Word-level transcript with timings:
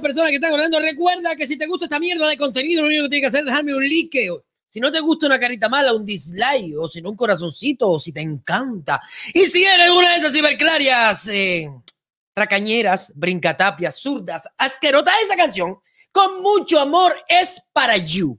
personas 0.00 0.30
que 0.30 0.36
están 0.36 0.52
hablando. 0.52 0.78
Recuerda 0.80 1.34
que 1.36 1.46
si 1.46 1.56
te 1.56 1.66
gusta 1.66 1.86
esta 1.86 1.98
mierda 1.98 2.28
de 2.28 2.36
contenido, 2.36 2.82
lo 2.82 2.88
único 2.88 3.04
que 3.04 3.10
tienes 3.10 3.24
que 3.24 3.28
hacer 3.28 3.40
es 3.40 3.46
dejarme 3.46 3.74
un 3.74 3.82
like. 3.82 4.30
Si 4.68 4.80
no 4.80 4.92
te 4.92 5.00
gusta 5.00 5.26
una 5.26 5.40
carita 5.40 5.68
mala, 5.68 5.94
un 5.94 6.04
dislike, 6.04 6.76
o 6.78 6.88
si 6.88 7.00
no 7.00 7.10
un 7.10 7.16
corazoncito, 7.16 7.88
o 7.88 8.00
si 8.00 8.12
te 8.12 8.20
encanta. 8.20 9.00
Y 9.32 9.44
si 9.44 9.64
eres 9.64 9.88
una 9.90 10.10
de 10.10 10.16
esas 10.16 10.32
ciberclarias, 10.32 11.28
eh, 11.28 11.70
tracañeras, 12.34 13.12
brincatapias, 13.14 13.96
zurdas, 13.98 14.48
asquerotas, 14.58 15.14
esa 15.24 15.36
canción, 15.36 15.78
con 16.12 16.42
mucho 16.42 16.78
amor, 16.78 17.14
es 17.28 17.62
para 17.72 17.96
you. 17.96 18.36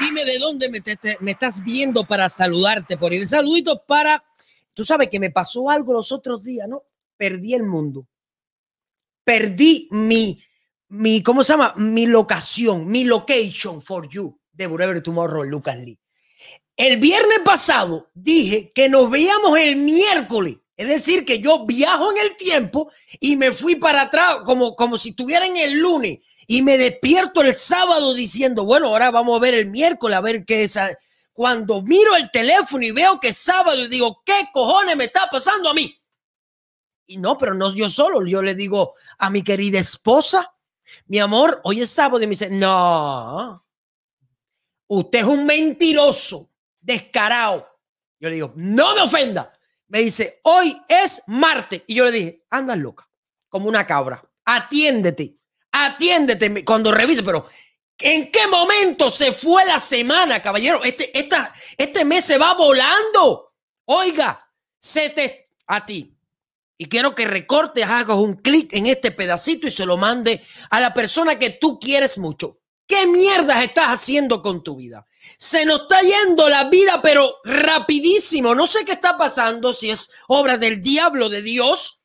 Dime 0.00 0.24
de 0.24 0.38
dónde 0.38 0.68
me, 0.68 0.82
me, 1.20 1.30
estás 1.32 1.62
viendo 1.64 2.06
para 2.06 2.28
saludarte 2.28 2.96
por 2.96 3.12
ir. 3.12 3.26
Saluditos 3.26 3.80
para. 3.86 4.24
Tú 4.72 4.84
sabes 4.84 5.08
que 5.08 5.18
me 5.18 5.30
pasó 5.30 5.70
algo 5.70 5.92
los 5.92 6.12
otros 6.12 6.42
días, 6.42 6.68
¿no? 6.68 6.84
Perdí 7.16 7.54
el 7.54 7.64
mundo. 7.64 8.06
Perdí 9.24 9.88
mi, 9.90 10.40
mi, 10.88 11.22
¿cómo 11.22 11.42
se 11.42 11.52
llama? 11.52 11.74
Mi 11.76 12.06
locación, 12.06 12.86
mi 12.86 13.04
location 13.04 13.82
for 13.82 14.08
you 14.08 14.38
de 14.52 14.66
Whatever 14.66 15.02
Tomorrow, 15.02 15.42
Lucas 15.44 15.76
Lee. 15.76 15.98
El 16.76 16.98
viernes 16.98 17.40
pasado 17.44 18.10
dije 18.14 18.70
que 18.72 18.88
nos 18.88 19.10
veíamos 19.10 19.58
el 19.58 19.76
miércoles. 19.76 20.58
Es 20.76 20.86
decir, 20.86 21.24
que 21.24 21.40
yo 21.40 21.66
viajo 21.66 22.12
en 22.12 22.18
el 22.18 22.36
tiempo 22.36 22.92
y 23.18 23.36
me 23.36 23.50
fui 23.50 23.74
para 23.74 24.02
atrás 24.02 24.38
como, 24.44 24.76
como 24.76 24.96
si 24.96 25.08
estuviera 25.08 25.44
en 25.44 25.56
el 25.56 25.80
lunes 25.80 26.20
y 26.50 26.62
me 26.62 26.78
despierto 26.78 27.42
el 27.42 27.54
sábado 27.54 28.14
diciendo, 28.14 28.64
bueno, 28.64 28.86
ahora 28.86 29.10
vamos 29.10 29.36
a 29.36 29.40
ver 29.40 29.52
el 29.52 29.66
miércoles, 29.66 30.16
a 30.16 30.22
ver 30.22 30.46
qué 30.46 30.64
es. 30.64 30.78
Cuando 31.34 31.82
miro 31.82 32.16
el 32.16 32.30
teléfono 32.30 32.82
y 32.82 32.90
veo 32.90 33.20
que 33.20 33.28
es 33.28 33.36
sábado 33.36 33.86
digo, 33.86 34.22
¿qué 34.24 34.48
cojones 34.50 34.96
me 34.96 35.04
está 35.04 35.28
pasando 35.30 35.68
a 35.68 35.74
mí? 35.74 35.94
Y 37.06 37.18
no, 37.18 37.36
pero 37.36 37.54
no 37.54 37.72
yo 37.74 37.90
solo, 37.90 38.26
yo 38.26 38.40
le 38.40 38.54
digo 38.54 38.94
a 39.18 39.28
mi 39.28 39.42
querida 39.42 39.78
esposa, 39.78 40.54
mi 41.06 41.18
amor, 41.18 41.60
hoy 41.64 41.82
es 41.82 41.90
sábado 41.90 42.22
y 42.22 42.26
me 42.26 42.30
dice, 42.30 42.48
no, 42.48 43.62
usted 44.86 45.18
es 45.18 45.24
un 45.26 45.44
mentiroso, 45.44 46.50
descarado. 46.80 47.68
Yo 48.18 48.30
le 48.30 48.36
digo, 48.36 48.52
no 48.56 48.94
me 48.94 49.02
ofenda. 49.02 49.52
Me 49.88 50.00
dice, 50.00 50.40
hoy 50.44 50.80
es 50.88 51.22
martes. 51.26 51.82
Y 51.86 51.94
yo 51.94 52.06
le 52.06 52.10
dije, 52.10 52.46
anda 52.48 52.74
loca, 52.74 53.06
como 53.50 53.68
una 53.68 53.86
cabra, 53.86 54.26
atiéndete. 54.46 55.38
Atiéndete 55.72 56.64
cuando 56.64 56.90
revise, 56.92 57.22
pero 57.22 57.46
¿en 57.98 58.30
qué 58.30 58.46
momento 58.46 59.10
se 59.10 59.32
fue 59.32 59.64
la 59.64 59.78
semana, 59.78 60.40
caballero? 60.40 60.82
Este, 60.82 61.16
esta, 61.18 61.52
este 61.76 62.04
mes 62.04 62.24
se 62.24 62.38
va 62.38 62.54
volando. 62.54 63.54
Oiga, 63.84 64.50
se 64.78 65.10
te 65.10 65.50
a 65.66 65.84
ti. 65.84 66.14
Y 66.76 66.86
quiero 66.86 67.14
que 67.14 67.26
recortes, 67.26 67.84
hagas 67.84 68.18
un 68.18 68.36
clic 68.36 68.72
en 68.72 68.86
este 68.86 69.10
pedacito 69.10 69.66
y 69.66 69.70
se 69.70 69.84
lo 69.84 69.96
mande 69.96 70.44
a 70.70 70.80
la 70.80 70.94
persona 70.94 71.38
que 71.38 71.50
tú 71.50 71.78
quieres 71.80 72.18
mucho. 72.18 72.60
¿Qué 72.86 73.06
mierdas 73.06 73.64
estás 73.64 73.88
haciendo 73.88 74.40
con 74.40 74.62
tu 74.62 74.76
vida? 74.76 75.04
Se 75.36 75.66
nos 75.66 75.82
está 75.82 76.00
yendo 76.00 76.48
la 76.48 76.64
vida, 76.64 77.00
pero 77.02 77.36
rapidísimo. 77.44 78.54
No 78.54 78.66
sé 78.66 78.84
qué 78.84 78.92
está 78.92 79.18
pasando, 79.18 79.72
si 79.72 79.90
es 79.90 80.08
obra 80.28 80.56
del 80.56 80.80
diablo, 80.80 81.28
de 81.28 81.42
Dios, 81.42 82.02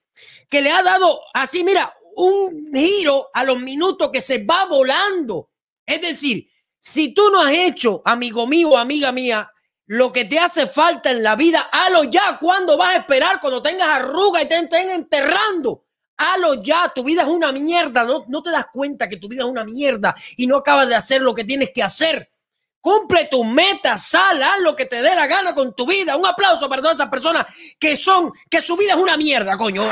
que 0.49 0.61
le 0.61 0.71
ha 0.71 0.83
dado 0.83 1.21
así, 1.33 1.63
mira, 1.63 1.95
un 2.15 2.71
giro 2.73 3.29
a 3.33 3.43
los 3.43 3.59
minutos 3.59 4.09
que 4.11 4.21
se 4.21 4.43
va 4.43 4.65
volando. 4.65 5.49
Es 5.85 6.01
decir, 6.01 6.47
si 6.79 7.13
tú 7.13 7.29
no 7.31 7.41
has 7.41 7.53
hecho, 7.53 8.01
amigo 8.05 8.47
mío 8.47 8.77
amiga 8.77 9.11
mía, 9.11 9.49
lo 9.85 10.11
que 10.11 10.25
te 10.25 10.39
hace 10.39 10.67
falta 10.67 11.11
en 11.11 11.23
la 11.23 11.35
vida, 11.35 11.69
halo 11.71 12.03
ya. 12.05 12.37
¿Cuándo 12.39 12.77
vas 12.77 12.93
a 12.93 12.97
esperar? 12.97 13.39
Cuando 13.39 13.61
tengas 13.61 13.87
arruga 13.87 14.41
y 14.41 14.47
te 14.47 14.57
estén 14.57 14.89
enterrando. 14.89 15.85
Halo 16.17 16.61
ya, 16.61 16.91
tu 16.93 17.03
vida 17.03 17.23
es 17.23 17.27
una 17.27 17.51
mierda. 17.51 18.03
No, 18.03 18.25
no 18.27 18.41
te 18.41 18.51
das 18.51 18.67
cuenta 18.71 19.09
que 19.09 19.17
tu 19.17 19.27
vida 19.27 19.43
es 19.43 19.49
una 19.49 19.63
mierda 19.65 20.15
y 20.37 20.47
no 20.47 20.57
acabas 20.57 20.87
de 20.87 20.95
hacer 20.95 21.21
lo 21.21 21.33
que 21.33 21.43
tienes 21.43 21.71
que 21.73 21.83
hacer. 21.83 22.29
Cumple 22.79 23.29
tus 23.31 23.45
metas, 23.45 24.07
sal, 24.07 24.43
haz 24.43 24.59
lo 24.59 24.75
que 24.75 24.85
te 24.85 25.01
dé 25.01 25.15
la 25.15 25.25
gana 25.25 25.55
con 25.55 25.73
tu 25.73 25.85
vida. 25.85 26.17
Un 26.17 26.25
aplauso 26.25 26.67
para 26.67 26.81
todas 26.81 26.97
esas 26.97 27.09
personas 27.09 27.45
que 27.79 27.95
son, 27.97 28.31
que 28.49 28.61
su 28.61 28.75
vida 28.75 28.93
es 28.93 28.99
una 28.99 29.15
mierda, 29.15 29.57
coño. 29.57 29.83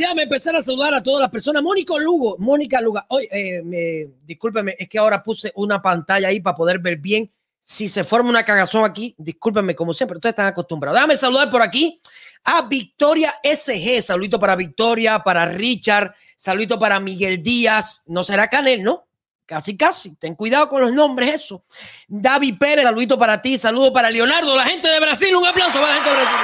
Déjame 0.00 0.22
empezar 0.22 0.56
a 0.56 0.62
saludar 0.62 0.94
a 0.94 1.02
todas 1.02 1.20
las 1.20 1.28
personas. 1.28 1.62
Mónica 1.62 1.92
Lugo, 2.02 2.36
Mónica 2.38 2.80
Lugo. 2.80 3.02
Oye, 3.08 3.28
eh, 3.30 3.62
me, 3.62 4.08
discúlpeme, 4.24 4.74
es 4.78 4.88
que 4.88 4.98
ahora 4.98 5.22
puse 5.22 5.52
una 5.56 5.82
pantalla 5.82 6.28
ahí 6.28 6.40
para 6.40 6.56
poder 6.56 6.78
ver 6.78 6.96
bien. 6.96 7.30
Si 7.60 7.86
se 7.86 8.02
forma 8.02 8.30
una 8.30 8.42
cagazón 8.42 8.86
aquí, 8.86 9.14
discúlpenme, 9.18 9.74
como 9.74 9.92
siempre, 9.92 10.16
ustedes 10.16 10.32
están 10.32 10.46
acostumbrados. 10.46 10.96
Déjame 10.96 11.18
saludar 11.18 11.50
por 11.50 11.60
aquí 11.60 12.00
a 12.44 12.62
Victoria 12.62 13.34
SG. 13.44 14.00
Saludito 14.00 14.40
para 14.40 14.56
Victoria, 14.56 15.18
para 15.18 15.44
Richard, 15.44 16.14
saludito 16.34 16.78
para 16.78 16.98
Miguel 16.98 17.42
Díaz. 17.42 18.02
No 18.06 18.24
será 18.24 18.48
Canel, 18.48 18.82
¿no? 18.82 19.06
Casi, 19.44 19.76
casi. 19.76 20.16
Ten 20.16 20.34
cuidado 20.34 20.70
con 20.70 20.80
los 20.80 20.94
nombres, 20.94 21.34
eso. 21.42 21.62
David 22.08 22.54
Pérez, 22.58 22.86
saludito 22.86 23.18
para 23.18 23.42
ti, 23.42 23.58
saludo 23.58 23.92
para 23.92 24.08
Leonardo, 24.10 24.56
la 24.56 24.64
gente 24.64 24.88
de 24.88 24.98
Brasil. 24.98 25.36
Un 25.36 25.46
aplauso 25.46 25.78
para 25.78 25.88
la 25.88 25.94
gente 25.96 26.08
de 26.08 26.16
Brasil. 26.16 26.36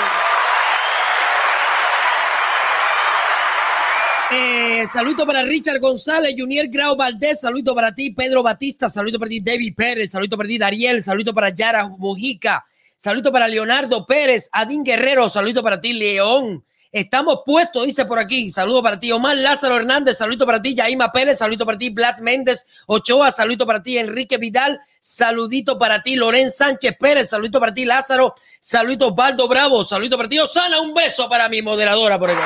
Eh, 4.28 4.84
saludo 4.93 5.25
para 5.25 5.44
Richard 5.44 5.78
González, 5.78 6.34
Junior 6.37 6.67
Grau 6.67 6.96
Valdés, 6.96 7.40
saludo 7.40 7.76
para 7.76 7.94
ti, 7.94 8.11
Pedro 8.11 8.43
Batista, 8.43 8.88
saludo 8.88 9.20
para 9.20 9.28
ti, 9.28 9.40
David 9.40 9.75
Pérez, 9.76 10.11
saludo 10.11 10.37
para 10.37 10.49
ti, 10.49 10.58
Dariel, 10.58 11.00
saludo 11.00 11.32
para 11.32 11.50
Yara 11.50 11.88
Mujica, 11.88 12.64
saludo 12.96 13.31
para 13.31 13.46
Leonardo 13.46 14.05
Pérez, 14.05 14.49
Adín 14.52 14.82
Guerrero, 14.82 15.28
saludo 15.28 15.62
para 15.62 15.81
ti, 15.81 15.93
León. 15.93 16.64
Estamos 16.90 17.43
puestos, 17.44 17.84
dice 17.84 18.06
por 18.06 18.19
aquí. 18.19 18.49
Saludo 18.49 18.82
para 18.82 18.99
ti, 18.99 19.12
Omar 19.12 19.37
Lázaro 19.37 19.76
Hernández. 19.76 20.17
Saludo 20.17 20.46
para 20.46 20.62
ti, 20.62 20.75
Yaima 20.75 21.12
Pérez. 21.12 21.37
Saludo 21.37 21.67
para 21.67 21.76
ti, 21.76 21.90
Vlad 21.90 22.20
Méndez 22.20 22.67
Ochoa. 22.87 23.31
Saludo 23.31 23.67
para 23.67 23.82
ti, 23.82 23.99
Enrique 23.99 24.38
Vidal. 24.38 24.81
Saludito 24.99 25.78
para 25.78 26.02
ti, 26.02 26.17
Loren 26.17 26.50
Sánchez 26.50 26.96
Pérez. 26.99 27.28
Saludo 27.28 27.61
para 27.61 27.75
ti, 27.75 27.84
Lázaro. 27.84 28.34
Saludo, 28.61 29.14
Baldo 29.14 29.46
Bravo. 29.46 29.84
Saludo 29.84 30.17
para 30.17 30.28
ti, 30.28 30.38
Osana. 30.38 30.81
Un 30.81 30.94
beso 30.94 31.28
para 31.28 31.50
mi 31.50 31.61
moderadora 31.61 32.19
por 32.19 32.31
el 32.31 32.38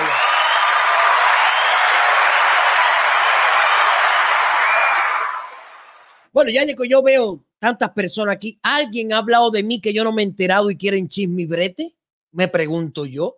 Bueno, 6.33 6.51
ya 6.51 6.65
que 6.65 6.89
yo 6.89 7.03
veo 7.03 7.45
tantas 7.61 7.91
personas 7.91 8.35
aquí. 8.35 8.59
¿Alguien 8.63 9.13
ha 9.13 9.19
hablado 9.19 9.51
de 9.51 9.63
mí 9.63 9.81
que 9.81 9.93
yo 9.93 10.03
no 10.03 10.13
me 10.13 10.23
he 10.23 10.25
enterado 10.25 10.71
y 10.71 10.77
quieren 10.77 11.09
chisme 11.09 11.47
brete? 11.47 11.95
Me 12.33 12.49
pregunto 12.49 13.07
yo. 13.07 13.37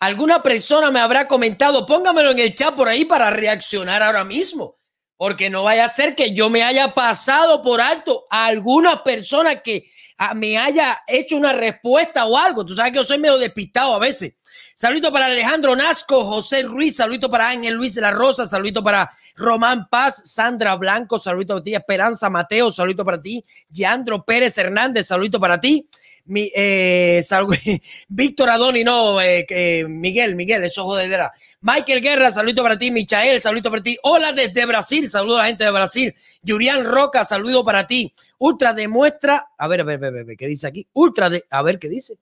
¿Alguna 0.00 0.42
persona 0.42 0.90
me 0.90 1.00
habrá 1.00 1.28
comentado? 1.28 1.84
Póngamelo 1.84 2.30
en 2.30 2.38
el 2.38 2.54
chat 2.54 2.74
por 2.74 2.88
ahí 2.88 3.04
para 3.04 3.30
reaccionar 3.30 4.02
ahora 4.02 4.24
mismo. 4.24 4.78
Porque 5.16 5.50
no 5.50 5.64
vaya 5.64 5.84
a 5.84 5.88
ser 5.88 6.14
que 6.14 6.32
yo 6.32 6.48
me 6.48 6.62
haya 6.62 6.94
pasado 6.94 7.62
por 7.62 7.80
alto 7.80 8.26
a 8.30 8.46
alguna 8.46 9.04
persona 9.04 9.60
que 9.60 9.90
ah, 10.16 10.32
me 10.32 10.56
haya 10.56 11.02
hecho 11.06 11.36
una 11.36 11.52
respuesta 11.52 12.24
o 12.24 12.38
algo. 12.38 12.64
Tú 12.64 12.74
sabes 12.74 12.92
que 12.92 12.96
yo 12.96 13.04
soy 13.04 13.18
medio 13.18 13.36
despistado 13.36 13.94
a 13.94 13.98
veces. 13.98 14.34
Saludito 14.80 15.12
para 15.12 15.26
Alejandro 15.26 15.76
Nasco, 15.76 16.24
José 16.24 16.62
Ruiz, 16.62 16.96
saludito 16.96 17.30
para 17.30 17.50
Ángel 17.50 17.74
Luis 17.74 17.96
la 17.96 18.12
Rosa, 18.12 18.46
saludito 18.46 18.82
para 18.82 19.10
Román 19.36 19.86
Paz, 19.90 20.22
Sandra 20.24 20.74
Blanco, 20.76 21.18
saludito 21.18 21.52
para 21.52 21.64
ti, 21.64 21.74
Esperanza 21.74 22.30
Mateo, 22.30 22.70
saludito 22.70 23.04
para 23.04 23.20
ti, 23.20 23.44
Yandro 23.68 24.24
Pérez 24.24 24.56
Hernández, 24.56 25.06
saludito 25.06 25.38
para 25.38 25.60
ti, 25.60 25.86
mi, 26.24 26.50
eh, 26.56 27.22
Víctor 28.08 28.48
Adoni, 28.48 28.82
no, 28.82 29.20
eh, 29.20 29.84
Miguel, 29.86 30.34
Miguel, 30.34 30.64
eso 30.64 30.82
jodedera. 30.84 31.30
Michael 31.60 32.00
Guerra, 32.00 32.30
saludito 32.30 32.62
para 32.62 32.78
ti, 32.78 32.90
Michael, 32.90 33.38
saludito 33.38 33.70
para 33.70 33.82
ti. 33.82 33.98
Hola 34.02 34.32
desde 34.32 34.64
Brasil, 34.64 35.10
saludo 35.10 35.36
a 35.36 35.42
la 35.42 35.48
gente 35.48 35.64
de 35.64 35.72
Brasil. 35.72 36.14
Julián 36.42 36.86
Roca, 36.86 37.26
saludo 37.26 37.62
para 37.62 37.86
ti. 37.86 38.14
Ultra 38.38 38.72
demuestra, 38.72 39.50
a 39.58 39.68
ver, 39.68 39.82
a 39.82 39.84
ver, 39.84 39.96
a 39.96 40.10
ver, 40.10 40.20
a 40.20 40.24
ver, 40.24 40.36
¿qué 40.38 40.46
dice 40.46 40.66
aquí? 40.66 40.86
Ultra 40.94 41.28
de, 41.28 41.44
a 41.50 41.60
ver, 41.60 41.78
¿qué 41.78 41.90
dice? 41.90 42.16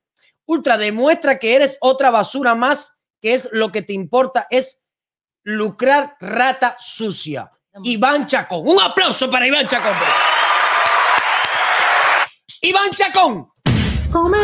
Ultra 0.48 0.78
demuestra 0.78 1.38
que 1.38 1.54
eres 1.54 1.76
otra 1.82 2.10
basura 2.10 2.54
más, 2.54 3.02
que 3.20 3.34
es 3.34 3.50
lo 3.52 3.70
que 3.70 3.82
te 3.82 3.92
importa, 3.92 4.46
es 4.48 4.82
lucrar 5.44 6.16
rata 6.20 6.74
sucia. 6.78 7.52
Iván 7.82 8.26
Chacón. 8.26 8.66
Un 8.66 8.80
aplauso 8.80 9.28
para 9.28 9.46
Iván 9.46 9.66
Chacón. 9.66 9.92
Iván 12.62 12.90
Chacón. 12.94 13.48
Come 14.10 14.38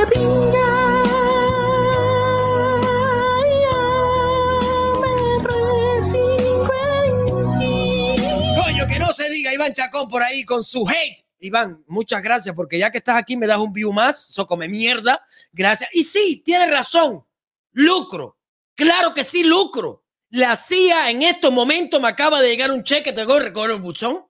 Coño, 8.63 8.87
que 8.87 8.99
no 8.99 9.11
se 9.11 9.31
diga 9.31 9.55
Iván 9.55 9.73
Chacón 9.73 10.07
por 10.11 10.23
ahí 10.23 10.45
con 10.45 10.63
su 10.63 10.87
hate 10.87 11.24
Iván, 11.39 11.85
muchas 11.87 12.23
gracias, 12.23 12.55
porque 12.55 12.79
ya 12.79 12.91
que 12.91 12.99
estás 12.99 13.17
aquí 13.17 13.37
me 13.37 13.47
das 13.47 13.59
un 13.59 13.73
view 13.73 13.93
más, 13.93 14.31
eso 14.31 14.47
come 14.47 14.69
mierda, 14.69 15.25
gracias. 15.53 15.91
Y 15.93 16.05
sí, 16.05 16.43
tienes 16.45 16.71
razón, 16.71 17.25
lucro, 17.73 18.39
claro 18.75 19.13
que 19.15 19.25
sí, 19.25 19.45
lucro. 19.45 20.03
La 20.31 20.57
CIA 20.57 21.11
en 21.11 21.23
estos 21.23 21.53
momentos 21.53 22.01
me 22.01 22.09
acaba 22.09 22.41
de 22.41 22.49
llegar 22.49 22.73
un 22.73 22.83
cheque, 22.83 23.13
te 23.13 23.25
voy 23.25 23.37
a 23.37 23.45
recoger 23.45 23.71
el 23.73 23.81
buzón. 23.81 24.27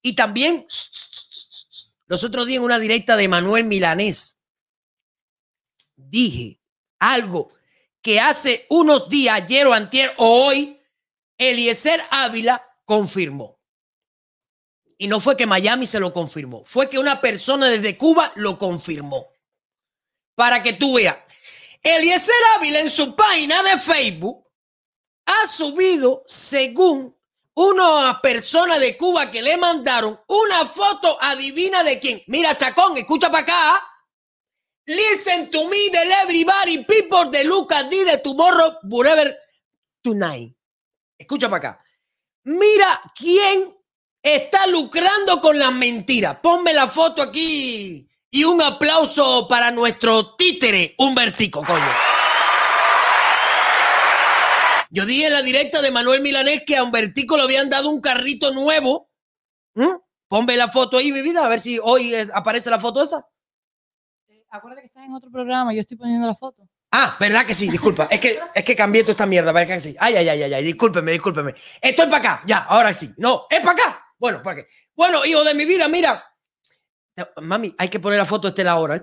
Y 0.00 0.14
también, 0.14 0.66
los 2.06 2.24
otros 2.24 2.46
días 2.46 2.58
en 2.58 2.64
una 2.64 2.78
directa 2.78 3.16
de 3.16 3.28
Manuel 3.28 3.64
Milanés, 3.64 4.38
dije 5.96 6.60
algo 6.98 7.52
que 8.00 8.20
hace 8.20 8.66
unos 8.70 9.08
días, 9.08 9.36
ayer 9.36 9.66
o 9.66 9.72
antier 9.72 10.12
o 10.16 10.46
hoy, 10.46 10.80
Eliezer 11.38 12.02
Ávila 12.10 12.64
confirmó. 12.84 13.61
Y 15.02 15.08
no 15.08 15.18
fue 15.18 15.36
que 15.36 15.46
Miami 15.46 15.84
se 15.84 15.98
lo 15.98 16.12
confirmó, 16.12 16.62
fue 16.64 16.88
que 16.88 16.96
una 16.96 17.20
persona 17.20 17.68
desde 17.68 17.98
Cuba 17.98 18.30
lo 18.36 18.56
confirmó. 18.56 19.26
Para 20.36 20.62
que 20.62 20.74
tú 20.74 20.94
veas. 20.94 21.18
Eliezer 21.82 22.36
Ávila 22.54 22.78
en 22.78 22.88
su 22.88 23.16
página 23.16 23.64
de 23.64 23.80
Facebook 23.80 24.46
ha 25.26 25.48
subido, 25.48 26.22
según 26.28 27.16
una 27.54 28.20
persona 28.22 28.78
de 28.78 28.96
Cuba 28.96 29.28
que 29.28 29.42
le 29.42 29.56
mandaron 29.56 30.20
una 30.28 30.66
foto 30.66 31.20
adivina 31.20 31.82
de 31.82 31.98
quién. 31.98 32.22
Mira, 32.28 32.56
Chacón, 32.56 32.96
escucha 32.96 33.28
para 33.28 33.42
acá. 33.42 33.84
Listen 34.86 35.50
to 35.50 35.68
me, 35.68 35.90
the 35.90 36.12
everybody, 36.22 36.84
people 36.84 37.28
de 37.36 37.42
Lucas 37.42 37.90
D 37.90 38.04
de 38.04 38.18
Tomorrow, 38.18 38.78
whatever, 38.84 39.36
tonight. 40.00 40.54
Escucha 41.18 41.48
para 41.50 41.70
acá. 41.70 41.84
Mira 42.44 43.02
quién 43.16 43.81
está 44.22 44.66
lucrando 44.66 45.40
con 45.40 45.58
las 45.58 45.72
mentiras. 45.72 46.38
Ponme 46.42 46.72
la 46.72 46.86
foto 46.86 47.22
aquí 47.22 48.08
y 48.30 48.44
un 48.44 48.62
aplauso 48.62 49.46
para 49.48 49.70
nuestro 49.70 50.34
títere, 50.36 50.94
Humbertico, 50.98 51.62
coño. 51.64 51.92
Yo 54.90 55.06
dije 55.06 55.26
en 55.26 55.32
la 55.32 55.42
directa 55.42 55.80
de 55.80 55.90
Manuel 55.90 56.20
Milanés 56.20 56.62
que 56.66 56.76
a 56.76 56.84
Humbertico 56.84 57.36
le 57.36 57.44
habían 57.44 57.70
dado 57.70 57.88
un 57.88 58.00
carrito 58.00 58.52
nuevo. 58.52 59.10
¿Mm? 59.74 59.96
Ponme 60.28 60.56
la 60.56 60.68
foto 60.68 60.98
ahí, 60.98 61.12
mi 61.12 61.22
vida, 61.22 61.44
a 61.44 61.48
ver 61.48 61.60
si 61.60 61.78
hoy 61.82 62.14
aparece 62.34 62.70
la 62.70 62.78
foto 62.78 63.02
esa. 63.02 63.26
Eh, 64.28 64.44
acuérdate 64.50 64.82
que 64.82 64.86
estás 64.86 65.04
en 65.04 65.14
otro 65.14 65.30
programa, 65.30 65.74
yo 65.74 65.80
estoy 65.80 65.96
poniendo 65.96 66.26
la 66.26 66.34
foto. 66.34 66.68
Ah, 66.90 67.16
¿verdad 67.18 67.46
que 67.46 67.54
sí? 67.54 67.70
Disculpa. 67.70 68.06
Es 68.10 68.20
que, 68.20 68.38
es 68.54 68.64
que 68.64 68.76
cambié 68.76 69.02
toda 69.02 69.12
esta 69.12 69.26
mierda, 69.26 69.50
¿verdad 69.50 69.74
que 69.74 69.80
sí? 69.80 69.96
Ay, 69.98 70.14
ay, 70.16 70.28
ay, 70.28 70.42
ay, 70.42 70.54
ay, 70.54 70.64
discúlpeme, 70.64 71.12
discúlpeme. 71.12 71.54
Estoy 71.80 72.06
para 72.06 72.16
acá, 72.18 72.42
ya, 72.46 72.58
ahora 72.58 72.92
sí. 72.92 73.10
No, 73.16 73.46
es 73.48 73.60
para 73.60 73.72
acá. 73.72 74.01
Bueno, 74.22 74.40
¿para 74.40 74.62
qué? 74.62 74.68
Bueno, 74.94 75.24
hijo 75.24 75.42
de 75.42 75.52
mi 75.52 75.64
vida, 75.64 75.88
mira. 75.88 76.24
Mami, 77.38 77.74
hay 77.76 77.88
que 77.88 77.98
poner 77.98 78.20
la 78.20 78.24
foto 78.24 78.46
de 78.46 78.50
este 78.50 78.62
lado 78.62 78.78
ahora, 78.78 78.96
¿eh? 78.96 79.02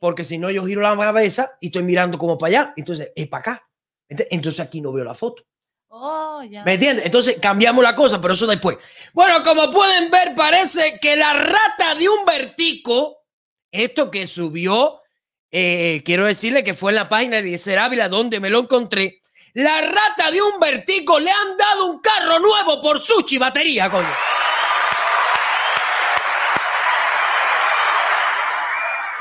Porque 0.00 0.24
si 0.24 0.38
no, 0.38 0.50
yo 0.50 0.64
giro 0.64 0.80
la 0.80 0.96
cabeza 0.96 1.58
y 1.60 1.66
estoy 1.66 1.82
mirando 1.82 2.16
como 2.16 2.38
para 2.38 2.48
allá. 2.48 2.72
Entonces, 2.78 3.12
es 3.14 3.28
para 3.28 3.40
acá. 3.40 3.70
Entonces 4.08 4.60
aquí 4.60 4.80
no 4.80 4.90
veo 4.90 5.04
la 5.04 5.12
foto. 5.12 5.44
Oh, 5.88 6.42
ya. 6.48 6.64
¿Me 6.64 6.74
entiendes? 6.74 7.04
Entonces 7.04 7.36
cambiamos 7.42 7.84
la 7.84 7.94
cosa, 7.94 8.18
pero 8.22 8.32
eso 8.32 8.46
después. 8.46 8.78
Bueno, 9.12 9.42
como 9.44 9.70
pueden 9.70 10.10
ver, 10.10 10.34
parece 10.34 10.98
que 10.98 11.14
la 11.16 11.34
rata 11.34 11.94
de 11.98 12.08
un 12.08 12.24
vertico, 12.24 13.26
esto 13.70 14.10
que 14.10 14.26
subió 14.26 15.02
eh, 15.50 16.02
quiero 16.04 16.26
decirle 16.26 16.62
que 16.62 16.74
fue 16.74 16.92
en 16.92 16.96
la 16.96 17.08
página 17.08 17.40
de 17.40 17.56
Ser 17.56 17.78
Ávila 17.78 18.08
donde 18.08 18.40
me 18.40 18.50
lo 18.50 18.60
encontré. 18.60 19.17
La 19.54 19.80
rata 19.80 20.30
de 20.30 20.42
un 20.42 20.60
vertico 20.60 21.18
le 21.18 21.30
han 21.30 21.56
dado 21.56 21.86
un 21.86 22.00
carro 22.00 22.38
nuevo 22.38 22.80
por 22.82 23.00
sushi 23.00 23.38
batería, 23.38 23.90
coño. 23.90 24.14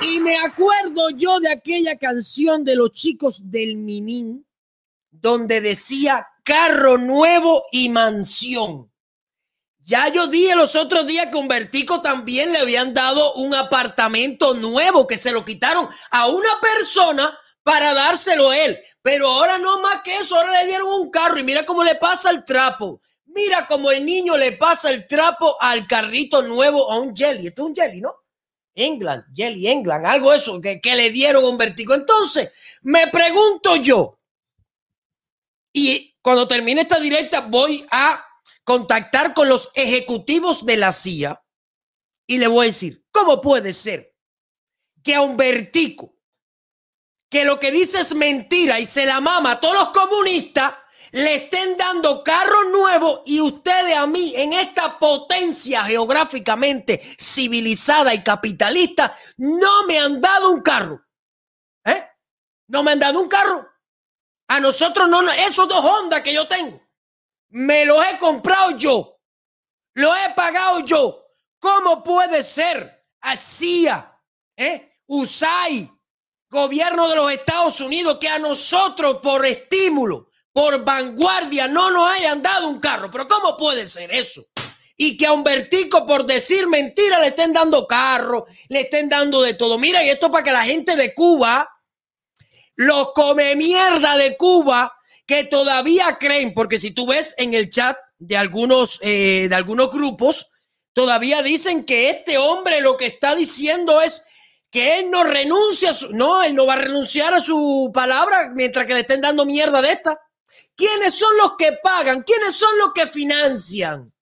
Y 0.01 0.19
me 0.19 0.37
acuerdo 0.37 1.09
yo 1.09 1.39
de 1.39 1.51
aquella 1.51 1.97
canción 1.97 2.63
de 2.63 2.75
los 2.75 2.91
chicos 2.91 3.49
del 3.49 3.77
Minín, 3.77 4.45
donde 5.09 5.59
decía 5.59 6.27
carro 6.43 6.97
nuevo 6.97 7.65
y 7.71 7.89
mansión. 7.89 8.91
Ya 9.79 10.09
yo 10.09 10.27
dije 10.27 10.53
los 10.55 10.75
otros 10.75 11.07
días 11.07 11.27
que 11.27 11.37
Humbertico 11.37 12.01
también 12.01 12.51
le 12.51 12.59
habían 12.59 12.93
dado 12.93 13.33
un 13.35 13.55
apartamento 13.55 14.53
nuevo 14.53 15.07
que 15.07 15.17
se 15.17 15.31
lo 15.31 15.45
quitaron 15.45 15.87
a 16.11 16.27
una 16.27 16.49
persona 16.61 17.37
para 17.67 17.93
dárselo 17.93 18.49
a 18.49 18.57
él. 18.57 18.79
Pero 19.01 19.27
ahora 19.27 19.57
no 19.57 19.81
más 19.81 20.01
que 20.01 20.15
eso, 20.15 20.37
ahora 20.37 20.61
le 20.61 20.67
dieron 20.67 20.87
un 20.87 21.11
carro 21.11 21.37
y 21.37 21.43
mira 21.43 21.65
cómo 21.65 21.83
le 21.83 21.95
pasa 21.95 22.29
el 22.29 22.45
trapo. 22.45 23.01
Mira 23.25 23.67
cómo 23.67 23.91
el 23.91 24.05
niño 24.05 24.37
le 24.37 24.53
pasa 24.53 24.89
el 24.89 25.05
trapo 25.05 25.57
al 25.59 25.85
carrito 25.85 26.41
nuevo 26.43 26.89
a 26.89 26.97
un 26.97 27.13
jelly. 27.13 27.47
Esto 27.47 27.63
es 27.63 27.67
un 27.67 27.75
jelly, 27.75 27.99
¿no? 27.99 28.15
England, 28.73 29.25
jelly 29.35 29.67
England, 29.67 30.05
algo 30.05 30.31
eso 30.31 30.61
que, 30.61 30.79
que 30.79 30.95
le 30.95 31.09
dieron 31.09 31.43
a 31.43 31.49
Humbertico. 31.49 31.93
Entonces, 31.93 32.53
me 32.83 33.07
pregunto 33.07 33.75
yo, 33.75 34.17
y 35.73 36.15
cuando 36.21 36.47
termine 36.47 36.81
esta 36.81 37.01
directa 37.01 37.41
voy 37.41 37.85
a 37.91 38.25
contactar 38.63 39.33
con 39.33 39.49
los 39.49 39.71
ejecutivos 39.75 40.65
de 40.65 40.77
la 40.77 40.93
CIA 40.93 41.43
y 42.25 42.37
le 42.37 42.47
voy 42.47 42.67
a 42.67 42.69
decir, 42.69 43.03
¿cómo 43.11 43.41
puede 43.41 43.73
ser 43.73 44.15
que 45.03 45.15
a 45.15 45.21
un 45.21 45.35
vertico 45.35 46.16
que 47.29 47.45
lo 47.45 47.59
que 47.59 47.71
dice 47.71 48.01
es 48.01 48.15
mentira 48.15 48.79
y 48.79 48.85
se 48.85 49.05
la 49.05 49.19
mama 49.19 49.51
a 49.51 49.59
todos 49.59 49.75
los 49.75 49.89
comunistas, 49.89 50.73
le 51.11 51.35
estén 51.35 51.77
dando 51.77 52.23
carros 52.23 52.65
nuevos 52.71 53.21
y 53.25 53.39
ustedes 53.39 53.95
a 53.95 54.07
mí 54.07 54.33
en 54.35 54.53
esta 54.53 54.99
potencia 54.99 55.83
geográficamente 55.83 57.01
civilizada 57.17 58.13
y 58.13 58.23
capitalista 58.23 59.15
no 59.37 59.85
me 59.87 59.97
han 59.99 60.19
dado 60.19 60.51
un 60.51 60.61
carro? 60.61 61.05
¿Eh? 61.85 62.07
No 62.67 62.83
me 62.83 62.91
han 62.91 62.99
dado 62.99 63.21
un 63.21 63.29
carro. 63.29 63.67
A 64.49 64.59
nosotros 64.59 65.09
no, 65.09 65.29
esos 65.31 65.67
dos 65.67 65.83
Honda 65.83 66.21
que 66.21 66.33
yo 66.33 66.47
tengo 66.47 66.87
me 67.49 67.85
los 67.85 68.05
he 68.07 68.17
comprado 68.17 68.71
yo, 68.77 69.19
lo 69.93 70.15
he 70.15 70.33
pagado 70.33 70.81
yo. 70.81 71.23
¿Cómo 71.59 72.03
puede 72.03 72.43
ser 72.43 73.05
CIA, 73.39 74.21
eh? 74.55 74.99
USAI, 75.07 75.89
gobierno 76.49 77.07
de 77.09 77.15
los 77.15 77.31
Estados 77.31 77.79
Unidos, 77.81 78.17
que 78.19 78.29
a 78.29 78.39
nosotros 78.39 79.17
por 79.21 79.45
estímulo, 79.45 80.29
por 80.51 80.83
vanguardia, 80.83 81.67
no 81.67 81.91
nos 81.91 82.09
hayan 82.09 82.41
dado 82.41 82.67
un 82.67 82.79
carro? 82.79 83.11
Pero 83.11 83.27
¿cómo 83.27 83.57
puede 83.57 83.87
ser 83.87 84.11
eso? 84.11 84.47
y 84.97 85.15
que 85.15 85.27
a 85.27 85.31
un 85.31 85.43
vertico 85.43 86.05
por 86.05 86.25
decir 86.25 86.67
mentira 86.67 87.19
le 87.19 87.27
estén 87.27 87.53
dando 87.53 87.85
carro, 87.85 88.47
le 88.67 88.81
estén 88.81 89.07
dando 89.07 89.43
de 89.43 89.53
todo. 89.53 89.77
Mira, 89.77 90.03
y 90.03 90.09
esto 90.09 90.31
para 90.31 90.43
que 90.43 90.51
la 90.51 90.65
gente 90.65 90.95
de 90.95 91.13
Cuba, 91.13 91.69
los 92.75 93.13
come 93.13 93.55
mierda 93.55 94.17
de 94.17 94.35
Cuba, 94.35 94.97
que 95.27 95.43
todavía 95.43 96.17
creen, 96.19 96.53
porque 96.53 96.79
si 96.79 96.91
tú 96.91 97.05
ves 97.05 97.35
en 97.37 97.53
el 97.53 97.69
chat 97.69 97.95
de 98.17 98.37
algunos, 98.37 98.99
eh, 99.03 99.45
de 99.49 99.55
algunos 99.55 99.91
grupos, 99.91 100.49
todavía 100.93 101.43
dicen 101.43 101.83
que 101.85 102.09
este 102.09 102.39
hombre 102.39 102.81
lo 102.81 102.97
que 102.97 103.05
está 103.05 103.35
diciendo 103.35 104.01
es 104.01 104.25
que 104.69 104.99
él 104.99 105.09
no 105.09 105.23
renuncia, 105.23 105.93
su, 105.93 106.13
no, 106.13 106.43
él 106.43 106.55
no 106.55 106.65
va 106.65 106.73
a 106.73 106.77
renunciar 106.77 107.33
a 107.33 107.41
su 107.41 107.89
palabra 107.93 108.51
mientras 108.53 108.85
que 108.85 108.93
le 108.93 109.01
estén 109.01 109.21
dando 109.21 109.45
mierda 109.45 109.81
de 109.81 109.91
esta. 109.91 110.19
¿Quiénes 110.75 111.15
son 111.15 111.35
los 111.37 111.53
que 111.57 111.73
pagan? 111.81 112.23
¿Quiénes 112.23 112.55
son 112.55 112.77
los 112.77 112.93
que 112.93 113.07
financian? 113.07 114.13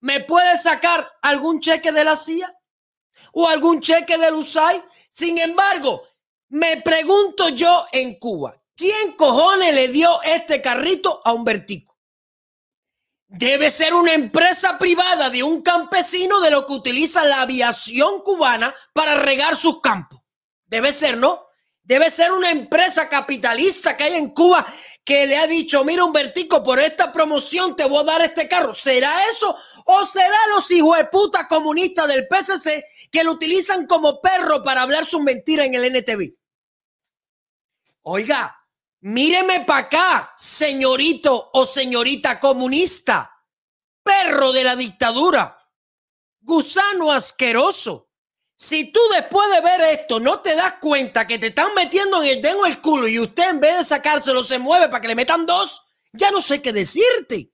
¿Me 0.00 0.20
puede 0.20 0.58
sacar 0.58 1.10
algún 1.22 1.60
cheque 1.60 1.90
de 1.90 2.04
la 2.04 2.14
CIA? 2.14 2.52
¿O 3.32 3.48
algún 3.48 3.80
cheque 3.80 4.18
del 4.18 4.34
USAID? 4.34 4.82
Sin 5.08 5.38
embargo, 5.38 6.06
me 6.48 6.82
pregunto 6.82 7.48
yo 7.48 7.86
en 7.90 8.18
Cuba, 8.18 8.60
¿Quién 8.76 9.12
cojones 9.16 9.72
le 9.72 9.88
dio 9.88 10.20
este 10.22 10.60
carrito 10.60 11.22
a 11.24 11.32
un 11.32 11.44
vertico? 11.44 11.93
Debe 13.36 13.68
ser 13.68 13.94
una 13.94 14.12
empresa 14.12 14.78
privada 14.78 15.28
de 15.28 15.42
un 15.42 15.60
campesino 15.60 16.40
de 16.40 16.52
lo 16.52 16.66
que 16.66 16.72
utiliza 16.72 17.24
la 17.24 17.42
aviación 17.42 18.20
cubana 18.22 18.72
para 18.92 19.16
regar 19.16 19.56
sus 19.56 19.80
campos. 19.80 20.20
Debe 20.66 20.92
ser, 20.92 21.16
¿no? 21.16 21.44
Debe 21.82 22.10
ser 22.10 22.30
una 22.30 22.52
empresa 22.52 23.08
capitalista 23.08 23.96
que 23.96 24.04
hay 24.04 24.14
en 24.14 24.30
Cuba 24.30 24.64
que 25.04 25.26
le 25.26 25.36
ha 25.36 25.48
dicho, 25.48 25.84
mira, 25.84 26.04
un 26.04 26.12
vertico, 26.12 26.62
por 26.62 26.78
esta 26.78 27.12
promoción 27.12 27.74
te 27.74 27.84
voy 27.86 28.02
a 28.02 28.04
dar 28.04 28.22
este 28.22 28.48
carro. 28.48 28.72
¿Será 28.72 29.12
eso? 29.28 29.56
¿O 29.84 30.06
será 30.06 30.38
los 30.54 30.70
hijos 30.70 30.96
de 30.96 31.06
puta 31.06 31.48
comunistas 31.48 32.06
del 32.06 32.28
PSC 32.30 32.84
que 33.10 33.24
lo 33.24 33.32
utilizan 33.32 33.88
como 33.88 34.20
perro 34.20 34.62
para 34.62 34.82
hablar 34.82 35.06
sus 35.06 35.20
mentiras 35.20 35.66
en 35.66 35.74
el 35.74 35.84
NTV? 35.86 36.36
Oiga, 38.02 38.63
Míreme 39.06 39.60
para 39.66 39.80
acá, 39.80 40.34
señorito 40.34 41.50
o 41.52 41.66
señorita 41.66 42.40
comunista, 42.40 43.38
perro 44.02 44.50
de 44.50 44.64
la 44.64 44.76
dictadura, 44.76 45.58
gusano 46.40 47.12
asqueroso. 47.12 48.08
Si 48.56 48.92
tú 48.92 49.00
después 49.12 49.46
de 49.50 49.60
ver 49.60 49.98
esto 49.98 50.20
no 50.20 50.40
te 50.40 50.56
das 50.56 50.76
cuenta 50.80 51.26
que 51.26 51.38
te 51.38 51.48
están 51.48 51.74
metiendo 51.74 52.22
en 52.22 52.30
el 52.30 52.40
dedo 52.40 52.64
el 52.64 52.80
culo 52.80 53.06
y 53.06 53.20
usted 53.20 53.50
en 53.50 53.60
vez 53.60 53.76
de 53.76 53.84
sacárselo 53.84 54.42
se 54.42 54.58
mueve 54.58 54.88
para 54.88 55.02
que 55.02 55.08
le 55.08 55.14
metan 55.14 55.44
dos, 55.44 55.82
ya 56.14 56.30
no 56.30 56.40
sé 56.40 56.62
qué 56.62 56.72
decirte. 56.72 57.52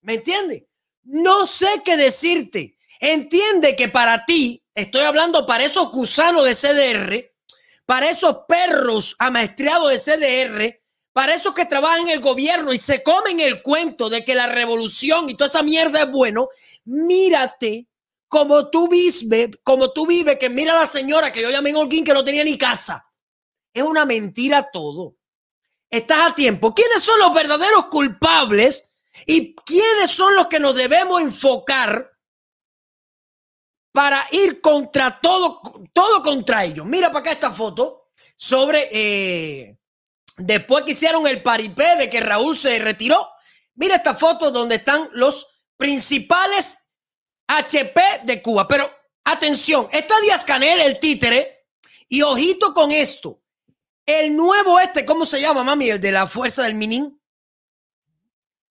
¿Me 0.00 0.14
entiendes? 0.14 0.64
No 1.04 1.46
sé 1.46 1.82
qué 1.84 1.96
decirte. 1.96 2.78
Entiende 2.98 3.76
que 3.76 3.88
para 3.88 4.24
ti, 4.24 4.66
estoy 4.74 5.02
hablando 5.02 5.46
para 5.46 5.62
esos 5.62 5.92
gusanos 5.92 6.44
de 6.46 6.56
CDR, 6.56 7.32
para 7.86 8.10
esos 8.10 8.38
perros 8.48 9.14
amaestriados 9.20 9.88
de 9.90 9.98
CDR, 9.98 10.79
para 11.12 11.34
esos 11.34 11.54
que 11.54 11.66
trabajan 11.66 12.02
en 12.02 12.08
el 12.08 12.20
gobierno 12.20 12.72
y 12.72 12.78
se 12.78 13.02
comen 13.02 13.40
el 13.40 13.62
cuento 13.62 14.08
de 14.08 14.24
que 14.24 14.34
la 14.34 14.46
revolución 14.46 15.28
y 15.28 15.34
toda 15.34 15.48
esa 15.48 15.62
mierda 15.62 16.02
es 16.02 16.10
bueno, 16.10 16.48
mírate 16.84 17.88
como 18.28 18.70
tú 18.70 18.88
vives, 18.88 19.50
como 19.64 19.92
tú 19.92 20.06
vives, 20.06 20.38
que 20.38 20.48
mira 20.48 20.72
a 20.72 20.80
la 20.80 20.86
señora 20.86 21.32
que 21.32 21.42
yo 21.42 21.50
llamé 21.50 21.70
en 21.70 21.76
Holguín 21.76 22.04
que 22.04 22.14
no 22.14 22.24
tenía 22.24 22.44
ni 22.44 22.56
casa. 22.56 23.04
Es 23.74 23.82
una 23.82 24.06
mentira 24.06 24.70
todo. 24.72 25.16
Estás 25.90 26.30
a 26.30 26.34
tiempo. 26.36 26.72
¿Quiénes 26.72 27.02
son 27.02 27.18
los 27.18 27.34
verdaderos 27.34 27.86
culpables 27.86 28.88
y 29.26 29.56
quiénes 29.56 30.12
son 30.12 30.36
los 30.36 30.46
que 30.46 30.60
nos 30.60 30.76
debemos 30.76 31.20
enfocar 31.20 32.12
para 33.90 34.28
ir 34.30 34.60
contra 34.60 35.20
todo, 35.20 35.60
todo 35.92 36.22
contra 36.22 36.64
ellos? 36.64 36.86
Mira 36.86 37.08
para 37.08 37.20
acá 37.20 37.32
esta 37.32 37.50
foto 37.50 38.10
sobre 38.36 38.88
eh, 38.92 39.79
después 40.40 40.84
que 40.84 40.92
hicieron 40.92 41.26
el 41.26 41.42
paripé 41.42 41.96
de 41.96 42.10
que 42.10 42.20
Raúl 42.20 42.56
se 42.56 42.78
retiró. 42.78 43.28
Mira 43.74 43.96
esta 43.96 44.14
foto 44.14 44.50
donde 44.50 44.76
están 44.76 45.08
los 45.12 45.46
principales 45.76 46.78
HP 47.46 48.00
de 48.24 48.42
Cuba. 48.42 48.68
Pero 48.68 48.90
atención, 49.24 49.88
está 49.92 50.14
Díaz 50.20 50.44
Canel, 50.44 50.80
el 50.80 50.98
títere, 50.98 51.66
y 52.08 52.22
ojito 52.22 52.74
con 52.74 52.90
esto. 52.90 53.42
El 54.04 54.34
nuevo 54.34 54.80
este, 54.80 55.04
¿cómo 55.04 55.24
se 55.24 55.40
llama, 55.40 55.62
mami? 55.62 55.90
El 55.90 56.00
de 56.00 56.12
la 56.12 56.26
fuerza 56.26 56.62
del 56.64 56.74
Minin. 56.74 57.20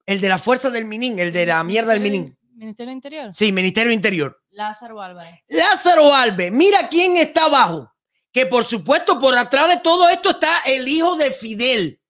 El 0.06 0.20
de 0.20 0.28
la 0.28 0.38
fuerza 0.38 0.70
del 0.70 0.86
Minin, 0.86 1.20
el 1.20 1.32
de 1.32 1.46
la 1.46 1.64
mierda 1.64 1.94
del 1.94 2.02
Minin. 2.02 2.38
Ministerio 2.56 2.92
Interior. 2.92 3.34
Sí, 3.34 3.52
Ministerio 3.52 3.92
Interior. 3.92 4.38
Lázaro 4.50 5.02
Álvarez. 5.02 5.40
Lázaro 5.48 6.14
Álvarez, 6.14 6.52
mira 6.52 6.90
quién 6.90 7.16
está 7.16 7.46
abajo. 7.46 7.90
Que 8.32 8.46
por 8.46 8.64
supuesto, 8.64 9.20
por 9.20 9.38
atrás 9.38 9.70
de 9.70 9.78
todo 9.78 10.08
esto 10.10 10.32
está 10.32 10.62
el 10.66 10.88
hijo 10.88 11.16
de 11.16 11.32
Fidel, 11.32 12.02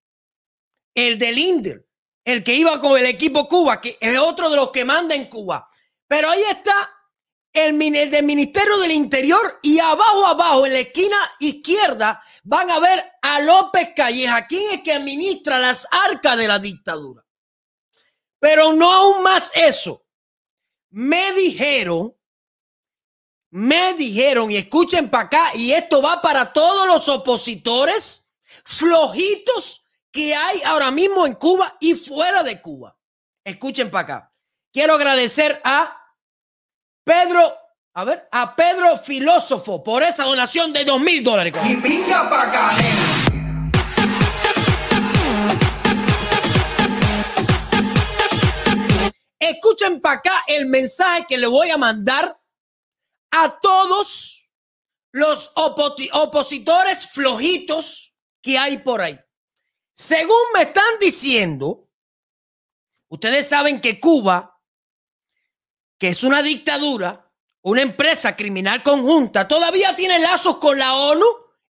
el 0.93 1.17
del 1.17 1.38
Inder, 1.38 1.88
el 2.25 2.43
que 2.43 2.53
iba 2.53 2.79
con 2.81 2.99
el 2.99 3.05
equipo 3.05 3.47
Cuba, 3.47 3.79
que 3.79 3.97
es 3.99 4.19
otro 4.19 4.49
de 4.49 4.57
los 4.57 4.71
que 4.71 4.85
manda 4.85 5.15
en 5.15 5.29
Cuba. 5.29 5.67
Pero 6.07 6.29
ahí 6.29 6.41
está 6.49 6.91
el, 7.53 7.81
el 7.81 8.11
del 8.11 8.25
Ministerio 8.25 8.77
del 8.79 8.91
Interior 8.91 9.59
y 9.61 9.79
abajo, 9.79 10.25
abajo, 10.25 10.65
en 10.65 10.73
la 10.73 10.79
esquina 10.79 11.17
izquierda, 11.39 12.21
van 12.43 12.69
a 12.69 12.79
ver 12.79 13.03
a 13.21 13.39
López 13.41 13.89
Calleja, 13.95 14.45
quien 14.47 14.71
es 14.71 14.81
que 14.83 14.93
administra 14.93 15.59
las 15.59 15.88
arcas 16.07 16.38
de 16.38 16.47
la 16.47 16.59
dictadura. 16.59 17.25
Pero 18.39 18.73
no 18.73 18.91
aún 18.91 19.23
más 19.23 19.51
eso. 19.55 20.05
Me 20.91 21.33
dijeron, 21.33 22.15
me 23.51 23.94
dijeron, 23.96 24.51
y 24.51 24.58
escuchen 24.58 25.10
para 25.10 25.25
acá, 25.25 25.51
y 25.56 25.72
esto 25.72 26.01
va 26.01 26.22
para 26.22 26.53
todos 26.53 26.88
los 26.88 27.10
opositores 27.10 28.29
flojitos 28.63 29.86
que 30.12 30.36
hay 30.36 30.62
ahora 30.63 30.91
mismo 30.91 31.25
en 31.25 31.34
Cuba 31.34 31.75
y 31.79 31.96
fuera 31.96 32.44
de 32.44 32.62
Cuba. 32.62 32.96
Escuchen 33.44 33.89
para 33.89 34.03
acá. 34.03 34.32
Quiero 34.72 34.94
agradecer 34.94 35.60
a 35.63 35.96
Pedro, 37.03 37.53
a 37.94 38.03
ver, 38.03 38.27
a 38.32 38.56
Pedro 38.56 38.98
Filósofo 38.98 39.84
por 39.84 40.03
esa 40.03 40.25
donación 40.25 40.72
de 40.72 40.86
dos 40.86 41.01
mil 41.01 41.24
dólares. 41.24 41.53
Y 41.65 41.77
pinga 41.77 42.29
pa' 42.29 42.44
acá, 42.44 42.72
Escuchen 49.39 50.00
para 50.01 50.20
acá 50.20 50.44
el 50.48 50.68
mensaje 50.68 51.25
que 51.27 51.38
le 51.38 51.48
voy 51.48 51.72
a 51.72 51.77
mandar 51.77 52.38
a 53.31 53.59
todos 53.59 54.51
los 55.12 55.51
opositores 55.55 57.07
flojitos 57.07 58.15
que 58.41 58.57
hay 58.57 58.77
por 58.77 59.01
ahí. 59.01 59.19
Según 59.93 60.38
me 60.53 60.63
están 60.63 61.00
diciendo, 61.00 61.89
ustedes 63.09 63.50
saben 63.50 63.81
que 63.81 64.00
Cuba 64.00 64.59
que 66.00 66.07
es 66.07 66.24
una 66.24 66.41
dictadura, 66.41 67.29
una 67.62 67.81
empresa 67.81 68.36
criminal 68.36 68.81
conjunta, 68.81 69.48
todavía 69.48 69.95
tiene 69.95 70.17
lazos 70.17 70.57
con 70.57 70.79
la 70.79 70.95
ONU 70.95 71.25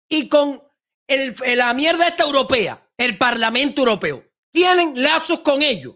y 0.08 0.30
con 0.30 0.64
el, 1.06 1.36
la 1.58 1.74
mierda 1.74 2.08
esta 2.08 2.24
europea, 2.24 2.90
el 2.98 3.18
Parlamento 3.18 3.82
Europeo. 3.82 4.24
Tienen 4.50 4.94
lazos 5.04 5.42
con 5.42 5.62
ellos. 5.62 5.96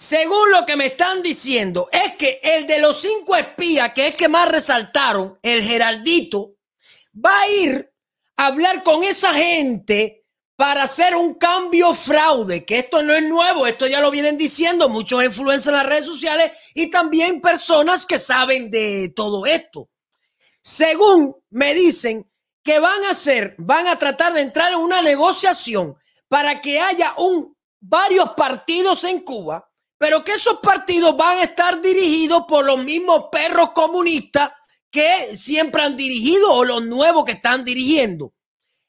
Según 0.00 0.52
lo 0.52 0.64
que 0.64 0.76
me 0.76 0.86
están 0.86 1.22
diciendo, 1.22 1.88
es 1.90 2.14
que 2.14 2.38
el 2.40 2.68
de 2.68 2.78
los 2.78 3.00
cinco 3.00 3.34
espías, 3.34 3.92
que 3.92 4.06
es 4.06 4.14
que 4.14 4.28
más 4.28 4.48
resaltaron, 4.48 5.40
el 5.42 5.60
Geraldito, 5.60 6.54
va 7.12 7.36
a 7.40 7.48
ir 7.48 7.92
a 8.36 8.46
hablar 8.46 8.84
con 8.84 9.02
esa 9.02 9.34
gente 9.34 10.24
para 10.54 10.84
hacer 10.84 11.16
un 11.16 11.34
cambio 11.34 11.94
fraude, 11.94 12.64
que 12.64 12.78
esto 12.78 13.02
no 13.02 13.12
es 13.12 13.24
nuevo, 13.24 13.66
esto 13.66 13.88
ya 13.88 14.00
lo 14.00 14.12
vienen 14.12 14.38
diciendo 14.38 14.88
muchos 14.88 15.24
influencers 15.24 15.66
en 15.66 15.74
las 15.74 15.86
redes 15.86 16.06
sociales 16.06 16.52
y 16.74 16.92
también 16.92 17.40
personas 17.40 18.06
que 18.06 18.20
saben 18.20 18.70
de 18.70 19.12
todo 19.16 19.46
esto. 19.46 19.90
Según 20.62 21.34
me 21.50 21.74
dicen 21.74 22.30
que 22.62 22.78
van 22.78 23.02
a 23.02 23.10
hacer, 23.10 23.56
van 23.58 23.88
a 23.88 23.98
tratar 23.98 24.32
de 24.32 24.42
entrar 24.42 24.70
en 24.70 24.78
una 24.78 25.02
negociación 25.02 25.96
para 26.28 26.60
que 26.60 26.78
haya 26.78 27.14
un 27.16 27.56
varios 27.80 28.30
partidos 28.30 29.02
en 29.02 29.24
Cuba, 29.24 29.67
pero 29.98 30.24
que 30.24 30.32
esos 30.32 30.60
partidos 30.60 31.16
van 31.16 31.38
a 31.38 31.44
estar 31.44 31.82
dirigidos 31.82 32.44
por 32.48 32.64
los 32.64 32.78
mismos 32.78 33.24
perros 33.30 33.72
comunistas 33.72 34.52
que 34.90 35.36
siempre 35.36 35.82
han 35.82 35.96
dirigido 35.96 36.52
o 36.52 36.64
los 36.64 36.82
nuevos 36.84 37.24
que 37.24 37.32
están 37.32 37.64
dirigiendo. 37.64 38.32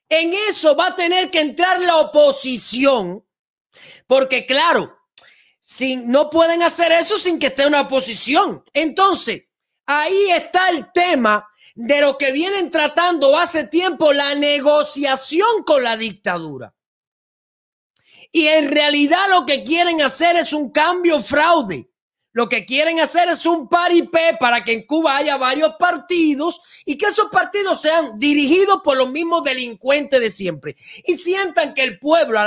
En 0.07 0.33
eso 0.33 0.75
va 0.75 0.87
a 0.87 0.95
tener 0.95 1.29
que 1.29 1.41
entrar 1.41 1.79
la 1.81 1.97
oposición, 1.97 3.25
porque 4.07 4.45
claro, 4.45 4.97
si, 5.59 5.97
no 5.97 6.29
pueden 6.29 6.63
hacer 6.63 6.91
eso 6.91 7.17
sin 7.17 7.37
que 7.37 7.47
esté 7.47 7.67
una 7.67 7.81
oposición. 7.81 8.63
Entonces, 8.73 9.43
ahí 9.85 10.29
está 10.31 10.69
el 10.69 10.91
tema 10.91 11.47
de 11.75 12.01
lo 12.01 12.17
que 12.17 12.31
vienen 12.31 12.71
tratando 12.71 13.37
hace 13.37 13.67
tiempo, 13.67 14.11
la 14.13 14.35
negociación 14.35 15.63
con 15.63 15.83
la 15.83 15.95
dictadura. 15.95 16.73
Y 18.31 18.47
en 18.47 18.69
realidad 18.69 19.27
lo 19.29 19.45
que 19.45 19.63
quieren 19.63 20.01
hacer 20.01 20.35
es 20.35 20.53
un 20.53 20.71
cambio 20.71 21.19
fraude. 21.19 21.89
Lo 22.31 22.47
que 22.47 22.63
quieren 22.63 22.99
hacer 22.99 23.27
es 23.27 23.45
un 23.47 23.67
paripé 23.67 24.37
para 24.39 24.63
que 24.63 24.71
en 24.71 24.85
Cuba 24.85 25.17
haya 25.17 25.35
varios 25.37 25.73
partidos 25.79 26.61
y 26.85 26.95
que 26.95 27.07
esos 27.07 27.29
partidos 27.31 27.81
sean 27.81 28.19
dirigidos 28.19 28.81
por 28.83 28.97
los 28.97 29.09
mismos 29.09 29.43
delincuentes 29.43 30.21
de 30.21 30.29
siempre 30.29 30.75
y 31.05 31.17
sientan 31.17 31.73
que 31.73 31.83
el 31.83 31.97
pueblo, 31.97 32.39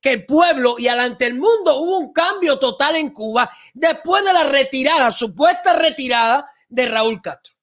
que 0.00 0.10
el 0.10 0.26
pueblo 0.26 0.74
y 0.78 0.88
ante 0.88 1.26
el 1.26 1.34
mundo 1.34 1.76
hubo 1.76 1.98
un 1.98 2.12
cambio 2.12 2.58
total 2.58 2.96
en 2.96 3.10
Cuba 3.10 3.48
después 3.74 4.24
de 4.24 4.32
la 4.32 4.42
retirada, 4.42 5.12
supuesta 5.12 5.72
retirada 5.72 6.50
de 6.68 6.86
Raúl 6.86 7.22
Castro. 7.22 7.54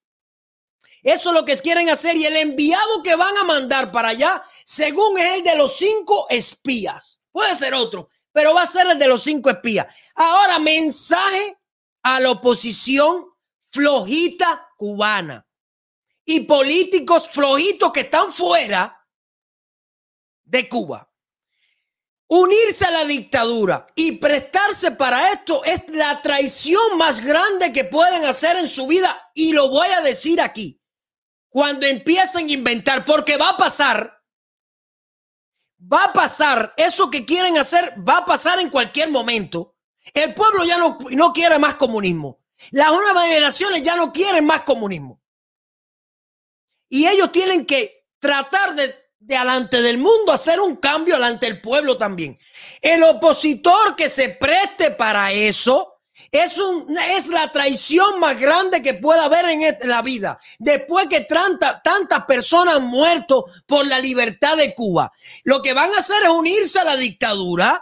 Eso 1.04 1.30
es 1.30 1.36
lo 1.36 1.44
que 1.44 1.58
quieren 1.58 1.90
hacer 1.90 2.16
y 2.16 2.26
el 2.26 2.38
enviado 2.38 3.04
que 3.04 3.16
van 3.16 3.36
a 3.38 3.44
mandar 3.44 3.92
para 3.92 4.10
allá, 4.10 4.42
según 4.64 5.18
es 5.18 5.34
el 5.36 5.44
de 5.44 5.58
los 5.58 5.76
cinco 5.76 6.26
espías, 6.30 7.20
puede 7.34 7.56
ser 7.58 7.74
otro, 7.74 8.08
pero 8.32 8.54
va 8.54 8.62
a 8.62 8.68
ser 8.68 8.88
el 8.88 8.98
de 8.98 9.08
los 9.08 9.24
cinco 9.24 9.50
espías. 9.50 9.94
Ahora, 10.16 10.60
mensaje 10.60 11.58
a 12.04 12.22
la 12.22 12.32
oposición 12.32 13.26
flojita 13.72 14.70
cubana 14.78 15.46
y 16.24 16.42
políticos 16.42 17.30
flojitos 17.32 17.92
que 17.92 18.02
están 18.02 18.32
fuera 18.32 19.06
de 20.44 20.70
Cuba. 20.70 21.10
Unirse 22.28 22.86
a 22.86 22.92
la 22.92 23.06
dictadura 23.06 23.86
y 23.96 24.14
prestarse 24.14 24.92
para 24.92 25.32
esto 25.32 25.64
es 25.64 25.84
la 25.90 26.22
traición 26.22 26.98
más 26.98 27.24
grande 27.24 27.74
que 27.74 27.84
pueden 27.84 28.24
hacer 28.26 28.58
en 28.58 28.68
su 28.68 28.88
vida. 28.88 29.32
Y 29.34 29.54
lo 29.54 29.70
voy 29.70 29.88
a 29.90 30.02
decir 30.02 30.40
aquí. 30.40 30.80
Cuando 31.50 31.86
empiecen 31.86 32.48
a 32.48 32.52
inventar, 32.52 33.06
porque 33.06 33.38
va 33.38 33.50
a 33.50 33.58
pasar 33.58 34.23
va 35.92 36.06
a 36.06 36.14
pasar, 36.14 36.74
eso 36.78 37.10
que 37.10 37.26
quieren 37.26 37.58
hacer 37.58 37.94
va 38.08 38.18
a 38.20 38.26
pasar 38.26 38.60
en 38.60 38.70
cualquier 38.70 39.10
momento. 39.10 39.76
El 40.14 40.34
pueblo 40.34 40.64
ya 40.64 40.78
no, 40.78 40.98
no 41.12 41.34
quiere 41.34 41.60
más 41.60 41.76
comunismo. 41.76 42.40
Las 42.72 42.92
nuevas 42.92 43.26
generaciones 43.26 43.84
ya 43.84 43.96
no 43.96 44.14
quieren 44.14 44.46
más 44.46 44.62
comunismo. 44.62 45.22
Y 46.90 47.08
ellos 47.08 47.32
tienen 47.32 47.66
que 47.66 48.08
tratar 48.20 48.76
de, 48.76 48.96
de 49.20 49.36
alante 49.36 49.82
del 49.82 49.98
mundo 49.98 50.32
hacer 50.32 50.60
un 50.60 50.76
cambio 50.76 51.16
alante 51.16 51.46
del 51.46 51.62
pueblo 51.62 51.98
también. 51.98 52.38
El 52.82 53.04
opositor 53.04 53.96
que 53.96 54.10
se 54.10 54.30
preste 54.30 54.92
para 54.92 55.32
eso 55.32 55.93
es, 56.34 56.58
un, 56.58 56.98
es 57.12 57.28
la 57.28 57.52
traición 57.52 58.20
más 58.20 58.40
grande 58.40 58.82
que 58.82 58.96
puede 58.96 59.22
haber 59.22 59.46
en 59.46 59.78
la 59.88 60.02
vida. 60.02 60.40
Después 60.58 61.08
que 61.08 61.22
tantas 61.22 62.26
personas 62.28 62.78
han 62.78 62.88
muerto 62.88 63.46
por 63.68 63.86
la 63.86 64.00
libertad 64.00 64.58
de 64.58 64.74
Cuba. 64.74 65.12
Lo 65.44 65.62
que 65.62 65.74
van 65.74 65.94
a 65.94 66.00
hacer 66.00 66.24
es 66.24 66.30
unirse 66.30 66.80
a 66.80 66.86
la 66.86 66.98
dictadura 66.98 67.80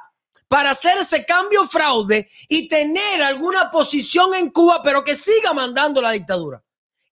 para 0.50 0.72
hacer 0.72 0.98
ese 0.98 1.26
cambio 1.26 1.64
fraude 1.64 2.30
y 2.50 2.68
tener 2.68 3.24
alguna 3.24 3.72
posición 3.72 4.34
en 4.34 4.52
Cuba, 4.52 4.82
pero 4.84 5.02
que 5.02 5.16
siga 5.16 5.54
mandando 5.54 6.02
la 6.02 6.12
dictadura. 6.12 6.62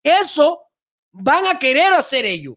Eso 0.04 0.64
van 1.14 1.48
a 1.48 1.58
querer 1.58 1.94
hacer 1.94 2.26
ellos. 2.26 2.56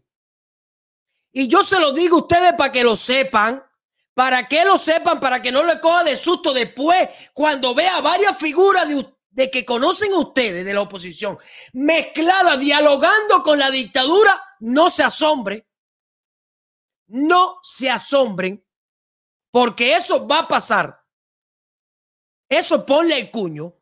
Y 1.31 1.47
yo 1.47 1.63
se 1.63 1.79
lo 1.79 1.93
digo 1.93 2.17
a 2.17 2.21
ustedes 2.23 2.53
para 2.57 2.73
que 2.73 2.83
lo 2.83 2.97
sepan, 2.97 3.63
para 4.13 4.47
que 4.47 4.63
lo 4.63 4.77
sepan, 4.77 5.19
para 5.19 5.41
que 5.41 5.51
no 5.51 5.63
le 5.63 5.79
coja 5.79 6.03
de 6.03 6.15
susto 6.15 6.53
después 6.53 7.09
cuando 7.33 7.73
vea 7.73 7.99
varias 8.01 8.37
figuras 8.37 8.87
de, 9.31 9.49
que 9.49 9.65
conocen 9.65 10.13
ustedes 10.13 10.63
de 10.63 10.73
la 10.73 10.81
oposición 10.81 11.37
mezcladas, 11.73 12.59
dialogando 12.59 13.41
con 13.41 13.57
la 13.57 13.71
dictadura, 13.71 14.41
no 14.59 14.89
se 14.89 15.03
asombre. 15.03 15.67
No 17.07 17.59
se 17.61 17.89
asombren, 17.89 18.65
porque 19.51 19.95
eso 19.95 20.25
va 20.25 20.39
a 20.39 20.47
pasar. 20.47 20.99
Eso 22.49 22.85
ponle 22.85 23.19
el 23.19 23.31
cuño. 23.31 23.75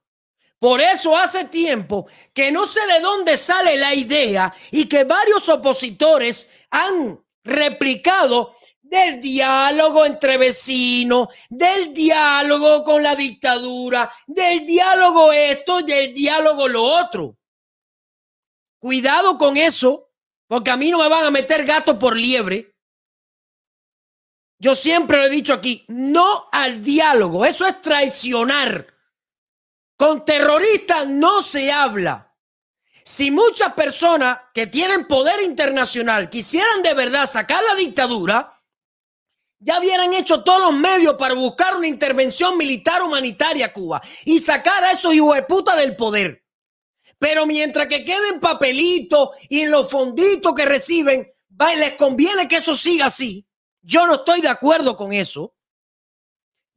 Por 0.59 0.79
eso 0.79 1.17
hace 1.17 1.45
tiempo 1.45 2.07
que 2.33 2.51
no 2.51 2.65
sé 2.65 2.85
de 2.87 2.99
dónde 2.99 3.37
sale 3.37 3.77
la 3.77 3.95
idea 3.95 4.53
y 4.71 4.87
que 4.87 5.05
varios 5.05 5.49
opositores 5.49 6.49
han 6.69 7.23
replicado 7.43 8.55
del 8.91 9.21
diálogo 9.21 10.05
entre 10.05 10.37
vecinos, 10.37 11.29
del 11.49 11.93
diálogo 11.93 12.83
con 12.83 13.01
la 13.01 13.15
dictadura, 13.15 14.11
del 14.27 14.65
diálogo 14.65 15.31
esto, 15.31 15.81
del 15.81 16.13
diálogo 16.13 16.67
lo 16.67 16.83
otro. 16.83 17.37
Cuidado 18.79 19.37
con 19.37 19.55
eso, 19.55 20.11
porque 20.45 20.71
a 20.71 20.75
mí 20.75 20.91
no 20.91 20.99
me 20.99 21.07
van 21.07 21.23
a 21.23 21.31
meter 21.31 21.63
gato 21.65 21.97
por 21.97 22.17
liebre. 22.17 22.75
Yo 24.59 24.75
siempre 24.75 25.19
lo 25.19 25.23
he 25.23 25.29
dicho 25.29 25.53
aquí, 25.53 25.85
no 25.87 26.49
al 26.51 26.83
diálogo, 26.83 27.45
eso 27.45 27.65
es 27.65 27.81
traicionar. 27.81 28.93
Con 29.95 30.25
terroristas 30.25 31.07
no 31.07 31.41
se 31.41 31.71
habla. 31.71 32.35
Si 33.05 33.31
muchas 33.31 33.73
personas 33.73 34.37
que 34.53 34.67
tienen 34.67 35.07
poder 35.07 35.41
internacional 35.43 36.29
quisieran 36.29 36.83
de 36.83 36.93
verdad 36.93 37.25
sacar 37.25 37.63
la 37.63 37.75
dictadura, 37.75 38.51
ya 39.61 39.79
hubieran 39.79 40.11
hecho 40.13 40.43
todos 40.43 40.59
los 40.59 40.73
medios 40.73 41.13
para 41.13 41.35
buscar 41.35 41.77
una 41.77 41.87
intervención 41.87 42.57
militar 42.57 43.03
humanitaria 43.03 43.67
a 43.67 43.73
Cuba 43.73 44.01
y 44.25 44.39
sacar 44.39 44.83
a 44.83 44.91
esos 44.91 45.13
puta 45.47 45.75
del 45.75 45.95
poder. 45.95 46.43
Pero 47.19 47.45
mientras 47.45 47.85
que 47.85 48.03
queden 48.03 48.39
papelitos 48.39 49.29
y 49.47 49.61
en 49.61 49.69
los 49.69 49.89
fonditos 49.89 50.55
que 50.55 50.65
reciben, 50.65 51.31
les 51.77 51.93
conviene 51.93 52.47
que 52.47 52.57
eso 52.57 52.75
siga 52.75 53.05
así. 53.05 53.47
Yo 53.83 54.07
no 54.07 54.15
estoy 54.15 54.41
de 54.41 54.49
acuerdo 54.49 54.97
con 54.97 55.13
eso. 55.13 55.55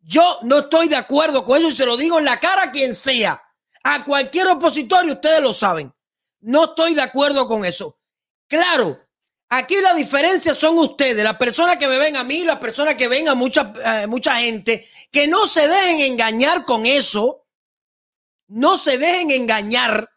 Yo 0.00 0.40
no 0.42 0.58
estoy 0.58 0.88
de 0.88 0.96
acuerdo 0.96 1.46
con 1.46 1.56
eso 1.56 1.68
y 1.68 1.72
se 1.72 1.86
lo 1.86 1.96
digo 1.96 2.18
en 2.18 2.26
la 2.26 2.38
cara 2.38 2.64
a 2.64 2.70
quien 2.70 2.94
sea. 2.94 3.42
A 3.82 4.04
cualquier 4.04 4.48
opositor 4.48 5.06
y 5.06 5.12
ustedes 5.12 5.40
lo 5.40 5.54
saben. 5.54 5.94
No 6.40 6.64
estoy 6.64 6.92
de 6.92 7.00
acuerdo 7.00 7.46
con 7.46 7.64
eso. 7.64 7.98
Claro, 8.46 9.00
aquí 9.58 9.76
la 9.80 9.94
diferencia 9.94 10.54
son 10.54 10.78
ustedes, 10.78 11.22
las 11.22 11.36
personas 11.36 11.76
que 11.76 11.88
me 11.88 11.98
ven 11.98 12.16
a 12.16 12.24
mí, 12.24 12.44
las 12.44 12.58
personas 12.58 12.94
que 12.94 13.08
ven 13.08 13.28
a 13.28 13.34
mucha, 13.34 13.72
eh, 13.84 14.06
mucha 14.06 14.36
gente, 14.36 14.86
que 15.10 15.26
no 15.26 15.46
se 15.46 15.68
dejen 15.68 16.00
engañar 16.00 16.64
con 16.64 16.86
eso. 16.86 17.46
No 18.46 18.76
se 18.76 18.98
dejen 18.98 19.30
engañar 19.30 20.10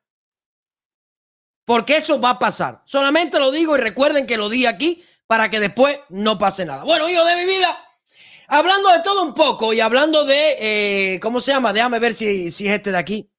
porque 1.65 1.97
eso 1.97 2.19
va 2.19 2.32
a 2.32 2.39
pasar. 2.39 2.84
Solamente 2.86 3.39
lo 3.39 3.52
digo 3.52 3.76
y 3.76 3.80
recuerden 3.80 4.28
que 4.28 4.38
lo 4.38 4.50
di 4.50 4.65
aquí 4.65 5.04
para 5.28 5.50
que 5.50 5.60
después 5.60 6.00
no 6.10 6.38
pase 6.38 6.65
nada. 6.65 6.84
Bueno, 6.84 7.10
hijo 7.10 7.23
de 7.23 7.36
mi 7.36 7.45
vida, 7.45 7.78
hablando 8.47 8.89
de 8.89 9.02
todo 9.02 9.23
un 9.23 9.34
poco 9.34 9.73
y 9.73 9.80
hablando 9.80 10.26
de, 10.26 10.56
eh, 10.60 11.19
¿cómo 11.21 11.39
se 11.39 11.52
llama? 11.52 11.73
Déjame 11.73 12.00
ver 12.00 12.13
si, 12.13 12.52
si 12.52 12.67
es 12.67 12.73
este 12.73 12.91
de 12.91 12.97
aquí 12.97 13.32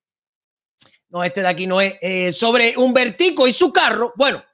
no, 1.10 1.24
este 1.24 1.40
de 1.40 1.48
aquí 1.48 1.66
no 1.66 1.80
es, 1.80 1.94
eh, 2.00 2.32
sobre 2.32 2.76
Humbertico 2.76 3.48
y 3.48 3.52
su 3.52 3.72
carro. 3.72 4.12
Bueno, 4.16 4.44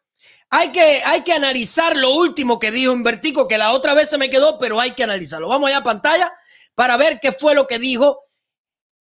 hay 0.54 0.70
que, 0.70 1.02
hay 1.04 1.22
que 1.22 1.32
analizar 1.32 1.96
lo 1.96 2.14
último 2.14 2.60
que 2.60 2.70
dijo 2.70 2.92
Humbertico, 2.92 3.48
que 3.48 3.58
la 3.58 3.72
otra 3.72 3.92
vez 3.92 4.08
se 4.08 4.18
me 4.18 4.30
quedó, 4.30 4.56
pero 4.56 4.78
hay 4.78 4.92
que 4.92 5.02
analizarlo. 5.02 5.48
Vamos 5.48 5.68
allá 5.68 5.78
a 5.78 5.84
pantalla 5.84 6.32
para 6.76 6.96
ver 6.96 7.18
qué 7.20 7.32
fue 7.32 7.56
lo 7.56 7.66
que 7.66 7.80
dijo 7.80 8.20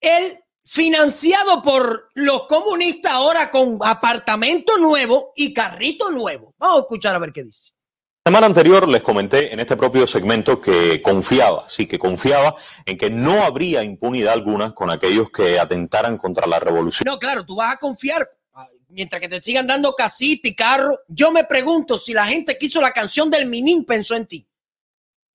él, 0.01 0.39
financiado 0.65 1.61
por 1.61 2.09
los 2.15 2.47
comunistas 2.47 3.11
ahora 3.11 3.51
con 3.51 3.77
apartamento 3.83 4.79
nuevo 4.79 5.31
y 5.35 5.53
carrito 5.53 6.09
nuevo. 6.09 6.55
Vamos 6.57 6.77
a 6.77 6.81
escuchar 6.81 7.13
a 7.13 7.19
ver 7.19 7.31
qué 7.31 7.43
dice. 7.43 7.73
La 8.25 8.31
semana 8.31 8.47
anterior 8.47 8.87
les 8.87 9.03
comenté 9.03 9.53
en 9.53 9.59
este 9.59 9.77
propio 9.77 10.07
segmento 10.07 10.59
que 10.59 11.03
confiaba, 11.03 11.65
sí, 11.67 11.85
que 11.85 11.99
confiaba 11.99 12.55
en 12.85 12.97
que 12.97 13.11
no 13.11 13.43
habría 13.43 13.83
impunidad 13.83 14.33
alguna 14.33 14.73
con 14.73 14.89
aquellos 14.89 15.29
que 15.29 15.59
atentaran 15.59 16.17
contra 16.17 16.47
la 16.47 16.59
revolución. 16.59 17.03
No, 17.05 17.19
claro, 17.19 17.45
tú 17.45 17.57
vas 17.57 17.75
a 17.75 17.77
confiar 17.77 18.27
mientras 18.93 19.19
que 19.19 19.27
te 19.27 19.41
sigan 19.41 19.67
dando 19.67 19.93
casita 19.93 20.47
y 20.47 20.55
carro. 20.55 20.99
Yo 21.07 21.31
me 21.31 21.43
pregunto 21.43 21.97
si 21.97 22.13
la 22.13 22.25
gente 22.25 22.57
que 22.57 22.67
hizo 22.67 22.79
la 22.79 22.91
canción 22.91 23.29
del 23.29 23.47
Minín 23.47 23.85
pensó 23.85 24.15
en 24.15 24.27
ti. 24.27 24.47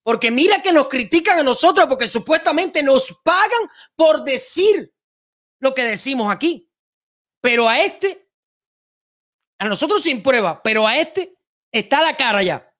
Porque 0.03 0.31
mira 0.31 0.63
que 0.63 0.73
nos 0.73 0.89
critican 0.89 1.39
a 1.39 1.43
nosotros 1.43 1.87
porque 1.87 2.07
supuestamente 2.07 2.83
nos 2.83 3.13
pagan 3.23 3.69
por 3.95 4.25
decir 4.25 4.93
lo 5.61 5.75
que 5.75 5.83
decimos 5.83 6.33
aquí. 6.33 6.71
Pero 7.41 7.69
a 7.69 7.81
este, 7.81 8.31
a 9.59 9.67
nosotros 9.67 10.03
sin 10.03 10.23
prueba, 10.23 10.63
pero 10.63 10.87
a 10.87 10.97
este 10.97 11.37
está 11.73 12.01
la 12.01 12.17
cara 12.17 12.43
ya. 12.43 12.75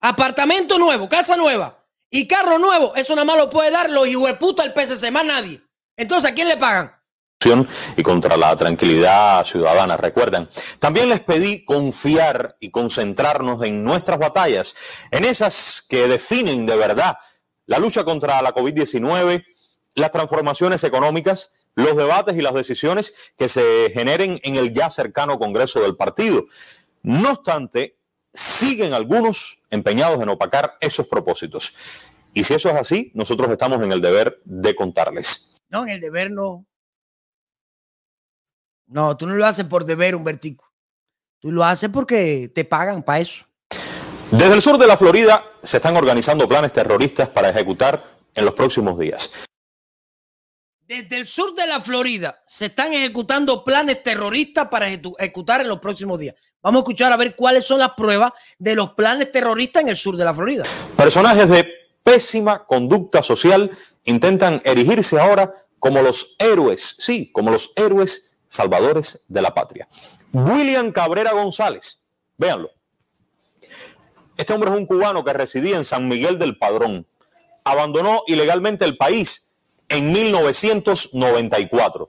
Apartamento 0.00 0.78
nuevo, 0.78 1.08
casa 1.08 1.36
nueva 1.36 1.86
y 2.10 2.26
carro 2.26 2.58
nuevo, 2.58 2.94
eso 2.96 3.14
nada 3.14 3.24
más 3.24 3.36
lo 3.36 3.50
puede 3.50 3.70
dar 3.70 3.90
los 3.90 4.08
puta 4.38 4.64
el 4.64 4.72
PSC, 4.72 5.10
más 5.10 5.24
nadie. 5.24 5.62
Entonces, 5.96 6.30
¿a 6.30 6.34
quién 6.34 6.48
le 6.48 6.56
pagan? 6.56 6.97
Y 7.96 8.02
contra 8.02 8.36
la 8.36 8.56
tranquilidad 8.56 9.44
ciudadana. 9.44 9.96
Recuerden, 9.96 10.48
también 10.80 11.08
les 11.08 11.20
pedí 11.20 11.64
confiar 11.64 12.56
y 12.58 12.70
concentrarnos 12.70 13.62
en 13.62 13.84
nuestras 13.84 14.18
batallas, 14.18 14.74
en 15.12 15.24
esas 15.24 15.84
que 15.88 16.08
definen 16.08 16.66
de 16.66 16.76
verdad 16.76 17.16
la 17.66 17.78
lucha 17.78 18.02
contra 18.02 18.42
la 18.42 18.52
COVID-19, 18.52 19.44
las 19.94 20.10
transformaciones 20.10 20.82
económicas, 20.82 21.52
los 21.76 21.96
debates 21.96 22.34
y 22.34 22.42
las 22.42 22.54
decisiones 22.54 23.14
que 23.36 23.48
se 23.48 23.92
generen 23.94 24.40
en 24.42 24.56
el 24.56 24.72
ya 24.74 24.90
cercano 24.90 25.38
Congreso 25.38 25.80
del 25.80 25.94
Partido. 25.94 26.46
No 27.02 27.30
obstante, 27.30 27.98
siguen 28.34 28.94
algunos 28.94 29.62
empeñados 29.70 30.20
en 30.20 30.28
opacar 30.28 30.76
esos 30.80 31.06
propósitos. 31.06 31.72
Y 32.34 32.42
si 32.42 32.54
eso 32.54 32.68
es 32.70 32.74
así, 32.74 33.12
nosotros 33.14 33.48
estamos 33.50 33.80
en 33.80 33.92
el 33.92 34.00
deber 34.00 34.40
de 34.44 34.74
contarles. 34.74 35.60
No, 35.70 35.84
en 35.84 35.90
el 35.90 36.00
deber 36.00 36.32
no. 36.32 36.66
No, 38.88 39.16
tú 39.16 39.26
no 39.26 39.34
lo 39.34 39.44
haces 39.44 39.66
por 39.66 39.84
deber, 39.84 40.14
Humbertico. 40.14 40.72
Tú 41.40 41.52
lo 41.52 41.62
haces 41.64 41.90
porque 41.90 42.50
te 42.54 42.64
pagan 42.64 43.02
para 43.02 43.20
eso. 43.20 43.44
Desde 44.30 44.54
el 44.54 44.62
sur 44.62 44.78
de 44.78 44.86
la 44.86 44.96
Florida 44.96 45.44
se 45.62 45.76
están 45.76 45.96
organizando 45.96 46.48
planes 46.48 46.72
terroristas 46.72 47.28
para 47.28 47.50
ejecutar 47.50 48.02
en 48.34 48.44
los 48.44 48.54
próximos 48.54 48.98
días. 48.98 49.30
Desde 50.86 51.16
el 51.16 51.26
sur 51.26 51.54
de 51.54 51.66
la 51.66 51.80
Florida 51.80 52.42
se 52.46 52.66
están 52.66 52.94
ejecutando 52.94 53.62
planes 53.62 54.02
terroristas 54.02 54.68
para 54.68 54.88
ejecutar 54.88 55.60
en 55.60 55.68
los 55.68 55.80
próximos 55.80 56.18
días. 56.18 56.34
Vamos 56.62 56.78
a 56.78 56.82
escuchar 56.82 57.12
a 57.12 57.16
ver 57.18 57.36
cuáles 57.36 57.66
son 57.66 57.80
las 57.80 57.90
pruebas 57.90 58.32
de 58.58 58.74
los 58.74 58.94
planes 58.94 59.30
terroristas 59.30 59.82
en 59.82 59.90
el 59.90 59.96
sur 59.96 60.16
de 60.16 60.24
la 60.24 60.32
Florida. 60.32 60.64
Personajes 60.96 61.48
de 61.48 61.68
pésima 62.02 62.64
conducta 62.64 63.22
social 63.22 63.70
intentan 64.04 64.62
erigirse 64.64 65.20
ahora 65.20 65.52
como 65.78 66.00
los 66.00 66.36
héroes, 66.38 66.96
sí, 66.98 67.30
como 67.32 67.50
los 67.50 67.70
héroes 67.76 68.27
salvadores 68.48 69.24
de 69.28 69.42
la 69.42 69.54
patria. 69.54 69.88
William 70.32 70.92
Cabrera 70.92 71.32
González, 71.32 72.02
véanlo. 72.36 72.70
Este 74.36 74.52
hombre 74.52 74.70
es 74.70 74.76
un 74.76 74.86
cubano 74.86 75.24
que 75.24 75.32
residía 75.32 75.76
en 75.76 75.84
San 75.84 76.08
Miguel 76.08 76.38
del 76.38 76.58
Padrón. 76.58 77.06
Abandonó 77.64 78.22
ilegalmente 78.26 78.84
el 78.84 78.96
país 78.96 79.52
en 79.88 80.12
1994. 80.12 82.08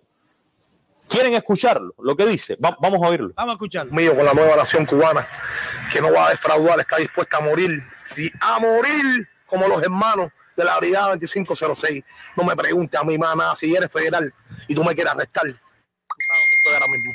¿Quieren 1.07 1.33
escucharlo? 1.33 1.95
Lo 1.97 2.15
que 2.15 2.27
dice. 2.27 2.55
vamos 2.59 3.01
a 3.03 3.07
oírlo. 3.07 3.33
Vamos 3.35 3.53
a 3.53 3.55
escucharlo. 3.55 3.91
Mío 3.91 4.15
con 4.15 4.25
la 4.25 4.33
nueva 4.33 4.55
nación 4.55 4.85
cubana, 4.85 5.27
que 5.91 6.01
no 6.01 6.13
va 6.13 6.27
a 6.27 6.29
defraudar, 6.29 6.79
está 6.79 6.97
dispuesta 6.97 7.37
a 7.37 7.41
morir. 7.41 7.81
Sí, 8.05 8.31
a 8.39 8.59
morir 8.59 9.27
como 9.47 9.67
los 9.67 9.81
hermanos 9.81 10.29
de 10.55 10.63
la 10.63 10.77
Brigada 10.77 11.15
2506. 11.15 12.03
No 12.35 12.43
me 12.43 12.55
pregunte 12.55 12.95
a 12.95 13.03
mi 13.03 13.17
mamá 13.17 13.55
si 13.55 13.75
eres 13.75 13.91
federal 13.91 14.31
y 14.67 14.75
tú 14.75 14.83
me 14.83 14.93
quieres 14.93 15.13
arrestar. 15.13 15.45
Ahora 16.73 16.87
mismo. 16.87 17.13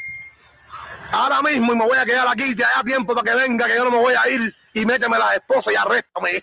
Ahora 1.13 1.43
mismo 1.43 1.73
y 1.73 1.77
me 1.77 1.85
voy 1.85 1.99
a 1.99 2.05
quedar 2.05 2.27
aquí, 2.29 2.55
te 2.55 2.65
haya 2.65 2.83
tiempo 2.83 3.15
para 3.15 3.31
que 3.31 3.39
venga, 3.39 3.67
que 3.67 3.77
yo 3.77 3.85
no 3.85 3.91
me 3.91 3.99
voy 3.99 4.15
a 4.15 4.29
ir 4.29 4.55
y 4.73 4.85
méteme 4.85 5.19
la 5.19 5.35
esposa 5.35 5.73
y 5.73 5.77
arréstame. 5.77 6.43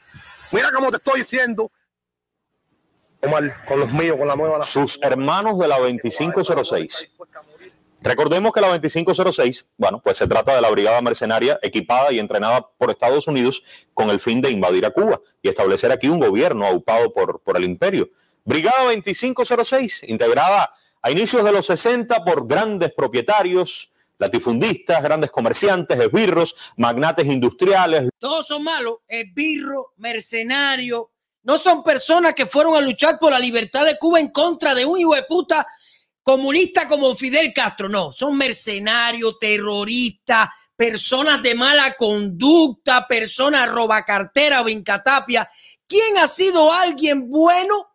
Mira 0.51 0.71
cómo 0.71 0.89
te 0.89 0.97
estoy 0.97 1.21
diciendo. 1.21 1.71
con 3.67 3.79
los 3.79 3.91
míos, 3.91 4.17
con 4.17 4.27
la 4.27 4.35
nueva. 4.35 4.63
Sus 4.63 5.01
hermanos 5.01 5.59
de 5.59 5.67
la 5.67 5.77
2506 5.79 7.09
Recordemos 8.03 8.51
que 8.51 8.61
la 8.61 8.69
2506, 8.69 9.67
bueno, 9.77 10.01
pues 10.03 10.17
se 10.17 10.27
trata 10.27 10.55
de 10.55 10.61
la 10.61 10.71
brigada 10.71 11.01
mercenaria 11.01 11.59
equipada 11.61 12.11
y 12.11 12.17
entrenada 12.17 12.67
por 12.77 12.89
Estados 12.89 13.27
Unidos 13.27 13.61
con 13.93 14.09
el 14.09 14.19
fin 14.19 14.41
de 14.41 14.49
invadir 14.49 14.87
a 14.87 14.89
Cuba 14.89 15.21
y 15.39 15.49
establecer 15.49 15.91
aquí 15.91 16.09
un 16.09 16.19
gobierno 16.19 16.65
aupado 16.65 17.13
por, 17.13 17.41
por 17.41 17.57
el 17.57 17.63
imperio. 17.63 18.09
Brigada 18.43 18.85
2506, 18.85 20.05
integrada 20.07 20.71
a 21.01 21.11
inicios 21.11 21.43
de 21.43 21.51
los 21.51 21.65
60 21.65 22.23
por 22.23 22.47
grandes 22.47 22.93
propietarios, 22.93 23.91
latifundistas, 24.17 25.01
grandes 25.01 25.31
comerciantes, 25.31 25.99
esbirros, 25.99 26.55
magnates 26.77 27.25
industriales. 27.25 28.09
Todos 28.19 28.47
son 28.47 28.63
malos, 28.63 28.99
esbirros, 29.07 29.87
mercenarios. 29.97 31.05
No 31.43 31.57
son 31.57 31.83
personas 31.83 32.35
que 32.35 32.45
fueron 32.45 32.75
a 32.75 32.81
luchar 32.81 33.17
por 33.19 33.31
la 33.31 33.39
libertad 33.39 33.83
de 33.83 33.97
Cuba 33.97 34.19
en 34.19 34.29
contra 34.29 34.75
de 34.75 34.85
un 34.85 34.99
hijo 34.99 35.15
de 35.15 35.23
puta 35.23 35.65
comunista 36.21 36.87
como 36.87 37.15
Fidel 37.15 37.51
Castro. 37.51 37.89
No, 37.89 38.11
son 38.11 38.37
mercenarios, 38.37 39.39
terroristas, 39.39 40.49
personas 40.75 41.41
de 41.41 41.55
mala 41.55 41.95
conducta, 41.95 43.07
personas 43.07 43.69
robacartera, 43.69 44.61
brincatapia. 44.61 45.49
¿Quién 45.87 46.19
ha 46.19 46.27
sido 46.27 46.71
alguien 46.71 47.27
bueno 47.27 47.87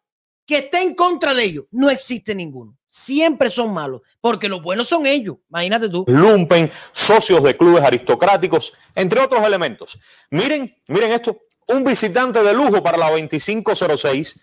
que 0.45 0.59
esté 0.59 0.83
en 0.83 0.97
contra 0.97 1.35
de 1.35 1.45
ellos? 1.45 1.65
No 1.71 1.89
existe 1.89 2.35
ninguno. 2.35 2.77
Siempre 2.97 3.51
son 3.51 3.75
malos, 3.75 4.01
porque 4.23 4.49
los 4.49 4.63
buenos 4.63 4.89
son 4.89 5.05
ellos. 5.05 5.37
Imagínate 5.51 5.91
tú. 5.91 6.07
Lumpen, 6.09 6.71
socios 6.93 7.43
de 7.43 7.55
clubes 7.55 7.85
aristocráticos, 7.85 8.73
entre 8.95 9.21
otros 9.21 9.45
elementos. 9.45 9.99
Miren, 10.31 10.75
miren 10.89 11.13
esto. 11.13 11.43
Un 11.69 11.85
visitante 11.85 12.43
de 12.43 12.55
lujo 12.55 12.83
para 12.83 12.97
la 12.97 13.11
2506. 13.11 14.41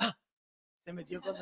Ah, 0.00 0.16
se 0.84 0.92
metió 0.92 1.20
con... 1.20 1.36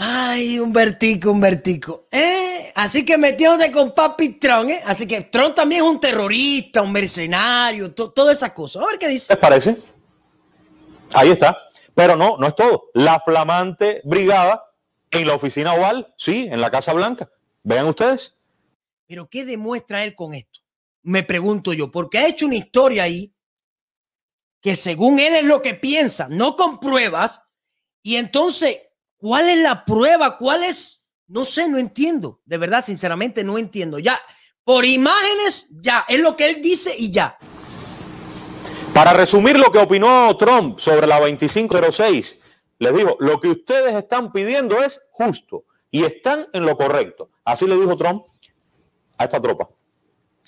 Ay, 0.00 0.60
un 0.60 0.72
vertico, 0.72 1.32
un 1.32 1.40
vertico. 1.40 2.06
¿Eh? 2.12 2.70
Así 2.76 3.04
que 3.04 3.18
metiéndote 3.18 3.72
con 3.72 3.92
Papi 3.92 4.38
Tron, 4.38 4.70
¿eh? 4.70 4.80
Así 4.86 5.08
que 5.08 5.22
Tron 5.22 5.56
también 5.56 5.82
es 5.82 5.90
un 5.90 5.98
terrorista, 5.98 6.82
un 6.82 6.92
mercenario, 6.92 7.92
todas 7.92 8.36
esas 8.36 8.52
cosas. 8.52 8.84
A 8.84 8.86
ver 8.86 8.98
qué 8.98 9.08
dice. 9.08 9.32
¿Les 9.32 9.40
parece? 9.40 9.76
Ahí 11.12 11.30
está. 11.30 11.58
Pero 11.94 12.14
no, 12.14 12.38
no 12.38 12.46
es 12.46 12.54
todo. 12.54 12.90
La 12.94 13.18
flamante 13.18 14.00
brigada 14.04 14.62
en 15.10 15.26
la 15.26 15.34
oficina 15.34 15.74
oval, 15.74 16.14
sí, 16.16 16.46
en 16.48 16.60
la 16.60 16.70
Casa 16.70 16.92
Blanca. 16.92 17.28
Vean 17.64 17.86
ustedes. 17.86 18.36
Pero 19.08 19.28
¿qué 19.28 19.44
demuestra 19.44 20.04
él 20.04 20.14
con 20.14 20.32
esto? 20.32 20.60
Me 21.02 21.24
pregunto 21.24 21.72
yo, 21.72 21.90
porque 21.90 22.18
ha 22.18 22.28
hecho 22.28 22.46
una 22.46 22.54
historia 22.54 23.02
ahí 23.02 23.34
que 24.60 24.76
según 24.76 25.18
él 25.18 25.34
es 25.34 25.44
lo 25.44 25.60
que 25.60 25.74
piensa, 25.74 26.28
no 26.28 26.54
con 26.54 26.78
pruebas, 26.78 27.42
y 28.02 28.14
entonces 28.14 28.78
¿Cuál 29.18 29.48
es 29.48 29.58
la 29.58 29.84
prueba? 29.84 30.36
¿Cuál 30.38 30.62
es? 30.62 31.04
No 31.26 31.44
sé, 31.44 31.68
no 31.68 31.76
entiendo. 31.76 32.40
De 32.44 32.56
verdad, 32.56 32.84
sinceramente, 32.84 33.42
no 33.44 33.58
entiendo. 33.58 33.98
Ya, 33.98 34.20
por 34.64 34.84
imágenes, 34.84 35.70
ya, 35.80 36.04
es 36.08 36.20
lo 36.20 36.36
que 36.36 36.48
él 36.48 36.62
dice 36.62 36.94
y 36.96 37.10
ya. 37.10 37.36
Para 38.94 39.12
resumir 39.12 39.58
lo 39.58 39.72
que 39.72 39.78
opinó 39.78 40.36
Trump 40.36 40.78
sobre 40.78 41.06
la 41.06 41.20
2506, 41.20 42.40
les 42.78 42.94
digo, 42.94 43.16
lo 43.18 43.40
que 43.40 43.48
ustedes 43.48 43.94
están 43.94 44.32
pidiendo 44.32 44.82
es 44.82 45.02
justo 45.10 45.64
y 45.90 46.04
están 46.04 46.46
en 46.52 46.64
lo 46.64 46.76
correcto. 46.76 47.30
Así 47.44 47.66
le 47.66 47.76
dijo 47.76 47.96
Trump 47.96 48.24
a 49.16 49.24
esta 49.24 49.40
tropa, 49.40 49.68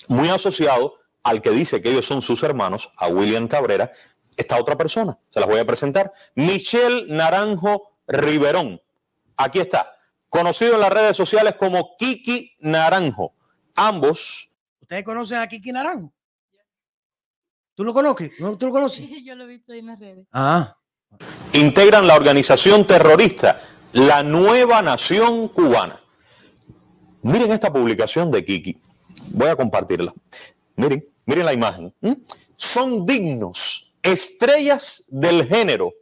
muy 0.07 0.29
asociado 0.29 0.95
al 1.23 1.41
que 1.41 1.51
dice 1.51 1.81
que 1.81 1.91
ellos 1.91 2.05
son 2.05 2.21
sus 2.21 2.41
hermanos, 2.43 2.89
a 2.97 3.07
William 3.09 3.47
Cabrera, 3.47 3.91
esta 4.37 4.57
otra 4.57 4.77
persona, 4.77 5.19
se 5.29 5.39
las 5.39 5.49
voy 5.49 5.59
a 5.59 5.65
presentar, 5.65 6.13
Michelle 6.35 7.05
Naranjo 7.07 7.90
Riverón. 8.11 8.81
Aquí 9.37 9.59
está, 9.59 9.91
conocido 10.29 10.75
en 10.75 10.81
las 10.81 10.91
redes 10.91 11.17
sociales 11.17 11.55
como 11.55 11.95
Kiki 11.97 12.55
Naranjo. 12.59 13.33
Ambos. 13.75 14.51
¿Ustedes 14.81 15.03
conocen 15.03 15.39
a 15.39 15.47
Kiki 15.47 15.71
Naranjo? 15.71 16.13
¿Tú 17.75 17.83
lo 17.83 17.93
conoces? 17.93 18.31
¿Tú 18.37 18.67
lo 18.67 18.71
conoces? 18.71 19.05
Sí, 19.05 19.23
yo 19.25 19.35
lo 19.35 19.45
he 19.45 19.47
visto 19.47 19.73
en 19.73 19.87
las 19.87 19.99
redes. 19.99 20.27
Ah. 20.31 20.75
Integran 21.53 22.07
la 22.07 22.15
organización 22.15 22.85
terrorista 22.85 23.59
La 23.93 24.23
Nueva 24.23 24.81
Nación 24.81 25.47
Cubana. 25.49 25.99
Miren 27.23 27.51
esta 27.51 27.71
publicación 27.71 28.31
de 28.31 28.45
Kiki. 28.45 28.77
Voy 29.27 29.47
a 29.47 29.55
compartirla. 29.55 30.13
Miren, 30.75 31.05
miren 31.25 31.45
la 31.45 31.53
imagen. 31.53 31.93
Son 32.55 33.05
dignos, 33.05 33.93
estrellas 34.01 35.05
del 35.09 35.47
género 35.47 35.93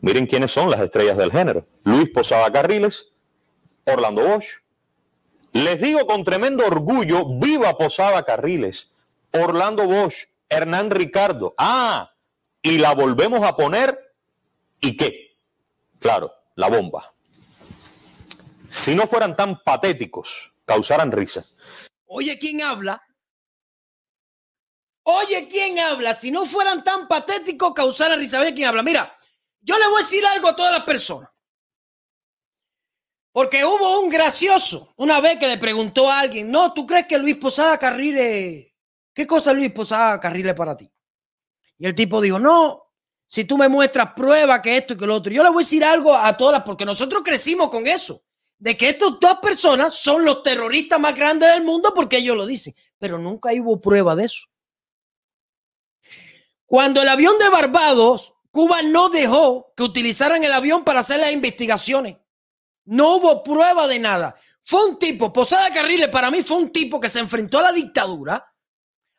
Miren 0.00 0.26
quiénes 0.26 0.50
son 0.50 0.70
las 0.70 0.80
estrellas 0.80 1.16
del 1.16 1.30
género. 1.30 1.66
Luis 1.84 2.08
Posada 2.10 2.50
Carriles, 2.52 3.12
Orlando 3.84 4.22
Bosch. 4.22 4.62
Les 5.52 5.80
digo 5.80 6.06
con 6.06 6.24
tremendo 6.24 6.66
orgullo, 6.66 7.38
viva 7.38 7.76
Posada 7.76 8.24
Carriles, 8.24 8.96
Orlando 9.32 9.86
Bosch, 9.86 10.26
Hernán 10.48 10.90
Ricardo. 10.90 11.54
Ah, 11.58 12.12
y 12.62 12.78
la 12.78 12.94
volvemos 12.94 13.42
a 13.42 13.56
poner. 13.56 14.14
¿Y 14.80 14.96
qué? 14.96 15.36
Claro, 15.98 16.32
la 16.54 16.68
bomba. 16.68 17.12
Si 18.68 18.94
no 18.94 19.06
fueran 19.06 19.36
tan 19.36 19.62
patéticos, 19.62 20.52
causaran 20.64 21.12
risa. 21.12 21.44
Oye, 22.06 22.38
¿quién 22.38 22.62
habla? 22.62 23.02
Oye, 25.02 25.48
¿quién 25.48 25.78
habla? 25.78 26.14
Si 26.14 26.30
no 26.30 26.46
fueran 26.46 26.84
tan 26.84 27.08
patéticos, 27.08 27.74
causaran 27.74 28.18
risa. 28.18 28.40
Oye, 28.40 28.54
¿quién 28.54 28.68
habla? 28.68 28.82
Mira, 28.82 29.18
yo 29.60 29.78
le 29.78 29.86
voy 29.88 30.00
a 30.00 30.04
decir 30.04 30.24
algo 30.26 30.48
a 30.48 30.56
todas 30.56 30.72
las 30.72 30.84
personas. 30.84 31.30
Porque 33.32 33.64
hubo 33.64 34.00
un 34.00 34.08
gracioso 34.08 34.92
una 34.96 35.20
vez 35.20 35.38
que 35.38 35.46
le 35.46 35.58
preguntó 35.58 36.10
a 36.10 36.20
alguien, 36.20 36.50
no, 36.50 36.72
¿tú 36.72 36.86
crees 36.86 37.06
que 37.06 37.18
Luis 37.18 37.36
Posada 37.36 37.78
Carrile, 37.78 38.74
qué 39.14 39.26
cosa 39.26 39.52
Luis 39.52 39.72
Posada 39.72 40.18
Carrile 40.18 40.54
para 40.54 40.76
ti? 40.76 40.90
Y 41.78 41.86
el 41.86 41.94
tipo 41.94 42.20
dijo, 42.20 42.38
no, 42.38 42.90
si 43.26 43.44
tú 43.44 43.56
me 43.56 43.68
muestras 43.68 44.12
prueba 44.14 44.60
que 44.60 44.76
esto 44.76 44.94
y 44.94 44.96
que 44.96 45.06
lo 45.06 45.14
otro. 45.14 45.32
Yo 45.32 45.44
le 45.44 45.50
voy 45.50 45.62
a 45.62 45.64
decir 45.64 45.84
algo 45.84 46.14
a 46.14 46.36
todas, 46.36 46.64
porque 46.64 46.84
nosotros 46.84 47.22
crecimos 47.24 47.70
con 47.70 47.86
eso, 47.86 48.24
de 48.58 48.76
que 48.76 48.88
estas 48.88 49.20
dos 49.20 49.38
personas 49.40 49.94
son 49.94 50.24
los 50.24 50.42
terroristas 50.42 50.98
más 50.98 51.14
grandes 51.14 51.48
del 51.50 51.62
mundo 51.62 51.92
porque 51.94 52.16
ellos 52.16 52.36
lo 52.36 52.44
dicen, 52.44 52.74
pero 52.98 53.18
nunca 53.18 53.50
hubo 53.54 53.80
prueba 53.80 54.16
de 54.16 54.24
eso. 54.24 54.42
Cuando 56.66 57.00
el 57.00 57.08
avión 57.08 57.38
de 57.38 57.48
Barbados 57.48 58.34
Cuba 58.50 58.82
no 58.82 59.08
dejó 59.08 59.72
que 59.76 59.82
utilizaran 59.82 60.42
el 60.42 60.52
avión 60.52 60.84
para 60.84 61.00
hacer 61.00 61.20
las 61.20 61.32
investigaciones. 61.32 62.16
No 62.84 63.16
hubo 63.16 63.44
prueba 63.44 63.86
de 63.86 63.98
nada. 63.98 64.36
Fue 64.60 64.84
un 64.86 64.98
tipo, 64.98 65.32
Posada 65.32 65.72
Carriles 65.72 66.08
para 66.08 66.30
mí 66.30 66.42
fue 66.42 66.56
un 66.56 66.70
tipo 66.70 67.00
que 67.00 67.08
se 67.08 67.20
enfrentó 67.20 67.58
a 67.58 67.62
la 67.62 67.72
dictadura 67.72 68.44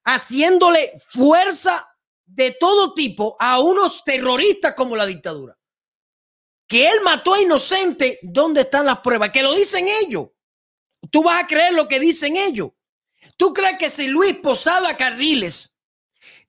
haciéndole 0.04 0.94
fuerza 1.10 1.88
de 2.26 2.52
todo 2.52 2.94
tipo 2.94 3.36
a 3.40 3.60
unos 3.60 4.04
terroristas 4.04 4.74
como 4.76 4.96
la 4.96 5.06
dictadura. 5.06 5.58
Que 6.68 6.88
él 6.88 7.02
mató 7.04 7.34
a 7.34 7.42
inocentes, 7.42 8.20
¿dónde 8.22 8.62
están 8.62 8.86
las 8.86 9.00
pruebas? 9.00 9.30
Que 9.32 9.44
lo 9.44 9.54
dicen 9.54 9.88
ellos. 10.02 10.28
Tú 11.10 11.24
vas 11.24 11.44
a 11.44 11.48
creer 11.48 11.74
lo 11.74 11.88
que 11.88 12.00
dicen 12.00 12.38
ellos. 12.38 12.72
¿Tú 13.38 13.54
crees 13.54 13.78
que 13.78 13.90
si 13.90 14.08
Luis 14.08 14.38
Posada 14.38 14.96
Carriles 14.96 15.78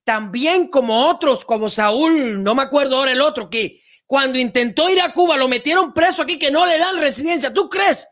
también 0.05 0.69
como 0.69 1.07
otros, 1.07 1.45
como 1.45 1.69
Saúl, 1.69 2.43
no 2.43 2.55
me 2.55 2.63
acuerdo 2.63 2.97
ahora 2.97 3.13
el 3.13 3.21
otro, 3.21 3.49
que 3.49 3.83
cuando 4.07 4.39
intentó 4.39 4.91
ir 4.91 5.01
a 5.01 5.13
Cuba 5.13 5.37
lo 5.37 5.49
metieron 5.49 5.93
preso 5.93 6.23
aquí 6.23 6.39
que 6.39 6.51
no 6.51 6.67
le 6.67 6.79
dan 6.79 6.99
residencia. 6.99 7.55
¿Tú 7.55 7.69
crees 7.69 8.07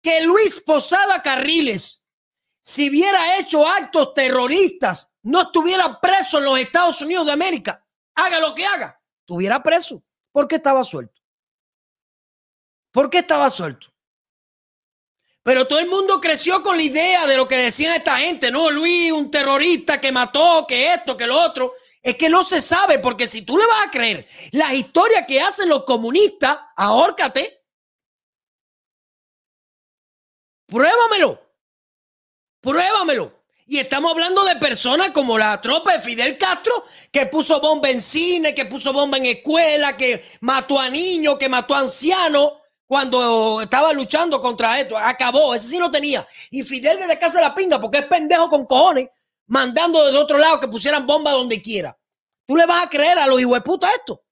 que 0.00 0.22
Luis 0.22 0.62
Posada 0.64 1.22
Carriles, 1.22 2.08
si 2.62 2.88
hubiera 2.88 3.38
hecho 3.38 3.66
actos 3.66 4.14
terroristas, 4.14 5.12
no 5.22 5.42
estuviera 5.42 6.00
preso 6.00 6.38
en 6.38 6.44
los 6.44 6.58
Estados 6.58 7.02
Unidos 7.02 7.26
de 7.26 7.32
América? 7.32 7.86
Haga 8.14 8.40
lo 8.40 8.54
que 8.54 8.64
haga, 8.64 9.00
estuviera 9.20 9.62
preso. 9.62 10.02
¿Por 10.30 10.48
qué 10.48 10.56
estaba 10.56 10.82
suelto? 10.84 11.20
¿Por 12.90 13.10
qué 13.10 13.18
estaba 13.18 13.50
suelto? 13.50 13.91
Pero 15.42 15.66
todo 15.66 15.80
el 15.80 15.88
mundo 15.88 16.20
creció 16.20 16.62
con 16.62 16.76
la 16.76 16.82
idea 16.82 17.26
de 17.26 17.36
lo 17.36 17.48
que 17.48 17.56
decían 17.56 17.94
esta 17.94 18.18
gente, 18.18 18.50
no, 18.50 18.70
Luis, 18.70 19.10
un 19.10 19.30
terrorista 19.30 20.00
que 20.00 20.12
mató, 20.12 20.64
que 20.68 20.94
esto, 20.94 21.16
que 21.16 21.26
lo 21.26 21.40
otro. 21.40 21.74
Es 22.00 22.16
que 22.16 22.28
no 22.28 22.44
se 22.44 22.60
sabe, 22.60 22.98
porque 22.98 23.26
si 23.26 23.42
tú 23.42 23.56
le 23.56 23.66
vas 23.66 23.86
a 23.86 23.90
creer 23.90 24.26
las 24.52 24.72
historias 24.72 25.24
que 25.26 25.40
hacen 25.40 25.68
los 25.68 25.84
comunistas, 25.84 26.58
ahórcate. 26.76 27.64
Pruébamelo. 30.66 31.40
Pruébamelo. 32.60 33.42
Y 33.66 33.78
estamos 33.78 34.12
hablando 34.12 34.44
de 34.44 34.56
personas 34.56 35.10
como 35.10 35.38
la 35.38 35.60
tropa 35.60 35.94
de 35.94 36.02
Fidel 36.02 36.38
Castro, 36.38 36.84
que 37.10 37.26
puso 37.26 37.60
bomba 37.60 37.88
en 37.90 38.00
cine, 38.00 38.54
que 38.54 38.66
puso 38.66 38.92
bomba 38.92 39.16
en 39.16 39.26
escuela, 39.26 39.96
que 39.96 40.24
mató 40.40 40.78
a 40.78 40.88
niños, 40.88 41.38
que 41.38 41.48
mató 41.48 41.74
a 41.74 41.80
ancianos 41.80 42.61
cuando 42.92 43.62
estaba 43.62 43.90
luchando 43.94 44.38
contra 44.38 44.78
esto. 44.78 44.98
Acabó, 44.98 45.54
ese 45.54 45.66
sí 45.66 45.78
lo 45.78 45.90
tenía. 45.90 46.28
Y 46.50 46.62
Fidel 46.62 46.98
desde 46.98 47.18
casa 47.18 47.38
de 47.38 47.44
la 47.46 47.54
pinga, 47.54 47.80
porque 47.80 48.00
es 48.00 48.04
pendejo 48.04 48.50
con 48.50 48.66
cojones, 48.66 49.08
mandando 49.46 50.04
desde 50.04 50.18
otro 50.18 50.36
lado 50.36 50.60
que 50.60 50.68
pusieran 50.68 51.06
bomba 51.06 51.30
donde 51.30 51.62
quiera. 51.62 51.98
¿Tú 52.44 52.54
le 52.54 52.66
vas 52.66 52.84
a 52.84 52.90
creer 52.90 53.18
a 53.18 53.26
los 53.26 53.40
puta 53.64 53.90
esto? 53.92 54.22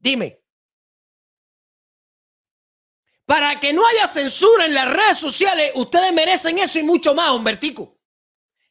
Dime. 0.00 0.42
Para 3.24 3.60
que 3.60 3.72
no 3.72 3.86
haya 3.86 4.08
censura 4.08 4.66
en 4.66 4.74
las 4.74 4.88
redes 4.88 5.18
sociales, 5.18 5.70
ustedes 5.76 6.12
merecen 6.12 6.58
eso 6.58 6.80
y 6.80 6.82
mucho 6.82 7.14
más, 7.14 7.30
Humbertico. 7.30 8.00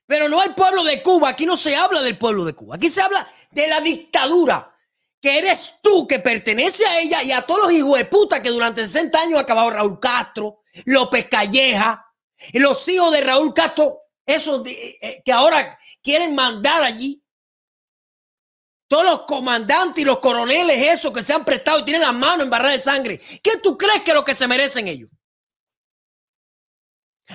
Pero 0.06 0.28
no 0.28 0.44
el 0.44 0.54
pueblo 0.54 0.84
de 0.84 1.02
Cuba. 1.02 1.30
Aquí 1.30 1.46
no 1.46 1.56
se 1.56 1.78
habla 1.78 2.02
del 2.02 2.18
pueblo 2.18 2.44
de 2.44 2.54
Cuba. 2.54 2.76
Aquí 2.76 2.90
se 2.90 3.02
habla 3.02 3.26
de 3.52 3.66
la 3.66 3.80
dictadura. 3.80 4.73
Que 5.24 5.38
eres 5.38 5.76
tú 5.82 6.06
que 6.06 6.20
pertenece 6.20 6.86
a 6.86 7.00
ella 7.00 7.24
y 7.24 7.32
a 7.32 7.44
todos 7.44 7.62
los 7.62 7.72
hijos 7.72 7.98
de 7.98 8.04
puta 8.04 8.42
que 8.42 8.50
durante 8.50 8.86
60 8.86 9.22
años 9.22 9.40
ha 9.40 9.44
acabado 9.44 9.70
Raúl 9.70 9.98
Castro, 9.98 10.64
López 10.84 11.30
Calleja, 11.30 12.06
los 12.52 12.86
hijos 12.90 13.10
de 13.14 13.22
Raúl 13.22 13.54
Castro, 13.54 14.02
esos 14.26 14.62
de- 14.66 14.98
eh, 15.02 15.22
que 15.24 15.32
ahora 15.32 15.80
quieren 16.02 16.36
mandar 16.36 16.84
allí. 16.84 17.24
Todos 18.90 19.06
los 19.06 19.22
comandantes 19.22 20.02
y 20.02 20.06
los 20.06 20.20
coroneles, 20.20 20.78
esos 20.90 21.14
que 21.14 21.22
se 21.22 21.32
han 21.32 21.46
prestado 21.46 21.80
y 21.80 21.86
tienen 21.86 22.02
las 22.02 22.14
manos 22.14 22.44
embarradas 22.44 22.78
de 22.78 22.92
sangre. 22.92 23.18
¿Qué 23.42 23.58
tú 23.64 23.78
crees 23.78 24.02
que 24.02 24.12
es 24.12 24.16
lo 24.16 24.26
que 24.26 24.36
se 24.36 24.46
merecen 24.46 24.90
ellos? 24.90 25.10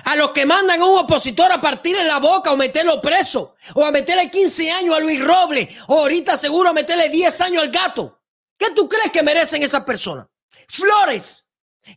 A 0.05 0.15
los 0.15 0.31
que 0.31 0.45
mandan 0.45 0.81
a 0.81 0.85
un 0.85 0.99
opositor 0.99 1.51
a 1.51 1.61
partir 1.61 1.95
en 1.95 2.07
la 2.07 2.19
boca 2.19 2.51
o 2.51 2.57
meterlo 2.57 3.01
preso, 3.01 3.55
o 3.75 3.83
a 3.83 3.91
meterle 3.91 4.29
15 4.29 4.71
años 4.71 4.95
a 4.95 4.99
Luis 4.99 5.23
Robles, 5.23 5.67
o 5.87 5.99
ahorita 5.99 6.37
seguro 6.37 6.69
a 6.69 6.73
meterle 6.73 7.09
10 7.09 7.41
años 7.41 7.63
al 7.63 7.71
gato. 7.71 8.21
¿Qué 8.57 8.71
tú 8.71 8.89
crees 8.89 9.11
que 9.11 9.23
merecen 9.23 9.63
esas 9.63 9.83
personas? 9.83 10.27
Flores, 10.67 11.49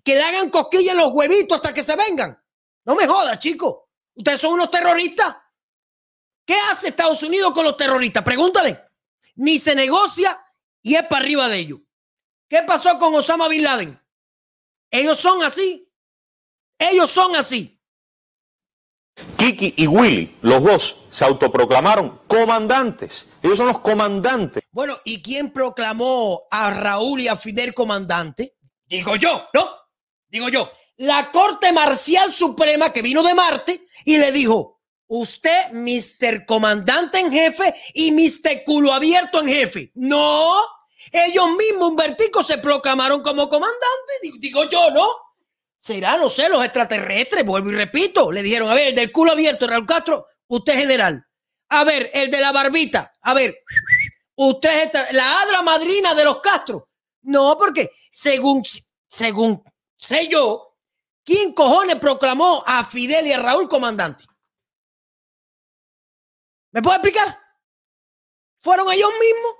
que 0.04 0.14
le 0.14 0.22
hagan 0.22 0.50
cosquillas 0.50 0.94
en 0.94 1.00
los 1.00 1.12
huevitos 1.12 1.56
hasta 1.56 1.74
que 1.74 1.82
se 1.82 1.96
vengan. 1.96 2.40
No 2.84 2.94
me 2.94 3.06
jodas, 3.06 3.38
chicos. 3.38 3.76
Ustedes 4.14 4.40
son 4.40 4.54
unos 4.54 4.70
terroristas. 4.70 5.36
¿Qué 6.44 6.56
hace 6.70 6.88
Estados 6.88 7.22
Unidos 7.22 7.52
con 7.52 7.64
los 7.64 7.76
terroristas? 7.76 8.22
Pregúntale. 8.22 8.84
Ni 9.36 9.58
se 9.58 9.74
negocia 9.74 10.44
y 10.82 10.94
es 10.94 11.02
para 11.04 11.22
arriba 11.22 11.48
de 11.48 11.58
ellos. 11.58 11.80
¿Qué 12.48 12.62
pasó 12.62 12.98
con 12.98 13.14
Osama 13.14 13.48
Bin 13.48 13.62
Laden? 13.62 14.00
Ellos 14.90 15.18
son 15.18 15.42
así. 15.42 15.90
Ellos 16.78 17.10
son 17.10 17.34
así. 17.36 17.71
Kiki 19.36 19.74
y 19.76 19.86
Willy, 19.86 20.36
los 20.42 20.62
dos, 20.62 21.04
se 21.10 21.24
autoproclamaron 21.24 22.20
comandantes. 22.26 23.28
Ellos 23.42 23.58
son 23.58 23.68
los 23.68 23.80
comandantes. 23.80 24.62
Bueno, 24.70 24.98
¿y 25.04 25.20
quién 25.20 25.52
proclamó 25.52 26.44
a 26.50 26.70
Raúl 26.70 27.20
y 27.20 27.28
a 27.28 27.36
Fidel 27.36 27.74
comandante? 27.74 28.56
Digo 28.86 29.16
yo, 29.16 29.48
¿no? 29.52 29.68
Digo 30.28 30.48
yo. 30.48 30.70
La 30.98 31.30
Corte 31.30 31.72
Marcial 31.72 32.32
Suprema 32.32 32.92
que 32.92 33.02
vino 33.02 33.22
de 33.22 33.34
Marte 33.34 33.86
y 34.04 34.18
le 34.18 34.30
dijo, 34.30 34.80
usted, 35.08 35.72
Mr. 35.72 36.46
Comandante 36.46 37.18
en 37.18 37.32
jefe 37.32 37.74
y 37.94 38.12
Mr. 38.12 38.64
Culo 38.64 38.92
Abierto 38.92 39.40
en 39.40 39.48
jefe. 39.48 39.90
No, 39.94 40.46
ellos 41.10 41.48
mismos, 41.56 41.90
Humbertico, 41.90 42.42
se 42.42 42.58
proclamaron 42.58 43.22
como 43.22 43.48
comandante. 43.48 44.12
Digo, 44.22 44.36
digo 44.38 44.68
yo, 44.68 44.90
¿no? 44.90 45.06
Será, 45.82 46.16
no 46.16 46.28
sé, 46.28 46.48
los 46.48 46.64
extraterrestres, 46.64 47.44
vuelvo 47.44 47.70
y 47.70 47.74
repito. 47.74 48.30
Le 48.30 48.40
dijeron, 48.40 48.70
a 48.70 48.74
ver, 48.74 48.88
el 48.88 48.94
del 48.94 49.10
culo 49.10 49.32
abierto, 49.32 49.66
Raúl 49.66 49.84
Castro, 49.84 50.28
usted 50.46 50.74
general. 50.74 51.26
A 51.70 51.82
ver, 51.82 52.08
el 52.14 52.30
de 52.30 52.40
la 52.40 52.52
barbita, 52.52 53.12
a 53.20 53.34
ver, 53.34 53.58
usted 54.36 54.92
es 54.94 55.12
la 55.12 55.40
adra 55.40 55.60
madrina 55.62 56.14
de 56.14 56.22
los 56.22 56.40
Castro. 56.40 56.88
No, 57.22 57.56
porque 57.58 57.90
según, 58.12 58.62
según 59.08 59.64
sé 59.96 60.28
yo, 60.28 60.76
¿quién 61.24 61.52
cojones 61.52 61.96
proclamó 61.96 62.62
a 62.64 62.84
Fidel 62.84 63.26
y 63.26 63.32
a 63.32 63.42
Raúl 63.42 63.68
comandante? 63.68 64.24
¿Me 66.70 66.80
puede 66.80 66.98
explicar? 66.98 67.40
¿Fueron 68.60 68.92
ellos 68.92 69.10
mismos? 69.18 69.52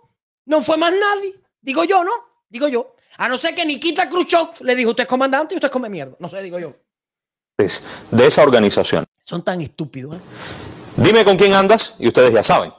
No 0.45 0.63
fue 0.63 0.77
más 0.77 0.93
nadie. 0.93 1.35
Digo 1.61 1.83
yo, 1.83 2.05
¿no? 2.05 2.13
Digo 2.49 2.69
yo. 2.69 2.95
A 3.23 3.29
no 3.29 3.37
ser 3.39 3.55
que 3.55 3.65
Nikita 3.65 4.09
Khrushchev 4.09 4.49
le 4.63 4.75
dijo, 4.75 4.91
usted 4.91 5.05
es 5.05 5.09
comandante 5.09 5.55
y 5.55 5.59
usted 5.59 5.71
come 5.71 5.89
mierda. 5.89 6.17
No 6.19 6.29
sé, 6.29 6.43
digo 6.43 6.59
yo. 6.59 6.75
de 8.11 8.27
esa 8.27 8.43
organización. 8.43 9.05
Son 9.21 9.45
tan 9.45 9.61
estúpidos. 9.61 10.17
¿eh? 10.17 10.21
Dime 10.97 11.25
con 11.25 11.37
quién 11.37 11.53
andas 11.53 11.95
y 12.01 12.09
ustedes 12.09 12.33
ya 12.35 12.43
saben. 12.43 12.73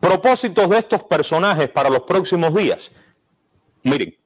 Propósitos 0.00 0.68
de 0.68 0.78
estos 0.78 1.04
personajes 1.04 1.68
para 1.68 1.88
los 1.90 2.02
próximos 2.02 2.52
días. 2.52 2.90
Miren, 3.84 4.18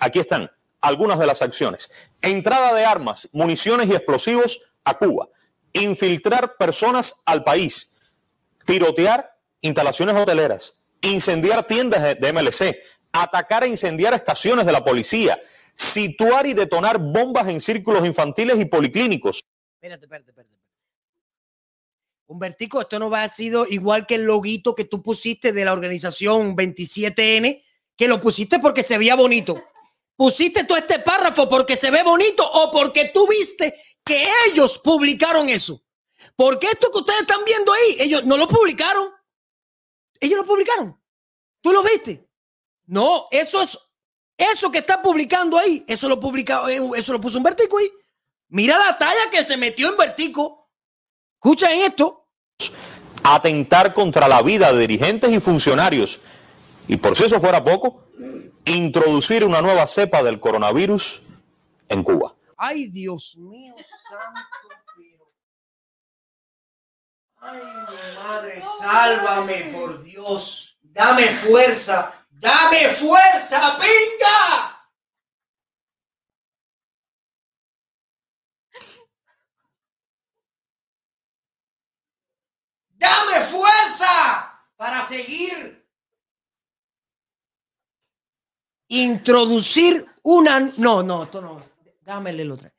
aquí 0.00 0.18
están 0.18 0.50
algunas 0.80 1.20
de 1.20 1.26
las 1.26 1.42
acciones. 1.42 1.88
Entrada 2.20 2.74
de 2.74 2.84
armas, 2.84 3.28
municiones 3.32 3.88
y 3.88 3.92
explosivos 3.92 4.60
a 4.82 4.98
Cuba. 4.98 5.28
Infiltrar 5.74 6.56
personas 6.56 7.22
al 7.24 7.44
país. 7.44 7.96
Tirotear 8.64 9.30
instalaciones 9.60 10.16
hoteleras. 10.16 10.82
Incendiar 11.02 11.64
tiendas 11.68 12.02
de- 12.02 12.14
de 12.16 12.32
MLC. 12.32 12.76
Atacar 13.22 13.64
e 13.64 13.68
incendiar 13.68 14.14
estaciones 14.14 14.66
de 14.66 14.72
la 14.72 14.84
policía. 14.84 15.38
Situar 15.74 16.46
y 16.46 16.54
detonar 16.54 16.98
bombas 16.98 17.48
en 17.48 17.60
círculos 17.60 18.04
infantiles 18.04 18.58
y 18.60 18.64
policlínicos. 18.64 19.42
Espérate, 19.74 20.04
espérate, 20.04 20.30
espérate. 20.30 20.56
Humbertico, 22.28 22.80
esto 22.80 22.98
no 22.98 23.08
va 23.08 23.22
a 23.22 23.28
sido 23.28 23.66
igual 23.68 24.04
que 24.04 24.16
el 24.16 24.24
loguito 24.24 24.74
que 24.74 24.84
tú 24.84 25.00
pusiste 25.02 25.52
de 25.52 25.64
la 25.64 25.72
organización 25.72 26.56
27N, 26.56 27.62
que 27.96 28.08
lo 28.08 28.20
pusiste 28.20 28.58
porque 28.58 28.82
se 28.82 28.98
veía 28.98 29.14
bonito. 29.14 29.62
Pusiste 30.16 30.64
todo 30.64 30.78
este 30.78 30.98
párrafo 30.98 31.48
porque 31.48 31.76
se 31.76 31.90
ve 31.90 32.02
bonito 32.02 32.44
o 32.50 32.72
porque 32.72 33.10
tú 33.14 33.28
viste 33.28 33.74
que 34.04 34.26
ellos 34.48 34.78
publicaron 34.78 35.48
eso. 35.48 35.82
Porque 36.34 36.66
esto 36.66 36.90
que 36.90 36.98
ustedes 36.98 37.20
están 37.20 37.44
viendo 37.44 37.72
ahí, 37.72 37.96
ellos 38.00 38.24
no 38.24 38.36
lo 38.36 38.48
publicaron. 38.48 39.10
Ellos 40.18 40.38
lo 40.38 40.44
publicaron. 40.44 41.00
¿Tú 41.60 41.72
lo 41.72 41.82
viste? 41.82 42.26
No, 42.86 43.26
eso 43.30 43.62
es 43.62 43.78
eso 44.36 44.70
que 44.70 44.78
está 44.78 45.00
publicando 45.00 45.56
ahí, 45.56 45.84
eso 45.88 46.08
lo 46.08 46.20
publicado, 46.20 46.68
eso 46.68 47.12
lo 47.12 47.20
puso 47.20 47.38
Humbertico 47.38 47.78
ahí. 47.78 47.90
Mira 48.48 48.78
la 48.78 48.96
talla 48.98 49.30
que 49.30 49.44
se 49.44 49.56
metió 49.56 49.88
en 49.88 49.96
Vertico. 49.96 50.68
Escuchen 51.34 51.80
esto. 51.80 52.28
atentar 53.24 53.92
contra 53.92 54.28
la 54.28 54.40
vida 54.42 54.72
de 54.72 54.80
dirigentes 54.80 55.32
y 55.32 55.40
funcionarios. 55.40 56.20
Y 56.86 56.96
por 56.96 57.16
si 57.16 57.24
eso 57.24 57.40
fuera 57.40 57.64
poco, 57.64 58.04
introducir 58.64 59.44
una 59.44 59.60
nueva 59.62 59.86
cepa 59.86 60.22
del 60.22 60.38
coronavirus 60.38 61.22
en 61.88 62.04
Cuba. 62.04 62.34
Ay, 62.56 62.86
Dios 62.88 63.36
mío, 63.36 63.74
santo, 64.08 64.40
pero. 64.96 65.32
Ay, 67.38 67.60
mi 67.60 68.22
madre, 68.22 68.62
sálvame, 68.80 69.72
por 69.74 70.02
Dios. 70.02 70.78
Dame 70.82 71.28
fuerza. 71.36 72.25
Dame 72.38 72.90
fuerza, 72.90 73.78
pinga. 73.78 74.76
Dame 82.90 83.40
fuerza 83.46 84.60
para 84.76 85.00
seguir. 85.00 85.86
Introducir 88.88 90.06
una. 90.22 90.60
No, 90.76 91.02
no, 91.02 91.24
esto 91.24 91.40
no. 91.40 91.62
Déjame 92.02 92.34
leerlo 92.34 92.54
otra 92.54 92.68
vez. 92.68 92.74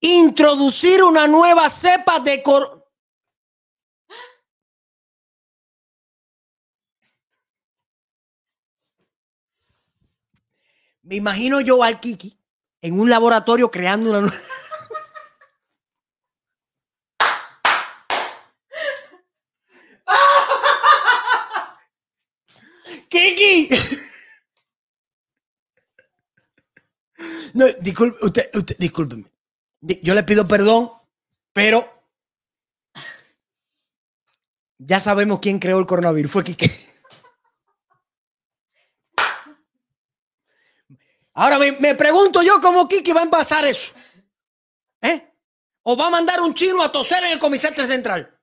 Introducir 0.00 1.02
una 1.02 1.26
nueva 1.26 1.68
cepa 1.68 2.18
de 2.18 2.42
cor. 2.42 2.81
Me 11.02 11.16
imagino 11.16 11.60
yo 11.60 11.82
al 11.82 12.00
Kiki 12.00 12.38
en 12.80 12.98
un 13.00 13.10
laboratorio 13.10 13.70
creando 13.70 14.10
una 14.10 14.20
nueva. 14.22 14.36
Kiki. 23.08 23.68
No, 27.54 27.66
disculpe, 27.80 28.24
usted, 28.24 28.50
usted, 28.54 28.76
discúlpeme. 28.78 29.24
Di- 29.80 30.00
Yo 30.02 30.14
le 30.14 30.22
pido 30.22 30.46
perdón, 30.46 30.90
pero 31.52 31.86
ya 34.78 34.98
sabemos 34.98 35.38
quién 35.40 35.58
creó 35.58 35.78
el 35.78 35.86
coronavirus. 35.86 36.32
Fue 36.32 36.44
Kiki. 36.44 36.66
Ahora 41.34 41.58
me, 41.58 41.72
me 41.72 41.94
pregunto 41.94 42.42
yo 42.42 42.60
cómo 42.60 42.86
Kiki 42.86 43.12
va 43.12 43.20
a 43.20 43.24
envasar 43.24 43.64
eso. 43.64 43.92
¿Eh? 45.00 45.32
¿O 45.82 45.96
va 45.96 46.06
a 46.06 46.10
mandar 46.10 46.40
un 46.40 46.54
chino 46.54 46.82
a 46.82 46.92
toser 46.92 47.24
en 47.24 47.32
el 47.32 47.38
comisete 47.38 47.86
central? 47.86 48.38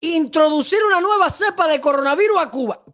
Introducir 0.00 0.82
una 0.84 1.00
nueva 1.00 1.30
cepa 1.30 1.66
de 1.68 1.80
coronavirus 1.80 2.38
a 2.38 2.50
Cuba. 2.50 2.84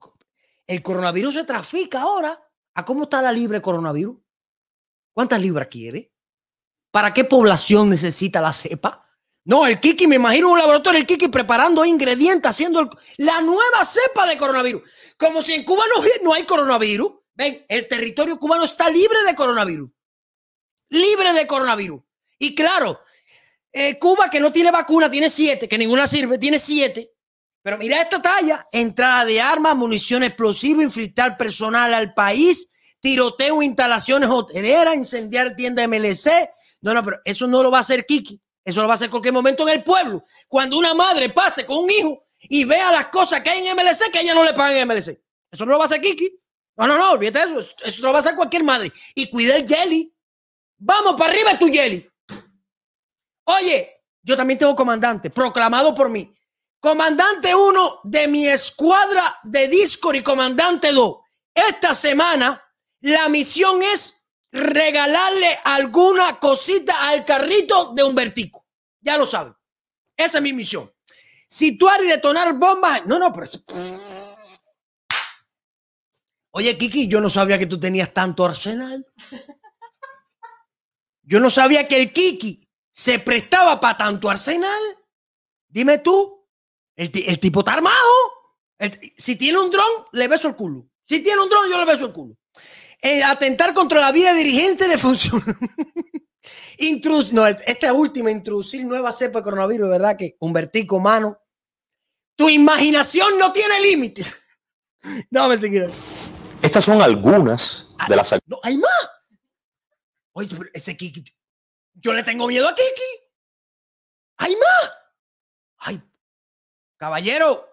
El 0.67 0.83
coronavirus 0.83 1.35
se 1.35 1.45
trafica 1.45 2.03
ahora. 2.03 2.39
¿A 2.75 2.85
cómo 2.85 3.05
está 3.05 3.21
la 3.21 3.33
libre 3.33 3.61
coronavirus? 3.61 4.17
¿Cuántas 5.13 5.41
libras 5.41 5.69
quiere? 5.69 6.13
¿Para 6.91 7.13
qué 7.13 7.25
población 7.25 7.91
necesita 7.91 8.41
la 8.41 8.53
cepa? 8.53 9.05
No, 9.45 9.67
el 9.67 9.81
Kiki, 9.81 10.07
me 10.07 10.17
imagino 10.17 10.53
un 10.53 10.59
laboratorio, 10.59 11.01
el 11.01 11.07
Kiki 11.07 11.29
preparando 11.29 11.85
ingredientes, 11.85 12.51
haciendo 12.51 12.91
la 13.17 13.41
nueva 13.41 13.85
cepa 13.85 14.27
de 14.27 14.37
coronavirus. 14.37 14.83
Como 15.19 15.41
si 15.41 15.55
en 15.55 15.65
Cuba 15.65 15.85
no, 15.95 16.05
no 16.23 16.35
hay 16.35 16.45
coronavirus. 16.45 17.13
Ven, 17.39 17.65
el 17.69 17.87
territorio 17.87 18.37
cubano 18.37 18.65
está 18.65 18.91
libre 18.91 19.19
de 19.25 19.35
coronavirus. 19.37 19.89
libre 20.91 21.33
de 21.35 21.47
coronavirus. 21.47 22.03
Y 22.39 22.55
claro, 22.55 23.01
eh, 23.71 23.99
Cuba 23.99 24.29
que 24.29 24.41
no 24.41 24.51
tiene 24.51 24.71
vacuna, 24.71 25.11
tiene 25.11 25.31
siete, 25.31 25.69
que 25.69 25.79
ninguna 25.79 26.09
sirve, 26.09 26.39
tiene 26.39 26.59
siete. 26.59 27.13
Pero 27.63 27.79
mira 27.79 28.01
esta 28.01 28.21
talla, 28.21 28.67
entrada 28.73 29.25
de 29.25 29.41
armas, 29.41 29.77
munición 29.77 30.25
explosiva, 30.25 30.83
infiltrar 30.83 31.37
personal 31.37 31.95
al 31.95 32.13
país, 32.13 32.71
tiroteo, 32.99 33.63
instalaciones 33.63 34.31
hoteleras, 34.31 34.97
incendiar 34.97 35.55
tiendas 35.55 35.87
MLC. 35.87 36.51
No, 36.81 36.93
no, 36.95 37.05
pero 37.05 37.21
eso 37.25 37.47
no 37.47 37.63
lo 37.63 37.71
va 37.71 37.79
a 37.79 37.83
hacer 37.83 38.05
Kiki. 38.05 38.41
Eso 38.65 38.81
lo 38.81 38.89
va 38.89 38.95
a 38.95 38.97
hacer 38.97 39.11
cualquier 39.11 39.35
momento 39.35 39.63
en 39.69 39.75
el 39.77 39.85
pueblo. 39.85 40.25
Cuando 40.49 40.77
una 40.77 40.95
madre 40.95 41.31
pase 41.31 41.65
con 41.65 41.85
un 41.85 41.91
hijo 41.91 42.25
y 42.41 42.65
vea 42.65 42.91
las 42.91 43.07
cosas 43.09 43.43
que 43.43 43.51
hay 43.51 43.67
en 43.67 43.77
MLC, 43.77 44.11
que 44.11 44.21
ella 44.21 44.35
no 44.35 44.43
le 44.43 44.55
pagan 44.55 44.77
en 44.77 44.89
MLC. 44.89 45.23
Eso 45.51 45.65
no 45.67 45.73
lo 45.73 45.79
va 45.79 45.85
a 45.85 45.87
hacer 45.87 46.01
Kiki. 46.01 46.33
No, 46.79 46.87
no, 46.87 46.97
no, 46.97 47.11
olvídate 47.13 47.47
de 47.47 47.59
eso. 47.59 47.75
Eso 47.85 48.03
lo 48.03 48.13
va 48.13 48.19
a 48.19 48.21
hacer 48.21 48.37
cualquier 48.37 48.63
madre. 48.63 48.93
Y 49.15 49.29
cuida 49.29 49.57
el 49.57 49.67
jelly. 49.67 50.15
Vamos 50.79 51.15
para 51.15 51.33
arriba 51.33 51.59
tu 51.59 51.67
jelly. 51.67 52.09
Oye, 53.45 54.05
yo 54.23 54.37
también 54.37 54.59
tengo 54.59 54.77
comandante, 54.77 55.29
proclamado 55.29 55.93
por 55.93 56.09
mí. 56.09 56.33
Comandante 56.79 57.53
1 57.53 58.01
de 58.05 58.29
mi 58.29 58.47
escuadra 58.47 59.41
de 59.43 59.67
Discord 59.67 60.17
y 60.17 60.23
comandante 60.23 60.93
2. 60.93 61.17
Esta 61.53 61.95
semana 61.95 62.63
la 63.01 63.29
misión 63.29 63.83
es 63.83 64.25
regalarle 64.53 65.59
alguna 65.65 66.39
cosita 66.39 67.09
al 67.09 67.25
carrito 67.25 67.93
de 67.93 68.05
Humbertico. 68.05 68.67
Ya 69.01 69.19
lo 69.19 69.27
saben. 69.27 69.55
Esa 70.17 70.39
es 70.39 70.43
mi 70.43 70.53
misión. 70.53 70.93
Situar 71.49 72.05
y 72.05 72.07
detonar 72.07 72.53
bombas. 72.55 73.05
No, 73.07 73.19
no, 73.19 73.33
pero. 73.33 73.49
Oye, 76.51 76.77
Kiki, 76.77 77.09
yo 77.09 77.21
no 77.21 77.31
sabía 77.31 77.59
que 77.59 77.67
tú 77.67 77.79
tenías 77.79 78.13
tanto 78.13 78.45
arsenal. 78.45 79.07
Yo 81.23 81.41
no 81.41 81.51
sabía 81.51 81.87
que 81.87 82.01
el 82.01 82.13
Kiki 82.13 82.67
se 82.91 83.19
prestaba 83.19 83.79
para 83.79 83.99
tanto 83.99 84.31
arsenal. 84.31 84.81
Dime 85.69 85.99
tú, 85.99 86.47
el, 86.97 87.11
el 87.15 87.39
tipo 87.39 87.61
está 87.61 87.75
armado. 87.75 87.97
Si 89.17 89.37
tiene 89.37 89.59
un 89.59 89.71
dron, 89.71 90.07
le 90.13 90.29
beso 90.29 90.49
el 90.49 90.57
culo. 90.57 90.89
Si 91.05 91.21
tiene 91.21 91.43
un 91.43 91.49
dron, 91.49 91.69
yo 91.71 91.79
le 91.79 91.85
beso 91.85 92.07
el 92.07 92.13
culo. 92.13 92.37
Eh, 93.01 93.23
atentar 93.23 93.75
contra 93.75 94.01
la 94.01 94.13
vida 94.13 94.35
dirigente 94.35 94.89
de 94.89 94.99
función. 94.99 95.43
Intrus, 96.79 97.33
no, 97.33 97.47
esta 97.47 97.93
última, 97.93 98.31
introducir 98.31 98.85
nueva 98.85 99.13
cepa 99.13 99.41
de 99.41 99.45
coronavirus, 99.45 99.89
¿verdad? 99.91 100.17
Que 100.17 100.37
Humbertico, 100.41 100.99
mano. 100.99 101.39
Tu 102.37 102.49
imaginación 102.49 103.39
no 103.39 103.53
tiene 103.53 103.81
límites. 103.81 104.43
Dame 105.31 105.59
seguir. 105.59 105.91
Estas 106.69 106.85
son 106.85 107.01
algunas 107.01 107.87
de 108.07 108.15
las 108.15 108.31
No, 108.45 108.61
hay 108.63 108.77
más. 108.77 109.11
Oye, 110.33 110.55
pero 110.55 110.69
ese 110.75 110.99
Kiki. 110.99 111.25
Yo 111.95 112.13
le 112.13 112.23
tengo 112.23 112.47
miedo 112.47 112.69
a 112.69 112.75
Kiki. 112.75 113.25
Hay 114.37 114.55
más. 114.55 114.93
Ay, 115.79 116.03
caballero. 116.99 117.67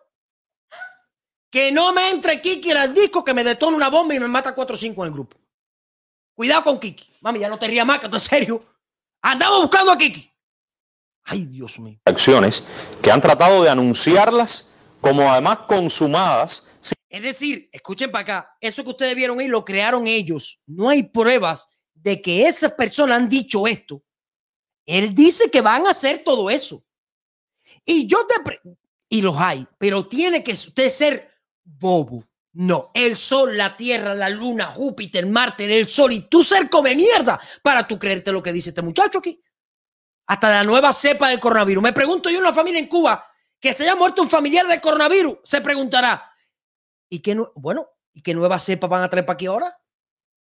Que 1.49 1.73
no 1.73 1.91
me 1.91 2.10
entre 2.10 2.39
Kiki 2.39 2.71
al 2.71 2.93
disco 2.93 3.25
que 3.25 3.34
me 3.34 3.43
detone 3.43 3.75
una 3.75 3.89
bomba 3.89 4.15
y 4.15 4.19
me 4.21 4.29
mata 4.29 4.55
4 4.55 4.73
o 4.73 4.79
5 4.79 5.03
en 5.03 5.08
el 5.08 5.13
grupo. 5.13 5.38
Cuidado 6.34 6.63
con 6.63 6.79
Kiki. 6.79 7.17
Mami, 7.19 7.39
ya 7.39 7.49
no 7.49 7.60
te 7.60 7.67
rías 7.67 7.86
más, 7.86 7.99
que 7.99 8.05
esto 8.05 8.15
es 8.15 8.23
serio. 8.23 8.63
Andamos 9.23 9.60
buscando 9.63 9.91
a 9.91 9.97
Kiki. 9.97 10.31
Ay, 11.25 11.47
Dios 11.47 11.77
mío. 11.79 11.99
acciones 12.05 12.63
que 13.01 13.12
han 13.12 13.19
tratado 13.19 13.62
de 13.62 13.69
anunciarlas 13.69 14.71
como 15.01 15.29
además 15.29 15.60
consumadas 15.67 16.65
Es 17.10 17.24
decir, 17.24 17.69
escuchen 17.71 18.12
para 18.12 18.21
acá, 18.21 18.58
eso 18.60 18.84
que 18.84 18.89
ustedes 18.89 19.15
vieron 19.15 19.39
ahí 19.39 19.48
lo 19.48 19.63
crearon 19.63 20.07
ellos. 20.07 20.59
No 20.66 20.89
hay 20.89 21.03
pruebas 21.03 21.68
de 21.93 22.22
que 22.22 22.47
esas 22.47 22.74
personas 22.74 23.18
han 23.18 23.30
dicho 23.30 23.68
esto. 23.68 24.03
Él 24.86 25.16
dice 25.16 25.49
que 25.49 25.62
van 25.62 25.88
a 25.88 25.91
hacer 25.91 26.24
todo 26.24 26.49
eso. 26.49 26.84
Y 27.84 28.05
yo 28.05 28.26
te... 28.28 28.62
y 29.09 29.22
los 29.22 29.36
hay, 29.38 29.66
pero 29.78 30.07
tiene 30.07 30.43
que 30.43 30.53
usted 30.53 30.89
ser 30.89 31.32
bobo. 31.64 32.28
No, 32.53 32.91
el 32.93 33.16
sol, 33.16 33.57
la 33.57 33.76
tierra, 33.76 34.14
la 34.14 34.30
luna, 34.30 34.68
Júpiter, 34.68 35.26
Marte, 35.26 35.66
el 35.78 35.89
sol 35.89 36.14
y 36.14 36.22
tú 36.22 36.41
ser 36.43 36.70
come 36.70 36.95
mierda 36.95 37.39
para 37.62 37.86
tú 37.86 37.99
creerte 37.99 38.32
lo 38.32 38.41
que 38.41 38.53
dice 38.53 38.70
este 38.70 38.82
muchacho 38.82 39.20
aquí. 39.20 39.41
Hasta 40.28 40.51
la 40.51 40.64
nueva 40.64 40.93
cepa 40.93 41.30
del 41.30 41.39
coronavirus. 41.39 41.84
Me 41.84 41.91
pregunto 41.93 42.30
yo, 42.30 42.39
una 42.39 42.53
familia 42.53 42.80
en 42.80 42.88
Cuba 42.88 43.26
que 43.59 43.74
se 43.74 43.84
haya 43.84 43.95
muerto 43.95 44.22
un 44.22 44.30
familiar 44.30 44.68
de 44.68 44.80
coronavirus, 44.80 45.39
se 45.43 45.59
preguntará, 45.59 46.32
¿Y 47.16 47.20
qué, 47.20 47.41
bueno, 47.55 47.88
¿y 48.13 48.22
qué 48.22 48.34
nuevas 48.34 48.61
cepas 48.61 48.89
van 48.89 49.01
a 49.01 49.09
traer 49.09 49.26
para 49.26 49.36
aquí 49.36 49.45
ahora? 49.45 49.80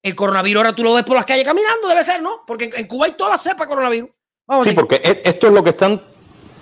El 0.02 0.16
coronavirus 0.16 0.58
ahora 0.58 0.74
tú 0.74 0.82
lo 0.82 0.92
ves 0.92 1.04
por 1.04 1.14
las 1.14 1.24
calles 1.24 1.44
caminando, 1.44 1.86
debe 1.86 2.02
ser, 2.02 2.20
¿no? 2.20 2.42
Porque 2.44 2.68
en, 2.74 2.88
Cuba 2.88 3.06
hay 3.06 3.12
todas 3.12 3.34
las 3.34 3.42
cepas 3.44 3.60
de 3.60 3.68
coronavirus. 3.68 4.10
Vamos 4.44 4.66
Sí, 4.66 4.72
porque 4.72 4.96
e- 4.96 5.22
esto 5.24 5.46
es 5.46 5.52
lo 5.52 5.62
que 5.62 5.70
están 5.70 6.02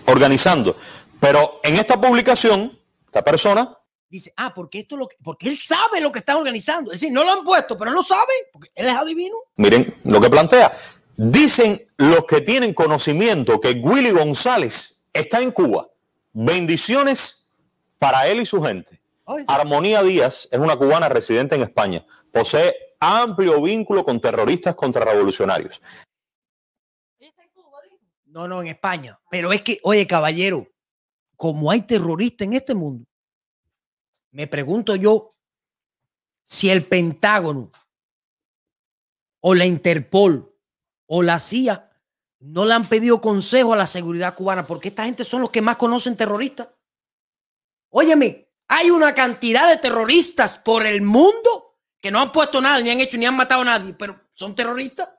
organizando. 0.06 0.76
Pero 1.18 1.60
en 1.62 1.76
esta 1.76 1.98
publicación, 1.98 2.78
esta 3.06 3.24
persona 3.24 3.78
Dice, 4.10 4.34
ah, 4.36 4.52
porque 4.54 4.80
esto 4.80 4.96
es 4.96 4.98
lo 4.98 5.08
que, 5.08 5.16
porque 5.24 5.48
él 5.48 5.56
sabe 5.56 5.98
lo 6.02 6.12
que 6.12 6.18
están 6.18 6.36
organizando. 6.36 6.92
Es 6.92 7.00
decir, 7.00 7.14
no 7.14 7.24
lo 7.24 7.32
han 7.32 7.44
puesto, 7.44 7.78
pero 7.78 7.90
él 7.90 7.94
lo 7.94 8.02
sabe, 8.02 8.32
porque 8.52 8.70
él 8.74 8.86
es 8.86 8.94
adivino. 8.94 9.34
Miren 9.56 9.94
lo 10.04 10.20
que 10.20 10.28
plantea. 10.28 10.70
Dicen 11.16 11.80
los 11.96 12.26
que 12.26 12.42
tienen 12.42 12.74
conocimiento 12.74 13.58
que 13.58 13.70
Willy 13.70 14.10
González 14.10 15.06
está 15.14 15.40
en 15.40 15.52
Cuba. 15.52 15.88
Bendiciones 16.34 17.54
para 17.98 18.26
él 18.26 18.40
y 18.40 18.44
su 18.44 18.60
gente. 18.60 19.01
Armonía 19.24 20.02
Díaz 20.02 20.48
es 20.50 20.58
una 20.58 20.76
cubana 20.76 21.08
residente 21.08 21.54
en 21.54 21.62
España. 21.62 22.04
Posee 22.32 22.74
amplio 23.00 23.62
vínculo 23.62 24.04
con 24.04 24.20
terroristas 24.20 24.74
contrarrevolucionarios. 24.74 25.80
No, 28.26 28.48
no, 28.48 28.62
en 28.62 28.68
España. 28.68 29.20
Pero 29.30 29.52
es 29.52 29.62
que, 29.62 29.78
oye, 29.82 30.06
caballero, 30.06 30.66
como 31.36 31.70
hay 31.70 31.82
terroristas 31.82 32.46
en 32.46 32.54
este 32.54 32.74
mundo, 32.74 33.04
me 34.30 34.46
pregunto 34.46 34.96
yo 34.96 35.34
si 36.42 36.70
el 36.70 36.86
Pentágono 36.86 37.70
o 39.40 39.54
la 39.54 39.66
Interpol 39.66 40.50
o 41.06 41.22
la 41.22 41.38
CIA 41.38 41.90
no 42.38 42.64
le 42.64 42.74
han 42.74 42.88
pedido 42.88 43.20
consejo 43.20 43.74
a 43.74 43.76
la 43.76 43.86
seguridad 43.86 44.34
cubana, 44.34 44.66
porque 44.66 44.88
esta 44.88 45.04
gente 45.04 45.24
son 45.24 45.42
los 45.42 45.50
que 45.50 45.60
más 45.60 45.76
conocen 45.76 46.16
terroristas. 46.16 46.68
Óyeme, 47.90 48.48
hay 48.74 48.90
una 48.90 49.14
cantidad 49.14 49.68
de 49.68 49.76
terroristas 49.76 50.56
por 50.56 50.86
el 50.86 51.02
mundo 51.02 51.76
que 52.00 52.10
no 52.10 52.20
han 52.20 52.32
puesto 52.32 52.60
nada, 52.60 52.80
ni 52.80 52.90
han 52.90 53.00
hecho, 53.00 53.18
ni 53.18 53.26
han 53.26 53.36
matado 53.36 53.60
a 53.60 53.66
nadie, 53.66 53.92
pero 53.92 54.28
son 54.32 54.54
terroristas. 54.54 55.10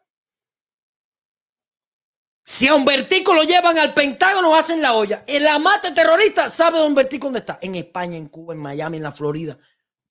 Si 2.43 2.67
a 2.67 2.73
Humbertico 2.75 3.33
lo 3.33 3.43
llevan 3.43 3.77
al 3.77 3.93
Pentágono, 3.93 4.55
hacen 4.55 4.81
la 4.81 4.93
olla. 4.93 5.23
El 5.27 5.47
amate 5.47 5.91
terrorista 5.91 6.49
sabe 6.49 6.79
dónde 6.79 6.89
Humbertico 6.89 7.27
dónde 7.27 7.39
está. 7.39 7.59
En 7.61 7.75
España, 7.75 8.17
en 8.17 8.27
Cuba, 8.27 8.53
en 8.53 8.59
Miami, 8.59 8.97
en 8.97 9.03
la 9.03 9.11
Florida. 9.11 9.57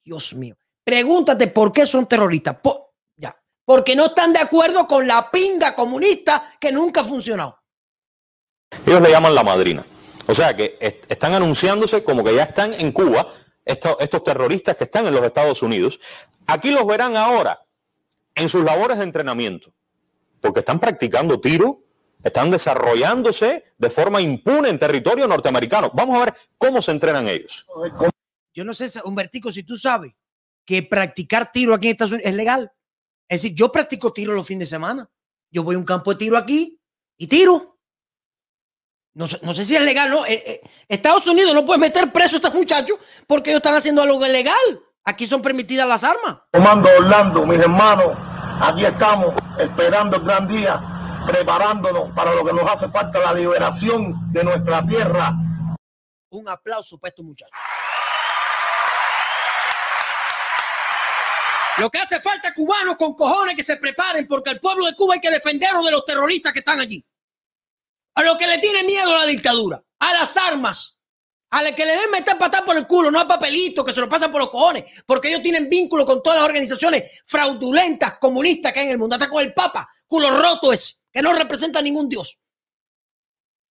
Dios 0.05 0.35
mío. 0.35 0.57
Pregúntate 0.85 1.49
por 1.49 1.73
qué 1.73 1.85
son 1.85 2.07
terroristas. 2.07 2.57
Po- 2.63 2.95
ya. 3.17 3.37
Porque 3.65 3.95
no 3.97 4.07
están 4.07 4.33
de 4.33 4.39
acuerdo 4.39 4.87
con 4.87 5.07
la 5.07 5.31
pinga 5.31 5.75
comunista 5.75 6.57
que 6.61 6.73
nunca 6.73 7.01
ha 7.01 7.05
funcionado. 7.05 7.59
Ellos 8.87 9.03
le 9.03 9.11
llaman 9.11 9.35
la 9.35 9.43
madrina. 9.43 9.85
O 10.33 10.35
sea 10.35 10.57
que 10.57 10.79
est- 10.81 11.05
están 11.13 11.35
anunciándose 11.35 12.03
como 12.03 12.25
que 12.25 12.35
ya 12.35 12.45
están 12.45 12.73
en 12.73 12.91
Cuba 12.91 13.29
estos 13.67 14.25
terroristas 14.25 14.77
que 14.77 14.85
están 14.85 15.07
en 15.07 15.15
los 15.15 15.23
Estados 15.23 15.63
Unidos. 15.63 16.01
Aquí 16.47 16.71
los 16.71 16.87
verán 16.87 17.17
ahora 17.19 17.61
en 18.35 18.49
sus 18.49 18.65
labores 18.65 18.97
de 18.97 19.05
entrenamiento, 19.05 19.75
porque 20.41 20.61
están 20.61 20.81
practicando 20.81 21.39
tiro, 21.39 21.83
están 22.25 22.51
desarrollándose 22.51 23.65
de 23.77 23.91
forma 23.91 24.23
impune 24.23 24.71
en 24.71 24.79
territorio 24.79 25.29
norteamericano. 25.29 25.91
Vamos 25.93 26.17
a 26.17 26.25
ver 26.25 26.35
cómo 26.57 26.81
se 26.81 26.93
entrenan 26.93 27.29
ellos. 27.29 27.67
Yo 28.55 28.65
no 28.65 28.73
sé, 28.73 28.89
Humbertico, 29.05 29.53
si 29.53 29.63
tú 29.65 29.77
sabes 29.77 30.15
que 30.65 30.83
practicar 30.83 31.53
tiro 31.53 31.75
aquí 31.75 31.89
en 31.89 31.93
Estados 31.93 32.13
Unidos 32.13 32.31
es 32.31 32.35
legal. 32.37 32.73
Es 33.29 33.43
decir, 33.43 33.55
yo 33.55 33.71
practico 33.71 34.15
tiro 34.15 34.33
los 34.33 34.47
fines 34.47 34.71
de 34.71 34.77
semana. 34.77 35.11
Yo 35.51 35.63
voy 35.63 35.75
a 35.75 35.79
un 35.79 35.85
campo 35.85 36.13
de 36.13 36.17
tiro 36.19 36.39
aquí 36.39 36.81
y 37.19 37.27
tiro. 37.27 37.72
No 39.15 39.27
sé, 39.27 39.39
no 39.43 39.53
sé 39.53 39.65
si 39.65 39.77
es 39.77 39.83
legal, 39.83 40.09
¿no? 40.11 40.25
Eh, 40.25 40.43
eh, 40.47 40.61
Estados 40.89 41.27
Unidos 41.27 41.53
no 41.53 41.67
puede 41.67 41.81
meter 41.81 42.11
preso 42.11 42.37
a 42.37 42.39
estos 42.39 42.55
muchachos 42.55 42.99
porque 43.27 43.51
ellos 43.51 43.59
están 43.59 43.75
haciendo 43.75 44.01
algo 44.01 44.25
ilegal. 44.25 44.57
Aquí 45.05 45.27
son 45.27 45.43
permitidas 45.43 45.87
las 45.87 46.03
armas. 46.05 46.39
Comando 46.53 46.89
Orlando, 46.99 47.45
mis 47.45 47.59
hermanos, 47.59 48.17
aquí 48.61 48.87
estamos 48.87 49.35
esperando 49.59 50.17
el 50.17 50.23
gran 50.23 50.49
día, 50.49 50.81
preparándonos 51.27 52.11
para 52.13 52.35
lo 52.35 52.45
que 52.45 52.53
nos 52.53 52.71
hace 52.71 52.89
falta, 52.89 53.19
la 53.19 53.35
liberación 53.35 54.33
de 54.33 54.45
nuestra 54.45 54.87
tierra. 54.87 55.33
Un 56.31 56.49
aplauso 56.49 56.99
para 56.99 57.11
estos 57.11 57.25
muchachos. 57.25 57.59
Lo 61.79 61.91
que 61.91 61.99
hace 61.99 62.21
falta 62.21 62.55
cubanos 62.55 62.97
con 62.97 63.15
cojones 63.15 63.57
que 63.57 63.63
se 63.63 63.77
preparen 63.77 64.27
porque 64.27 64.51
al 64.51 64.61
pueblo 64.61 64.87
de 64.87 64.95
Cuba 64.95 65.15
hay 65.15 65.21
que 65.21 65.31
defenderlo 65.31 65.83
de 65.83 65.91
los 65.91 66.05
terroristas 66.05 66.53
que 66.53 66.61
están 66.61 66.81
allí. 66.81 67.05
A 68.15 68.23
lo 68.23 68.37
que 68.37 68.47
le 68.47 68.59
tiene 68.59 68.85
miedo 68.85 69.15
a 69.15 69.19
la 69.21 69.27
dictadura, 69.27 69.83
a 69.99 70.15
las 70.15 70.37
armas, 70.37 70.99
A 71.55 71.63
la 71.63 71.75
que 71.75 71.85
le 71.85 71.93
den 71.93 72.11
meter 72.11 72.39
patada 72.39 72.65
por 72.65 72.77
el 72.77 72.87
culo, 72.87 73.11
no 73.11 73.21
a 73.21 73.29
papelito 73.29 73.85
que 73.85 73.93
se 73.93 74.01
lo 74.01 74.09
pasan 74.09 74.33
por 74.33 74.41
los 74.41 74.49
cojones, 74.49 75.05
porque 75.05 75.29
ellos 75.29 75.43
tienen 75.43 75.69
vínculo 75.69 76.07
con 76.07 76.23
todas 76.23 76.39
las 76.39 76.49
organizaciones 76.49 77.23
fraudulentas, 77.27 78.19
comunistas 78.19 78.73
que 78.73 78.81
hay 78.81 78.87
en 78.87 78.93
el 78.93 78.99
mundo, 78.99 79.17
hasta 79.17 79.29
con 79.29 79.43
el 79.43 79.53
Papa, 79.53 79.87
culo 80.07 80.31
roto 80.31 80.73
ese, 80.73 80.95
que 81.13 81.21
no 81.21 81.35
representa 81.35 81.81
a 81.81 81.83
ningún 81.83 82.09
Dios. 82.09 82.39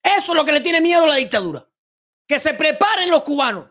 Eso 0.03 0.31
es 0.31 0.35
lo 0.35 0.45
que 0.45 0.51
le 0.51 0.61
tiene 0.61 0.79
miedo 0.79 1.03
a 1.03 1.07
la 1.07 1.15
dictadura. 1.15 1.67
Que 2.27 2.37
se 2.37 2.53
preparen 2.53 3.09
los 3.09 3.23
cubanos. 3.23 3.69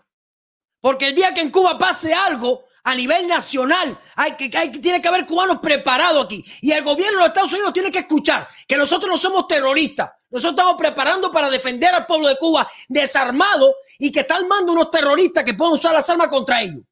Porque 0.81 1.09
el 1.09 1.15
día 1.15 1.33
que 1.35 1.41
en 1.41 1.51
Cuba 1.51 1.79
pase 1.79 2.13
algo 2.13 2.65
a 2.85 2.95
nivel 2.95 3.29
nacional, 3.29 3.99
hay 4.17 4.33
que, 4.33 4.51
hay, 4.57 4.71
tiene 4.71 5.01
que 5.01 5.09
haber 5.09 5.27
cubanos 5.27 5.59
preparados 5.61 6.25
aquí. 6.25 6.45
Y 6.61 6.73
el 6.73 6.83
gobierno 6.83 7.19
de 7.19 7.21
los 7.21 7.29
Estados 7.29 7.53
Unidos 7.53 7.73
tiene 7.73 7.91
que 7.91 8.01
escuchar 8.01 8.49
que 8.67 8.77
nosotros 8.77 9.11
no 9.11 9.17
somos 9.17 9.47
terroristas. 9.47 10.11
Nosotros 10.31 10.53
estamos 10.53 10.77
preparando 10.77 11.33
para 11.33 11.51
defender 11.51 11.93
al 11.93 12.07
pueblo 12.07 12.29
de 12.29 12.37
Cuba 12.37 12.67
desarmado 12.89 13.75
y 13.99 14.13
que 14.13 14.21
está 14.21 14.37
armando 14.37 14.73
unos 14.73 14.91
terroristas 14.91 15.43
que 15.43 15.55
pueden 15.55 15.75
usar 15.75 15.93
las 15.93 16.09
armas 16.09 16.29
contra 16.29 16.63
ellos. 16.63 16.83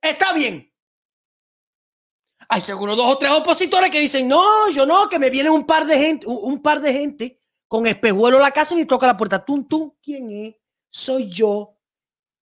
Está 0.00 0.32
bien. 0.32 0.68
Hay 2.48 2.60
seguro 2.60 2.94
dos 2.94 3.10
o 3.10 3.16
tres 3.16 3.32
opositores 3.32 3.90
que 3.90 4.00
dicen, 4.00 4.28
no, 4.28 4.68
yo 4.70 4.84
no, 4.84 5.08
que 5.08 5.18
me 5.18 5.30
viene 5.30 5.48
un 5.48 5.64
par 5.64 5.86
de 5.86 5.96
gente, 5.96 6.26
un, 6.26 6.60
par 6.60 6.80
de 6.82 6.92
gente 6.92 7.40
con 7.66 7.86
espejuelo 7.86 8.36
a 8.36 8.42
la 8.42 8.50
casa 8.50 8.74
y 8.74 8.78
me 8.78 8.84
toca 8.84 9.06
la 9.06 9.16
puerta. 9.16 9.42
¿Tú, 9.42 9.64
tú? 9.64 9.96
¿Quién 10.02 10.30
es? 10.30 10.56
Soy 10.90 11.30
yo. 11.30 11.78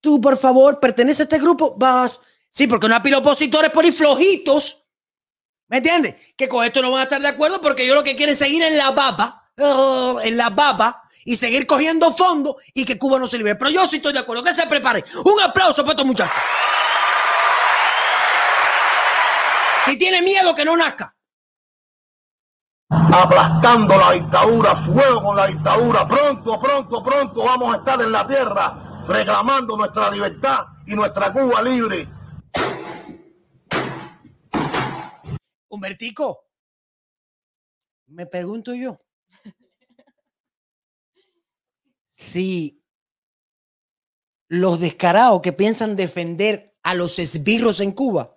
Tú, 0.01 0.21
por 0.21 0.37
favor, 0.37 0.81
pertenece 0.81 1.23
a 1.23 1.25
este 1.25 1.39
grupo. 1.39 1.77
Vas. 1.77 2.21
Sí, 2.51 2.67
porque 2.67 2.87
una 2.87 3.03
pila 3.03 3.17
de 3.17 3.23
opositores 3.23 3.71
por 3.71 3.91
flojitos. 3.93 4.85
¿Me 5.69 5.77
entiendes? 5.77 6.17
Que 6.37 6.49
con 6.49 6.65
esto 6.65 6.83
no 6.83 6.91
van 6.91 7.01
a 7.01 7.05
estar 7.05 7.21
de 7.21 7.29
acuerdo 7.29 7.61
porque 7.61 7.87
yo 7.87 7.95
lo 7.95 8.03
que 8.03 8.17
quiero 8.17 8.33
es 8.33 8.39
seguir 8.39 8.63
en 8.63 8.77
la 8.77 8.91
baba, 8.91 9.53
uh, 9.57 10.19
en 10.19 10.37
la 10.37 10.51
baba 10.51 11.05
y 11.25 11.37
seguir 11.37 11.65
cogiendo 11.65 12.13
fondos 12.13 12.57
y 12.75 12.85
que 12.85 12.99
Cuba 12.99 13.21
no 13.21 13.29
se 13.29 13.39
libere. 13.39 13.57
Pero 13.57 13.71
yo 13.71 13.87
sí 13.87 13.97
estoy 13.97 14.13
de 14.13 14.19
acuerdo. 14.19 14.43
Que 14.43 14.53
se 14.53 14.67
preparen. 14.67 15.05
Un 15.25 15.41
aplauso 15.41 15.83
para 15.83 15.93
estos 15.93 16.07
muchachos. 16.07 16.43
Si 19.85 19.97
tiene 19.97 20.23
miedo, 20.23 20.55
que 20.55 20.65
no 20.65 20.77
nazca. 20.77 21.15
Aplastando 22.91 23.97
la 23.97 24.13
dictadura, 24.13 24.75
fuego 24.75 25.23
con 25.23 25.37
la 25.37 25.47
dictadura. 25.47 26.09
Pronto, 26.09 26.59
pronto, 26.59 27.03
pronto 27.03 27.45
vamos 27.45 27.75
a 27.75 27.79
estar 27.79 28.01
en 28.03 28.11
la 28.11 28.27
tierra 28.27 29.05
reclamando 29.07 29.77
nuestra 29.77 30.11
libertad 30.11 30.67
y 30.87 30.95
nuestra 30.95 31.33
Cuba 31.33 31.63
libre. 31.63 32.09
Humbertico, 35.71 36.49
me 38.07 38.27
pregunto 38.27 38.75
yo. 38.75 39.01
Si 42.17 42.85
los 44.49 44.81
descarados 44.81 45.41
que 45.41 45.53
piensan 45.53 45.95
defender 45.95 46.77
a 46.83 46.95
los 46.95 47.19
esbirros 47.21 47.81
en 47.81 47.93
Cuba, 47.93 48.37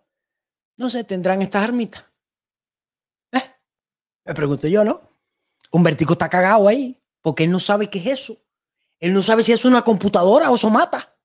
no 0.77 0.89
se 0.91 1.03
tendrán 1.03 1.41
estas 1.41 1.63
armitas. 1.63 2.05
¿Eh? 3.31 3.41
Me 4.25 4.33
pregunto 4.35 4.67
yo, 4.67 4.83
¿no? 4.83 5.01
Humbertico 5.71 6.13
está 6.13 6.29
cagado 6.29 6.67
ahí, 6.67 7.03
porque 7.21 7.45
él 7.45 7.51
no 7.51 7.59
sabe 7.59 7.89
qué 7.89 7.97
es 7.97 8.21
eso. 8.21 8.37
Él 8.99 9.11
no 9.11 9.23
sabe 9.23 9.41
si 9.41 9.51
es 9.51 9.65
una 9.65 9.83
computadora 9.83 10.51
o 10.51 10.57
somata. 10.57 11.17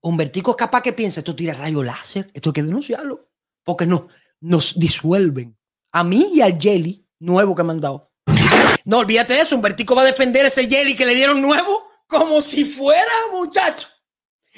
Humbertico 0.00 0.50
es 0.50 0.56
capaz 0.56 0.82
que 0.82 0.92
piense, 0.92 1.20
esto 1.20 1.36
tira 1.36 1.54
rayo 1.54 1.84
láser, 1.84 2.30
esto 2.34 2.50
hay 2.50 2.54
que 2.54 2.62
denunciarlo, 2.62 3.30
porque 3.64 3.86
no, 3.86 4.08
nos 4.40 4.78
disuelven. 4.78 5.56
A 5.92 6.04
mí 6.04 6.30
y 6.34 6.40
al 6.40 6.58
Jelly 6.58 7.06
nuevo 7.18 7.54
que 7.54 7.62
me 7.62 7.72
han 7.72 7.80
dado. 7.80 8.10
No 8.84 8.98
olvídate 8.98 9.34
de 9.34 9.40
eso, 9.40 9.56
Humbertico 9.56 9.94
va 9.94 10.02
a 10.02 10.06
defender 10.06 10.46
ese 10.46 10.68
Jelly 10.68 10.94
que 10.96 11.06
le 11.06 11.14
dieron 11.14 11.42
nuevo 11.42 11.88
como 12.06 12.40
si 12.40 12.64
fuera, 12.64 13.12
muchacho. 13.32 13.86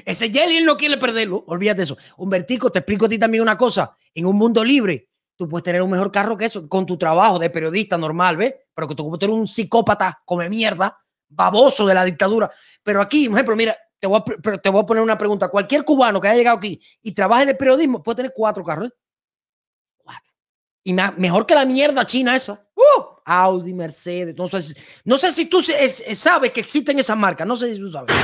Ese 0.05 0.31
Jelly 0.31 0.65
no 0.65 0.77
quiere 0.77 0.97
perderlo, 0.97 1.45
olvídate 1.47 1.79
de 1.79 1.83
eso. 1.85 1.99
Humbertico, 2.17 2.71
te 2.71 2.79
explico 2.79 3.07
a 3.07 3.09
ti 3.09 3.19
también 3.19 3.43
una 3.43 3.57
cosa. 3.59 3.97
En 4.15 4.27
un 4.27 4.37
mundo 4.37 4.63
libre, 4.63 5.09
tú 5.37 5.49
puedes 5.49 5.65
tener 5.65 5.83
un 5.83 5.91
mejor 5.91 6.13
carro 6.13 6.37
que 6.37 6.45
eso 6.45 6.69
con 6.69 6.87
tu 6.87 6.97
trabajo 6.97 7.39
de 7.39 7.51
periodista 7.51 7.99
normal, 7.99 8.37
¿ves? 8.37 8.55
Pero 8.75 8.89
que 8.89 8.95
tú 8.95 9.15
eres 9.21 9.31
un 9.31 9.47
psicópata, 9.47 10.23
come 10.25 10.49
mierda, 10.49 10.97
baboso 11.29 11.87
de 11.87 11.95
la 11.95 12.05
dictadura. 12.05 12.51
Pero 12.83 13.01
aquí, 13.01 13.29
por 13.29 13.37
ejemplo, 13.37 13.57
mira, 13.57 13.77
te 13.99 14.07
voy, 14.07 14.21
a, 14.21 14.59
te 14.59 14.69
voy 14.69 14.83
a 14.83 14.87
poner 14.87 15.03
una 15.03 15.19
pregunta. 15.19 15.49
Cualquier 15.49 15.85
cubano 15.85 16.21
que 16.21 16.29
haya 16.29 16.39
llegado 16.39 16.59
aquí 16.59 16.81
y 17.03 17.13
trabaje 17.13 17.47
de 17.47 17.55
periodismo 17.55 18.03
puede 18.03 18.17
tener 18.17 18.33
cuatro 18.35 18.65
carros. 18.65 18.89
¿eh? 18.89 18.93
Y 20.83 20.93
me, 20.93 21.11
mejor 21.13 21.47
que 21.47 21.55
la 21.55 21.65
mierda 21.65 22.07
china 22.07 22.35
esa. 22.35 22.67
Uh, 22.75 23.21
Audi, 23.25 23.75
Mercedes. 23.75 24.35
No 24.37 24.49
sé, 24.49 24.75
no 25.05 25.17
sé 25.17 25.31
si 25.33 25.47
tú 25.47 25.63
sabes 26.15 26.53
que 26.53 26.61
existen 26.61 26.99
esas 26.99 27.17
marcas. 27.17 27.47
No 27.47 27.57
sé 27.57 27.75
si 27.75 27.81
tú 27.81 27.91
sabes. 27.91 28.15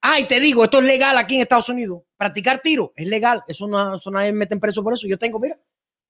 Ay, 0.00 0.26
te 0.26 0.38
digo, 0.40 0.64
esto 0.64 0.78
es 0.78 0.84
legal 0.84 1.18
aquí 1.18 1.36
en 1.36 1.42
Estados 1.42 1.68
Unidos. 1.68 2.02
Practicar 2.16 2.60
tiro 2.60 2.92
es 2.96 3.06
legal. 3.06 3.42
Eso 3.46 3.66
no, 3.66 3.96
eso 3.96 4.10
nadie 4.10 4.32
me 4.32 4.40
meten 4.40 4.60
preso 4.60 4.82
por 4.82 4.94
eso. 4.94 5.06
Yo 5.06 5.18
tengo, 5.18 5.38
mira, 5.38 5.58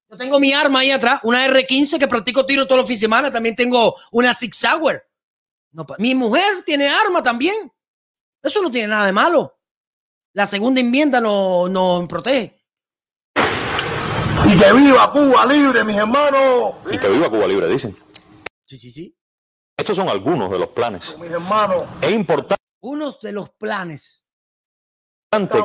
yo 0.08 0.16
tengo 0.16 0.38
mi 0.38 0.52
arma 0.52 0.80
ahí 0.80 0.90
atrás, 0.90 1.20
una 1.24 1.46
R15 1.46 1.98
que 1.98 2.06
practico 2.06 2.46
tiro 2.46 2.66
todos 2.66 2.80
los 2.80 2.86
fines 2.86 3.00
de 3.00 3.04
semana. 3.04 3.30
También 3.30 3.56
tengo 3.56 3.96
una 4.12 4.34
Six. 4.34 4.66
No, 5.72 5.86
mi 5.98 6.14
mujer 6.14 6.62
tiene 6.64 6.88
arma 6.88 7.22
también. 7.22 7.72
Eso 8.42 8.62
no 8.62 8.70
tiene 8.70 8.88
nada 8.88 9.06
de 9.06 9.12
malo. 9.12 9.58
La 10.32 10.46
segunda 10.46 10.80
enmienda 10.80 11.20
nos 11.20 11.70
no 11.70 12.06
protege. 12.08 12.55
Y 14.56 14.58
que 14.58 14.72
viva 14.72 15.12
Cuba 15.12 15.44
libre, 15.44 15.84
mis 15.84 15.96
hermanos. 15.96 16.76
Y 16.90 16.96
que 16.96 17.08
viva 17.10 17.28
Cuba 17.28 17.46
libre, 17.46 17.68
dicen. 17.68 17.94
Sí, 18.64 18.78
sí, 18.78 18.90
sí. 18.90 19.14
Estos 19.76 19.94
son 19.94 20.08
algunos 20.08 20.50
de 20.50 20.58
los 20.58 20.68
planes. 20.68 21.14
Mis 21.18 21.30
hermanos. 21.30 21.84
Es 22.00 22.10
importante 22.12 22.64
unos 22.80 23.20
de 23.20 23.32
los 23.32 23.50
planes. 23.50 24.24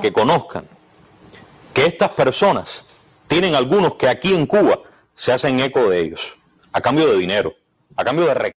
que 0.01 0.11
conozcan 0.11 0.67
que 1.73 1.85
estas 1.85 2.09
personas 2.09 2.85
tienen 3.27 3.55
algunos 3.55 3.95
que 3.95 4.09
aquí 4.09 4.35
en 4.35 4.45
Cuba 4.45 4.81
se 5.15 5.31
hacen 5.31 5.61
eco 5.61 5.89
de 5.89 6.01
ellos, 6.01 6.35
a 6.73 6.81
cambio 6.81 7.07
de 7.07 7.17
dinero, 7.17 7.55
a 7.95 8.03
cambio 8.03 8.25
de 8.25 8.33
rec 8.33 8.53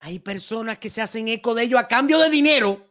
Hay 0.00 0.18
personas 0.18 0.78
que 0.78 0.90
se 0.90 1.00
hacen 1.00 1.28
eco 1.28 1.54
de 1.54 1.62
ellos 1.62 1.80
a 1.80 1.88
cambio 1.88 2.18
de 2.18 2.28
dinero. 2.28 2.90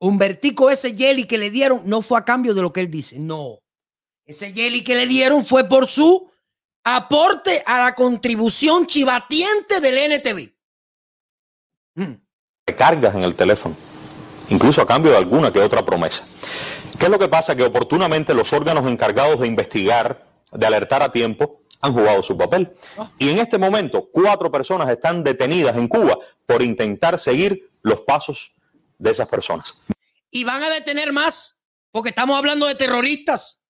Humbertico, 0.00 0.70
ese 0.70 0.94
jelly 0.96 1.26
que 1.26 1.36
le 1.36 1.50
dieron, 1.50 1.82
no 1.84 2.00
fue 2.00 2.18
a 2.18 2.24
cambio 2.24 2.54
de 2.54 2.62
lo 2.62 2.72
que 2.72 2.80
él 2.80 2.90
dice, 2.90 3.18
no. 3.18 3.58
Ese 4.28 4.52
jelly 4.52 4.84
que 4.84 4.94
le 4.94 5.08
dieron 5.08 5.44
fue 5.44 5.68
por 5.68 5.88
su 5.88 6.30
aporte 6.84 7.64
a 7.66 7.82
la 7.82 7.96
contribución 7.96 8.86
chivatiente 8.86 9.80
del 9.80 10.12
NTV. 10.12 10.54
Mm 11.96 12.28
cargas 12.74 13.14
en 13.14 13.22
el 13.22 13.34
teléfono, 13.34 13.76
incluso 14.48 14.82
a 14.82 14.86
cambio 14.86 15.12
de 15.12 15.18
alguna 15.18 15.52
que 15.52 15.60
otra 15.60 15.84
promesa. 15.84 16.24
¿Qué 16.98 17.06
es 17.06 17.10
lo 17.10 17.18
que 17.18 17.28
pasa? 17.28 17.54
Que 17.54 17.64
oportunamente 17.64 18.34
los 18.34 18.52
órganos 18.52 18.86
encargados 18.86 19.40
de 19.40 19.46
investigar, 19.46 20.26
de 20.52 20.66
alertar 20.66 21.02
a 21.02 21.12
tiempo, 21.12 21.62
han 21.80 21.92
jugado 21.92 22.22
su 22.22 22.36
papel. 22.36 22.72
Y 23.18 23.30
en 23.30 23.38
este 23.38 23.58
momento, 23.58 24.08
cuatro 24.12 24.50
personas 24.50 24.88
están 24.88 25.22
detenidas 25.22 25.76
en 25.76 25.86
Cuba 25.86 26.18
por 26.44 26.62
intentar 26.62 27.18
seguir 27.18 27.70
los 27.82 28.00
pasos 28.00 28.52
de 28.98 29.10
esas 29.10 29.28
personas. 29.28 29.80
Y 30.30 30.44
van 30.44 30.62
a 30.62 30.70
detener 30.70 31.12
más, 31.12 31.60
porque 31.92 32.10
estamos 32.10 32.36
hablando 32.36 32.66
de 32.66 32.74
terroristas. 32.74 33.60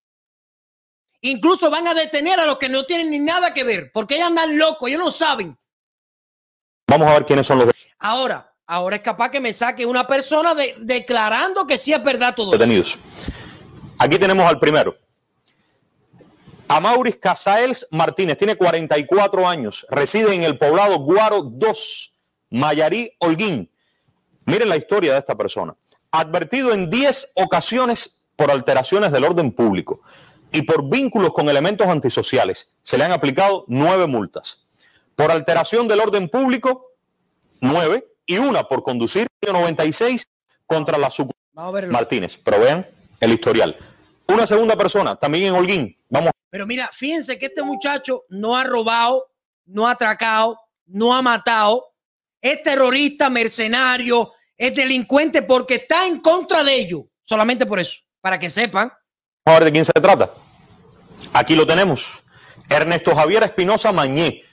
Incluso 1.20 1.70
van 1.70 1.88
a 1.88 1.94
detener 1.94 2.38
a 2.38 2.46
los 2.46 2.58
que 2.58 2.68
no 2.68 2.84
tienen 2.84 3.10
ni 3.10 3.18
nada 3.18 3.52
que 3.52 3.64
ver, 3.64 3.90
porque 3.92 4.16
ellos 4.16 4.28
andan 4.28 4.56
locos, 4.56 4.88
ellos 4.88 5.00
no 5.00 5.10
saben. 5.10 5.58
Vamos 6.86 7.08
a 7.08 7.14
ver 7.14 7.26
quiénes 7.26 7.46
son 7.46 7.58
los. 7.58 7.70
Ahora, 7.98 8.48
Ahora 8.70 8.96
es 8.96 9.02
capaz 9.02 9.30
que 9.30 9.40
me 9.40 9.50
saque 9.50 9.86
una 9.86 10.06
persona 10.06 10.54
declarando 10.76 11.66
que 11.66 11.78
sí 11.78 11.94
es 11.94 12.02
verdad 12.02 12.34
todo. 12.34 12.50
Detenidos. 12.50 12.98
Aquí 13.98 14.18
tenemos 14.18 14.44
al 14.44 14.60
primero. 14.60 14.94
Amauris 16.68 17.16
Casaels 17.16 17.88
Martínez, 17.90 18.36
tiene 18.36 18.56
44 18.56 19.48
años, 19.48 19.86
reside 19.88 20.34
en 20.34 20.42
el 20.42 20.58
poblado 20.58 20.98
Guaro 20.98 21.44
2, 21.44 22.12
Mayarí, 22.50 23.10
Holguín. 23.20 23.72
Miren 24.44 24.68
la 24.68 24.76
historia 24.76 25.12
de 25.12 25.18
esta 25.20 25.34
persona. 25.34 25.74
Advertido 26.10 26.74
en 26.74 26.90
10 26.90 27.32
ocasiones 27.36 28.26
por 28.36 28.50
alteraciones 28.50 29.12
del 29.12 29.24
orden 29.24 29.50
público 29.50 30.02
y 30.53 30.62
por 30.62 30.88
vínculos 30.88 31.32
con 31.32 31.49
elementos 31.49 31.86
antisociales, 31.86 32.72
se 32.82 32.99
le 32.99 33.05
han 33.05 33.12
aplicado 33.12 33.64
nueve 33.68 34.07
multas. 34.07 34.66
Por 35.14 35.30
alteración 35.30 35.88
del 35.88 36.01
orden 36.01 36.28
público, 36.28 36.92
nueve 37.61 38.07
y 38.26 38.38
una 38.38 38.64
por 38.64 38.82
conducir 38.82 39.26
96 39.46 40.26
contra 40.66 40.99
la 40.99 41.11
Suc 41.11 41.30
Martínez. 41.55 42.38
Pero 42.42 42.61
vean 42.61 42.86
el 43.20 43.32
historial. 43.32 43.76
Una 44.28 44.46
segunda 44.46 44.76
persona, 44.76 45.16
también 45.16 45.46
en 45.46 45.55
Holguín. 45.55 45.96
Vamos. 46.09 46.30
Pero 46.51 46.66
mira, 46.66 46.90
fíjense 46.92 47.38
que 47.38 47.46
este 47.46 47.62
muchacho 47.62 48.24
no 48.28 48.57
ha 48.57 48.64
robado, 48.64 49.30
no 49.66 49.88
ha 49.88 49.92
atracado, 49.92 50.59
no 50.86 51.14
ha 51.14 51.22
matado. 51.22 51.86
Es 52.40 52.62
terrorista, 52.62 53.28
mercenario, 53.28 54.32
es 54.57 54.74
delincuente 54.74 55.42
porque 55.42 55.76
está 55.76 56.07
en 56.07 56.20
contra 56.20 56.62
de 56.62 56.74
ellos. 56.74 57.03
Solamente 57.24 57.66
por 57.66 57.80
eso, 57.80 57.99
para 58.20 58.38
que 58.38 58.51
sepan. 58.51 58.92
Vamos 59.49 59.62
a 59.62 59.64
ver 59.64 59.72
de 59.72 59.72
quién 59.72 59.84
se 59.86 59.92
trata. 59.94 60.34
Aquí 61.32 61.57
lo 61.57 61.66
tenemos. 61.66 62.22
Ernesto 62.68 63.16
Javier 63.16 63.44
Espinosa 63.44 63.92
Mañé 63.92 64.44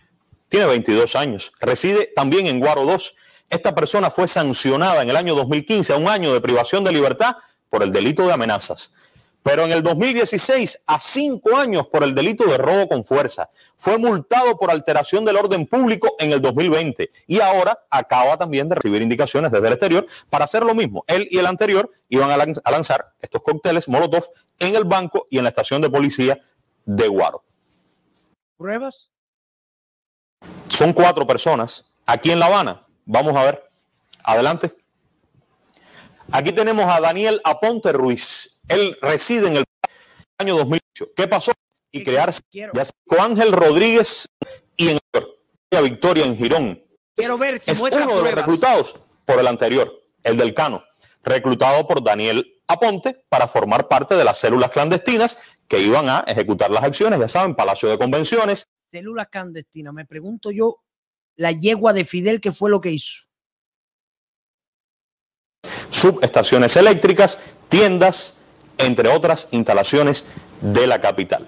tiene 0.47 0.67
22 0.67 1.17
años, 1.17 1.51
reside 1.59 2.13
también 2.15 2.47
en 2.47 2.61
Guaro 2.61 2.85
2. 2.85 3.13
Esta 3.49 3.75
persona 3.75 4.09
fue 4.09 4.29
sancionada 4.29 5.03
en 5.03 5.09
el 5.09 5.17
año 5.17 5.35
2015 5.35 5.91
a 5.91 5.97
un 5.97 6.07
año 6.07 6.31
de 6.31 6.39
privación 6.39 6.85
de 6.85 6.93
libertad 6.93 7.35
por 7.69 7.83
el 7.83 7.91
delito 7.91 8.25
de 8.25 8.31
amenazas. 8.31 8.93
Pero 9.47 9.63
en 9.63 9.71
el 9.71 9.83
2016 9.83 10.81
a 10.87 10.99
cinco 10.99 11.55
años 11.55 11.85
por 11.85 12.03
el 12.03 12.15
delito 12.15 12.45
de 12.45 12.57
robo 12.57 12.89
con 12.89 13.05
fuerza. 13.05 13.47
Fue 13.77 13.95
multado 13.99 14.57
por 14.57 14.71
alteración 14.71 15.23
del 15.23 15.35
orden 15.35 15.67
público 15.67 16.15
en 16.17 16.31
el 16.31 16.41
2020 16.41 17.11
y 17.27 17.39
ahora 17.41 17.77
acaba 17.91 18.37
también 18.37 18.67
de 18.67 18.73
recibir 18.73 19.03
indicaciones 19.03 19.51
desde 19.51 19.67
el 19.67 19.73
exterior 19.73 20.07
para 20.31 20.45
hacer 20.45 20.63
lo 20.63 20.73
mismo. 20.73 21.03
Él 21.05 21.27
y 21.29 21.37
el 21.37 21.45
anterior 21.45 21.91
iban 22.09 22.31
a, 22.31 22.37
lan- 22.37 22.59
a 22.63 22.71
lanzar 22.71 23.13
estos 23.21 23.43
cócteles 23.43 23.87
Molotov 23.87 24.23
en 24.57 24.75
el 24.75 24.83
banco 24.83 25.27
y 25.29 25.37
en 25.37 25.43
la 25.43 25.49
estación 25.51 25.79
de 25.79 25.91
policía 25.91 26.39
de 26.85 27.07
Guaro. 27.07 27.43
¿Pruebas? 28.57 29.11
Son 30.69 30.91
cuatro 30.91 31.27
personas 31.27 31.85
aquí 32.07 32.31
en 32.31 32.39
La 32.39 32.47
Habana. 32.47 32.83
Vamos 33.05 33.35
a 33.35 33.43
ver. 33.43 33.69
Adelante. 34.23 34.73
Aquí 36.31 36.51
tenemos 36.51 36.85
a 36.85 36.99
Daniel 36.99 37.39
Aponte 37.43 37.91
Ruiz. 37.91 38.54
Él 38.67 38.97
reside 39.01 39.47
en 39.47 39.57
el 39.57 39.63
año 40.37 40.57
2008. 40.57 41.13
¿Qué 41.15 41.27
pasó? 41.27 41.51
Y 41.91 41.99
¿Qué 41.99 42.05
crearse 42.11 42.41
quiero? 42.51 42.73
ya 42.73 42.85
sea 42.85 42.95
con 43.05 43.19
Ángel 43.19 43.51
Rodríguez 43.51 44.27
y 44.75 44.89
en 44.89 44.99
la 45.71 45.81
Victoria 45.81 46.25
en 46.25 46.37
Girón. 46.37 46.83
Quiero 47.15 47.37
ver 47.37 47.59
si 47.59 47.71
Es 47.71 47.79
uno 47.79 47.89
de 47.89 48.05
los 48.05 48.31
reclutados 48.31 48.95
por 49.25 49.39
el 49.39 49.47
anterior, 49.47 50.01
el 50.23 50.35
del 50.37 50.53
Cano, 50.53 50.83
reclutado 51.23 51.87
por 51.87 52.03
Daniel 52.03 52.61
Aponte 52.67 53.25
para 53.29 53.47
formar 53.47 53.87
parte 53.87 54.15
de 54.15 54.23
las 54.23 54.37
células 54.39 54.71
clandestinas 54.71 55.37
que 55.67 55.79
iban 55.79 56.09
a 56.09 56.25
ejecutar 56.27 56.69
las 56.71 56.83
acciones, 56.83 57.19
ya 57.19 57.27
saben, 57.27 57.55
Palacio 57.55 57.89
de 57.89 57.97
Convenciones, 57.97 58.67
Células 58.91 59.27
clandestinas. 59.29 59.93
Me 59.93 60.05
pregunto 60.05 60.51
yo, 60.51 60.81
la 61.35 61.51
yegua 61.51 61.93
de 61.93 62.05
Fidel, 62.05 62.39
¿qué 62.41 62.51
fue 62.51 62.69
lo 62.69 62.81
que 62.81 62.91
hizo? 62.91 63.23
subestaciones 65.89 66.75
eléctricas, 66.75 67.39
tiendas, 67.69 68.35
entre 68.77 69.09
otras 69.09 69.47
instalaciones 69.51 70.25
de 70.61 70.87
la 70.87 70.99
capital. 71.01 71.47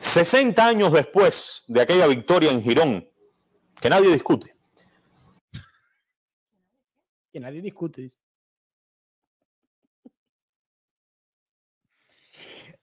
60 0.00 0.66
años 0.66 0.92
después 0.92 1.64
de 1.66 1.80
aquella 1.80 2.06
victoria 2.06 2.50
en 2.50 2.62
Girón, 2.62 3.08
que 3.80 3.90
nadie 3.90 4.12
discute, 4.12 4.54
Que 7.32 7.40
nadie 7.40 7.60
discute. 7.60 8.10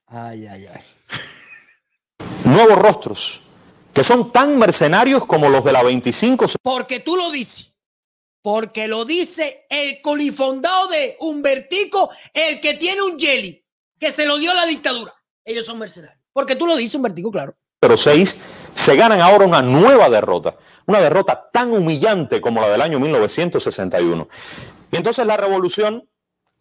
Ay, 0.07 0.45
ay, 0.45 0.67
ay. 0.67 0.83
nuevos 2.43 2.77
rostros, 2.77 3.41
que 3.93 4.03
son 4.03 4.33
tan 4.33 4.59
mercenarios 4.59 5.25
como 5.25 5.47
los 5.47 5.63
de 5.63 5.71
la 5.71 5.83
25 5.83 6.47
Porque 6.61 6.99
tú 6.99 7.15
lo 7.15 7.31
dices. 7.31 7.70
Porque 8.41 8.87
lo 8.87 9.05
dice 9.05 9.65
el 9.69 10.01
colifondado 10.01 10.87
de 10.87 11.15
Humbertico, 11.19 12.09
el 12.33 12.59
que 12.59 12.73
tiene 12.73 13.01
un 13.01 13.19
jelly, 13.19 13.63
que 13.99 14.11
se 14.11 14.25
lo 14.25 14.37
dio 14.37 14.53
la 14.53 14.65
dictadura. 14.65 15.13
Ellos 15.45 15.65
son 15.65 15.79
mercenarios. 15.79 16.19
Porque 16.33 16.55
tú 16.55 16.65
lo 16.65 16.75
dices, 16.75 16.95
Humbertico, 16.95 17.31
claro. 17.31 17.55
06 17.81 18.37
se 18.73 18.95
ganan 18.95 19.21
ahora 19.21 19.45
una 19.45 19.61
nueva 19.61 20.09
derrota, 20.09 20.55
una 20.85 20.99
derrota 20.99 21.49
tan 21.51 21.71
humillante 21.71 22.39
como 22.39 22.61
la 22.61 22.69
del 22.69 22.81
año 22.81 22.99
1961. 22.99 24.27
Y 24.91 24.95
entonces 24.95 25.25
la 25.25 25.37
revolución, 25.37 26.07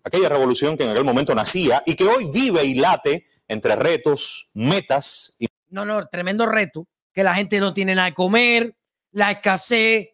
aquella 0.02 0.28
revolución 0.28 0.76
que 0.76 0.84
en 0.84 0.90
aquel 0.90 1.04
momento 1.04 1.34
nacía 1.34 1.82
y 1.86 1.94
que 1.94 2.04
hoy 2.04 2.30
vive 2.32 2.64
y 2.64 2.74
late 2.74 3.26
entre 3.48 3.76
retos, 3.76 4.48
metas 4.54 5.34
y 5.38 5.46
No, 5.68 5.84
no, 5.84 6.06
tremendo 6.08 6.46
reto. 6.46 6.86
Que 7.12 7.24
la 7.24 7.34
gente 7.34 7.58
no 7.58 7.74
tiene 7.74 7.94
nada 7.94 8.08
de 8.08 8.14
comer, 8.14 8.76
la 9.10 9.32
escasez, 9.32 10.10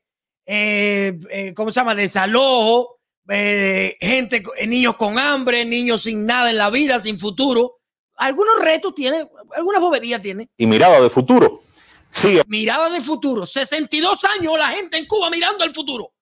eh, 0.47 1.19
eh, 1.31 1.55
¿cómo 1.55 1.71
se 1.71 1.81
llama? 1.81 1.95
Desalojo, 1.95 3.01
eh, 3.29 3.97
gente, 4.01 4.43
eh, 4.57 4.67
niños 4.67 4.97
con 4.97 5.19
hambre, 5.19 5.65
niños 5.65 6.03
sin 6.03 6.25
nada 6.25 6.51
en 6.51 6.57
la 6.57 6.71
vida, 6.71 6.99
sin 7.01 7.19
futuro. 7.19 7.81
Algunos 8.17 8.59
retos 8.61 8.95
tiene, 8.95 9.29
algunas 9.55 9.81
boberías 9.81 10.23
tiene. 10.23 10.49
y 10.57 10.67
mirada 10.67 11.01
de 11.01 11.11
futuro. 11.11 11.63
Sigue 12.09 12.43
Mirada 12.47 12.89
de 12.89 13.01
futuro. 13.01 13.45
62 13.45 14.25
años 14.25 14.59
la 14.59 14.69
gente 14.69 14.97
en 14.97 15.07
Cuba 15.07 15.29
mirando 15.29 15.65
al 15.65 15.75
futuro. 15.75 16.13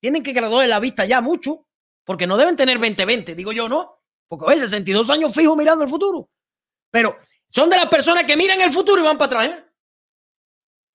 Tienen 0.00 0.22
que 0.22 0.32
graduar 0.32 0.68
la 0.68 0.78
vista 0.78 1.06
ya 1.06 1.20
mucho, 1.20 1.66
porque 2.04 2.26
no 2.26 2.36
deben 2.36 2.54
tener 2.54 2.78
20-20, 2.78 3.34
digo 3.34 3.52
yo, 3.52 3.68
¿no? 3.68 4.00
Porque 4.28 4.44
oye, 4.44 4.60
62 4.60 5.10
años 5.10 5.34
fijo 5.34 5.56
mirando 5.56 5.82
el 5.82 5.90
futuro. 5.90 6.28
Pero 6.90 7.16
son 7.48 7.70
de 7.70 7.76
las 7.76 7.86
personas 7.86 8.24
que 8.24 8.36
miran 8.36 8.60
el 8.60 8.72
futuro 8.72 9.00
y 9.00 9.04
van 9.04 9.18
para 9.18 9.42
atrás. 9.42 9.58
¿eh? 9.58 9.64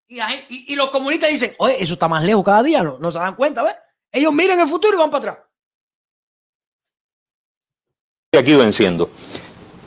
Y, 0.07 0.19
y- 0.21 0.73
y 0.73 0.75
los 0.75 0.89
comunistas 0.91 1.29
dicen, 1.29 1.55
oye, 1.57 1.77
eso 1.81 1.93
está 1.93 2.07
más 2.07 2.23
lejos 2.23 2.43
cada 2.43 2.61
día, 2.63 2.83
no, 2.83 2.97
no 2.99 3.11
se 3.11 3.19
dan 3.19 3.35
cuenta, 3.35 3.63
¿ves? 3.63 3.75
Ellos 4.11 4.31
miran 4.33 4.59
el 4.59 4.67
futuro 4.67 4.95
y 4.95 4.99
van 4.99 5.09
para 5.09 5.31
atrás. 5.31 5.45
aquí 8.37 8.53
venciendo. 8.55 9.09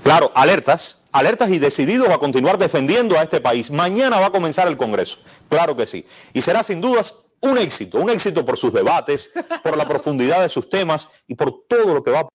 Claro, 0.03 0.31
alertas, 0.35 1.03
alertas 1.12 1.51
y 1.51 1.59
decididos 1.59 2.09
a 2.11 2.19
continuar 2.19 2.59
defendiendo 2.59 3.19
a 3.19 3.23
este 3.25 3.41
país. 3.41 3.71
Mañana 3.71 4.21
va 4.21 4.27
a 4.27 4.31
comenzar 4.33 4.69
el 4.69 4.77
Congreso, 4.77 5.19
claro 5.49 5.77
que 5.77 5.87
sí. 5.87 6.07
Y 6.33 6.43
será 6.43 6.62
sin 6.62 6.81
dudas 6.81 7.14
un 7.41 7.59
éxito, 7.59 7.99
un 7.99 8.09
éxito 8.11 8.45
por 8.45 8.57
sus 8.57 8.73
debates, 8.73 9.31
por 9.62 9.77
la 9.77 9.87
profundidad 9.87 10.41
de 10.43 10.49
sus 10.49 10.71
temas 10.71 11.09
y 11.27 11.35
por 11.35 11.67
todo 11.69 11.93
lo 11.93 12.03
que 12.05 12.11
va 12.12 12.21
a 12.21 12.29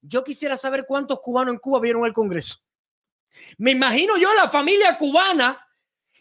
Yo 0.00 0.24
quisiera 0.24 0.56
saber 0.56 0.86
cuántos 0.88 1.20
cubanos 1.20 1.52
en 1.52 1.58
Cuba 1.60 1.78
vieron 1.80 2.04
el 2.06 2.12
Congreso. 2.12 2.56
Me 3.58 3.70
imagino 3.72 4.16
yo 4.16 4.32
la 4.34 4.48
familia 4.50 4.96
cubana, 4.98 5.64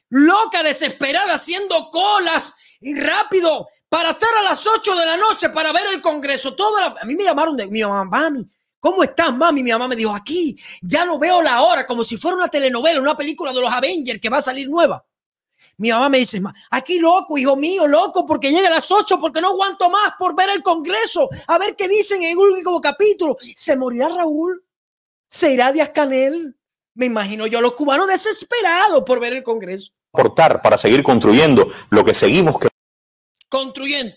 loca, 0.09 0.63
desesperada, 0.63 1.33
haciendo 1.33 1.89
colas 1.91 2.55
y 2.81 2.95
rápido 2.99 3.67
para 3.87 4.11
estar 4.11 4.29
a 4.39 4.43
las 4.43 4.65
8 4.65 4.95
de 4.95 5.05
la 5.05 5.17
noche 5.17 5.49
para 5.49 5.71
ver 5.71 5.87
el 5.93 6.01
Congreso. 6.01 6.55
Toda 6.55 6.95
a 7.01 7.05
mí 7.05 7.15
me 7.15 7.23
llamaron 7.23 7.57
de 7.57 7.67
mi 7.67 7.81
mamá, 7.81 8.05
mami. 8.05 8.47
¿Cómo 8.79 9.03
estás, 9.03 9.35
mami? 9.35 9.61
Mi 9.61 9.71
mamá 9.71 9.87
me 9.87 9.95
dijo, 9.95 10.15
aquí, 10.15 10.57
ya 10.81 11.03
no 11.05 11.19
veo 11.19 11.41
la 11.41 11.61
hora, 11.63 11.85
como 11.85 12.03
si 12.03 12.15
fuera 12.15 12.37
una 12.37 12.47
telenovela, 12.47 13.01
una 13.01 13.17
película 13.17 13.51
de 13.51 13.59
los 13.59 13.71
Avengers 13.71 14.21
que 14.21 14.29
va 14.29 14.37
a 14.37 14.41
salir 14.41 14.69
nueva. 14.69 15.03
Mi 15.77 15.89
mamá 15.89 16.07
me 16.07 16.19
dice, 16.19 16.39
"Ma, 16.39 16.53
aquí 16.71 16.99
loco, 16.99 17.37
hijo 17.37 17.55
mío, 17.55 17.87
loco, 17.87 18.25
porque 18.25 18.51
llega 18.51 18.67
a 18.67 18.71
las 18.71 18.89
8, 18.89 19.19
porque 19.19 19.41
no 19.41 19.49
aguanto 19.49 19.89
más 19.89 20.13
por 20.17 20.35
ver 20.35 20.49
el 20.49 20.63
Congreso, 20.63 21.29
a 21.47 21.57
ver 21.57 21.75
qué 21.75 21.87
dicen 21.87 22.21
en 22.23 22.31
el 22.31 22.37
último 22.37 22.79
capítulo. 22.79 23.35
¿Se 23.39 23.75
morirá 23.75 24.07
Raúl? 24.09 24.63
¿Se 25.29 25.51
irá 25.51 25.71
Díaz 25.71 25.91
Canel? 25.91 26.55
Me 26.93 27.05
imagino 27.05 27.47
yo 27.47 27.61
los 27.61 27.73
cubanos 27.73 28.07
desesperados 28.07 29.03
por 29.03 29.19
ver 29.19 29.33
el 29.33 29.43
Congreso. 29.43 29.91
Aportar 30.19 30.61
para 30.61 30.77
seguir 30.77 31.03
construyendo 31.03 31.71
lo 31.89 32.03
que 32.03 32.13
seguimos 32.13 32.55
Construyendo. 33.47 34.15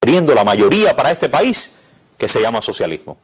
queriendo 0.00 0.34
la 0.34 0.44
mayoría 0.44 0.94
para 0.94 1.10
este 1.10 1.28
país, 1.28 1.72
que 2.18 2.28
se 2.28 2.40
llama 2.40 2.60
socialismo. 2.62 3.18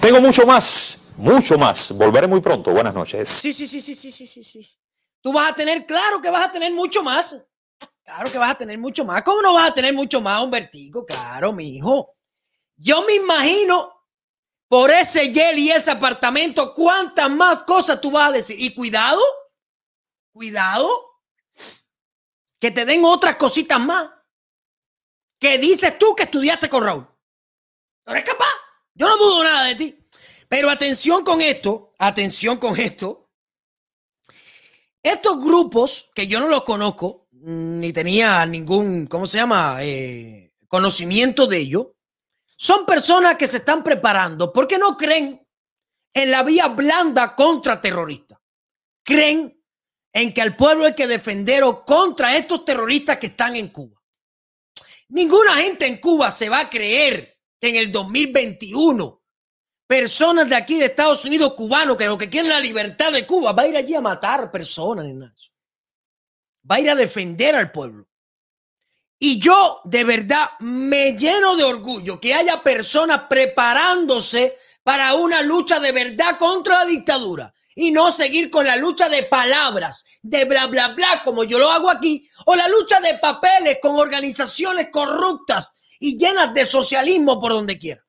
Tengo 0.00 0.20
mucho 0.20 0.46
más, 0.46 1.00
mucho 1.16 1.58
más. 1.58 1.92
Volveré 1.92 2.26
muy 2.26 2.40
pronto. 2.40 2.70
Buenas 2.72 2.94
noches. 2.94 3.28
Sí, 3.28 3.52
sí, 3.52 3.66
sí, 3.66 3.80
sí, 3.80 3.94
sí, 3.94 4.12
sí, 4.12 4.26
sí, 4.26 4.44
sí. 4.44 4.68
Tú 5.20 5.32
vas 5.32 5.50
a 5.50 5.54
tener, 5.54 5.84
claro 5.86 6.20
que 6.20 6.30
vas 6.30 6.46
a 6.46 6.52
tener 6.52 6.72
mucho 6.72 7.02
más. 7.02 7.44
Claro 8.04 8.30
que 8.30 8.38
vas 8.38 8.52
a 8.52 8.58
tener 8.58 8.78
mucho 8.78 9.04
más. 9.04 9.22
¿Cómo 9.24 9.42
no 9.42 9.54
vas 9.54 9.70
a 9.70 9.74
tener 9.74 9.92
mucho 9.92 10.20
más, 10.20 10.42
Humbertico? 10.42 11.04
Claro, 11.04 11.52
mi 11.52 11.76
hijo. 11.76 12.15
Yo 12.76 13.02
me 13.04 13.14
imagino 13.14 13.96
por 14.68 14.90
ese 14.90 15.32
gel 15.32 15.58
y 15.58 15.70
ese 15.70 15.90
apartamento, 15.90 16.74
cuántas 16.74 17.30
más 17.30 17.62
cosas 17.62 18.00
tú 18.00 18.10
vas 18.10 18.30
a 18.30 18.32
decir. 18.32 18.56
Y 18.58 18.74
cuidado, 18.74 19.22
cuidado, 20.32 20.90
que 22.58 22.70
te 22.70 22.84
den 22.84 23.04
otras 23.04 23.36
cositas 23.36 23.80
más. 23.80 24.10
Que 25.38 25.58
dices 25.58 25.98
tú 25.98 26.14
que 26.14 26.24
estudiaste 26.24 26.68
con 26.68 26.82
Raúl. 26.82 27.06
¿No 28.06 28.12
eres 28.12 28.24
capaz? 28.24 28.54
Yo 28.94 29.08
no 29.08 29.16
dudo 29.16 29.44
nada 29.44 29.64
de 29.66 29.74
ti. 29.76 30.08
Pero 30.48 30.70
atención 30.70 31.24
con 31.24 31.40
esto, 31.40 31.92
atención 31.98 32.58
con 32.58 32.78
esto. 32.78 33.30
Estos 35.02 35.42
grupos, 35.42 36.10
que 36.14 36.26
yo 36.26 36.40
no 36.40 36.48
los 36.48 36.64
conozco, 36.64 37.28
ni 37.30 37.92
tenía 37.92 38.44
ningún, 38.46 39.06
¿cómo 39.06 39.26
se 39.26 39.38
llama? 39.38 39.78
Eh, 39.82 40.54
conocimiento 40.66 41.46
de 41.46 41.58
ellos, 41.58 41.86
son 42.56 42.86
personas 42.86 43.36
que 43.36 43.46
se 43.46 43.58
están 43.58 43.84
preparando 43.84 44.52
porque 44.52 44.78
no 44.78 44.96
creen 44.96 45.46
en 46.12 46.30
la 46.30 46.42
vía 46.42 46.68
blanda 46.68 47.34
contra 47.34 47.80
terroristas. 47.80 48.38
Creen 49.02 49.62
en 50.12 50.32
que 50.32 50.40
al 50.40 50.56
pueblo 50.56 50.86
hay 50.86 50.94
que 50.94 51.06
defender 51.06 51.62
o 51.62 51.84
contra 51.84 52.34
estos 52.36 52.64
terroristas 52.64 53.18
que 53.18 53.26
están 53.26 53.54
en 53.54 53.68
Cuba. 53.68 54.02
Ninguna 55.08 55.56
gente 55.56 55.86
en 55.86 55.98
Cuba 55.98 56.30
se 56.30 56.48
va 56.48 56.60
a 56.60 56.70
creer 56.70 57.38
que 57.60 57.68
en 57.68 57.76
el 57.76 57.92
2021 57.92 59.22
personas 59.86 60.48
de 60.48 60.56
aquí 60.56 60.78
de 60.78 60.86
Estados 60.86 61.24
Unidos 61.24 61.54
cubanos 61.54 61.96
que 61.96 62.06
lo 62.06 62.18
que 62.18 62.30
quieren 62.30 62.50
la 62.50 62.60
libertad 62.60 63.12
de 63.12 63.26
Cuba 63.26 63.52
va 63.52 63.62
a 63.62 63.68
ir 63.68 63.76
allí 63.76 63.94
a 63.94 64.00
matar 64.00 64.50
personas, 64.50 65.06
eso. 65.06 65.50
Va 66.68 66.76
a 66.76 66.80
ir 66.80 66.90
a 66.90 66.94
defender 66.94 67.54
al 67.54 67.70
pueblo. 67.70 68.08
Y 69.18 69.38
yo 69.38 69.80
de 69.84 70.04
verdad 70.04 70.50
me 70.60 71.12
lleno 71.12 71.56
de 71.56 71.64
orgullo 71.64 72.20
que 72.20 72.34
haya 72.34 72.62
personas 72.62 73.22
preparándose 73.28 74.58
para 74.82 75.14
una 75.14 75.42
lucha 75.42 75.80
de 75.80 75.92
verdad 75.92 76.38
contra 76.38 76.80
la 76.80 76.84
dictadura 76.84 77.52
y 77.74 77.90
no 77.90 78.10
seguir 78.10 78.50
con 78.50 78.66
la 78.66 78.76
lucha 78.76 79.08
de 79.08 79.24
palabras, 79.24 80.04
de 80.22 80.44
bla, 80.46 80.66
bla, 80.66 80.88
bla, 80.88 81.22
como 81.24 81.44
yo 81.44 81.58
lo 81.58 81.70
hago 81.70 81.90
aquí, 81.90 82.28
o 82.46 82.56
la 82.56 82.68
lucha 82.68 83.00
de 83.00 83.18
papeles 83.18 83.78
con 83.82 83.96
organizaciones 83.96 84.88
corruptas 84.90 85.74
y 86.00 86.16
llenas 86.16 86.54
de 86.54 86.64
socialismo 86.64 87.38
por 87.38 87.52
donde 87.52 87.78
quiera. 87.78 88.02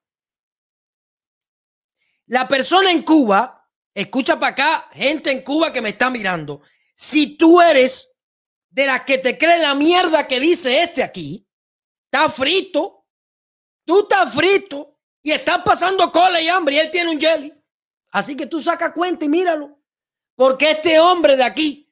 La 2.27 2.47
persona 2.47 2.91
en 2.91 3.03
Cuba, 3.03 3.69
escucha 3.93 4.39
para 4.39 4.51
acá, 4.51 4.89
gente 4.93 5.31
en 5.31 5.43
Cuba 5.43 5.71
que 5.71 5.81
me 5.81 5.89
está 5.89 6.09
mirando, 6.09 6.61
si 6.95 7.37
tú 7.37 7.61
eres 7.61 8.16
de 8.77 8.85
las 8.85 9.01
que 9.05 9.17
te 9.17 9.39
cree 9.39 9.57
la 9.57 9.73
mierda 9.73 10.27
que 10.27 10.39
dice 10.39 10.83
este 10.83 11.01
aquí, 11.01 11.49
está 12.05 12.29
frito, 12.29 13.07
tú 13.83 14.01
estás 14.01 14.31
frito 14.31 14.99
y 15.23 15.31
estás 15.31 15.63
pasando 15.63 16.11
cola 16.11 16.39
y 16.39 16.47
hambre 16.47 16.75
y 16.75 16.77
él 16.77 16.91
tiene 16.91 17.09
un 17.09 17.19
jelly. 17.19 17.51
Así 18.11 18.37
que 18.37 18.45
tú 18.45 18.61
saca 18.61 18.93
cuenta 18.93 19.25
y 19.25 19.29
míralo. 19.29 19.81
Porque 20.35 20.69
este 20.69 20.99
hombre 20.99 21.35
de 21.35 21.43
aquí, 21.43 21.91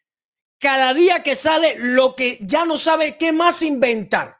cada 0.59 0.93
día 0.93 1.23
que 1.23 1.33
sale, 1.33 1.73
lo 1.79 2.15
que 2.15 2.37
ya 2.41 2.65
no 2.65 2.77
sabe 2.77 3.17
qué 3.17 3.31
más 3.31 3.63
inventar, 3.63 4.37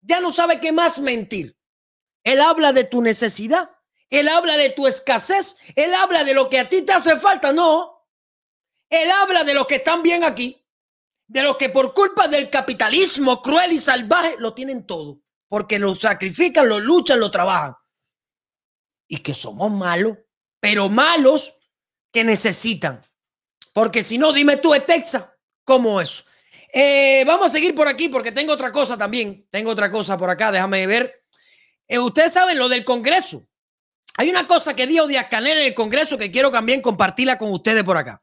ya 0.00 0.20
no 0.20 0.32
sabe 0.32 0.60
qué 0.60 0.72
más 0.72 0.98
mentir. 0.98 1.56
Él 2.24 2.40
habla 2.40 2.72
de 2.72 2.82
tu 2.82 3.00
necesidad, 3.00 3.70
él 4.08 4.26
habla 4.26 4.56
de 4.56 4.70
tu 4.70 4.88
escasez, 4.88 5.56
él 5.76 5.94
habla 5.94 6.24
de 6.24 6.34
lo 6.34 6.50
que 6.50 6.58
a 6.58 6.68
ti 6.68 6.82
te 6.82 6.94
hace 6.94 7.16
falta. 7.20 7.52
No, 7.52 8.08
él 8.88 9.08
habla 9.08 9.44
de 9.44 9.54
los 9.54 9.68
que 9.68 9.76
están 9.76 10.02
bien 10.02 10.24
aquí, 10.24 10.60
de 11.30 11.42
los 11.44 11.56
que 11.56 11.68
por 11.68 11.94
culpa 11.94 12.26
del 12.26 12.50
capitalismo 12.50 13.40
cruel 13.40 13.72
y 13.72 13.78
salvaje 13.78 14.34
lo 14.38 14.52
tienen 14.52 14.84
todo, 14.84 15.20
porque 15.48 15.78
lo 15.78 15.94
sacrifican, 15.94 16.68
lo 16.68 16.80
luchan, 16.80 17.20
lo 17.20 17.30
trabajan. 17.30 17.74
Y 19.06 19.18
que 19.18 19.32
somos 19.32 19.70
malos 19.70 20.18
pero 20.60 20.88
malos 20.88 21.54
que 22.12 22.22
necesitan. 22.22 23.00
Porque 23.72 24.02
si 24.02 24.18
no, 24.18 24.32
dime 24.32 24.58
tú, 24.58 24.72
Texas, 24.86 25.26
¿cómo 25.64 26.00
eso? 26.00 26.24
Eh, 26.72 27.24
vamos 27.26 27.46
a 27.46 27.50
seguir 27.50 27.74
por 27.74 27.88
aquí 27.88 28.08
porque 28.08 28.30
tengo 28.30 28.52
otra 28.52 28.70
cosa 28.70 28.96
también. 28.96 29.46
Tengo 29.50 29.70
otra 29.70 29.90
cosa 29.90 30.16
por 30.16 30.30
acá, 30.30 30.52
déjame 30.52 30.86
ver. 30.86 31.24
Eh, 31.88 31.98
ustedes 31.98 32.32
saben 32.32 32.58
lo 32.58 32.68
del 32.68 32.84
Congreso. 32.84 33.46
Hay 34.16 34.28
una 34.28 34.46
cosa 34.46 34.76
que 34.76 34.86
dijo 34.86 35.06
Díaz 35.06 35.26
Canel 35.30 35.58
en 35.58 35.66
el 35.68 35.74
Congreso 35.74 36.18
que 36.18 36.30
quiero 36.30 36.50
también 36.50 36.82
compartirla 36.82 37.38
con 37.38 37.50
ustedes 37.52 37.82
por 37.82 37.96
acá. 37.96 38.22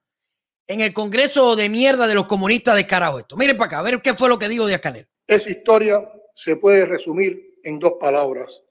En 0.68 0.82
el 0.82 0.94
Congreso 0.94 1.56
de 1.56 1.70
mierda 1.70 2.08
de 2.08 2.16
los 2.16 2.28
comunistas 2.28 2.76
de 2.76 2.86
carajo 2.86 3.20
esto. 3.20 3.38
Miren 3.38 3.58
para 3.58 3.68
acá, 3.68 3.80
a 3.80 3.84
ver 3.84 4.02
qué 4.02 4.14
fue 4.14 4.30
lo 4.30 4.38
que 4.38 4.50
dijo 4.50 4.68
Díaz 4.68 4.82
Canel. 4.82 5.08
Esa 5.26 5.50
historia 5.50 6.12
se 6.34 6.58
puede 6.58 6.86
resumir 6.86 7.60
en 7.64 7.80
dos 7.80 7.94
palabras. 8.00 8.62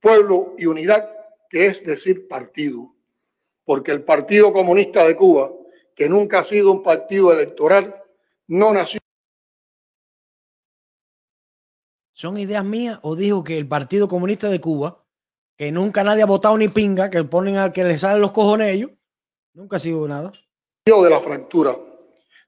Pueblo 0.00 0.54
y 0.58 0.66
unidad, 0.66 1.08
que 1.50 1.66
es 1.66 1.84
decir 1.84 2.26
partido 2.28 2.94
porque 3.64 3.92
el 3.92 4.04
Partido 4.04 4.52
Comunista 4.52 5.04
de 5.04 5.16
Cuba, 5.16 5.50
que 5.94 6.08
nunca 6.08 6.40
ha 6.40 6.44
sido 6.44 6.70
un 6.70 6.82
partido 6.82 7.32
electoral, 7.32 8.02
no 8.46 8.72
nació. 8.72 9.00
¿Son 12.12 12.36
ideas 12.38 12.64
mías 12.64 12.98
o 13.02 13.16
dijo 13.16 13.42
que 13.42 13.58
el 13.58 13.66
Partido 13.66 14.06
Comunista 14.06 14.48
de 14.48 14.60
Cuba, 14.60 15.04
que 15.56 15.72
nunca 15.72 16.04
nadie 16.04 16.22
ha 16.22 16.26
votado 16.26 16.56
ni 16.58 16.68
pinga, 16.68 17.10
que 17.10 17.24
ponen 17.24 17.56
al 17.56 17.72
que 17.72 17.84
le 17.84 17.98
salen 17.98 18.20
los 18.20 18.32
cojones 18.32 18.74
ellos, 18.74 18.90
nunca 19.52 19.76
ha 19.76 19.80
sido 19.80 20.06
nada? 20.06 20.32
De 20.86 21.08
la 21.08 21.18
fractura, 21.18 21.78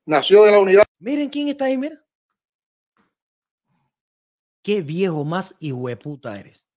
nació 0.05 0.45
de 0.45 0.51
la 0.51 0.59
unidad. 0.59 0.84
Miren 0.99 1.30
quién 1.30 1.49
está 1.49 1.64
ahí, 1.64 1.78
mira. 1.78 2.05
Qué 4.62 4.82
viejo 4.82 5.24
más 5.24 5.57
hijo 5.59 5.89
de 5.89 5.97
puta 5.97 6.39
eres. 6.39 6.68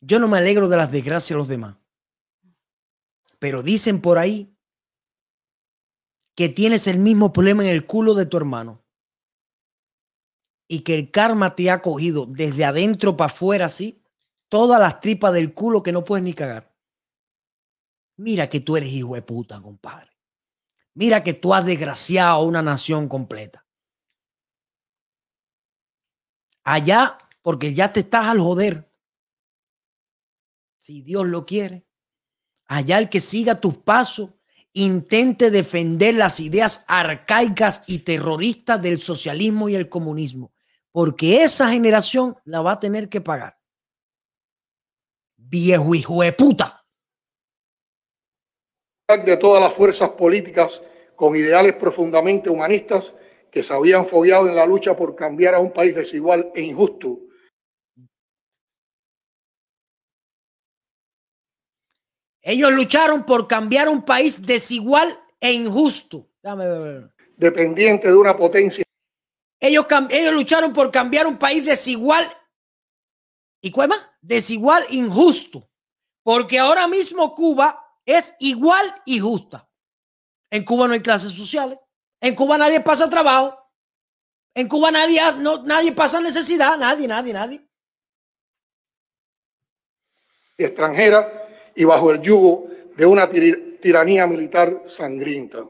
Yo 0.00 0.18
no 0.18 0.26
me 0.26 0.38
alegro 0.38 0.68
de 0.68 0.76
las 0.76 0.90
desgracias 0.90 1.28
de 1.28 1.36
los 1.36 1.46
demás. 1.46 1.76
Pero 3.38 3.62
dicen 3.62 4.02
por 4.02 4.18
ahí 4.18 4.52
que 6.34 6.48
tienes 6.48 6.88
el 6.88 6.98
mismo 6.98 7.32
problema 7.32 7.62
en 7.62 7.70
el 7.70 7.86
culo 7.86 8.14
de 8.14 8.26
tu 8.26 8.36
hermano. 8.36 8.84
Y 10.66 10.80
que 10.80 10.96
el 10.96 11.12
karma 11.12 11.54
te 11.54 11.70
ha 11.70 11.80
cogido 11.82 12.26
desde 12.26 12.64
adentro 12.64 13.16
para 13.16 13.32
afuera, 13.32 13.66
así, 13.66 14.02
todas 14.48 14.80
las 14.80 14.98
tripas 14.98 15.32
del 15.32 15.54
culo 15.54 15.84
que 15.84 15.92
no 15.92 16.04
puedes 16.04 16.24
ni 16.24 16.34
cagar. 16.34 16.75
Mira 18.16 18.48
que 18.48 18.60
tú 18.60 18.76
eres 18.76 18.90
hijo 18.90 19.14
de 19.14 19.22
puta, 19.22 19.60
compadre. 19.60 20.10
Mira 20.94 21.22
que 21.22 21.34
tú 21.34 21.52
has 21.52 21.66
desgraciado 21.66 22.30
a 22.30 22.42
una 22.42 22.62
nación 22.62 23.08
completa. 23.08 23.66
Allá, 26.64 27.18
porque 27.42 27.74
ya 27.74 27.92
te 27.92 28.00
estás 28.00 28.26
al 28.26 28.40
joder 28.40 28.90
si 30.78 31.02
Dios 31.02 31.26
lo 31.26 31.44
quiere. 31.44 31.84
Allá 32.66 32.98
el 32.98 33.08
que 33.08 33.20
siga 33.20 33.60
tus 33.60 33.76
pasos, 33.76 34.30
intente 34.72 35.50
defender 35.50 36.14
las 36.14 36.38
ideas 36.38 36.84
arcaicas 36.86 37.82
y 37.86 38.00
terroristas 38.00 38.80
del 38.80 39.00
socialismo 39.00 39.68
y 39.68 39.74
el 39.74 39.88
comunismo, 39.88 40.52
porque 40.92 41.42
esa 41.42 41.70
generación 41.70 42.36
la 42.44 42.60
va 42.60 42.72
a 42.72 42.80
tener 42.80 43.08
que 43.08 43.20
pagar. 43.20 43.58
Viejo 45.36 45.94
hijo 45.94 46.22
de 46.22 46.32
puta. 46.32 46.85
De 49.08 49.36
todas 49.36 49.62
las 49.62 49.72
fuerzas 49.72 50.10
políticas 50.10 50.82
con 51.14 51.36
ideales 51.36 51.74
profundamente 51.74 52.50
humanistas 52.50 53.14
que 53.52 53.62
se 53.62 53.72
habían 53.72 54.06
fogueado 54.06 54.48
en 54.48 54.56
la 54.56 54.66
lucha 54.66 54.96
por 54.96 55.14
cambiar 55.14 55.54
a 55.54 55.60
un 55.60 55.72
país 55.72 55.94
desigual 55.94 56.50
e 56.54 56.62
injusto 56.62 57.20
Ellos 62.48 62.72
lucharon 62.72 63.26
por 63.26 63.48
cambiar 63.48 63.88
un 63.88 64.04
país 64.04 64.46
desigual 64.46 65.20
e 65.40 65.52
injusto. 65.52 66.28
Dependiente 67.36 68.06
de 68.06 68.14
una 68.14 68.36
potencia. 68.36 68.84
Ellos, 69.58 69.84
ellos 70.10 70.32
lucharon 70.32 70.72
por 70.72 70.92
cambiar 70.92 71.26
un 71.26 71.38
país 71.38 71.64
desigual. 71.64 72.24
¿Y 73.60 73.72
cuál 73.72 73.88
más? 73.88 74.06
Desigual, 74.20 74.86
injusto. 74.90 75.68
Porque 76.22 76.60
ahora 76.60 76.86
mismo 76.86 77.34
Cuba 77.34 77.85
es 78.06 78.34
igual 78.38 79.02
y 79.04 79.18
justa. 79.18 79.68
En 80.50 80.64
Cuba 80.64 80.86
no 80.86 80.94
hay 80.94 81.02
clases 81.02 81.32
sociales. 81.32 81.78
En 82.20 82.34
Cuba 82.34 82.56
nadie 82.56 82.80
pasa 82.80 83.10
trabajo. 83.10 83.58
En 84.54 84.68
Cuba 84.68 84.90
nadie, 84.90 85.20
no, 85.38 85.62
nadie 85.64 85.92
pasa 85.92 86.20
necesidad. 86.20 86.78
Nadie, 86.78 87.06
nadie, 87.08 87.32
nadie. 87.32 87.68
Extranjera 90.56 91.72
y 91.74 91.84
bajo 91.84 92.12
el 92.12 92.22
yugo 92.22 92.68
de 92.96 93.04
una 93.04 93.28
tiranía 93.28 94.26
militar 94.26 94.84
sangrienta. 94.86 95.66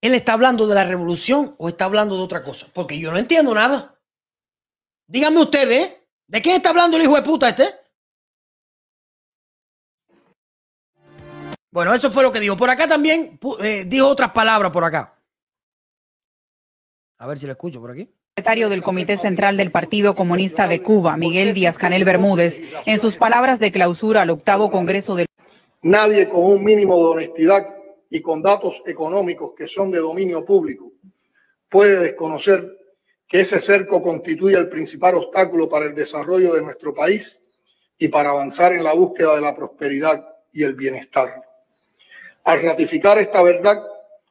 ¿Él 0.00 0.14
está 0.14 0.32
hablando 0.32 0.66
de 0.66 0.74
la 0.74 0.84
revolución 0.84 1.54
o 1.58 1.68
está 1.68 1.84
hablando 1.84 2.16
de 2.16 2.22
otra 2.22 2.42
cosa? 2.42 2.66
Porque 2.72 2.98
yo 2.98 3.10
no 3.10 3.18
entiendo 3.18 3.54
nada. 3.54 4.00
Díganme 5.06 5.42
ustedes, 5.42 5.94
¿de 6.26 6.40
quién 6.40 6.56
está 6.56 6.70
hablando 6.70 6.96
el 6.96 7.02
hijo 7.02 7.16
de 7.16 7.22
puta 7.22 7.50
este? 7.50 7.79
Bueno, 11.72 11.94
eso 11.94 12.10
fue 12.10 12.22
lo 12.22 12.32
que 12.32 12.40
dijo. 12.40 12.56
Por 12.56 12.70
acá 12.70 12.86
también 12.86 13.38
eh, 13.62 13.84
dijo 13.86 14.08
otras 14.08 14.32
palabras 14.32 14.72
por 14.72 14.84
acá. 14.84 15.16
A 17.18 17.26
ver 17.26 17.38
si 17.38 17.46
lo 17.46 17.52
escucho 17.52 17.80
por 17.80 17.90
aquí 17.92 18.08
secretario 18.40 18.70
del 18.70 18.82
Comité 18.82 19.18
Central 19.18 19.58
del 19.58 19.70
Partido 19.70 20.14
Comunista 20.14 20.66
de 20.66 20.80
Cuba, 20.80 21.18
Miguel 21.18 21.52
Díaz 21.52 21.76
Canel 21.76 22.06
Bermúdez, 22.06 22.62
en 22.86 22.98
sus 22.98 23.18
palabras 23.18 23.58
de 23.60 23.70
clausura 23.70 24.22
al 24.22 24.30
octavo 24.30 24.70
Congreso 24.70 25.14
del... 25.14 25.26
Nadie 25.82 26.26
con 26.26 26.44
un 26.44 26.64
mínimo 26.64 26.96
de 26.96 27.04
honestidad 27.04 27.68
y 28.08 28.22
con 28.22 28.40
datos 28.40 28.82
económicos 28.86 29.52
que 29.54 29.68
son 29.68 29.90
de 29.90 29.98
dominio 29.98 30.42
público 30.42 30.90
puede 31.68 31.98
desconocer 31.98 32.78
que 33.28 33.40
ese 33.40 33.60
cerco 33.60 34.02
constituye 34.02 34.56
el 34.56 34.70
principal 34.70 35.16
obstáculo 35.16 35.68
para 35.68 35.84
el 35.84 35.94
desarrollo 35.94 36.54
de 36.54 36.62
nuestro 36.62 36.94
país 36.94 37.38
y 37.98 38.08
para 38.08 38.30
avanzar 38.30 38.72
en 38.72 38.82
la 38.82 38.94
búsqueda 38.94 39.34
de 39.34 39.42
la 39.42 39.54
prosperidad 39.54 40.26
y 40.50 40.62
el 40.62 40.74
bienestar. 40.74 41.42
Al 42.44 42.62
ratificar 42.62 43.18
esta 43.18 43.42
verdad, 43.42 43.82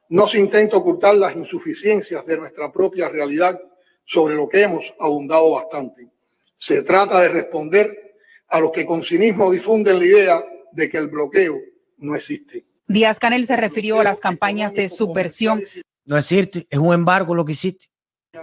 no 0.08 0.26
se 0.26 0.38
intenta 0.38 0.76
ocultar 0.76 1.14
las 1.14 1.34
insuficiencias 1.36 2.26
de 2.26 2.36
nuestra 2.36 2.72
propia 2.72 3.08
realidad 3.08 3.60
sobre 4.04 4.34
lo 4.34 4.48
que 4.48 4.62
hemos 4.62 4.92
abundado 4.98 5.52
bastante. 5.52 6.08
Se 6.54 6.82
trata 6.82 7.20
de 7.20 7.28
responder 7.28 8.16
a 8.48 8.58
los 8.60 8.72
que 8.72 8.84
con 8.84 9.04
cinismo 9.04 9.50
difunden 9.50 9.98
la 10.00 10.04
idea 10.04 10.44
de 10.72 10.90
que 10.90 10.98
el 10.98 11.08
bloqueo 11.08 11.58
no 11.98 12.16
existe. 12.16 12.64
Díaz 12.88 13.20
Canel 13.20 13.46
se 13.46 13.56
refirió 13.56 14.00
a 14.00 14.04
las 14.04 14.18
campañas 14.18 14.72
de 14.74 14.88
subversión. 14.88 15.62
No 16.04 16.18
existe, 16.18 16.66
es 16.68 16.78
un 16.78 16.92
embargo 16.92 17.36
lo 17.36 17.44
que 17.44 17.52
hiciste. 17.52 17.86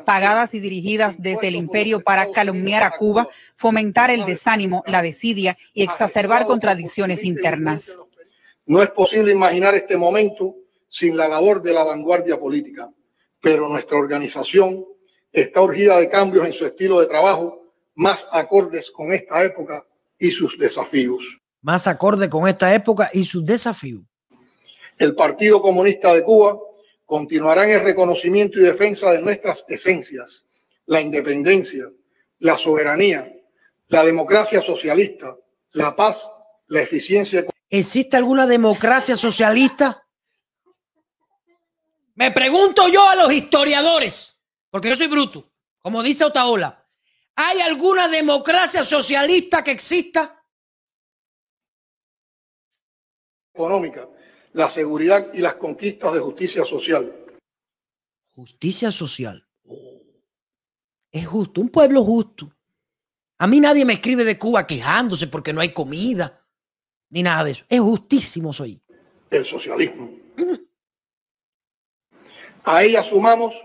Pagadas 0.05 0.53
y 0.53 0.61
dirigidas 0.61 1.21
desde 1.21 1.49
el 1.49 1.55
imperio 1.55 1.99
para 1.99 2.31
calumniar 2.31 2.83
a 2.83 2.91
Cuba, 2.91 3.27
fomentar 3.55 4.09
el 4.09 4.25
desánimo, 4.25 4.83
la 4.87 5.01
desidia 5.01 5.57
y 5.73 5.83
exacerbar 5.83 6.45
contradicciones 6.45 7.23
internas. 7.25 7.97
No 8.67 8.83
es 8.83 8.91
posible 8.91 9.31
imaginar 9.31 9.75
este 9.75 9.97
momento 9.97 10.55
sin 10.87 11.17
la 11.17 11.27
labor 11.27 11.61
de 11.61 11.73
la 11.73 11.83
vanguardia 11.83 12.39
política 12.39 12.89
pero 13.41 13.69
nuestra 13.69 13.97
organización 13.97 14.85
está 15.31 15.61
urgida 15.61 15.97
de 15.99 16.09
cambios 16.09 16.45
en 16.45 16.53
su 16.53 16.65
estilo 16.65 16.99
de 16.99 17.07
trabajo 17.07 17.73
más 17.95 18.27
acordes 18.31 18.91
con 18.91 19.13
esta 19.13 19.43
época 19.43 19.85
y 20.19 20.31
sus 20.31 20.57
desafíos. 20.57 21.39
Más 21.61 21.87
acorde 21.87 22.29
con 22.29 22.47
esta 22.47 22.73
época 22.73 23.09
y 23.13 23.23
sus 23.23 23.43
desafíos. 23.43 24.03
El 24.97 25.15
Partido 25.15 25.61
Comunista 25.61 26.13
de 26.13 26.23
Cuba 26.23 26.59
continuará 27.05 27.63
en 27.65 27.79
el 27.79 27.83
reconocimiento 27.83 28.59
y 28.59 28.63
defensa 28.63 29.11
de 29.11 29.21
nuestras 29.21 29.65
esencias, 29.67 30.45
la 30.85 31.01
independencia, 31.01 31.85
la 32.39 32.57
soberanía, 32.57 33.31
la 33.87 34.03
democracia 34.03 34.61
socialista, 34.61 35.37
la 35.71 35.95
paz, 35.95 36.29
la 36.67 36.81
eficiencia. 36.81 37.45
¿Existe 37.69 38.15
alguna 38.15 38.47
democracia 38.47 39.15
socialista? 39.15 40.07
Me 42.15 42.31
pregunto 42.31 42.87
yo 42.87 43.07
a 43.07 43.15
los 43.15 43.31
historiadores, 43.31 44.41
porque 44.69 44.89
yo 44.89 44.95
soy 44.95 45.07
bruto, 45.07 45.51
como 45.79 46.01
dice 46.01 46.23
Otaola. 46.23 46.85
¿Hay 47.35 47.59
alguna 47.59 48.07
democracia 48.07 48.83
socialista 48.83 49.63
que 49.63 49.71
exista? 49.71 50.43
Económica, 53.53 54.09
la 54.53 54.69
seguridad 54.69 55.31
y 55.33 55.39
las 55.39 55.55
conquistas 55.55 56.13
de 56.13 56.19
justicia 56.19 56.65
social. 56.65 57.25
Justicia 58.33 58.91
social. 58.91 59.47
Oh, 59.65 60.01
es 61.11 61.27
justo, 61.27 61.61
un 61.61 61.69
pueblo 61.69 62.03
justo. 62.03 62.51
A 63.39 63.45
mí 63.45 63.59
nadie 63.59 63.85
me 63.85 63.93
escribe 63.93 64.23
de 64.23 64.39
Cuba 64.39 64.65
quejándose 64.65 65.27
porque 65.27 65.53
no 65.53 65.61
hay 65.61 65.73
comida, 65.73 66.46
ni 67.09 67.23
nada 67.23 67.43
de 67.45 67.51
eso. 67.51 67.65
Es 67.69 67.79
justísimo 67.79 68.53
soy. 68.53 68.81
El 69.29 69.45
socialismo. 69.45 70.09
A 72.63 72.83
ella 72.83 73.01
sumamos 73.01 73.55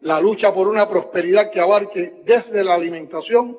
la 0.00 0.20
lucha 0.20 0.52
por 0.52 0.68
una 0.68 0.88
prosperidad 0.88 1.50
que 1.50 1.60
abarque 1.60 2.22
desde 2.24 2.62
la 2.62 2.74
alimentación 2.74 3.56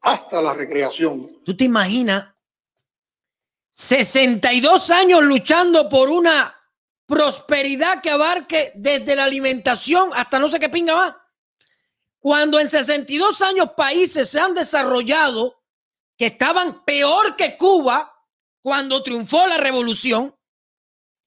hasta 0.00 0.40
la 0.40 0.54
recreación. 0.54 1.42
¿Tú 1.44 1.56
te 1.56 1.64
imaginas 1.64 2.26
62 3.70 4.90
años 4.90 5.24
luchando 5.24 5.88
por 5.88 6.08
una 6.08 6.54
prosperidad 7.06 8.00
que 8.00 8.10
abarque 8.10 8.72
desde 8.74 9.16
la 9.16 9.24
alimentación 9.24 10.10
hasta 10.14 10.38
no 10.38 10.48
sé 10.48 10.58
qué 10.58 10.68
pinga 10.68 10.94
más? 10.94 11.14
Cuando 12.18 12.58
en 12.58 12.68
62 12.68 13.42
años 13.42 13.70
países 13.76 14.28
se 14.28 14.40
han 14.40 14.54
desarrollado 14.54 15.62
que 16.16 16.26
estaban 16.26 16.84
peor 16.84 17.36
que 17.36 17.56
Cuba 17.56 18.15
cuando 18.66 19.00
triunfó 19.00 19.46
la 19.46 19.58
revolución, 19.58 20.34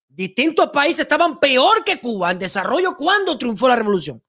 distintos 0.10 0.72
países 0.72 1.00
estaban 1.00 1.40
peor 1.40 1.86
que 1.86 1.98
Cuba 1.98 2.32
en 2.32 2.40
desarrollo 2.40 2.98
cuando 2.98 3.38
triunfó 3.38 3.70
la 3.70 3.78
revolución. 3.78 4.22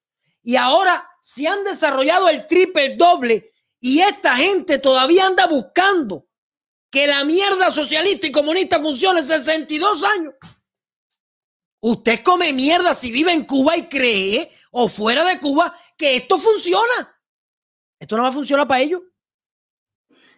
Y 0.44 0.54
ahora 0.54 1.10
se 1.20 1.48
han 1.48 1.64
desarrollado 1.64 2.28
el 2.28 2.46
triple 2.46 2.94
doble 2.96 3.52
y 3.80 3.98
esta 3.98 4.36
gente 4.36 4.78
todavía 4.78 5.26
anda 5.26 5.48
buscando 5.48 6.28
que 6.88 7.08
la 7.08 7.24
mierda 7.24 7.72
socialista 7.72 8.28
y 8.28 8.30
comunista 8.30 8.80
funcione 8.80 9.24
62 9.24 10.04
años. 10.04 10.34
Usted 11.80 12.22
come 12.22 12.52
mierda 12.52 12.94
si 12.94 13.10
vive 13.10 13.32
en 13.32 13.44
Cuba 13.44 13.76
y 13.76 13.88
cree 13.88 14.52
o 14.70 14.86
fuera 14.86 15.24
de 15.24 15.40
Cuba 15.40 15.76
que 15.96 16.14
esto 16.14 16.38
funciona. 16.38 17.20
Esto 17.98 18.16
no 18.16 18.22
va 18.22 18.28
a 18.28 18.32
funcionar 18.32 18.68
para 18.68 18.82
ellos. 18.82 19.02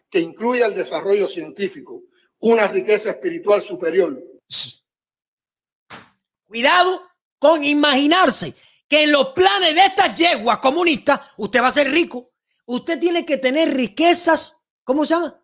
Que 0.09 0.21
incluya 0.21 0.65
el 0.65 0.75
desarrollo 0.75 1.29
científico, 1.29 2.05
una 2.43 2.67
riqueza 2.67 3.11
espiritual 3.11 3.63
superior. 3.63 4.21
Cuidado 6.45 7.09
con 7.39 7.65
imaginarse 7.65 8.55
que 8.89 9.05
en 9.05 9.13
los 9.13 9.29
planes 9.29 9.75
de 9.75 9.81
estas 9.81 10.19
yeguas 10.19 10.59
comunistas 10.59 11.21
usted 11.37 11.63
va 11.63 11.69
a 11.69 11.73
ser 11.73 11.91
rico. 11.91 12.33
Usted 12.67 12.99
tiene 12.99 13.25
que 13.25 13.39
tener 13.39 13.75
riquezas, 13.75 14.63
¿cómo 14.85 15.05
se 15.05 15.15
llama? 15.15 15.41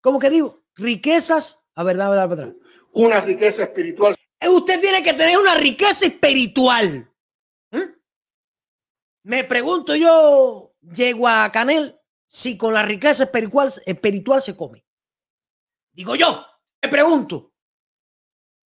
¿Cómo 0.00 0.18
que 0.18 0.30
digo? 0.30 0.64
Riquezas, 0.74 1.62
a 1.74 1.84
ver, 1.84 1.96
dame, 1.96 2.16
dame 2.16 2.34
para 2.34 2.48
atrás. 2.48 2.62
Una 2.92 3.20
riqueza 3.20 3.64
espiritual. 3.64 4.14
Usted 4.48 4.80
tiene 4.80 5.02
que 5.02 5.12
tener 5.14 5.38
una 5.38 5.54
riqueza 5.54 6.06
espiritual. 6.06 7.08
Me 9.24 9.44
pregunto 9.44 9.94
yo, 9.94 10.74
llego 10.80 11.28
a 11.28 11.50
Canel, 11.52 12.00
si 12.26 12.56
con 12.56 12.74
la 12.74 12.82
riqueza 12.82 13.24
espiritual, 13.24 13.72
espiritual 13.86 14.42
se 14.42 14.56
come. 14.56 14.84
Digo 15.92 16.14
yo, 16.14 16.44
me 16.82 16.88
pregunto, 16.88 17.52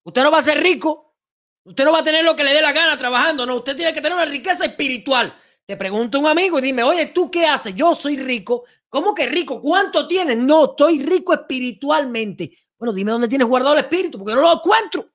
usted 0.04 0.24
no 0.24 0.32
va 0.32 0.38
a 0.38 0.44
ser 0.44 0.62
rico, 0.62 1.18
usted 1.64 1.84
no 1.84 1.92
va 1.92 2.00
a 2.00 2.04
tener 2.04 2.24
lo 2.24 2.36
que 2.36 2.44
le 2.44 2.54
dé 2.54 2.62
la 2.62 2.72
gana 2.72 2.98
trabajando, 2.98 3.46
no, 3.46 3.56
usted 3.56 3.76
tiene 3.76 3.94
que 3.94 4.02
tener 4.02 4.14
una 4.14 4.26
riqueza 4.26 4.66
espiritual. 4.66 5.36
Te 5.66 5.76
pregunto 5.78 6.18
a 6.18 6.22
un 6.22 6.28
amigo 6.28 6.60
y 6.60 6.62
dime, 6.62 6.84
oye, 6.84 7.08
¿tú 7.08 7.32
qué 7.32 7.48
haces? 7.48 7.74
Yo 7.74 7.96
soy 7.96 8.18
rico. 8.18 8.66
¿Cómo 8.88 9.16
que 9.16 9.26
rico? 9.26 9.60
¿Cuánto 9.60 10.08
tienes? 10.08 10.38
No, 10.38 10.66
estoy 10.66 11.02
rico 11.02 11.34
espiritualmente. 11.34 12.56
Bueno, 12.78 12.94
dime 12.94 13.12
dónde 13.12 13.28
tienes 13.28 13.48
guardado 13.48 13.74
el 13.74 13.80
espíritu, 13.80 14.20
porque 14.20 14.36
no 14.36 14.42
lo 14.42 14.54
encuentro. 14.54 15.10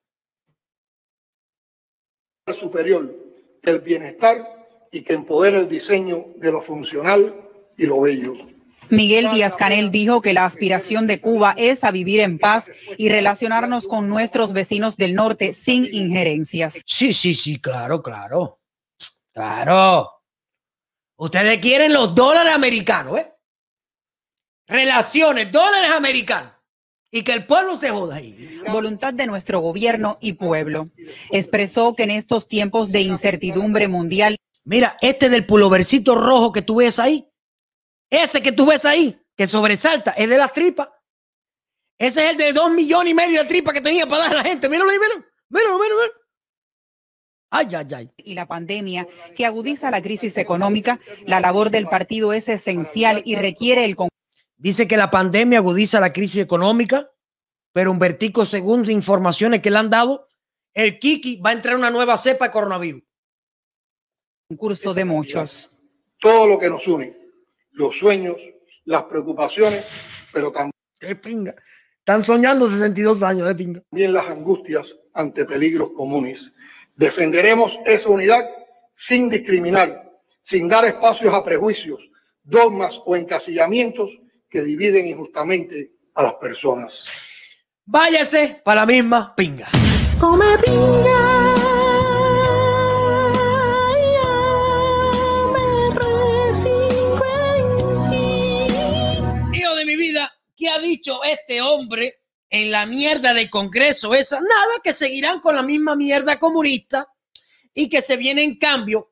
Superior, 2.53 3.15
el 3.63 3.79
bienestar 3.79 4.61
y 4.91 5.05
que 5.05 5.13
empodera 5.13 5.61
el 5.61 5.69
diseño 5.69 6.27
de 6.37 6.51
lo 6.51 6.61
funcional 6.61 7.49
y 7.77 7.87
lo 7.87 8.01
bello. 8.01 8.35
Miguel 8.91 9.31
Díaz 9.31 9.55
Canel 9.55 9.91
dijo 9.91 10.21
que 10.21 10.33
la 10.33 10.45
aspiración 10.45 11.07
de 11.07 11.21
Cuba 11.21 11.55
es 11.57 11.85
a 11.85 11.91
vivir 11.91 12.21
en 12.21 12.39
paz 12.39 12.71
y 12.99 13.09
relacionarnos 13.09 13.87
con 13.87 14.09
nuestros 14.09 14.53
vecinos 14.53 14.97
del 14.97 15.15
norte 15.15 15.55
sin 15.55 15.87
injerencias. 15.93 16.81
Sí, 16.87 17.13
sí, 17.13 17.35
sí, 17.35 17.61
claro, 17.61 18.03
claro. 18.03 18.61
Claro. 19.33 20.11
Ustedes 21.17 21.59
quieren 21.59 21.93
los 21.93 22.15
dólares 22.15 22.55
americanos, 22.55 23.19
¿eh? 23.19 23.33
Relaciones, 24.67 25.51
dólares 25.51 25.91
americanos. 25.91 26.53
Y 27.13 27.23
que 27.25 27.33
el 27.33 27.47
pueblo 27.47 27.77
se 27.77 27.91
joda 27.91 28.17
ahí. 28.17 28.61
Voluntad 28.71 29.13
de 29.13 29.27
nuestro 29.27 29.61
gobierno 29.61 30.19
y 30.21 30.35
pueblo. 30.35 30.89
Expresó 31.31 31.95
que 31.95 32.05
en 32.05 32.11
estos 32.11 32.47
tiempos 32.47 32.93
de 32.93 33.01
incertidumbre 33.01 33.89
mundial 33.89 34.37
Mira, 34.65 34.97
este 35.01 35.31
del 35.31 35.47
pulovercito 35.47 36.15
rojo 36.15 36.53
que 36.53 36.63
tú 36.63 36.77
ves 36.77 36.99
ahí, 36.99 37.27
ese 38.11 38.43
que 38.43 38.53
tú 38.53 38.67
ves 38.67 38.85
ahí, 38.85 39.19
que 39.37 39.47
sobresalta, 39.47 40.11
es 40.13 40.29
de 40.29 40.37
las 40.37 40.53
tripas. 40.53 40.89
Ese 41.99 42.25
es 42.25 42.31
el 42.33 42.37
de 42.37 42.53
dos 42.53 42.71
millones 42.71 43.13
y 43.13 43.15
medio 43.15 43.43
de 43.43 43.49
tripas 43.49 43.75
que 43.75 43.81
tenía 43.81 44.07
para 44.07 44.25
dar 44.25 44.33
a 44.33 44.37
la 44.37 44.43
gente. 44.43 44.69
Míralo 44.69 44.91
ahí, 44.91 44.99
míralo, 44.99 45.25
míralo, 45.49 45.79
míralo. 45.79 46.13
Ay, 47.51 47.69
ay, 47.75 47.87
ay. 47.95 48.11
Y 48.19 48.35
la 48.35 48.47
pandemia 48.47 49.07
que 49.37 49.45
agudiza 49.45 49.91
la 49.91 50.01
crisis 50.01 50.37
económica, 50.39 50.99
la 51.27 51.41
labor 51.41 51.71
del 51.71 51.87
partido 51.87 52.33
es 52.33 52.49
esencial 52.49 53.23
y 53.25 53.37
requiere 53.37 53.85
el... 53.85 53.97
Dice 54.57 54.87
que 54.87 54.97
la 54.97 55.11
pandemia 55.11 55.59
agudiza 55.59 56.01
la 56.01 56.13
crisis 56.13 56.43
económica, 56.43 57.11
pero 57.73 57.91
Humbertico, 57.91 58.45
según 58.45 58.89
informaciones 58.91 59.61
que 59.61 59.71
le 59.71 59.79
han 59.79 59.91
dado, 59.91 60.27
el 60.75 60.99
Kiki 60.99 61.37
va 61.37 61.51
a 61.51 61.55
entrar 61.55 61.77
una 61.77 61.91
nueva 61.91 62.17
cepa 62.17 62.47
de 62.47 62.51
coronavirus 62.53 63.03
curso 64.57 64.95
de 64.95 65.05
muchos. 65.05 65.77
Todo 66.19 66.47
lo 66.47 66.59
que 66.59 66.69
nos 66.69 66.87
une, 66.87 67.17
los 67.81 67.99
sueños, 67.99 68.37
las 68.85 69.05
preocupaciones, 69.05 69.91
pero 70.33 70.53
también... 70.53 70.73
¡Qué 70.99 71.17
pinga! 71.17 71.55
Están 71.99 72.25
soñando 72.25 72.69
62 72.69 73.23
años 73.23 73.49
de 73.49 73.55
pinga. 73.55 73.83
También 73.91 74.13
las 74.13 74.29
angustias 74.29 74.97
ante 75.15 75.45
peligros 75.45 75.93
comunes. 75.93 76.53
Defenderemos 76.95 77.81
esa 77.87 78.11
unidad 78.11 78.49
sin 78.93 79.31
discriminar, 79.31 80.11
sin 80.43 80.69
dar 80.69 80.85
espacios 80.85 81.33
a 81.33 81.45
prejuicios, 81.45 82.11
dogmas 82.43 83.01
o 83.07 83.17
encasillamientos 83.17 84.11
que 84.49 84.63
dividen 84.63 85.09
injustamente 85.09 85.93
a 86.15 86.23
las 86.23 86.35
personas. 86.35 87.05
Váyase 87.87 88.61
para 88.65 88.83
la 88.83 88.87
misma 88.87 89.35
pinga. 89.35 89.69
Come 90.19 90.59
pinga. 90.59 91.00
¿Qué 100.61 100.69
ha 100.69 100.79
dicho 100.79 101.25
este 101.25 101.63
hombre 101.63 102.17
en 102.51 102.71
la 102.71 102.85
mierda 102.85 103.33
del 103.33 103.49
Congreso 103.49 104.13
esa? 104.13 104.37
Nada, 104.43 104.75
que 104.85 104.93
seguirán 104.93 105.41
con 105.41 105.57
la 105.57 105.63
misma 105.63 105.97
mierda 105.97 106.39
comunista 106.39 107.09
y 107.73 107.89
que 107.89 108.03
se 108.03 108.19
viene 108.19 108.43
en 108.43 108.59
cambio 108.59 109.11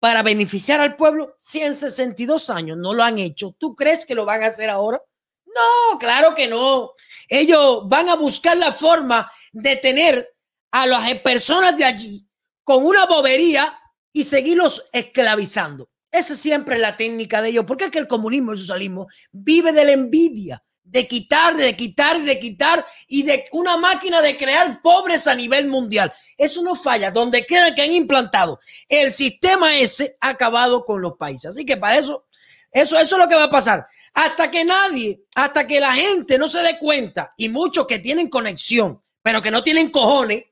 para 0.00 0.22
beneficiar 0.22 0.80
al 0.80 0.96
pueblo 0.96 1.34
162 1.36 2.48
años. 2.48 2.78
No 2.78 2.94
lo 2.94 3.02
han 3.02 3.18
hecho. 3.18 3.54
¿Tú 3.58 3.76
crees 3.76 4.06
que 4.06 4.14
lo 4.14 4.24
van 4.24 4.42
a 4.42 4.46
hacer 4.46 4.70
ahora? 4.70 4.98
No, 5.44 5.98
claro 5.98 6.34
que 6.34 6.48
no. 6.48 6.92
Ellos 7.28 7.86
van 7.86 8.08
a 8.08 8.14
buscar 8.14 8.56
la 8.56 8.72
forma 8.72 9.30
de 9.52 9.76
tener 9.76 10.34
a 10.70 10.86
las 10.86 11.14
personas 11.16 11.76
de 11.76 11.84
allí 11.84 12.26
con 12.64 12.82
una 12.86 13.04
bobería 13.04 13.78
y 14.10 14.24
seguirlos 14.24 14.88
esclavizando. 14.90 15.90
Esa 16.10 16.34
siempre 16.34 16.76
es 16.76 16.80
la 16.80 16.96
técnica 16.96 17.42
de 17.42 17.50
ellos, 17.50 17.66
porque 17.66 17.84
es 17.84 17.90
que 17.90 17.98
el 17.98 18.08
comunismo, 18.08 18.52
el 18.52 18.58
socialismo, 18.58 19.06
vive 19.30 19.72
de 19.72 19.84
la 19.84 19.92
envidia 19.92 20.64
de 20.90 21.06
quitar, 21.06 21.54
de 21.56 21.76
quitar, 21.76 22.20
de 22.20 22.38
quitar 22.38 22.86
y 23.06 23.22
de 23.22 23.46
una 23.52 23.76
máquina 23.76 24.22
de 24.22 24.36
crear 24.36 24.80
pobres 24.82 25.26
a 25.26 25.34
nivel 25.34 25.66
mundial. 25.66 26.12
Eso 26.36 26.62
no 26.62 26.74
falla. 26.74 27.10
Donde 27.10 27.44
queda 27.44 27.74
que 27.74 27.82
han 27.82 27.92
implantado 27.92 28.60
el 28.88 29.12
sistema 29.12 29.76
ese 29.76 30.16
ha 30.20 30.30
acabado 30.30 30.84
con 30.84 31.02
los 31.02 31.16
países. 31.16 31.50
Así 31.50 31.64
que 31.64 31.76
para 31.76 31.98
eso, 31.98 32.26
eso, 32.70 32.98
eso 32.98 33.16
es 33.16 33.18
lo 33.18 33.28
que 33.28 33.34
va 33.34 33.44
a 33.44 33.50
pasar. 33.50 33.86
Hasta 34.14 34.50
que 34.50 34.64
nadie, 34.64 35.24
hasta 35.34 35.66
que 35.66 35.78
la 35.80 35.94
gente 35.94 36.38
no 36.38 36.48
se 36.48 36.60
dé 36.60 36.78
cuenta 36.78 37.34
y 37.36 37.48
muchos 37.48 37.86
que 37.86 37.98
tienen 37.98 38.28
conexión, 38.28 39.02
pero 39.22 39.42
que 39.42 39.50
no 39.50 39.62
tienen 39.62 39.90
cojones, 39.90 40.44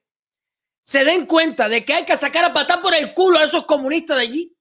se 0.80 1.04
den 1.04 1.26
cuenta 1.26 1.68
de 1.68 1.84
que 1.84 1.94
hay 1.94 2.04
que 2.04 2.16
sacar 2.16 2.44
a 2.44 2.52
patar 2.52 2.80
por 2.82 2.94
el 2.94 3.12
culo 3.14 3.38
a 3.38 3.44
esos 3.44 3.64
comunistas 3.64 4.18
de 4.18 4.22
allí. 4.22 4.56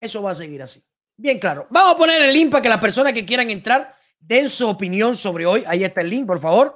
Eso 0.00 0.22
va 0.22 0.32
a 0.32 0.34
seguir 0.34 0.62
así. 0.62 0.82
Bien 1.22 1.38
claro. 1.38 1.68
Vamos 1.70 1.94
a 1.94 1.96
poner 1.96 2.20
el 2.20 2.32
link 2.32 2.50
para 2.50 2.60
que 2.60 2.68
las 2.68 2.80
personas 2.80 3.12
que 3.12 3.24
quieran 3.24 3.48
entrar 3.48 3.94
den 4.18 4.48
su 4.48 4.68
opinión 4.68 5.16
sobre 5.16 5.46
hoy. 5.46 5.62
Ahí 5.68 5.84
está 5.84 6.00
el 6.00 6.10
link, 6.10 6.26
por 6.26 6.40
favor. 6.40 6.74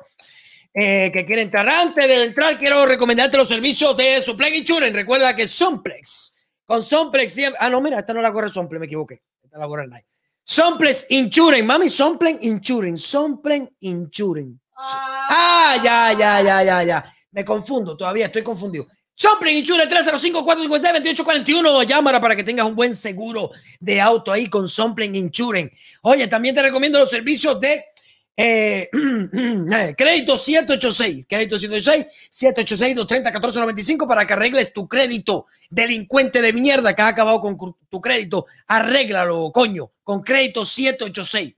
Eh, 0.72 1.10
que 1.12 1.26
quieren 1.26 1.46
entrar. 1.46 1.68
Antes 1.68 2.06
de 2.06 2.22
entrar, 2.22 2.56
quiero 2.56 2.86
recomendarte 2.86 3.36
los 3.36 3.48
servicios 3.48 3.96
de 3.96 4.20
Suplex 4.20 4.56
Insurance. 4.56 4.92
Recuerda 4.92 5.34
que 5.34 5.48
Somplex, 5.48 6.46
con 6.64 6.84
Somplex 6.84 7.32
siempre. 7.32 7.58
Ah, 7.60 7.68
no, 7.68 7.80
mira, 7.80 7.98
esta 7.98 8.14
no 8.14 8.22
la 8.22 8.32
corre 8.32 8.48
Somplex, 8.48 8.78
me 8.78 8.86
equivoqué. 8.86 9.20
Esta 9.42 9.58
la 9.58 9.66
corre 9.66 9.88
Nike. 9.88 10.06
Somplex 10.44 11.06
Insurance, 11.08 11.64
mami, 11.64 11.88
Somplex 11.88 12.38
Insurance, 12.44 13.04
Somplex 13.04 13.68
Insurance. 13.80 14.60
Ah, 14.76 15.76
ya, 15.82 16.12
ya, 16.12 16.40
ya, 16.40 16.62
ya, 16.62 16.82
ya. 16.84 17.14
Me 17.32 17.44
confundo, 17.44 17.96
todavía 17.96 18.26
estoy 18.26 18.44
confundido. 18.44 18.86
Somplen 19.16 19.56
Insure 19.56 19.88
305-456-2841. 19.88 21.86
Llámara 21.86 22.20
para 22.20 22.36
que 22.36 22.44
tengas 22.44 22.66
un 22.66 22.76
buen 22.76 22.94
seguro 22.94 23.50
de 23.80 23.98
auto 23.98 24.30
ahí 24.30 24.46
con 24.48 24.68
Somplen 24.68 25.16
Insurance. 25.16 25.74
Oye, 26.02 26.28
también 26.28 26.54
te 26.54 26.60
recomiendo 26.60 26.98
los 26.98 27.08
servicios 27.08 27.58
de 27.58 27.82
eh, 28.36 28.90
crédito 29.96 30.36
786. 30.36 31.24
Crédito 31.26 31.58
786, 31.58 32.30
786-230-1495 32.30 34.06
para 34.06 34.26
que 34.26 34.34
arregles 34.34 34.74
tu 34.74 34.86
crédito. 34.86 35.46
Delincuente 35.70 36.42
de 36.42 36.52
mierda 36.52 36.94
que 36.94 37.00
ha 37.00 37.08
acabado 37.08 37.40
con 37.40 37.56
tu 37.88 38.00
crédito. 38.02 38.44
Arréglalo, 38.66 39.50
coño, 39.50 39.92
con 40.04 40.22
crédito 40.22 40.62
786. 40.66 41.54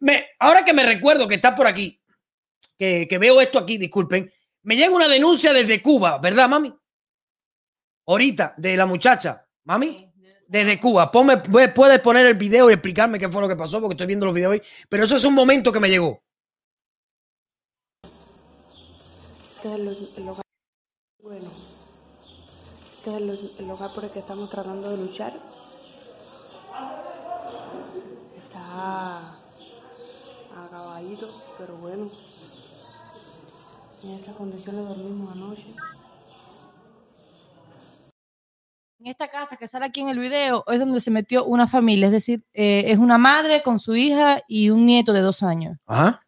Me, 0.00 0.26
ahora 0.38 0.62
que 0.62 0.74
me 0.74 0.84
recuerdo 0.84 1.26
que 1.26 1.36
está 1.36 1.54
por 1.54 1.66
aquí, 1.66 1.98
que, 2.76 3.06
que 3.08 3.16
veo 3.16 3.40
esto 3.40 3.58
aquí, 3.58 3.78
disculpen, 3.78 4.30
me 4.62 4.76
llega 4.76 4.94
una 4.94 5.08
denuncia 5.08 5.54
desde 5.54 5.80
Cuba, 5.80 6.18
¿verdad, 6.18 6.48
mami? 6.50 6.72
Ahorita 8.08 8.54
de 8.56 8.76
la 8.76 8.86
muchacha, 8.86 9.46
mami, 9.66 10.10
desde 10.48 10.80
Cuba. 10.80 11.10
Ponme, 11.10 11.36
puedes 11.38 12.00
poner 12.00 12.26
el 12.26 12.34
video 12.34 12.70
y 12.70 12.72
explicarme 12.72 13.18
qué 13.18 13.28
fue 13.28 13.42
lo 13.42 13.48
que 13.48 13.56
pasó, 13.56 13.80
porque 13.80 13.92
estoy 13.92 14.06
viendo 14.06 14.26
los 14.26 14.34
videos 14.34 14.52
hoy. 14.52 14.62
Pero 14.88 15.04
eso 15.04 15.16
es 15.16 15.24
un 15.24 15.34
momento 15.34 15.70
que 15.70 15.80
me 15.80 15.90
llegó. 15.90 16.22
El, 19.64 19.84
lugar, 20.24 20.42
bueno, 21.20 21.50
este 22.94 23.10
es 23.10 23.58
el, 23.58 23.68
lugar 23.68 23.90
por 23.92 24.04
el 24.04 24.10
que 24.10 24.20
estamos 24.20 24.48
tratando 24.48 24.90
de 24.90 24.96
luchar. 24.96 25.34
Está 28.44 29.36
acabadito, 30.56 31.28
pero 31.58 31.76
bueno, 31.76 32.10
en 34.04 34.10
estas 34.10 34.36
condiciones 34.36 34.88
dormimos 34.88 35.32
anoche. 35.32 35.74
En 39.00 39.06
esta 39.06 39.28
casa 39.28 39.56
que 39.56 39.68
sale 39.68 39.86
aquí 39.86 40.00
en 40.00 40.08
el 40.08 40.18
video 40.18 40.64
es 40.66 40.80
donde 40.80 41.00
se 41.00 41.12
metió 41.12 41.44
una 41.44 41.68
familia, 41.68 42.06
es 42.06 42.12
decir, 42.12 42.42
eh, 42.52 42.82
es 42.86 42.98
una 42.98 43.16
madre 43.16 43.62
con 43.62 43.78
su 43.78 43.94
hija 43.94 44.42
y 44.48 44.70
un 44.70 44.86
nieto 44.86 45.12
de 45.12 45.20
dos 45.20 45.44
años. 45.44 45.78
Ajá. 45.86 46.20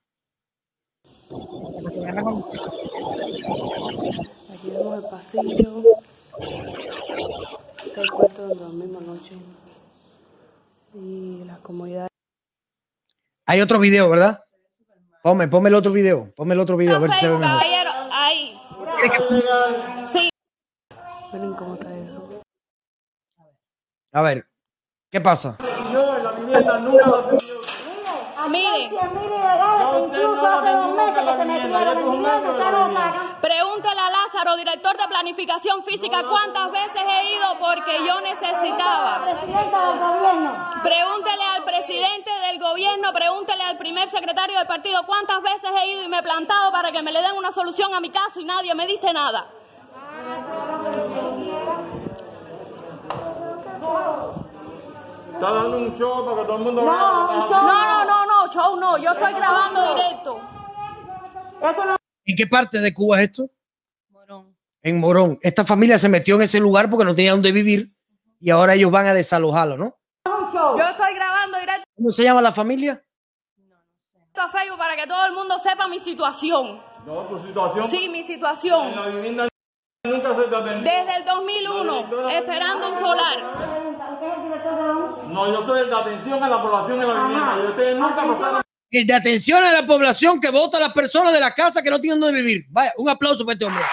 Aquí 4.52 4.70
vemos 4.70 5.02
el 5.02 5.10
pasillo, 5.10 5.82
el 7.96 8.10
cuarto 8.12 8.46
donde 8.46 8.64
dormimos 8.64 9.02
anoche 9.02 9.34
y 10.94 11.42
las 11.44 11.58
comodidades. 11.58 12.10
Hay 13.46 13.60
otro 13.62 13.80
video, 13.80 14.08
¿verdad? 14.08 14.40
Ponme, 15.24 15.48
ponme 15.48 15.70
el 15.70 15.74
otro 15.74 15.90
video, 15.90 16.32
ponme 16.36 16.54
el 16.54 16.60
otro 16.60 16.76
video, 16.76 16.94
a 16.96 17.00
ver 17.00 17.10
si 17.10 17.18
se 17.18 17.28
ve 17.28 17.36
mejor. 17.36 17.60
ahí. 18.12 18.56
Sí. 20.12 20.30
Miren 21.32 21.54
cómo 21.54 21.74
está. 21.74 21.89
A 24.12 24.22
ver, 24.22 24.44
¿qué 25.08 25.20
pasa? 25.20 25.56
Pregúntale 33.40 34.00
a 34.00 34.10
Lázaro, 34.10 34.56
director 34.56 34.96
de 34.96 35.06
planificación 35.06 35.84
física, 35.84 36.24
cuántas 36.28 36.72
veces 36.72 37.02
he 37.06 37.36
ido 37.36 37.58
porque 37.60 37.98
yo 38.04 38.20
necesitaba. 38.20 39.24
Pregúntele 40.82 41.44
al 41.44 41.64
presidente 41.64 42.30
del 42.48 42.58
gobierno, 42.58 43.12
pregúntele 43.12 43.62
al 43.62 43.78
primer 43.78 44.08
secretario 44.08 44.58
del 44.58 44.66
partido, 44.66 45.04
cuántas 45.06 45.40
veces 45.42 45.70
he 45.82 45.92
ido 45.92 46.02
y 46.02 46.08
me 46.08 46.18
he 46.18 46.22
plantado 46.22 46.72
para 46.72 46.90
que 46.90 47.00
me 47.02 47.12
le 47.12 47.22
den 47.22 47.36
una 47.36 47.52
solución 47.52 47.94
a 47.94 48.00
mi 48.00 48.10
caso 48.10 48.40
y 48.40 48.44
nadie 48.44 48.74
me 48.74 48.88
dice 48.88 49.12
nada. 49.12 49.46
Está 55.34 55.52
dando 55.52 55.78
un 55.78 55.96
show 55.96 56.24
para 56.24 56.42
que 56.42 56.46
todo 56.46 56.56
el 56.58 56.64
mundo 56.64 56.82
no, 56.82 56.92
No, 56.92 57.50
no, 57.50 58.04
no, 58.04 58.26
no, 58.26 58.52
show 58.52 58.76
no. 58.76 58.98
Yo 58.98 59.12
estoy 59.12 59.32
grabando 59.32 59.94
directo. 59.94 60.40
¿En 62.26 62.36
qué 62.36 62.46
parte 62.46 62.78
de 62.78 62.92
Cuba 62.92 63.18
es 63.18 63.30
esto? 63.30 63.50
Morón. 64.10 64.56
En 64.82 65.00
Morón. 65.00 65.38
Esta 65.42 65.64
familia 65.64 65.98
se 65.98 66.08
metió 66.08 66.36
en 66.36 66.42
ese 66.42 66.60
lugar 66.60 66.90
porque 66.90 67.04
no 67.04 67.14
tenía 67.14 67.32
dónde 67.32 67.52
vivir 67.52 67.92
y 68.38 68.50
ahora 68.50 68.74
ellos 68.74 68.90
van 68.90 69.06
a 69.06 69.14
desalojarlo, 69.14 69.76
¿no? 69.76 69.96
Yo 70.52 70.88
estoy 70.90 71.14
grabando 71.14 71.58
directo. 71.58 71.84
¿Cómo 71.96 72.10
se 72.10 72.24
llama 72.24 72.42
la 72.42 72.52
familia? 72.52 73.02
No, 73.56 73.76
no 73.76 74.26
sé. 74.34 74.40
A 74.40 74.48
Facebook 74.48 74.78
para 74.78 74.96
que 74.96 75.06
todo 75.06 75.24
el 75.26 75.32
mundo 75.32 75.58
sepa 75.58 75.88
mi 75.88 76.00
situación. 76.00 76.82
No, 77.06 77.22
tu 77.28 77.38
situación. 77.38 77.88
Sí, 77.88 78.08
mi 78.08 78.22
situación. 78.22 78.88
En 78.88 78.96
la 78.96 79.06
vivienda 79.08 79.49
Desde 80.02 81.16
el 81.16 81.24
2001, 81.26 82.30
esperando 82.30 82.88
un 82.88 82.98
solar. 82.98 83.36
No, 85.28 85.52
yo 85.52 85.66
soy 85.66 85.80
el 85.80 85.90
de 85.90 85.94
atención 85.94 86.42
a 86.42 86.48
la 86.48 86.62
población 86.62 87.02
en 87.02 87.08
la 87.08 87.14
vivienda. 87.26 87.58
Y 87.62 87.66
ustedes 87.68 87.98
nunca 87.98 88.16
pasaron. 88.16 88.62
El 88.90 89.06
de 89.06 89.12
atención 89.12 89.62
a 89.62 89.72
la 89.72 89.86
población 89.86 90.40
que 90.40 90.50
vota 90.50 90.78
a 90.78 90.80
las 90.80 90.94
personas 90.94 91.34
de 91.34 91.40
la 91.40 91.52
casa 91.52 91.82
que 91.82 91.90
no 91.90 92.00
tienen 92.00 92.18
donde 92.18 92.40
vivir. 92.40 92.64
Vaya, 92.70 92.94
un 92.96 93.10
aplauso 93.10 93.44
para 93.44 93.52
este 93.52 93.66
hombre. 93.66 93.84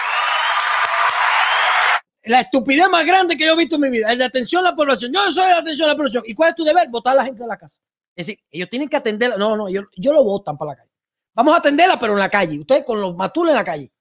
La 2.22 2.40
estupidez 2.40 2.88
más 2.88 3.04
grande 3.04 3.36
que 3.36 3.44
yo 3.44 3.52
he 3.52 3.56
visto 3.56 3.74
en 3.74 3.82
mi 3.82 3.90
vida. 3.90 4.10
El 4.10 4.18
de 4.18 4.24
atención 4.24 4.64
a 4.64 4.70
la 4.70 4.76
población. 4.76 5.12
Yo 5.12 5.30
soy 5.30 5.44
el 5.44 5.50
de 5.50 5.60
atención 5.60 5.90
a 5.90 5.92
la 5.92 5.96
población. 5.96 6.24
¿Y 6.26 6.34
cuál 6.34 6.48
es 6.48 6.56
tu 6.56 6.64
deber? 6.64 6.88
Votar 6.88 7.12
a 7.12 7.16
la 7.16 7.24
gente 7.26 7.42
de 7.42 7.48
la 7.48 7.58
casa. 7.58 7.82
Es 8.16 8.26
decir, 8.26 8.42
ellos 8.50 8.70
tienen 8.70 8.88
que 8.88 8.96
atenderla. 8.96 9.36
No, 9.36 9.58
no, 9.58 9.68
yo, 9.68 9.82
yo 9.94 10.14
lo 10.14 10.24
votan 10.24 10.56
para 10.56 10.70
la 10.70 10.76
calle. 10.78 10.90
Vamos 11.34 11.52
a 11.52 11.58
atenderla, 11.58 11.98
pero 11.98 12.14
en 12.14 12.18
la 12.18 12.30
calle. 12.30 12.58
Ustedes 12.58 12.82
con 12.82 12.98
los 12.98 13.14
matules 13.14 13.52
en 13.52 13.58
la 13.58 13.64
calle. 13.64 13.92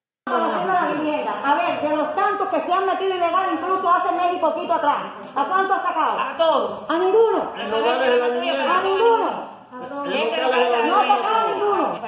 A 2.47 2.49
tantos 2.49 2.63
que 2.63 2.71
se 2.71 2.73
han 2.73 2.85
metido 2.85 3.15
ilegal 3.15 3.49
incluso 3.53 3.89
hace 3.89 4.11
mes 4.13 4.33
y 4.33 4.37
poquito 4.37 4.73
atrás, 4.73 4.97
¿a 5.35 5.43
cuánto 5.45 5.73
ha 5.73 5.79
sacado? 5.79 6.17
A 6.17 6.37
todos. 6.37 6.89
¿A 6.89 6.97
ninguno? 6.97 7.51
De 7.55 8.17
la 8.17 8.27
vivienda. 8.29 8.77
¿A 8.77 8.83
ninguno? 8.83 9.57
No 9.71 10.95
ha 10.95 11.07
sacado 11.07 11.35
a 11.35 11.47
ninguno. 11.47 11.99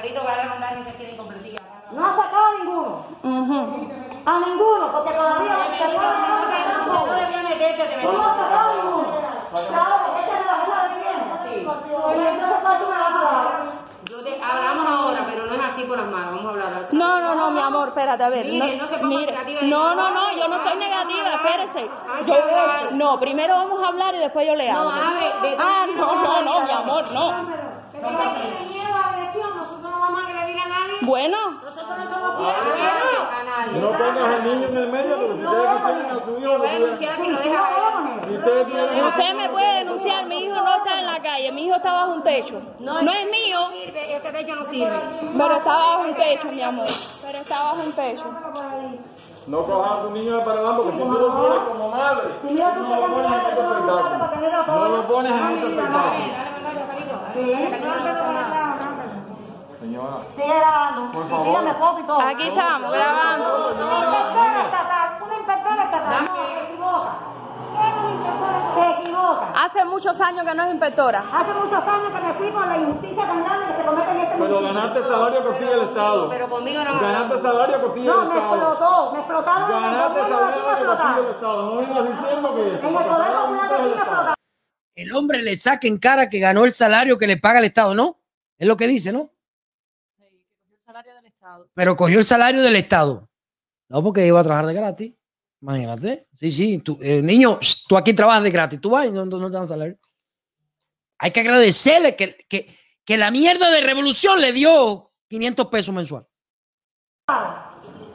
No 1.92 2.06
ha 2.06 2.16
sacado 2.16 2.44
a 2.46 2.58
ninguno. 2.58 3.04
A 4.24 4.38
ninguno, 4.38 4.92
porque 4.92 5.14
todavía 5.14 5.56
No 6.86 7.06
debía 7.14 7.42
meterte, 7.42 7.84
te 7.84 7.96
No 8.02 8.22
ha 8.22 8.36
sacado 8.36 8.70
a 8.70 8.74
ninguno. 8.74 9.08
Claro, 9.68 9.94
porque 10.06 10.20
esta 10.20 10.38
es 10.40 10.46
la 10.46 10.56
verdad 10.56 10.82
de. 10.88 11.00
Sí. 11.50 11.54
Y 11.60 12.26
entonces, 12.28 12.58
¿cuánto 12.62 12.86
me 12.86 12.98
vas 12.98 13.10
a 13.10 13.22
dar? 13.22 13.89
Hablamos 14.42 14.86
ahora, 14.86 15.26
pero 15.28 15.46
no 15.46 15.54
es 15.54 15.60
así 15.72 15.84
con 15.84 15.96
las 15.98 16.06
manos, 16.06 16.34
vamos 16.36 16.46
a 16.46 16.50
hablar 16.50 16.82
así. 16.84 16.96
No, 16.96 17.20
no, 17.20 17.34
no, 17.34 17.50
mi 17.50 17.60
amor, 17.60 17.88
espérate, 17.88 18.22
a 18.24 18.28
ver. 18.28 18.46
Mire, 18.46 18.76
no, 18.76 18.82
no 18.82 18.88
se 18.88 18.96
ponga 18.98 19.08
mire. 19.18 19.32
negativa. 19.32 19.60
No, 19.62 19.94
no, 19.94 20.10
no, 20.10 20.36
yo 20.36 20.48
no 20.48 20.56
estoy 20.56 20.76
negativa, 20.78 21.28
espérese. 21.34 21.90
Yo, 22.26 22.34
no, 22.92 23.20
primero 23.20 23.54
vamos 23.54 23.82
a 23.82 23.88
hablar 23.88 24.14
y 24.14 24.18
después 24.18 24.46
yo 24.46 24.54
le 24.56 24.70
hablo. 24.70 24.90
No, 24.92 25.02
abre, 25.08 25.26
de- 25.50 25.56
Ah, 25.58 25.86
no, 25.96 26.14
no, 26.16 26.42
no, 26.42 26.60
mi 26.64 26.70
amor, 26.70 27.04
no. 27.12 27.46
Pero 27.92 28.08
tiene 28.08 28.66
miedo 28.70 28.94
a 28.94 29.08
agresión, 29.10 29.56
nosotros 29.56 29.82
no 29.82 29.89
vamos 30.00 30.20
a 30.20 30.26
agredir 30.26 30.58
a 30.60 30.66
nadie. 30.68 30.94
Bueno, 31.02 31.36
Nosotros 31.62 31.88
no 31.88 31.94
A 31.96 33.44
nadie. 33.44 33.80
No 33.80 33.88
pongas 33.90 34.18
al 34.34 34.44
niño 34.44 34.66
en 34.68 34.76
el 34.76 34.88
medio, 34.92 35.16
porque 35.18 35.36
si 35.38 35.44
ustedes 35.46 35.80
quieren 35.80 36.04
a 36.06 36.24
su 36.24 36.38
hijo, 36.38 36.58
Voy 36.58 36.66
a 36.68 36.72
denunciar 36.72 37.16
si 37.16 37.28
lo 37.30 37.38
deja 37.38 37.62
ver. 37.68 38.24
si 38.24 38.36
ustedes 38.36 38.66
tienen 38.66 39.04
usted 39.06 39.34
me 39.34 39.48
puede 39.48 39.78
denunciar, 39.84 40.26
mi 40.26 40.44
hijo 40.44 40.54
no 40.54 40.76
está 40.76 40.98
en 41.00 41.06
la 41.06 41.22
calle, 41.22 41.52
mi 41.52 41.66
hijo 41.66 41.76
está 41.76 41.92
bajo 41.92 42.12
un 42.14 42.22
techo. 42.22 42.60
No 42.80 42.98
es 42.98 43.30
mío, 43.30 43.58
No 43.60 43.70
sirve, 43.70 44.16
ese 44.16 44.32
techo 44.32 44.54
no 44.56 44.64
sirve. 44.66 45.00
pero 45.36 45.54
está 45.56 45.70
bajo 45.76 46.00
un 46.02 46.14
techo, 46.14 46.48
mi 46.52 46.62
amor. 46.62 46.86
Pero 47.22 47.38
está 47.38 47.62
bajo 47.62 47.82
un 47.82 47.92
techo. 47.92 48.24
No 49.46 49.64
cojas 49.64 49.92
a 49.92 50.02
tu 50.02 50.10
niño 50.10 50.36
de 50.36 50.44
paredón 50.44 50.76
porque 50.76 50.92
si 50.92 50.98
tú 50.98 51.04
lo 51.08 51.40
quieres 51.40 51.58
como 51.68 51.88
madre, 51.88 52.28
no 52.42 52.50
lo 53.00 53.06
pones 53.08 53.32
en 53.32 53.40
este 53.40 53.60
espectáculo. 53.60 54.10
No 54.66 54.88
lo 54.88 55.08
pones 55.08 55.32
en 55.32 55.48
este 55.48 55.66
espectáculo. 55.68 56.24
Sí, 57.34 57.40
no, 57.40 57.92
pero 58.04 58.24
para 58.24 58.50
señora. 60.00 60.26
Sigue 60.36 60.46
grabando. 60.58 61.12
Por 61.12 61.28
favor. 61.28 61.46
pídame 61.46 61.74
foto 61.78 62.00
y 62.00 62.02
todo. 62.04 62.20
Aquí 62.20 62.48
estamos, 62.48 62.92
grabando. 62.92 63.46
Una 63.70 63.98
inspectora 64.00 64.62
estatal, 64.64 65.22
una 65.22 65.36
inspectora 65.38 65.84
estatal. 65.84 66.24
No, 66.24 66.36
se 66.36 66.62
equivoca. 66.64 67.18
Se 68.74 68.90
equivoca. 69.02 69.52
Hace 69.64 69.84
muchos 69.84 70.20
años 70.20 70.44
que 70.44 70.54
no 70.54 70.62
es 70.64 70.70
inspectora. 70.72 71.24
Hace 71.32 71.54
muchos 71.54 71.82
años 71.86 72.12
que 72.12 72.20
me 72.20 72.32
fui 72.34 72.50
con 72.50 72.68
la 72.68 72.76
injusticia 72.76 73.26
tan 73.26 73.44
grande 73.44 73.66
que 73.66 73.76
se 73.80 73.86
comete 73.86 74.10
en 74.10 74.16
este 74.20 74.32
Pero 74.32 74.38
municipio. 74.44 74.74
ganaste 74.74 74.98
el 75.00 75.04
salario 75.08 75.44
que 75.44 75.58
pide 75.58 75.72
el 75.72 75.82
Estado. 75.82 76.28
Pero 76.30 76.48
conmigo 76.48 76.84
no. 76.84 77.00
Ganaste 77.00 77.34
el 77.36 77.42
salario 77.42 77.80
que 77.80 77.88
pide 77.94 78.04
No, 78.06 78.22
el 78.22 78.28
me 78.28 78.34
Estado. 78.34 78.54
explotó, 78.56 79.12
me 79.12 79.18
explotaron 79.18 79.70
en 79.70 79.76
el 79.94 80.08
gobierno 80.08 80.38
de 80.38 80.44
aquí, 80.44 80.60
me 80.60 80.60
salario 80.60 80.60
que 80.60 80.60
pide 80.60 80.70
el 80.70 80.76
explotaron. 80.76 81.26
Estado. 81.30 81.62
No 81.62 81.76
vengas 81.80 82.04
diciendo 82.22 82.54
que 82.54 82.60
En 82.62 82.68
el 82.68 82.80
poder 82.80 83.32
popular 83.32 83.68
de 83.68 83.74
aquí 83.76 83.82
me 83.84 83.90
explotaron. 83.90 84.34
El 84.96 85.12
hombre 85.16 85.42
le 85.42 85.56
saca 85.56 85.86
en 85.86 85.98
cara 85.98 86.28
que 86.28 86.38
ganó 86.40 86.64
el 86.64 86.70
salario 86.72 87.16
que 87.18 87.26
le 87.26 87.36
paga 87.36 87.58
el 87.60 87.64
Estado, 87.66 87.94
¿no? 87.94 88.16
Es 88.58 88.66
lo 88.68 88.76
que 88.76 88.86
dice, 88.86 89.12
¿no? 89.12 89.30
Estado. 91.40 91.68
Pero 91.74 91.96
cogió 91.96 92.18
el 92.18 92.24
salario 92.24 92.60
del 92.62 92.76
Estado. 92.76 93.28
No, 93.88 94.02
porque 94.02 94.26
iba 94.26 94.38
a 94.38 94.44
trabajar 94.44 94.66
de 94.66 94.74
gratis. 94.74 95.14
Imagínate. 95.62 96.26
Sí, 96.32 96.50
sí. 96.50 96.78
Tú, 96.78 96.98
eh, 97.00 97.22
niño, 97.22 97.58
tú 97.88 97.96
aquí 97.96 98.12
trabajas 98.12 98.42
de 98.42 98.50
gratis. 98.50 98.80
Tú 98.80 98.90
vas 98.90 99.06
y 99.06 99.10
no, 99.10 99.24
no- 99.24 99.38
no 99.38 99.50
te 99.50 99.56
dan 99.56 99.66
salario. 99.66 99.96
Hay 101.18 101.30
que 101.32 101.40
agradecerle 101.40 102.14
que, 102.16 102.36
que, 102.48 102.76
que 103.04 103.16
la 103.16 103.30
mierda 103.30 103.70
de 103.70 103.80
revolución 103.80 104.40
le 104.40 104.52
dio 104.52 105.12
500 105.28 105.66
pesos 105.66 105.94
mensual. 105.94 106.26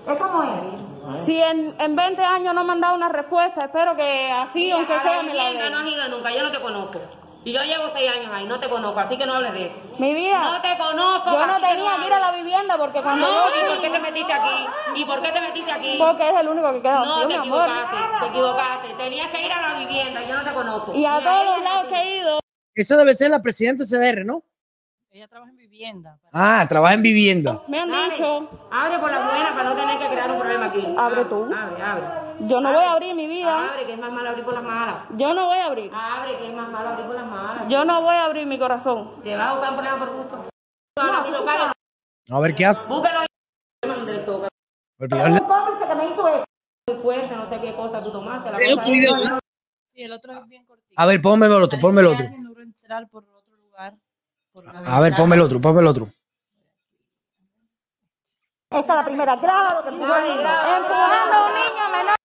Es 0.07 0.17
como 0.17 0.43
es. 0.43 1.25
Si 1.25 1.39
en, 1.39 1.75
en 1.79 1.95
20 1.95 2.21
años 2.23 2.53
no 2.55 2.63
me 2.63 2.73
han 2.73 2.81
dado 2.81 2.95
una 2.95 3.09
respuesta, 3.09 3.65
espero 3.65 3.95
que 3.95 4.31
así, 4.31 4.71
aunque 4.71 4.99
sea, 4.99 5.21
me 5.23 5.33
la 5.33 5.49
vivienda 5.49 5.69
no 5.69 5.79
has 5.79 5.85
den. 5.85 5.93
ido 5.93 6.09
nunca, 6.09 6.31
yo 6.35 6.43
no 6.43 6.51
te 6.51 6.61
conozco. 6.61 6.99
Y 7.45 7.51
yo 7.53 7.61
llevo 7.61 7.87
seis 7.93 8.09
años 8.09 8.31
ahí, 8.33 8.45
no 8.47 8.59
te 8.59 8.67
conozco, 8.67 8.99
así 8.99 9.17
que 9.17 9.25
no 9.27 9.35
hables 9.35 9.53
de 9.53 9.65
eso. 9.67 9.75
Mi 9.99 10.15
vida. 10.15 10.39
No 10.51 10.61
te 10.61 10.75
conozco. 10.79 11.31
Yo 11.31 11.45
no 11.45 11.55
que 11.57 11.61
tenía 11.67 11.99
que 11.99 12.07
ir 12.07 12.13
a 12.13 12.19
la 12.19 12.31
vivienda 12.31 12.75
porque 12.77 13.01
cuando 13.03 13.23
No, 13.25 13.49
yo 13.49 13.55
¿y 13.55 13.69
por 13.69 13.81
qué 13.81 13.89
te 13.91 13.99
metiste 13.99 14.33
aquí? 14.33 14.65
¿Y 14.95 15.05
por 15.05 15.21
qué 15.21 15.31
te 15.31 15.41
metiste 15.41 15.71
aquí? 15.71 15.95
Porque 15.99 16.27
es 16.27 16.35
el 16.41 16.47
único 16.49 16.73
que 16.73 16.81
queda 16.81 16.99
No, 17.05 17.19
vacío, 17.21 17.27
te 17.27 17.33
amor. 17.35 17.45
equivocaste, 17.69 17.97
te 18.19 18.25
equivocaste. 18.27 18.87
Tenías 18.97 19.29
que 19.31 19.45
ir 19.45 19.51
a 19.51 19.61
la 19.73 19.79
vivienda, 19.79 20.23
yo 20.23 20.35
no 20.37 20.43
te 20.43 20.53
conozco. 20.55 20.93
Y 20.95 21.05
a 21.05 21.17
Ni 21.19 21.23
todos 21.23 21.41
ella 21.41 21.55
los 21.55 21.63
lados 21.63 21.85
que 21.87 21.95
he 22.01 22.17
ido. 22.17 22.39
Esa 22.73 22.97
debe 22.97 23.13
ser 23.13 23.29
la 23.29 23.41
presidenta 23.43 23.83
CDR, 23.85 24.25
¿no? 24.25 24.41
Ella 25.15 25.29
trabaja 25.29 25.49
en 25.51 25.55
vivienda. 25.55 26.19
Ah, 26.33 26.65
trabaja 26.67 26.93
en 26.95 27.01
vivienda. 27.01 27.63
Me 27.69 27.79
han 27.79 27.89
dicho. 27.89 28.49
Abre 28.69 28.99
por 28.99 29.09
la 29.09 29.25
buena 29.25 29.55
para 29.55 29.69
no 29.69 29.75
tener 29.77 29.97
que 29.97 30.07
crear 30.09 30.29
un 30.29 30.39
problema 30.39 30.65
aquí. 30.65 30.85
Abre 30.97 31.23
tú. 31.23 31.45
Abre, 31.55 31.81
abre. 31.81 32.05
Yo 32.41 32.59
no 32.59 32.73
voy 32.73 32.83
a 32.83 32.91
abrir 32.91 33.15
mi 33.15 33.25
vida. 33.25 33.71
Abre, 33.71 33.85
que 33.85 33.93
es 33.93 33.97
más 33.99 34.11
malo 34.11 34.29
abrir 34.31 34.43
por 34.43 34.53
las 34.55 34.63
malas. 34.63 35.05
Yo 35.15 35.33
no 35.33 35.45
voy 35.45 35.57
a 35.57 35.65
abrir. 35.67 35.89
Abre, 35.93 36.37
que 36.37 36.47
es 36.49 36.53
más 36.53 36.69
malo 36.69 36.89
abrir 36.89 37.05
por 37.05 37.15
las 37.15 37.27
malas. 37.27 37.63
Yo 37.69 37.85
no 37.85 38.01
voy 38.01 38.13
a 38.13 38.25
abrir 38.25 38.45
mi 38.45 38.59
corazón. 38.59 39.21
Te 39.23 39.37
vas 39.37 39.47
a 39.47 39.53
buscar 39.53 39.69
un 39.69 39.75
problema 39.77 39.99
por 39.99 40.15
gusto. 40.17 40.45
No, 40.97 42.35
A 42.37 42.39
ver 42.41 42.53
qué 42.55 42.65
hace. 42.65 42.81
Búscalo 42.81 43.19
ahí. 43.21 43.27
Olvidarle. 44.99 45.39
Un 45.39 45.47
cómplice 45.47 45.87
que 45.87 45.95
me 45.95 46.09
hizo 46.11 46.27
eso. 46.27 46.43
Muy 46.89 46.97
fuerte, 47.01 47.35
no 47.37 47.45
sé 47.47 47.61
qué 47.61 47.73
cosa 47.73 48.03
tú 48.03 48.11
tomaste. 48.11 48.51
La 48.51 48.57
Hay 48.57 48.65
cosa 48.65 48.81
otro 48.81 48.93
es- 48.93 48.99
video, 48.99 49.15
¿no? 49.15 49.39
Sí, 49.93 50.01
el 50.03 50.11
otro 50.11 50.33
es 50.33 50.47
bien 50.49 50.65
cortito. 50.65 50.93
A 51.01 51.05
ver, 51.05 51.21
ponme 51.21 51.45
el 51.45 51.53
otro, 51.53 51.79
ponme 51.79 52.01
el 52.01 52.07
otro. 52.07 52.25
Entrar 52.25 53.07
por 53.07 53.23
otro 53.23 53.55
lugar. 53.55 53.93
por 53.93 53.99
la 53.99 54.44
A 54.85 54.99
ver, 55.01 55.13
ponme 55.15 55.35
el 55.35 55.41
otro, 55.41 55.59
ponme 55.59 55.81
el 55.81 55.87
otro. 55.87 56.07
Esa 58.69 58.79
es 58.79 58.87
la 58.87 59.03
primera. 59.05 59.35
Graba 59.35 59.75
lo 59.75 59.83
que 59.83 59.89
empujó 59.89 60.15
el 60.15 60.23
niño. 60.23 60.49
Empujando 60.77 61.35
a 61.35 61.47
un 61.47 61.53
niño 61.55 61.89
menor. 61.91 62.15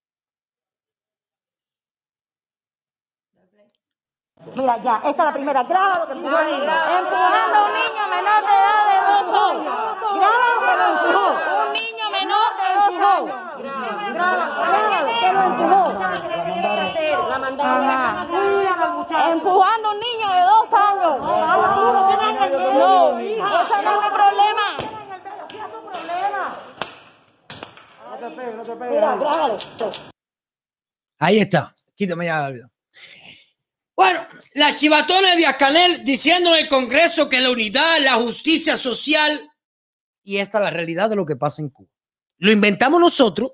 Mira, 4.56 4.82
ya. 4.82 4.96
Esa 4.98 5.10
es 5.10 5.16
la 5.16 5.32
primera. 5.32 5.62
Graba 5.64 5.98
lo 5.98 6.06
que 6.06 6.12
empujó 6.12 6.38
el 6.38 6.46
niño. 6.46 6.72
Empujando 6.98 7.56
a 7.56 7.66
un 7.66 7.72
niño 7.74 8.08
menor 8.10 8.42
de 8.46 8.52
edad 8.60 8.84
de 8.90 8.96
dos 9.10 9.26
años. 9.50 9.74
Graba 10.16 10.46
lo 10.54 10.60
que 10.60 10.74
lo 10.76 10.86
empujó. 10.92 11.26
Un 11.66 11.72
niño 11.72 12.06
menor 12.10 12.50
de 12.60 12.68
dos 12.78 12.94
años. 13.10 13.34
Graba 14.14 14.44
que 15.20 15.28
lo 15.32 15.42
empujó. 15.46 15.82
La 17.28 17.38
mandaron. 17.38 17.80
Empujando 19.32 19.88
a 19.88 19.92
un 19.92 20.00
niño 20.00 20.28
de 20.30 20.42
dos 20.42 20.72
años. 20.72 22.09
No. 22.80 23.12
No, 23.12 23.62
eso 23.62 23.82
no 23.82 24.02
es 24.02 24.12
problema. 24.12 24.76
Hacía 25.44 25.70
tu 25.70 25.82
problema. 25.88 26.58
Mira, 28.90 29.16
grábalo. 29.16 29.58
Ahí 31.18 31.38
está. 31.38 31.74
Quítame 31.94 32.26
ya 32.26 32.46
el 32.46 32.54
video. 32.54 32.70
Bueno, 33.94 34.26
la 34.54 34.74
chivatona 34.74 35.36
de 35.36 35.44
Canel 35.58 36.04
diciendo 36.04 36.54
en 36.54 36.64
el 36.64 36.68
Congreso 36.68 37.28
que 37.28 37.40
la 37.40 37.50
unidad, 37.50 37.98
la 38.00 38.14
justicia 38.14 38.76
social, 38.76 39.50
y 40.24 40.38
esta 40.38 40.58
es 40.58 40.64
la 40.64 40.70
realidad 40.70 41.10
de 41.10 41.16
lo 41.16 41.26
que 41.26 41.36
pasa 41.36 41.60
en 41.60 41.68
Cuba. 41.68 41.90
Lo 42.38 42.50
inventamos 42.50 42.98
nosotros, 42.98 43.52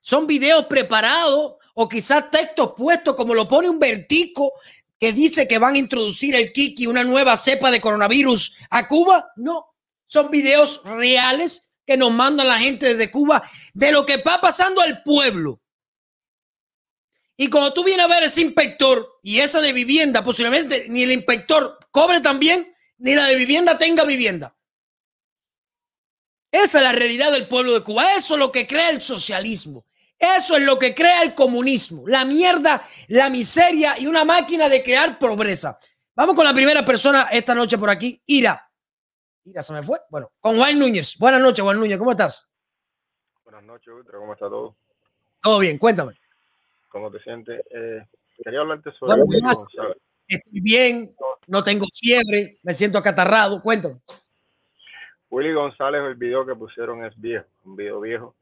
son 0.00 0.28
videos 0.28 0.66
preparados 0.66 1.56
o 1.74 1.88
quizás 1.88 2.30
textos 2.30 2.74
puestos 2.76 3.16
como 3.16 3.34
lo 3.34 3.48
pone 3.48 3.68
un 3.68 3.78
vertico 3.78 4.52
que 4.98 5.12
dice 5.12 5.46
que 5.46 5.58
van 5.58 5.74
a 5.74 5.78
introducir 5.78 6.34
el 6.34 6.52
Kiki, 6.52 6.86
una 6.86 7.04
nueva 7.04 7.36
cepa 7.36 7.70
de 7.70 7.80
coronavirus 7.80 8.56
a 8.70 8.86
Cuba. 8.86 9.32
No, 9.36 9.66
son 10.06 10.30
videos 10.30 10.82
reales 10.84 11.72
que 11.86 11.96
nos 11.96 12.12
mandan 12.12 12.48
la 12.48 12.58
gente 12.58 12.94
desde 12.94 13.10
Cuba 13.10 13.42
de 13.74 13.92
lo 13.92 14.04
que 14.04 14.18
va 14.18 14.40
pasando 14.40 14.80
al 14.80 15.02
pueblo. 15.02 15.62
Y 17.36 17.48
cuando 17.48 17.72
tú 17.72 17.84
vienes 17.84 18.04
a 18.04 18.08
ver 18.08 18.24
ese 18.24 18.42
inspector 18.42 19.20
y 19.22 19.38
esa 19.38 19.60
de 19.60 19.72
vivienda, 19.72 20.24
posiblemente 20.24 20.86
ni 20.88 21.04
el 21.04 21.12
inspector 21.12 21.78
cobre 21.92 22.20
también, 22.20 22.74
ni 22.98 23.14
la 23.14 23.26
de 23.26 23.36
vivienda 23.36 23.78
tenga 23.78 24.04
vivienda. 24.04 24.56
Esa 26.50 26.78
es 26.78 26.84
la 26.84 26.92
realidad 26.92 27.30
del 27.30 27.46
pueblo 27.46 27.74
de 27.74 27.84
Cuba. 27.84 28.14
Eso 28.16 28.34
es 28.34 28.40
lo 28.40 28.50
que 28.50 28.66
crea 28.66 28.90
el 28.90 29.00
socialismo. 29.00 29.86
Eso 30.18 30.56
es 30.56 30.64
lo 30.64 30.78
que 30.78 30.94
crea 30.94 31.22
el 31.22 31.34
comunismo. 31.34 32.06
La 32.08 32.24
mierda, 32.24 32.82
la 33.08 33.30
miseria 33.30 33.98
y 33.98 34.06
una 34.06 34.24
máquina 34.24 34.68
de 34.68 34.82
crear 34.82 35.18
pobreza. 35.18 35.78
Vamos 36.14 36.34
con 36.34 36.44
la 36.44 36.52
primera 36.52 36.84
persona 36.84 37.28
esta 37.30 37.54
noche 37.54 37.78
por 37.78 37.88
aquí, 37.88 38.20
Ira. 38.26 38.68
Ira 39.44 39.62
se 39.62 39.72
me 39.72 39.82
fue. 39.82 40.00
Bueno, 40.10 40.32
con 40.40 40.56
Juan 40.56 40.78
Núñez. 40.78 41.16
Buenas 41.18 41.40
noches, 41.40 41.62
Juan 41.62 41.78
Núñez. 41.78 41.98
¿Cómo 41.98 42.10
estás? 42.10 42.50
Buenas 43.44 43.62
noches, 43.62 43.94
Ultra. 43.94 44.18
¿Cómo 44.18 44.32
está 44.32 44.48
todo? 44.48 44.76
Todo 45.40 45.60
bien, 45.60 45.78
cuéntame. 45.78 46.14
¿Cómo 46.88 47.10
te 47.10 47.20
sientes? 47.20 47.64
Eh, 47.70 48.04
quería 48.42 48.60
hablarte 48.60 48.90
sobre 48.98 49.14
Bueno, 49.14 49.26
gracias. 49.28 49.68
González. 49.72 50.02
Estoy 50.26 50.60
bien, 50.60 51.14
no 51.46 51.62
tengo 51.62 51.86
fiebre, 51.94 52.58
me 52.62 52.74
siento 52.74 52.98
acatarrado. 52.98 53.62
Cuéntame. 53.62 54.00
Willy 55.30 55.52
González, 55.52 56.02
el 56.02 56.16
video 56.16 56.44
que 56.44 56.54
pusieron 56.54 57.04
es 57.04 57.18
viejo, 57.18 57.46
un 57.64 57.76
video 57.76 58.00
viejo. 58.00 58.34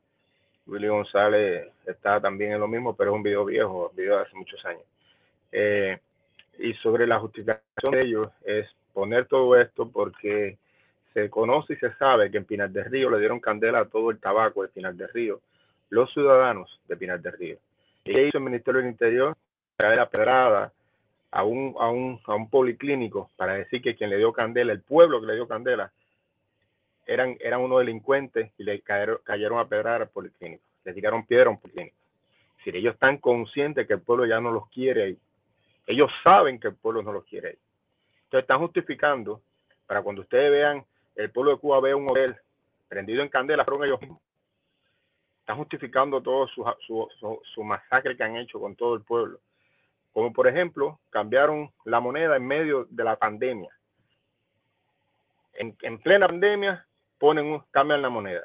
Willy 0.67 0.89
González 0.89 1.69
está 1.87 2.21
también 2.21 2.53
en 2.53 2.61
lo 2.61 2.69
mismo, 2.69 2.95
pero 2.97 3.11
es 3.11 3.17
un 3.17 3.23
video 3.23 3.45
viejo, 3.45 3.93
video 3.95 4.17
de 4.17 4.23
hace 4.23 4.37
muchos 4.37 4.64
años. 4.64 4.83
Eh, 5.53 5.99
y 6.59 6.75
sobre 6.75 7.07
la 7.07 7.19
justificación 7.19 7.93
de 7.93 8.01
ellos 8.01 8.29
es 8.45 8.69
poner 8.93 9.27
todo 9.27 9.57
esto 9.57 9.89
porque 9.91 10.59
se 11.14 11.31
conoce 11.31 11.75
y 11.75 11.77
se 11.77 11.93
sabe 11.95 12.31
que 12.31 12.39
en 12.39 12.45
Pinar 12.45 12.71
del 12.71 12.87
Río 12.87 13.11
le 13.11 13.19
dieron 13.19 13.41
candela 13.41 13.81
a 13.81 13.85
todo 13.85 14.11
el 14.11 14.19
tabaco 14.19 14.62
de 14.62 14.69
Pinar 14.69 14.95
del 14.95 15.09
Río, 15.09 15.41
los 15.91 16.12
ciudadanos 16.12 16.81
de 16.89 16.97
Pinar 16.97 17.21
del 17.21 17.33
Río. 17.33 17.57
¿Y 18.05 18.12
qué 18.12 18.27
hizo 18.29 18.39
el 18.39 18.45
Ministerio 18.45 18.81
del 18.81 18.91
Interior? 18.91 19.37
Traer 19.77 19.99
la 19.99 20.09
pedrada 20.09 20.73
a 21.31 21.45
un, 21.45 21.75
a, 21.79 21.91
un, 21.91 22.21
a 22.27 22.35
un 22.35 22.49
policlínico 22.51 23.31
para 23.37 23.55
decir 23.55 23.83
que 23.83 23.95
quien 23.95 24.11
le 24.11 24.19
dio 24.19 24.33
candela, 24.33 24.73
el 24.73 24.81
pueblo 24.81 25.21
que 25.21 25.27
le 25.27 25.35
dio 25.35 25.47
candela, 25.47 25.93
eran, 27.07 27.36
eran 27.40 27.61
unos 27.61 27.78
delincuentes 27.78 28.52
y 28.59 28.64
le 28.64 28.80
cayeron, 28.80 29.18
cayeron 29.24 29.59
a 29.59 29.68
pedrar 29.68 30.02
al 30.02 30.09
policlínico. 30.09 30.62
Le 30.84 30.92
tiraron 30.92 31.24
piedra 31.24 31.46
a 31.46 31.50
un 31.50 31.61
policlínico. 31.61 31.96
Es 32.50 32.57
decir, 32.59 32.76
ellos 32.76 32.94
están 32.94 33.18
conscientes 33.18 33.86
que 33.86 33.94
el 33.94 34.00
pueblo 34.00 34.26
ya 34.26 34.40
no 34.40 34.50
los 34.50 34.68
quiere 34.68 35.04
ahí. 35.04 35.18
Ellos 35.86 36.11
saben 36.24 36.59
que 36.59 36.68
el 36.68 36.74
pueblo 36.74 37.02
no 37.02 37.12
los 37.12 37.24
quiere 37.24 37.48
ahí. 37.50 37.59
Entonces 38.24 38.42
están 38.42 38.59
justificando 38.59 39.40
para 39.86 40.02
cuando 40.02 40.22
ustedes 40.22 40.50
vean, 40.50 40.84
el 41.14 41.30
pueblo 41.30 41.52
de 41.52 41.59
Cuba 41.59 41.80
ve 41.80 41.94
un 41.94 42.11
hotel 42.11 42.36
prendido 42.88 43.22
en 43.22 43.28
candela, 43.28 43.64
fueron 43.64 43.84
ellos 43.84 44.00
mismos. 44.00 44.20
Están 45.40 45.57
justificando 45.59 46.20
todo 46.20 46.48
su, 46.48 46.64
su, 46.84 47.09
su, 47.20 47.40
su 47.54 47.62
masacre 47.62 48.16
que 48.16 48.24
han 48.24 48.36
hecho 48.36 48.59
con 48.59 48.74
todo 48.74 48.94
el 48.94 49.02
pueblo. 49.02 49.38
Como 50.12 50.32
por 50.32 50.48
ejemplo, 50.48 50.98
cambiaron 51.11 51.70
la 51.84 52.00
moneda 52.00 52.36
en 52.36 52.46
medio 52.46 52.86
de 52.90 53.04
la 53.04 53.16
pandemia. 53.16 53.70
En, 55.54 55.76
en 55.82 55.98
plena 55.98 56.26
pandemia 56.26 56.86
ponen 57.19 57.47
un, 57.47 57.62
cambian 57.71 58.03
la 58.03 58.09
moneda. 58.11 58.45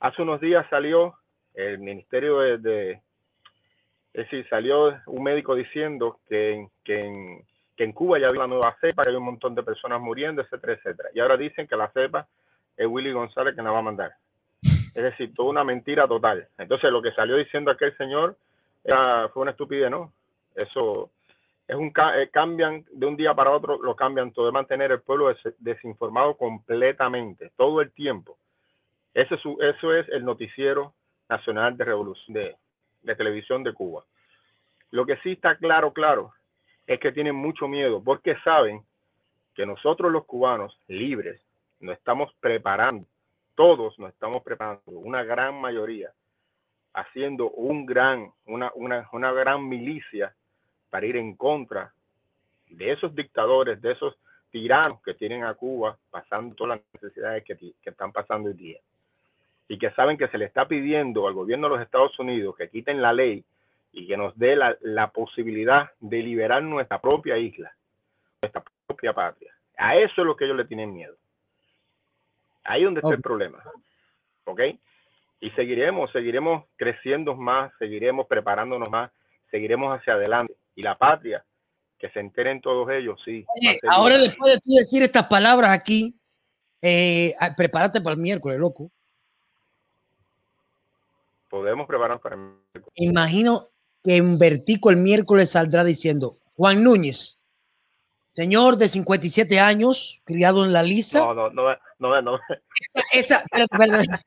Hace 0.00 0.22
unos 0.22 0.40
días 0.40 0.66
salió 0.70 1.14
el 1.54 1.78
Ministerio 1.78 2.38
de, 2.38 2.92
es 2.92 4.24
decir, 4.24 4.46
salió 4.48 4.98
un 5.06 5.22
médico 5.22 5.54
diciendo 5.54 6.18
que, 6.28 6.52
en- 6.54 6.70
que, 6.84 6.94
en, 6.94 7.44
que 7.76 7.84
en 7.84 7.92
Cuba 7.92 8.18
ya 8.18 8.26
había 8.28 8.40
una 8.40 8.54
nueva 8.54 8.76
cepa, 8.80 9.02
que 9.02 9.10
hay 9.10 9.16
un 9.16 9.24
montón 9.24 9.54
de 9.54 9.62
personas 9.62 10.00
muriendo, 10.00 10.42
etcétera, 10.42 10.74
etcétera. 10.74 11.08
Y 11.14 11.20
ahora 11.20 11.36
dicen 11.36 11.66
que 11.66 11.76
la 11.76 11.90
cepa 11.90 12.26
es 12.76 12.86
Willy 12.86 13.12
González 13.12 13.54
que 13.54 13.62
nos 13.62 13.74
va 13.74 13.78
a 13.78 13.82
mandar. 13.82 14.12
Es 14.62 15.02
decir, 15.02 15.32
toda 15.34 15.50
una 15.50 15.64
mentira 15.64 16.08
total. 16.08 16.48
Entonces, 16.58 16.90
lo 16.90 17.00
que 17.00 17.12
salió 17.12 17.36
diciendo 17.36 17.70
aquel 17.70 17.96
señor 17.96 18.36
fue 19.32 19.42
una 19.42 19.52
estupidez, 19.52 19.90
¿no? 19.90 20.12
Eso, 20.54 21.10
es 21.70 21.76
un 21.76 21.92
eh, 22.16 22.28
cambian 22.32 22.84
de 22.90 23.06
un 23.06 23.16
día 23.16 23.32
para 23.32 23.52
otro, 23.52 23.80
lo 23.80 23.94
cambian 23.94 24.32
todo, 24.32 24.46
de 24.46 24.52
mantener 24.52 24.90
el 24.90 25.02
pueblo 25.02 25.28
des- 25.28 25.54
desinformado 25.58 26.36
completamente, 26.36 27.52
todo 27.56 27.80
el 27.80 27.92
tiempo. 27.92 28.36
Eso 29.14 29.36
es, 29.36 29.42
eso 29.76 29.94
es 29.94 30.08
el 30.08 30.24
noticiero 30.24 30.92
nacional 31.28 31.76
de 31.76 31.84
revolución 31.84 32.34
de, 32.34 32.56
de 33.02 33.14
televisión 33.14 33.62
de 33.62 33.72
Cuba. 33.72 34.02
Lo 34.90 35.06
que 35.06 35.16
sí 35.18 35.32
está 35.32 35.56
claro, 35.56 35.92
claro, 35.92 36.32
es 36.88 36.98
que 36.98 37.12
tienen 37.12 37.36
mucho 37.36 37.68
miedo 37.68 38.02
porque 38.02 38.34
saben 38.42 38.82
que 39.54 39.64
nosotros 39.64 40.10
los 40.10 40.24
cubanos 40.24 40.76
libres 40.88 41.40
nos 41.78 41.96
estamos 41.96 42.32
preparando, 42.40 43.06
todos 43.54 43.96
nos 44.00 44.12
estamos 44.12 44.42
preparando, 44.42 44.82
una 44.86 45.22
gran 45.22 45.54
mayoría, 45.60 46.10
haciendo 46.94 47.48
un 47.50 47.86
gran, 47.86 48.32
una, 48.46 48.72
una, 48.74 49.08
una 49.12 49.30
gran 49.32 49.68
milicia 49.68 50.34
para 50.90 51.06
ir 51.06 51.16
en 51.16 51.34
contra 51.36 51.92
de 52.68 52.92
esos 52.92 53.14
dictadores, 53.14 53.80
de 53.80 53.92
esos 53.92 54.16
tiranos 54.50 55.00
que 55.02 55.14
tienen 55.14 55.44
a 55.44 55.54
Cuba 55.54 55.96
pasando 56.10 56.54
todas 56.54 56.78
las 56.78 57.02
necesidades 57.02 57.44
que, 57.44 57.72
están 57.84 58.12
pasando 58.12 58.48
hoy 58.48 58.54
día. 58.54 58.78
Y 59.68 59.78
que 59.78 59.90
saben 59.92 60.18
que 60.18 60.28
se 60.28 60.38
le 60.38 60.46
está 60.46 60.66
pidiendo 60.66 61.28
al 61.28 61.34
gobierno 61.34 61.68
de 61.68 61.76
los 61.76 61.84
Estados 61.84 62.18
Unidos 62.18 62.56
que 62.56 62.68
quiten 62.68 63.00
la 63.00 63.12
ley 63.12 63.44
y 63.92 64.06
que 64.06 64.16
nos 64.16 64.36
dé 64.36 64.56
la, 64.56 64.76
la 64.80 65.08
posibilidad 65.08 65.90
de 66.00 66.22
liberar 66.22 66.62
nuestra 66.62 67.00
propia 67.00 67.38
isla, 67.38 67.72
nuestra 68.42 68.64
propia 68.86 69.12
patria. 69.12 69.54
A 69.76 69.96
eso 69.96 70.20
es 70.20 70.26
lo 70.26 70.36
que 70.36 70.44
ellos 70.44 70.56
le 70.56 70.64
tienen 70.64 70.92
miedo. 70.92 71.14
Ahí 72.64 72.82
es 72.82 72.86
donde 72.86 73.00
está 73.00 73.14
el 73.14 73.22
problema. 73.22 73.62
¿Ok? 74.44 74.60
Y 75.40 75.50
seguiremos, 75.52 76.10
seguiremos 76.12 76.64
creciendo 76.76 77.34
más, 77.34 77.72
seguiremos 77.78 78.26
preparándonos 78.26 78.90
más, 78.90 79.10
seguiremos 79.50 79.98
hacia 79.98 80.14
adelante. 80.14 80.54
Y 80.80 80.82
la 80.82 80.96
patria, 80.96 81.44
que 81.98 82.08
se 82.08 82.20
enteren 82.20 82.60
todos 82.62 82.88
ellos, 82.90 83.20
sí. 83.22 83.44
Oye, 83.54 83.78
ahora 83.88 84.16
después 84.16 84.54
de 84.54 84.60
tú 84.60 84.72
decir 84.72 85.02
estas 85.02 85.26
palabras 85.26 85.70
aquí, 85.72 86.16
eh, 86.80 87.34
ah, 87.38 87.54
prepárate 87.54 88.00
para 88.00 88.14
el 88.14 88.20
miércoles, 88.20 88.58
loco. 88.58 88.90
podemos 91.50 91.86
prepararnos 91.86 92.22
para 92.22 92.36
el 92.36 92.82
Imagino 92.94 93.68
que 94.02 94.16
en 94.16 94.38
Vertico 94.38 94.88
el 94.90 94.96
miércoles 94.96 95.50
saldrá 95.50 95.84
diciendo, 95.84 96.38
Juan 96.56 96.82
Núñez, 96.82 97.42
señor 98.32 98.76
de 98.76 98.88
57 98.88 99.60
años, 99.60 100.22
criado 100.24 100.64
en 100.64 100.72
la 100.72 100.82
Lisa. 100.82 101.18
No, 101.18 101.34
no, 101.34 101.50
no, 101.50 101.76
no, 101.98 102.22
no. 102.22 102.38
Esa, 103.12 103.42
esa- 103.42 103.44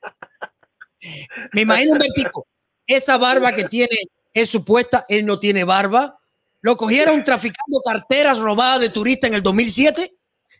me 1.54 1.62
imagino 1.62 1.94
en 1.94 2.00
Vertico, 2.00 2.46
esa 2.86 3.18
barba 3.18 3.54
que 3.54 3.66
tiene 3.66 3.96
es 4.34 4.50
supuesta, 4.50 5.06
él 5.08 5.26
no 5.26 5.40
tiene 5.40 5.64
barba. 5.64 6.20
Lo 6.64 6.78
cogieron 6.78 7.26
traficando 7.26 7.82
carteras 7.86 8.40
robadas 8.40 8.80
de 8.80 8.90
turistas 8.90 9.28
en 9.28 9.34
el 9.34 9.44
2007. 9.44 10.16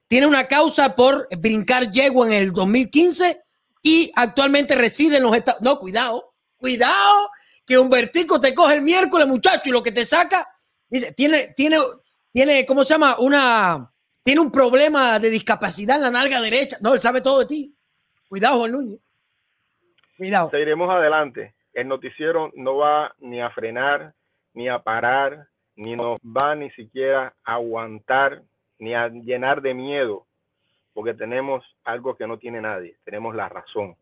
Tiene 0.06 0.28
una 0.28 0.48
causa 0.48 0.94
por 0.96 1.30
brincar 1.38 1.90
yegua 1.90 2.28
en 2.28 2.34
el 2.34 2.52
2015 2.52 3.42
y 3.82 4.12
actualmente 4.14 4.76
reside 4.76 5.18
en 5.18 5.24
los 5.24 5.34
Estados 5.34 5.62
No, 5.62 5.80
cuidado, 5.80 6.34
cuidado, 6.58 7.30
que 7.66 7.78
Humbertico 7.78 8.42
te 8.42 8.54
coge 8.54 8.76
el 8.76 8.82
miércoles, 8.82 9.26
muchacho, 9.28 9.70
y 9.70 9.72
lo 9.72 9.82
que 9.82 9.94
te 9.94 10.04
saca, 10.04 10.46
dice, 10.90 11.14
tiene, 11.14 11.54
tiene, 11.56 11.78
tiene, 12.34 12.66
¿cómo 12.66 12.84
se 12.84 12.96
llama? 12.96 13.16
Una, 13.20 13.90
tiene 14.24 14.42
un 14.42 14.52
problema 14.52 15.18
de 15.20 15.30
discapacidad 15.30 15.96
en 15.96 16.02
la 16.02 16.12
nalga 16.12 16.42
derecha. 16.42 16.76
No, 16.82 16.94
él 16.94 17.00
sabe 17.00 17.22
todo 17.22 17.40
de 17.40 17.46
ti. 17.46 17.78
Cuidado, 18.28 18.58
Juan 18.58 18.74
Núñez. 18.74 19.00
Cuidado. 20.18 20.50
Seguiremos 20.52 20.90
adelante. 20.90 21.56
El 21.72 21.88
noticiero 21.88 22.52
no 22.56 22.76
va 22.76 23.16
ni 23.20 23.42
a 23.42 23.50
frenar, 23.52 24.14
ni 24.54 24.68
a 24.68 24.80
parar, 24.80 25.48
ni 25.76 25.96
nos 25.96 26.20
va 26.20 26.56
ni 26.56 26.70
siquiera 26.72 27.34
a 27.44 27.54
aguantar, 27.54 28.42
ni 28.80 28.94
a 28.94 29.08
llenar 29.10 29.62
de 29.62 29.74
miedo, 29.74 30.26
porque 30.94 31.14
tenemos 31.14 31.64
algo 31.84 32.16
que 32.16 32.28
no 32.28 32.38
tiene 32.38 32.62
nadie, 32.62 32.96
tenemos 33.04 33.36
la 33.36 33.50
razón. 33.50 33.96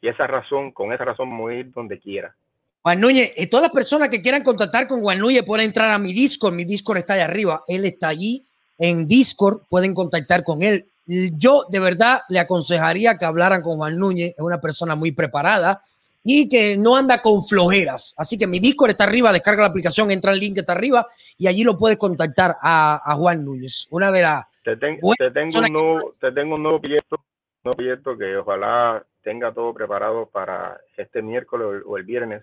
Y 0.00 0.08
esa 0.08 0.26
razón, 0.26 0.72
con 0.72 0.92
esa 0.92 1.04
razón, 1.04 1.30
vamos 1.30 1.52
donde 1.74 1.98
quiera. 1.98 2.34
Juan 2.82 3.00
Núñez, 3.00 3.34
y 3.36 3.46
todas 3.46 3.64
las 3.64 3.72
personas 3.72 4.08
que 4.08 4.22
quieran 4.22 4.42
contactar 4.42 4.86
con 4.86 5.02
Juan 5.02 5.18
Núñez 5.18 5.44
pueden 5.44 5.66
entrar 5.66 5.90
a 5.90 5.98
mi 5.98 6.14
Discord. 6.14 6.54
Mi 6.54 6.64
Discord 6.64 6.98
está 6.98 7.14
allá 7.14 7.26
arriba. 7.26 7.62
Él 7.68 7.84
está 7.84 8.08
allí 8.08 8.42
en 8.78 9.06
Discord. 9.06 9.64
Pueden 9.68 9.92
contactar 9.92 10.42
con 10.44 10.62
él. 10.62 10.86
Yo 11.06 11.64
de 11.68 11.80
verdad 11.80 12.20
le 12.30 12.38
aconsejaría 12.38 13.18
que 13.18 13.26
hablaran 13.26 13.60
con 13.60 13.76
Juan 13.76 13.98
Núñez. 13.98 14.30
Es 14.30 14.40
una 14.40 14.62
persona 14.62 14.94
muy 14.94 15.12
preparada 15.12 15.82
y 16.22 16.48
que 16.48 16.76
no 16.76 16.96
anda 16.96 17.22
con 17.22 17.42
flojeras. 17.44 18.14
Así 18.18 18.36
que 18.38 18.46
mi 18.46 18.58
Discord 18.58 18.90
está 18.90 19.04
arriba. 19.04 19.32
Descarga 19.32 19.62
la 19.62 19.68
aplicación, 19.68 20.10
entra 20.10 20.32
el 20.32 20.38
link 20.40 20.54
que 20.54 20.60
está 20.60 20.72
arriba 20.72 21.06
y 21.38 21.46
allí 21.46 21.64
lo 21.64 21.76
puedes 21.78 21.96
contactar 21.98 22.56
a, 22.60 23.00
a 23.04 23.14
Juan 23.16 23.44
Núñez. 23.44 23.86
Una 23.90 24.12
de 24.12 24.22
las 24.22 24.44
Te, 24.62 24.76
ten- 24.76 24.98
Buena 25.00 25.16
te 25.18 25.30
tengo 25.30 25.58
un 25.58 25.72
nuevo, 25.72 26.12
te 26.20 26.32
tengo 26.32 26.54
un 26.56 26.62
nuevo 26.62 26.80
proyecto, 26.80 27.16
un 27.16 27.24
nuevo 27.64 27.76
proyecto 27.76 28.18
que 28.18 28.36
ojalá 28.36 29.04
tenga 29.22 29.52
todo 29.52 29.72
preparado 29.74 30.26
para 30.26 30.78
este 30.96 31.22
miércoles 31.22 31.82
o 31.86 31.96
el, 31.96 32.04
viernes. 32.04 32.42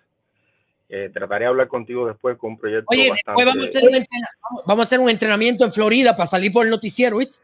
Eh, 0.89 1.09
trataré 1.13 1.43
de 1.45 1.49
hablar 1.49 1.67
contigo 1.67 2.07
después 2.07 2.37
con 2.37 2.51
un 2.51 2.57
proyecto 2.57 2.85
Oye, 2.89 3.09
bastante... 3.09 3.41
después 3.41 3.45
vamos 3.45 3.65
a, 3.65 3.69
hacer 3.69 3.83
un 3.89 3.95
entrena- 3.95 4.29
vamos- 4.49 4.63
vamos 4.65 4.79
a 4.79 4.83
hacer 4.83 4.99
un 4.99 5.09
entrenamiento 5.09 5.65
en 5.65 5.73
Florida 5.73 6.15
para 6.15 6.27
salir 6.27 6.51
por 6.51 6.65
el 6.65 6.71
noticiero, 6.71 7.17
¿viste? 7.17 7.37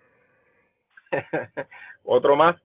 Otro 2.04 2.36
más. 2.36 2.56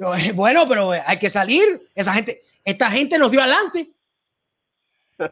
Bueno, 0.34 0.66
pero 0.68 0.92
hay 0.92 1.18
que 1.18 1.30
salir. 1.30 1.88
Esa 1.94 2.12
gente, 2.12 2.40
esta 2.64 2.90
gente 2.90 3.18
nos 3.18 3.30
dio 3.30 3.40
adelante. 3.40 3.90
El, 5.18 5.30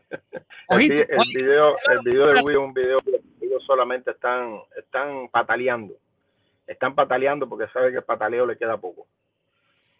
Ojito, 0.69 0.95
el 0.95 1.35
video, 1.35 1.77
el 1.91 2.01
video 2.05 2.27
de 2.27 2.43
Wii 2.43 2.57
es 2.57 2.63
un 2.63 2.75
video 2.75 2.99
que 2.99 3.23
ellos 3.41 3.63
solamente 3.67 4.11
están, 4.11 4.59
están 4.77 5.29
pataleando. 5.29 5.95
Están 6.67 6.95
pataleando 6.95 7.49
porque 7.49 7.67
saben 7.73 7.93
que 7.93 7.99
el 7.99 8.05
pataleo 8.05 8.45
le 8.45 8.59
queda 8.59 8.77
poco. 8.77 9.07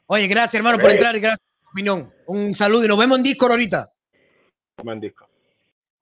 Oye, 0.07 0.27
gracias, 0.27 0.55
hermano, 0.57 0.79
por 0.79 0.91
entrar 0.91 1.17
y 1.17 1.21
gracias 1.21 1.39
por 1.39 1.65
tu 1.65 1.71
opinión. 1.71 2.13
Un 2.27 2.55
saludo 2.55 2.85
y 2.85 2.89
nos 2.89 2.99
vemos 2.99 3.17
en 3.17 3.25
Discord 3.25 3.53
ahorita. 3.53 3.91
Buen 4.83 5.01
disco. 5.01 5.27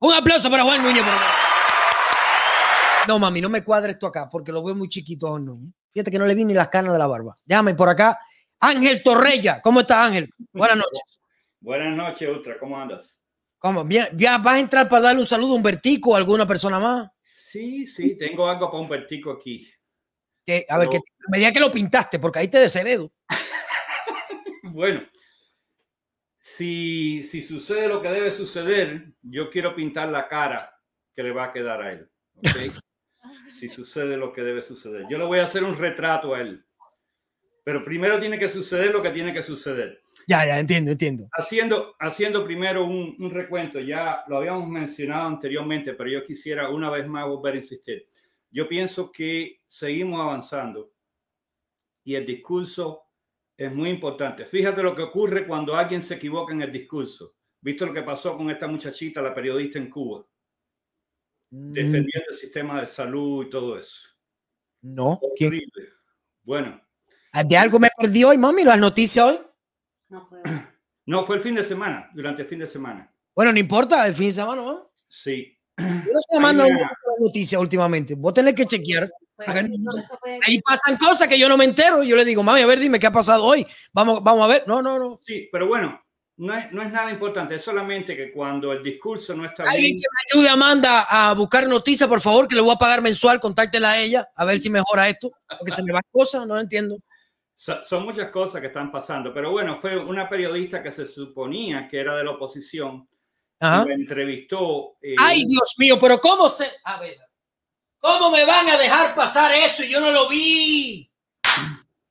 Un 0.01 0.13
aplauso 0.13 0.51
para 0.51 0.65
Juan 0.65 0.83
Núñez. 0.83 1.05
por. 1.05 1.13
No, 3.07 3.21
mami, 3.21 3.41
no 3.41 3.49
me 3.49 3.63
cuadre 3.63 3.93
esto 3.93 4.09
acá 4.09 4.29
porque 4.29 4.51
lo 4.51 4.65
veo 4.65 4.75
muy 4.75 4.89
chiquito 4.89 5.29
Juan 5.29 5.45
Núñez. 5.45 5.73
Fíjate 5.93 6.11
que 6.11 6.19
no 6.19 6.27
le 6.27 6.35
vi 6.35 6.45
ni 6.45 6.55
las 6.55 6.69
canas 6.69 6.93
de 6.93 6.99
la 6.99 7.07
barba. 7.07 7.39
Déjame 7.45 7.77
por 7.77 7.89
acá. 7.89 8.19
Ángel 8.67 9.03
Torreya. 9.03 9.61
¿Cómo 9.61 9.81
estás, 9.81 10.09
Ángel? 10.09 10.31
Buenas 10.53 10.77
noches. 10.79 11.19
Buenas 11.61 11.97
noches, 11.97 12.29
Ultra. 12.29 12.59
¿Cómo 12.59 12.79
andas? 12.79 13.21
¿Cómo? 13.59 13.85
Bien, 13.85 14.09
¿Ya 14.15 14.39
vas 14.39 14.55
a 14.55 14.59
entrar 14.59 14.89
para 14.89 15.03
darle 15.03 15.21
un 15.21 15.27
saludo 15.27 15.53
a 15.53 15.57
Humbertico 15.57 16.11
o 16.11 16.15
a 16.15 16.19
alguna 16.19 16.47
persona 16.47 16.79
más? 16.79 17.09
Sí, 17.21 17.87
sí, 17.87 18.17
tengo 18.17 18.49
algo 18.49 18.71
para 18.71 18.83
un 18.83 18.89
vertico 18.89 19.33
aquí. 19.33 19.69
Que, 20.45 20.67
a 20.69 20.79
ver, 20.79 20.89
que 20.89 21.01
me 21.29 21.39
diga 21.39 21.53
que 21.53 21.61
lo 21.61 21.71
pintaste 21.71 22.19
porque 22.19 22.41
ahí 22.41 22.49
te 22.49 22.59
desheredo. 22.59 23.13
Bueno, 24.69 25.01
si, 26.43 27.25
si 27.25 27.41
sucede 27.41 27.89
lo 27.89 28.03
que 28.03 28.11
debe 28.11 28.31
suceder, 28.31 29.15
yo 29.23 29.49
quiero 29.49 29.75
pintar 29.75 30.11
la 30.11 30.29
cara 30.29 30.71
que 31.15 31.23
le 31.23 31.31
va 31.31 31.45
a 31.45 31.53
quedar 31.53 31.81
a 31.81 31.93
él. 31.93 32.11
si 33.59 33.71
sucede 33.71 34.19
lo 34.19 34.35
que 34.35 34.43
debe 34.43 34.61
suceder. 34.61 35.07
Yo 35.09 35.17
le 35.17 35.25
voy 35.25 35.39
a 35.39 35.45
hacer 35.45 35.65
un 35.65 35.79
retrato 35.79 36.35
a 36.35 36.41
él. 36.41 36.66
Pero 37.67 37.85
primero 37.85 38.21
tiene 38.21 38.39
que 38.39 38.49
suceder 38.49 38.93
lo 38.93 39.03
que 39.03 39.11
tiene 39.11 39.35
que 39.35 39.43
suceder. 39.43 40.01
Ya, 40.29 40.47
ya, 40.47 40.61
entiendo, 40.61 40.93
entiendo. 40.93 41.29
Haciendo, 41.33 41.97
haciendo 41.99 42.45
primero 42.45 42.85
un, 42.85 43.17
un 43.19 43.29
recuento, 43.33 43.81
ya 43.81 44.23
lo 44.29 44.37
habíamos 44.37 44.69
mencionado 44.69 45.27
anteriormente, 45.27 45.93
pero 45.95 46.09
yo 46.09 46.23
quisiera 46.23 46.71
una 46.71 46.91
vez 46.91 47.09
más 47.09 47.27
volver 47.27 47.55
a 47.55 47.57
insistir. 47.57 48.07
Yo 48.53 48.69
pienso 48.69 49.11
que 49.11 49.63
seguimos 49.67 50.21
avanzando 50.21 50.93
y 52.05 52.15
el 52.15 52.25
discurso 52.25 53.03
es 53.57 53.75
muy 53.75 53.91
importante. 53.91 54.47
Fíjate 54.47 54.81
lo 54.81 54.95
que 54.95 55.03
ocurre 55.03 55.45
cuando 55.45 55.75
alguien 55.75 56.03
se 56.03 56.15
equivoca 56.15 56.53
en 56.53 56.63
el 56.63 56.71
discurso. 56.71 57.35
¿Viste 57.61 57.85
lo 57.85 57.93
que 57.93 58.05
pasó 58.05 58.37
con 58.37 58.49
esta 58.49 58.69
muchachita, 58.69 59.21
la 59.21 59.35
periodista 59.35 59.81
en 59.81 59.91
Cuba? 59.91 60.25
Defendiendo 61.51 62.31
el 62.31 62.37
sistema 62.37 62.81
de 62.81 62.87
salud 62.87 63.45
y 63.45 63.51
todo 63.51 63.77
eso. 63.77 64.09
No. 64.83 65.19
¿quién? 65.35 65.49
Horrible. 65.49 65.89
Bueno, 66.45 66.86
¿De 67.45 67.57
algo 67.57 67.79
me 67.79 67.89
perdí 67.97 68.25
hoy, 68.25 68.39
mami? 68.39 68.65
¿Las 68.65 68.79
noticias 68.79 69.27
hoy? 69.27 69.41
no 71.07 71.25
fue 71.25 71.37
el 71.37 71.43
fin 71.43 71.55
de 71.55 71.65
semana, 71.65 72.11
durante 72.15 72.43
el 72.43 72.49
fin 72.49 72.61
de 72.61 72.67
semana. 72.67 73.13
Bueno, 73.35 73.53
no 73.53 73.59
importa, 73.59 74.07
el 74.07 74.15
fin 74.15 74.29
de 74.29 74.33
semana, 74.33 74.63
¿no? 74.63 74.91
Sí. 75.09 75.57
Yo 75.79 75.85
no 75.85 76.21
estoy 76.21 76.39
una- 76.39 76.91
noticias 77.19 77.61
últimamente. 77.61 78.15
Vos 78.15 78.33
tenés 78.33 78.55
que 78.55 78.65
chequear. 78.67 79.11
porque 79.37 79.69
ahí 80.47 80.61
pasan 80.63 80.97
cosas 80.97 81.29
que 81.29 81.39
yo 81.39 81.49
no 81.49 81.57
me 81.57 81.65
entero. 81.65 82.03
Yo 82.03 82.17
le 82.17 82.25
digo, 82.25 82.43
mami, 82.43 82.63
a 82.63 82.67
ver, 82.67 82.79
dime 82.79 82.99
qué 82.99 83.07
ha 83.07 83.13
pasado 83.13 83.45
hoy. 83.45 83.67
Vamos, 83.93 84.23
vamos 84.23 84.45
a 84.45 84.47
ver. 84.47 84.65
No, 84.67 84.81
no, 84.81 84.99
no. 84.99 85.19
Sí, 85.23 85.49
pero 85.53 85.67
bueno, 85.67 86.01
no 86.39 86.55
es, 86.57 86.73
no 86.73 86.83
es 86.83 86.91
nada 86.91 87.11
importante, 87.11 87.55
es 87.55 87.63
solamente 87.63 88.15
que 88.17 88.31
cuando 88.33 88.73
el 88.73 88.83
discurso 88.83 89.35
no 89.35 89.45
está 89.47 89.65
Alguien 89.65 89.97
bien, 89.97 89.99
que 89.99 90.07
me 90.11 90.41
ayude 90.41 90.49
a 90.51 90.53
Amanda 90.55 91.07
a 91.09 91.35
buscar 91.35 91.67
noticias, 91.67 92.09
por 92.09 92.21
favor, 92.21 92.47
que 92.49 92.55
le 92.55 92.61
voy 92.61 92.75
a 92.75 92.79
pagar 92.79 93.03
mensual. 93.03 93.41
Contáctela 93.41 93.93
a 93.93 93.99
ella, 93.99 94.29
a 94.35 94.45
ver 94.45 94.59
si 94.59 94.71
mejora 94.71 95.09
esto. 95.09 95.31
Porque 95.59 95.75
se 95.75 95.83
me 95.83 95.93
van 95.93 96.03
cosas, 96.11 96.47
no 96.47 96.55
lo 96.55 96.61
entiendo. 96.61 96.97
So- 97.57 97.85
son 97.85 98.05
muchas 98.05 98.31
cosas 98.31 98.61
que 98.61 98.69
están 98.69 98.93
pasando. 98.93 99.33
Pero 99.35 99.51
bueno, 99.51 99.74
fue 99.77 99.97
una 99.97 100.28
periodista 100.28 100.83
que 100.83 100.93
se 100.93 101.07
suponía 101.07 101.89
que 101.89 101.99
era 101.99 102.15
de 102.16 102.23
la 102.24 102.33
oposición 102.33 103.09
Ajá. 103.59 103.85
la 103.87 103.95
entrevistó. 103.95 104.97
eh, 105.03 105.16
Ay, 105.19 105.45
Dios 105.47 105.74
mío, 105.78 105.99
pero 105.99 106.20
¿cómo 106.20 106.49
se.? 106.49 106.66
A 106.85 107.01
ver, 107.01 107.16
¿cómo 107.99 108.31
me 108.31 108.45
van 108.45 108.69
a 108.69 108.77
dejar 108.77 109.15
pasar 109.15 109.53
eso 109.55 109.83
y 109.85 109.91
yo 109.91 109.99
no 110.01 110.11
lo 110.12 110.28
vi? 110.28 111.11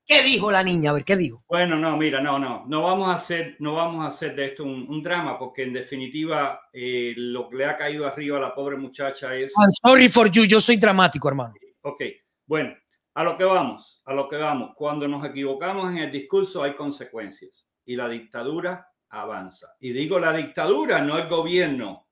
¿Qué 0.07 0.21
dijo 0.21 0.51
la 0.51 0.61
niña? 0.63 0.91
A 0.91 0.93
ver, 0.93 1.03
¿qué 1.03 1.15
dijo? 1.15 1.43
Bueno, 1.47 1.77
no, 1.77 1.97
mira, 1.97 2.21
no, 2.21 2.37
no, 2.37 2.63
no 2.67 2.83
vamos 2.83 3.09
a 3.09 3.15
hacer, 3.15 3.55
no 3.57 3.73
vamos 3.73 4.03
a 4.05 4.09
hacer 4.09 4.35
de 4.35 4.45
esto 4.47 4.63
un, 4.63 4.85
un 4.87 5.01
drama, 5.01 5.39
porque 5.39 5.63
en 5.63 5.73
definitiva 5.73 6.61
eh, 6.71 7.13
lo 7.17 7.49
que 7.49 7.55
le 7.57 7.65
ha 7.65 7.75
caído 7.75 8.05
arriba 8.05 8.37
a 8.37 8.41
la 8.41 8.53
pobre 8.53 8.77
muchacha 8.77 9.33
es. 9.35 9.51
I'm 9.57 9.71
sorry 9.71 10.07
for 10.07 10.29
you, 10.29 10.43
yo 10.45 10.61
soy 10.61 10.77
dramático, 10.77 11.27
hermano. 11.27 11.55
Ok, 11.81 12.03
bueno, 12.45 12.75
a 13.15 13.23
lo 13.23 13.37
que 13.37 13.45
vamos, 13.45 14.01
a 14.05 14.13
lo 14.13 14.29
que 14.29 14.35
vamos. 14.35 14.71
Cuando 14.75 15.07
nos 15.07 15.25
equivocamos 15.25 15.89
en 15.89 15.97
el 15.99 16.11
discurso 16.11 16.61
hay 16.61 16.75
consecuencias 16.75 17.65
y 17.85 17.95
la 17.95 18.09
dictadura 18.09 18.87
avanza. 19.09 19.73
Y 19.79 19.93
digo 19.93 20.19
la 20.19 20.33
dictadura, 20.33 21.01
no 21.01 21.17
el 21.17 21.29
gobierno, 21.29 22.07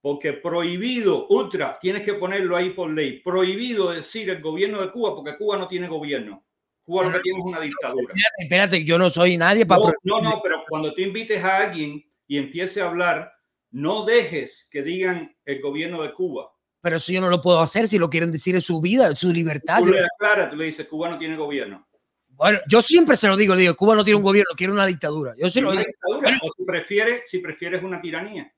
porque 0.00 0.32
prohibido, 0.32 1.26
ultra, 1.28 1.78
tienes 1.78 2.02
que 2.02 2.14
ponerlo 2.14 2.56
ahí 2.56 2.70
por 2.70 2.90
ley, 2.90 3.20
prohibido 3.20 3.92
decir 3.92 4.30
el 4.30 4.40
gobierno 4.40 4.80
de 4.80 4.90
Cuba, 4.90 5.14
porque 5.14 5.36
Cuba 5.36 5.58
no 5.58 5.68
tiene 5.68 5.88
gobierno. 5.88 6.44
Cuba 6.82 7.04
lo 7.04 7.12
que 7.12 7.20
tiene 7.20 7.40
es 7.40 7.44
una 7.44 7.60
dictadura. 7.60 8.14
Espérate, 8.14 8.42
espérate, 8.42 8.84
yo 8.84 8.96
no 8.96 9.10
soy 9.10 9.36
nadie 9.36 9.66
para. 9.66 9.82
No, 10.04 10.22
no, 10.22 10.30
no, 10.30 10.40
pero 10.42 10.64
cuando 10.66 10.94
tú 10.94 11.02
invites 11.02 11.44
a 11.44 11.58
alguien 11.58 12.02
y 12.26 12.38
empiece 12.38 12.80
a 12.80 12.86
hablar, 12.86 13.30
no 13.72 14.06
dejes 14.06 14.66
que 14.70 14.82
digan 14.82 15.36
el 15.44 15.60
gobierno 15.60 16.00
de 16.00 16.14
Cuba. 16.14 16.50
Pero 16.80 16.96
eso 16.96 17.12
yo 17.12 17.20
no 17.20 17.28
lo 17.28 17.40
puedo 17.40 17.60
hacer 17.60 17.88
si 17.88 17.98
lo 17.98 18.08
quieren 18.08 18.30
decir 18.30 18.54
en 18.54 18.60
su 18.60 18.80
vida, 18.80 19.08
en 19.08 19.16
su 19.16 19.32
libertad. 19.32 19.78
Tú 19.80 19.86
le 19.86 20.04
aclaras, 20.04 20.50
tú 20.50 20.56
le 20.56 20.66
dices, 20.66 20.86
Cuba 20.86 21.08
no 21.08 21.18
tiene 21.18 21.36
gobierno. 21.36 21.86
Bueno, 22.28 22.60
yo 22.68 22.80
siempre 22.80 23.16
se 23.16 23.26
lo 23.26 23.36
digo, 23.36 23.56
digo, 23.56 23.74
Cuba 23.74 23.96
no 23.96 24.04
tiene 24.04 24.16
un 24.16 24.22
gobierno, 24.22 24.54
quiere 24.56 24.72
una 24.72 24.86
dictadura. 24.86 25.34
Yo 25.36 25.48
se 25.48 25.60
lo 25.60 25.72
digo. 25.72 25.82
dictadura, 25.84 26.38
o 26.42 26.50
si 26.56 26.64
prefieres, 26.64 27.22
si 27.28 27.38
prefieres 27.40 27.82
una 27.82 28.00
tiranía, 28.00 28.52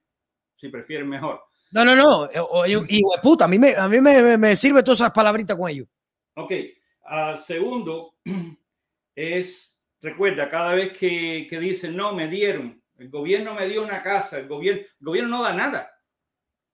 si 0.56 0.68
prefieres 0.68 1.06
mejor. 1.06 1.40
No, 1.72 1.84
no, 1.84 1.96
no. 1.96 2.28
o- 2.50 2.66
y, 2.66 2.74
y, 2.88 3.02
puta, 3.22 3.46
a 3.46 3.48
mí 3.48 3.58
me, 3.58 3.74
a 3.74 3.88
mí 3.88 4.00
me, 4.00 4.22
me- 4.22 4.36
me 4.36 4.56
sirve 4.56 4.82
todas 4.82 5.00
esas 5.00 5.12
palabritas 5.12 5.56
con 5.56 5.70
ellos. 5.70 5.86
Ok, 6.34 6.52
ah, 7.06 7.38
segundo 7.38 8.16
es, 9.14 9.78
recuerda, 10.02 10.48
cada 10.50 10.74
vez 10.74 10.96
que, 10.96 11.46
que 11.48 11.58
dicen, 11.58 11.96
no, 11.96 12.12
me 12.12 12.28
dieron, 12.28 12.82
el 12.98 13.08
gobierno 13.08 13.54
me 13.54 13.66
dio 13.66 13.82
una 13.82 14.02
casa, 14.02 14.38
el 14.38 14.46
gobierno, 14.48 14.82
el 14.82 15.06
gobierno 15.06 15.38
no 15.38 15.42
da 15.42 15.54
nada. 15.54 15.90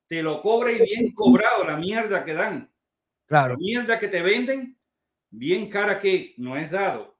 Te 0.09 0.23
lo 0.23 0.41
cobra 0.41 0.70
y 0.73 0.81
bien 0.81 1.12
cobrado 1.12 1.65
la 1.65 1.77
mierda 1.77 2.24
que 2.24 2.35
dan. 2.35 2.73
Claro. 3.27 3.55
La 3.55 3.59
mierda 3.59 3.99
que 3.99 4.09
te 4.09 4.23
venden, 4.23 4.78
bien 5.31 5.69
cara 5.69 5.99
que 5.99 6.35
no 6.39 6.57
es 6.57 6.70
dado. 6.70 7.19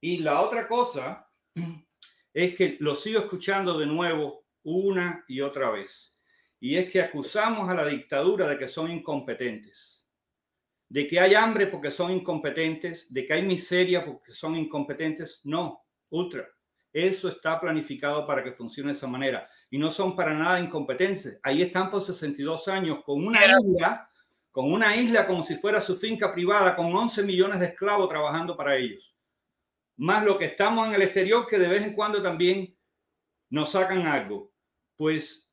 Y 0.00 0.18
la 0.18 0.40
otra 0.40 0.66
cosa 0.66 1.28
es 2.34 2.56
que 2.56 2.76
lo 2.80 2.94
sigo 2.94 3.20
escuchando 3.20 3.78
de 3.78 3.86
nuevo 3.86 4.46
una 4.64 5.24
y 5.28 5.40
otra 5.40 5.70
vez. 5.70 6.18
Y 6.60 6.76
es 6.76 6.90
que 6.90 7.00
acusamos 7.00 7.68
a 7.68 7.74
la 7.74 7.86
dictadura 7.86 8.46
de 8.46 8.56
que 8.56 8.68
son 8.68 8.90
incompetentes, 8.90 10.06
de 10.88 11.08
que 11.08 11.18
hay 11.18 11.34
hambre 11.34 11.66
porque 11.66 11.90
son 11.90 12.12
incompetentes, 12.12 13.12
de 13.12 13.26
que 13.26 13.32
hay 13.32 13.42
miseria 13.42 14.04
porque 14.04 14.32
son 14.32 14.56
incompetentes. 14.56 15.40
No, 15.44 15.84
ultra. 16.10 16.48
Eso 16.92 17.28
está 17.28 17.58
planificado 17.58 18.26
para 18.26 18.44
que 18.44 18.52
funcione 18.52 18.92
de 18.92 18.96
esa 18.96 19.06
manera. 19.06 19.48
Y 19.70 19.78
no 19.78 19.90
son 19.90 20.14
para 20.14 20.34
nada 20.34 20.60
incompetentes. 20.60 21.40
Ahí 21.42 21.62
están 21.62 21.90
por 21.90 22.02
62 22.02 22.68
años 22.68 23.02
con 23.02 23.26
una 23.26 23.40
isla, 23.44 24.10
con 24.50 24.70
una 24.70 24.94
isla 24.94 25.26
como 25.26 25.42
si 25.42 25.56
fuera 25.56 25.80
su 25.80 25.96
finca 25.96 26.32
privada, 26.32 26.76
con 26.76 26.94
11 26.94 27.22
millones 27.22 27.60
de 27.60 27.66
esclavos 27.66 28.10
trabajando 28.10 28.56
para 28.56 28.76
ellos. 28.76 29.16
Más 29.96 30.24
lo 30.24 30.38
que 30.38 30.46
estamos 30.46 30.86
en 30.86 30.94
el 30.94 31.02
exterior, 31.02 31.46
que 31.46 31.58
de 31.58 31.68
vez 31.68 31.82
en 31.82 31.94
cuando 31.94 32.22
también 32.22 32.76
nos 33.48 33.70
sacan 33.70 34.06
algo. 34.06 34.52
Pues 34.96 35.50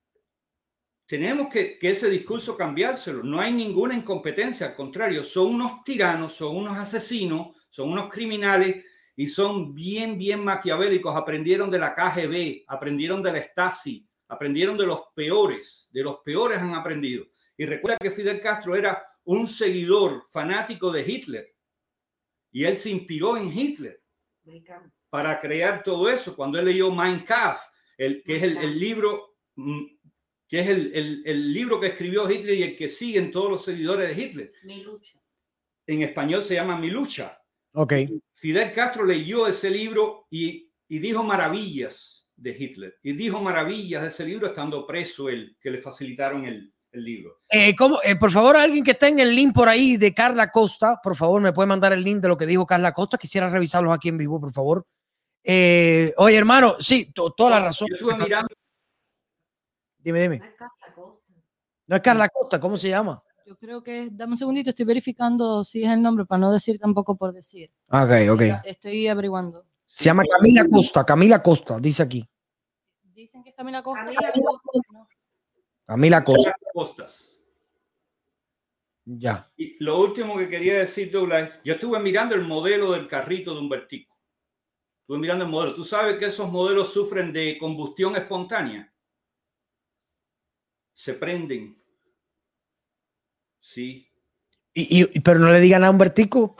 tenemos 1.05 1.47
que, 1.47 1.79
que 1.79 1.91
ese 1.91 2.09
discurso 2.09 2.57
cambiárselo. 2.57 3.23
No 3.23 3.39
hay 3.39 3.53
ninguna 3.53 3.95
incompetencia, 3.95 4.67
al 4.67 4.75
contrario, 4.75 5.23
son 5.23 5.55
unos 5.55 5.83
tiranos, 5.85 6.33
son 6.33 6.57
unos 6.57 6.77
asesinos, 6.77 7.55
son 7.69 7.91
unos 7.93 8.11
criminales 8.11 8.83
y 9.19 9.27
son 9.27 9.73
bien, 9.75 10.17
bien 10.17 10.41
maquiavélicos. 10.43 11.13
Aprendieron 11.15 11.69
de 11.69 11.77
la 11.77 11.93
KGB, 11.93 12.63
aprendieron 12.67 13.21
de 13.21 13.33
la 13.33 13.39
Stasi, 13.43 14.07
aprendieron 14.29 14.77
de 14.77 14.85
los 14.85 15.01
peores, 15.13 15.89
de 15.91 16.03
los 16.03 16.19
peores 16.23 16.57
han 16.59 16.73
aprendido. 16.73 17.25
Y 17.57 17.65
recuerda 17.65 17.97
que 18.01 18.11
Fidel 18.11 18.39
Castro 18.39 18.77
era 18.77 19.03
un 19.25 19.45
seguidor 19.45 20.23
fanático 20.31 20.89
de 20.89 21.01
Hitler 21.01 21.53
y 22.51 22.63
él 22.63 22.77
se 22.77 22.91
inspiró 22.91 23.35
en 23.35 23.51
Hitler 23.51 24.01
para 25.09 25.39
crear 25.41 25.83
todo 25.83 26.09
eso. 26.09 26.33
Cuando 26.35 26.57
él 26.57 26.65
leyó 26.65 26.89
Mein 26.89 27.19
Kampf, 27.25 27.59
el, 27.97 28.23
que 28.23 28.37
es 28.37 28.43
el, 28.43 28.55
el 28.57 28.79
libro 28.79 29.35
mm, 29.55 29.83
que 30.47 30.61
es 30.61 30.67
el, 30.69 30.91
el- 30.95 31.23
el 31.25 31.53
libro 31.53 31.77
que 31.79 31.87
escribió 31.87 32.29
Hitler 32.31 32.55
y 32.55 32.63
el 32.63 32.77
que 32.77 32.87
siguen 32.87 33.31
todos 33.31 33.51
los 33.51 33.65
seguidores 33.65 34.15
de 34.15 34.23
Hitler. 34.23 34.53
Mi 34.63 34.81
lucha. 34.81 35.19
En 35.85 36.01
español 36.03 36.41
se 36.41 36.55
llama 36.55 36.77
Mi 36.79 36.89
lucha. 36.89 37.37
Ok. 37.73 37.93
Fidel 38.39 38.71
Castro 38.71 39.03
leyó 39.05 39.47
ese 39.47 39.69
libro 39.69 40.27
y, 40.29 40.71
y 40.87 40.99
dijo 40.99 41.23
maravillas 41.23 42.27
de 42.35 42.51
Hitler. 42.57 42.97
Y 43.03 43.11
dijo 43.13 43.41
maravillas 43.41 44.01
de 44.01 44.07
ese 44.07 44.25
libro 44.25 44.47
estando 44.47 44.87
preso 44.87 45.27
él, 45.27 45.57
que 45.59 45.69
le 45.69 45.77
facilitaron 45.79 46.45
el, 46.45 46.73
el 46.93 47.03
libro. 47.03 47.41
Eh, 47.49 47.75
¿cómo? 47.75 47.99
Eh, 48.01 48.15
por 48.15 48.31
favor, 48.31 48.55
alguien 48.55 48.83
que 48.83 48.93
tenga 48.93 49.23
el 49.23 49.35
link 49.35 49.53
por 49.53 49.67
ahí 49.67 49.97
de 49.97 50.13
Carla 50.13 50.49
Costa, 50.49 50.99
por 51.03 51.15
favor, 51.17 51.41
me 51.41 51.51
puede 51.51 51.67
mandar 51.67 51.91
el 51.91 52.01
link 52.03 52.21
de 52.21 52.29
lo 52.29 52.37
que 52.37 52.45
dijo 52.45 52.65
Carla 52.65 52.93
Costa. 52.93 53.17
Quisiera 53.17 53.49
revisarlos 53.49 53.93
aquí 53.93 54.07
en 54.07 54.17
vivo, 54.17 54.39
por 54.39 54.53
favor. 54.53 54.87
Eh, 55.43 56.13
oye, 56.17 56.37
hermano, 56.37 56.77
sí, 56.79 57.11
to- 57.11 57.31
toda 57.31 57.49
la 57.51 57.59
razón. 57.65 57.89
Yo 57.89 57.95
estuve 57.95 58.15
mirando 58.23 58.55
Dime, 59.97 60.21
dime. 60.21 60.41
No 61.87 61.95
es 61.95 62.01
Carla 62.01 62.29
Costa, 62.29 62.57
¿cómo 62.59 62.77
se 62.77 62.87
llama? 62.87 63.21
Yo 63.49 63.57
creo 63.57 63.81
que, 63.81 64.09
dame 64.11 64.33
un 64.33 64.37
segundito, 64.37 64.69
estoy 64.69 64.85
verificando 64.85 65.63
si 65.63 65.83
es 65.83 65.89
el 65.89 66.03
nombre 66.03 66.23
para 66.23 66.37
no 66.37 66.51
decir 66.51 66.77
tampoco 66.77 67.17
por 67.17 67.33
decir. 67.33 67.71
Ok, 67.87 68.11
ok. 68.29 68.41
Estoy 68.63 69.07
averiguando. 69.07 69.65
Se 69.87 70.03
llama 70.03 70.21
Camila 70.29 70.67
Costa, 70.71 71.03
Camila 71.03 71.41
Costa, 71.41 71.79
dice 71.79 72.03
aquí. 72.03 72.23
Dicen 73.01 73.41
que 73.41 73.49
es 73.49 73.55
Camila 73.55 73.81
Costa. 73.81 74.05
Camila 75.83 76.23
Costa, 76.23 76.55
Costas. 76.71 77.27
ya. 79.03 79.51
Y 79.57 79.83
lo 79.83 79.99
último 79.99 80.37
que 80.37 80.47
quería 80.47 80.77
decir, 80.77 81.11
Douglas, 81.11 81.59
yo 81.63 81.73
estuve 81.73 81.99
mirando 81.99 82.35
el 82.35 82.43
modelo 82.43 82.91
del 82.91 83.07
carrito 83.07 83.55
de 83.55 83.61
Humbertico. 83.61 84.15
Estuve 85.01 85.17
mirando 85.17 85.45
el 85.45 85.49
modelo. 85.49 85.73
Tú 85.73 85.83
sabes 85.83 86.19
que 86.19 86.27
esos 86.27 86.51
modelos 86.51 86.93
sufren 86.93 87.33
de 87.33 87.57
combustión 87.57 88.15
espontánea. 88.15 88.93
Se 90.93 91.15
prenden. 91.15 91.78
Sí. 93.59 94.09
Y, 94.73 95.01
y- 95.03 95.19
pero 95.21 95.39
no 95.39 95.51
le 95.51 95.59
digan 95.59 95.83
a 95.83 95.89
Humbertico. 95.89 96.55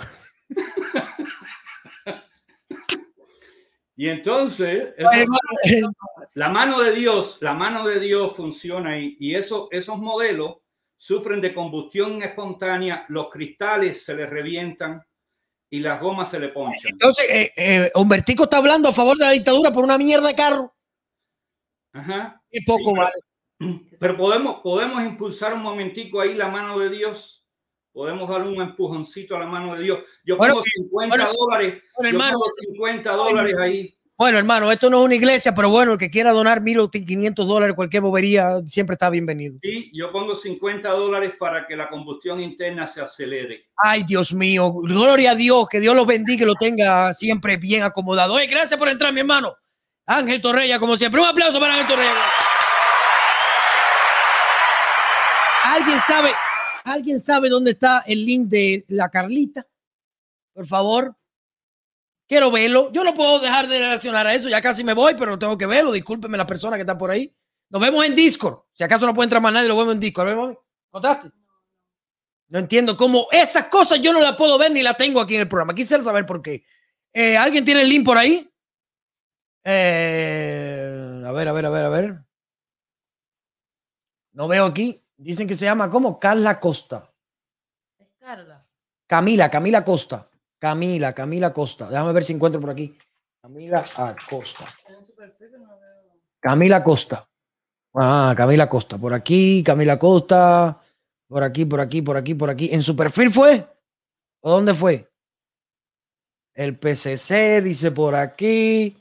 Y 3.96 4.08
entonces, 4.08 4.94
eso- 4.98 5.92
la 6.36 6.50
mano 6.50 6.80
de 6.80 6.94
Dios, 6.94 7.38
la 7.42 7.54
mano 7.54 7.86
de 7.86 8.00
Dios 8.00 8.34
funciona 8.36 8.98
y, 8.98 9.18
y 9.20 9.36
eso, 9.36 9.68
esos 9.72 9.98
modelos 9.98 10.58
sufren 10.96 11.42
de 11.42 11.54
combustión 11.54 12.22
espontánea, 12.24 13.06
los 13.10 13.30
cristales 13.30 14.06
se 14.06 14.16
les 14.16 14.30
revientan 14.30 15.04
y 15.70 15.80
las 15.82 16.00
gomas 16.02 16.30
se 16.32 16.40
le 16.40 16.48
ponchan. 16.50 16.92
Entonces, 16.94 17.26
eh, 17.30 17.54
eh, 17.58 17.92
Humbertico 17.96 18.44
está 18.46 18.58
hablando 18.58 18.88
a 18.90 18.94
favor 18.94 19.18
de 19.18 19.26
la 19.26 19.32
dictadura 19.32 19.72
por 19.72 19.84
una 19.84 19.98
mierda 19.98 20.28
de 20.28 20.36
carro. 20.36 20.74
Ajá. 21.94 22.42
Y 22.50 22.64
poco 22.66 22.92
Sí, 22.92 22.96
vale. 22.96 23.12
Pero 24.00 24.16
podemos, 24.16 24.62
podemos 24.62 25.04
impulsar 25.04 25.54
un 25.54 25.62
momentico 25.62 26.22
ahí 26.22 26.34
la 26.34 26.48
mano 26.50 26.80
de 26.80 26.90
Dios. 26.90 27.44
Podemos 27.92 28.30
dar 28.30 28.44
un 28.44 28.62
empujoncito 28.62 29.36
a 29.36 29.40
la 29.40 29.46
mano 29.48 29.76
de 29.76 29.84
Dios. 29.84 30.00
Yo 30.24 30.38
Bueno, 30.38 30.54
pongo 30.56 30.64
50 30.64 31.16
bueno, 31.18 31.34
dólares. 31.38 31.84
bueno, 31.98 32.10
yo 32.12 32.18
hermano. 32.18 32.34
pongo 32.40 32.46
50 32.62 33.12
dólares 33.12 33.56
ahí. 33.60 33.96
Bueno, 34.18 34.38
hermano, 34.38 34.70
esto 34.70 34.90
no 34.90 35.00
es 35.00 35.06
una 35.06 35.16
iglesia, 35.16 35.56
pero 35.56 35.70
bueno, 35.70 35.94
el 35.94 35.98
que 35.98 36.10
quiera 36.12 36.32
donar 36.34 36.60
mil 36.60 36.80
o 36.80 36.92
quinientos 36.92 37.48
dólares, 37.48 37.74
cualquier 37.74 38.02
bobería, 38.02 38.62
siempre 38.66 38.96
está 38.96 39.10
bienvenido. 39.10 39.58
Sí, 39.62 39.90
yo 39.94 40.12
pongo 40.12 40.36
50 40.36 40.90
dólares 40.90 41.34
para 41.40 41.66
que 41.66 41.76
la 41.78 41.90
combustión 41.90 42.42
interna 42.42 42.86
se 42.86 43.00
acelere. 43.02 43.70
Ay, 43.78 44.04
Dios 44.04 44.34
mío, 44.34 44.74
gloria 44.74 45.32
a 45.32 45.36
Dios, 45.36 45.68
que 45.70 45.80
Dios 45.80 45.96
los 45.96 46.06
bendiga 46.06 46.44
y 46.44 46.48
lo 46.48 46.56
tenga 46.56 47.14
siempre 47.14 47.56
bien 47.56 47.84
acomodado. 47.84 48.34
Oye, 48.34 48.48
gracias 48.48 48.78
por 48.78 48.90
entrar, 48.90 49.14
mi 49.14 49.22
hermano. 49.22 49.56
Ángel 50.06 50.42
Torreya, 50.42 50.80
como 50.80 50.98
siempre. 50.98 51.22
Un 51.22 51.28
aplauso 51.28 51.58
para 51.60 51.76
Ángel 51.76 51.88
Torreya. 51.88 52.14
¿Alguien 55.70 56.00
sabe, 56.00 56.32
¿Alguien 56.84 57.20
sabe 57.20 57.48
dónde 57.48 57.72
está 57.72 58.00
el 58.08 58.26
link 58.26 58.48
de 58.48 58.86
la 58.88 59.08
Carlita? 59.10 59.68
Por 60.52 60.66
favor. 60.66 61.16
Quiero 62.28 62.50
verlo. 62.50 62.92
Yo 62.92 63.04
no 63.04 63.14
puedo 63.14 63.40
dejar 63.40 63.68
de 63.68 63.78
relacionar 63.78 64.26
a 64.26 64.34
eso. 64.34 64.50
Ya 64.50 64.62
casi 64.62 64.84
me 64.84 64.94
voy, 64.94 65.14
pero 65.16 65.38
tengo 65.38 65.58
que 65.58 65.68
verlo. 65.68 65.92
Discúlpeme 65.92 66.38
la 66.38 66.48
persona 66.48 66.76
que 66.76 66.82
está 66.82 66.98
por 66.98 67.12
ahí. 67.12 67.32
Nos 67.70 67.82
vemos 67.82 68.04
en 68.04 68.16
Discord. 68.16 68.64
Si 68.74 68.84
acaso 68.84 69.06
no 69.06 69.14
puede 69.14 69.26
entrar 69.26 69.44
más 69.44 69.54
nadie, 69.54 69.68
lo 69.68 69.78
vemos 69.78 69.94
en 69.94 70.00
Discord. 70.00 70.58
¿Contaste? 70.90 71.30
No 72.48 72.58
entiendo 72.58 72.98
cómo 72.98 73.28
esas 73.32 73.66
cosas 73.66 74.02
yo 74.02 74.12
no 74.12 74.22
las 74.22 74.36
puedo 74.36 74.58
ver 74.58 74.72
ni 74.72 74.82
las 74.82 74.98
tengo 74.98 75.22
aquí 75.22 75.36
en 75.36 75.42
el 75.42 75.48
programa. 75.48 75.76
Quisiera 75.76 76.04
saber 76.04 76.26
por 76.26 76.42
qué. 76.42 76.66
Eh, 77.14 77.38
¿Alguien 77.38 77.64
tiene 77.64 77.82
el 77.82 77.90
link 77.90 78.04
por 78.04 78.18
ahí? 78.18 78.52
Eh, 79.64 81.24
a 81.24 81.32
ver, 81.32 81.48
a 81.48 81.52
ver, 81.52 81.66
a 81.68 81.70
ver, 81.70 81.86
a 81.86 81.90
ver. 81.90 82.26
No 84.32 84.48
veo 84.48 84.66
aquí. 84.66 85.04
Dicen 85.22 85.48
que 85.48 85.56
se 85.56 85.66
llama 85.66 85.90
¿cómo? 85.90 86.20
Carla 86.20 86.60
Costa. 86.60 87.10
Es 87.98 88.08
Carla. 88.20 88.66
Camila, 89.08 89.50
Camila 89.50 89.84
Costa. 89.84 90.26
Camila, 90.58 91.14
Camila 91.14 91.52
Costa. 91.54 91.90
Déjame 91.90 92.14
ver 92.14 92.24
si 92.24 92.34
encuentro 92.34 92.62
por 92.62 92.70
aquí. 92.70 92.98
Camila 93.42 93.84
Acosta. 93.98 94.66
Camila 96.40 96.84
Costa. 96.84 97.28
Ah, 97.96 98.34
Camila 98.38 98.70
Costa. 98.70 98.98
Por 98.98 99.14
aquí, 99.14 99.62
Camila 99.64 99.98
Costa. 100.00 100.80
Por 101.28 101.44
aquí, 101.44 101.66
por 101.66 101.80
aquí, 101.82 102.02
por 102.02 102.18
aquí, 102.18 102.34
por 102.36 102.50
aquí. 102.50 102.70
¿En 102.72 102.82
su 102.82 102.96
perfil 102.96 103.32
fue? 103.32 103.68
¿O 104.42 104.52
dónde 104.52 104.74
fue? 104.74 105.10
El 106.54 106.78
PCC 106.78 107.62
dice 107.62 107.92
por 107.92 108.16
aquí. 108.16 108.98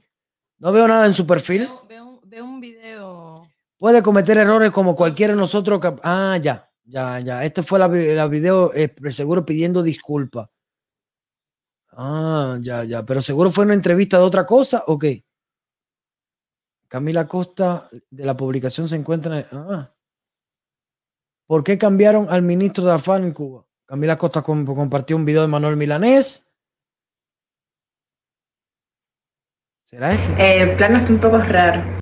No 0.59 0.73
veo 0.73 0.87
nada 0.89 1.07
en 1.07 1.15
su 1.15 1.27
perfil. 1.27 1.63
Veo, 1.67 1.87
veo 1.87 2.05
un- 2.07 2.21
veo 2.25 2.45
un 2.45 2.61
video. 2.61 2.78
Puede 3.79 4.03
cometer 4.03 4.37
errores 4.39 4.71
como 4.73 4.97
cualquiera 4.97 5.33
de 5.35 5.39
nosotros. 5.39 5.81
Ah, 6.03 6.37
ya, 6.43 6.69
ya, 6.85 7.21
ya. 7.21 7.45
Este 7.45 7.63
fue 7.63 7.79
la, 7.79 7.87
vi- 7.89 8.13
la 8.15 8.27
video, 8.27 8.73
eh, 8.75 8.93
seguro 9.11 9.45
pidiendo 9.47 9.83
disculpas. 9.83 10.49
Ah, 11.93 12.59
ya, 12.61 12.85
ya. 12.85 13.05
Pero 13.07 13.23
seguro 13.23 13.51
fue 13.51 13.65
una 13.65 13.75
entrevista 13.75 14.19
de 14.19 14.25
otra 14.25 14.45
cosa 14.47 14.83
o 14.87 14.99
qué? 14.99 15.25
Camila 16.89 17.29
Costa 17.29 17.89
de 18.11 18.25
la 18.25 18.37
publicación 18.37 18.89
se 18.89 18.97
encuentra. 18.97 19.39
en- 19.41 19.47
Ah. 19.53 19.95
¿Por 21.47 21.63
qué 21.65 21.79
cambiaron 21.79 22.29
al 22.29 22.43
ministro 22.43 22.85
de 22.85 22.93
Afán 22.93 23.25
en 23.25 23.33
Cuba? 23.33 23.65
Camila 23.87 24.19
Costa 24.19 24.43
com- 24.43 24.67
compartió 24.67 25.17
un 25.17 25.25
video 25.25 25.43
de 25.43 25.49
Manuel 25.49 25.77
Milanés. 25.77 26.45
¿Será 29.85 30.13
este? 30.13 30.31
Eh, 30.33 30.63
El 30.63 30.77
plano 30.77 30.99
está 30.99 31.13
un 31.13 31.21
poco 31.21 31.39
raro. 31.39 31.99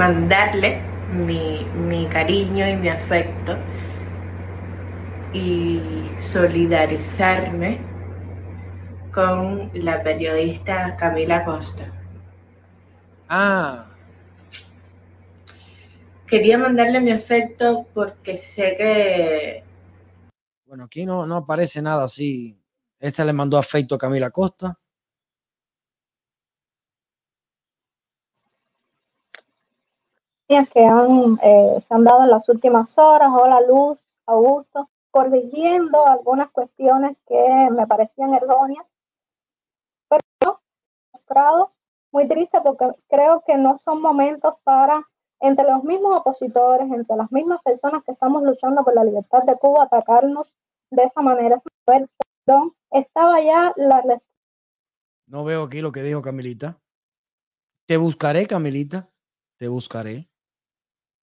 Mandarle 0.00 0.80
mi, 1.12 1.62
mi 1.76 2.06
cariño 2.06 2.66
y 2.66 2.76
mi 2.76 2.88
afecto 2.88 3.58
y 5.34 5.80
solidarizarme 6.32 7.78
con 9.12 9.70
la 9.74 10.02
periodista 10.02 10.96
Camila 10.96 11.44
Costa. 11.44 11.84
Ah, 13.28 13.86
Quería 16.26 16.56
mandarle 16.56 17.00
mi 17.00 17.12
afecto 17.12 17.86
porque 17.92 18.38
sé 18.38 18.76
que 18.78 19.64
bueno, 20.64 20.84
aquí 20.84 21.04
no, 21.04 21.26
no 21.26 21.36
aparece 21.36 21.82
nada 21.82 22.04
así. 22.04 22.64
Este 23.00 23.24
le 23.24 23.32
mandó 23.32 23.58
afecto 23.58 23.96
a 23.96 23.98
Camila 23.98 24.30
Costa. 24.30 24.78
Que 30.72 30.84
han, 30.84 31.38
eh, 31.42 31.80
se 31.80 31.94
han 31.94 32.02
dado 32.02 32.24
en 32.24 32.30
las 32.30 32.48
últimas 32.48 32.98
horas. 32.98 33.30
Hola 33.32 33.60
Luz, 33.60 34.16
Augusto, 34.26 34.90
corrigiendo 35.12 36.04
algunas 36.06 36.50
cuestiones 36.50 37.16
que 37.28 37.68
me 37.70 37.86
parecían 37.86 38.34
erróneas. 38.34 38.86
Pero 40.08 40.60
mostrado 41.12 41.72
muy 42.10 42.26
triste 42.26 42.60
porque 42.64 42.90
creo 43.08 43.44
que 43.46 43.56
no 43.56 43.76
son 43.76 44.02
momentos 44.02 44.54
para, 44.64 45.08
entre 45.38 45.64
los 45.70 45.84
mismos 45.84 46.18
opositores, 46.18 46.90
entre 46.90 47.16
las 47.16 47.30
mismas 47.30 47.62
personas 47.62 48.02
que 48.02 48.10
estamos 48.10 48.42
luchando 48.42 48.82
por 48.82 48.94
la 48.94 49.04
libertad 49.04 49.44
de 49.44 49.56
Cuba, 49.56 49.84
atacarnos 49.84 50.52
de 50.90 51.04
esa 51.04 51.22
manera. 51.22 51.56
Estaba 52.90 53.40
ya 53.40 53.72
la 53.76 54.20
No 55.26 55.44
veo 55.44 55.62
aquí 55.62 55.80
lo 55.80 55.92
que 55.92 56.02
dijo 56.02 56.22
Camilita. 56.22 56.80
Te 57.86 57.96
buscaré, 57.96 58.48
Camilita. 58.48 59.08
Te 59.56 59.68
buscaré. 59.68 60.29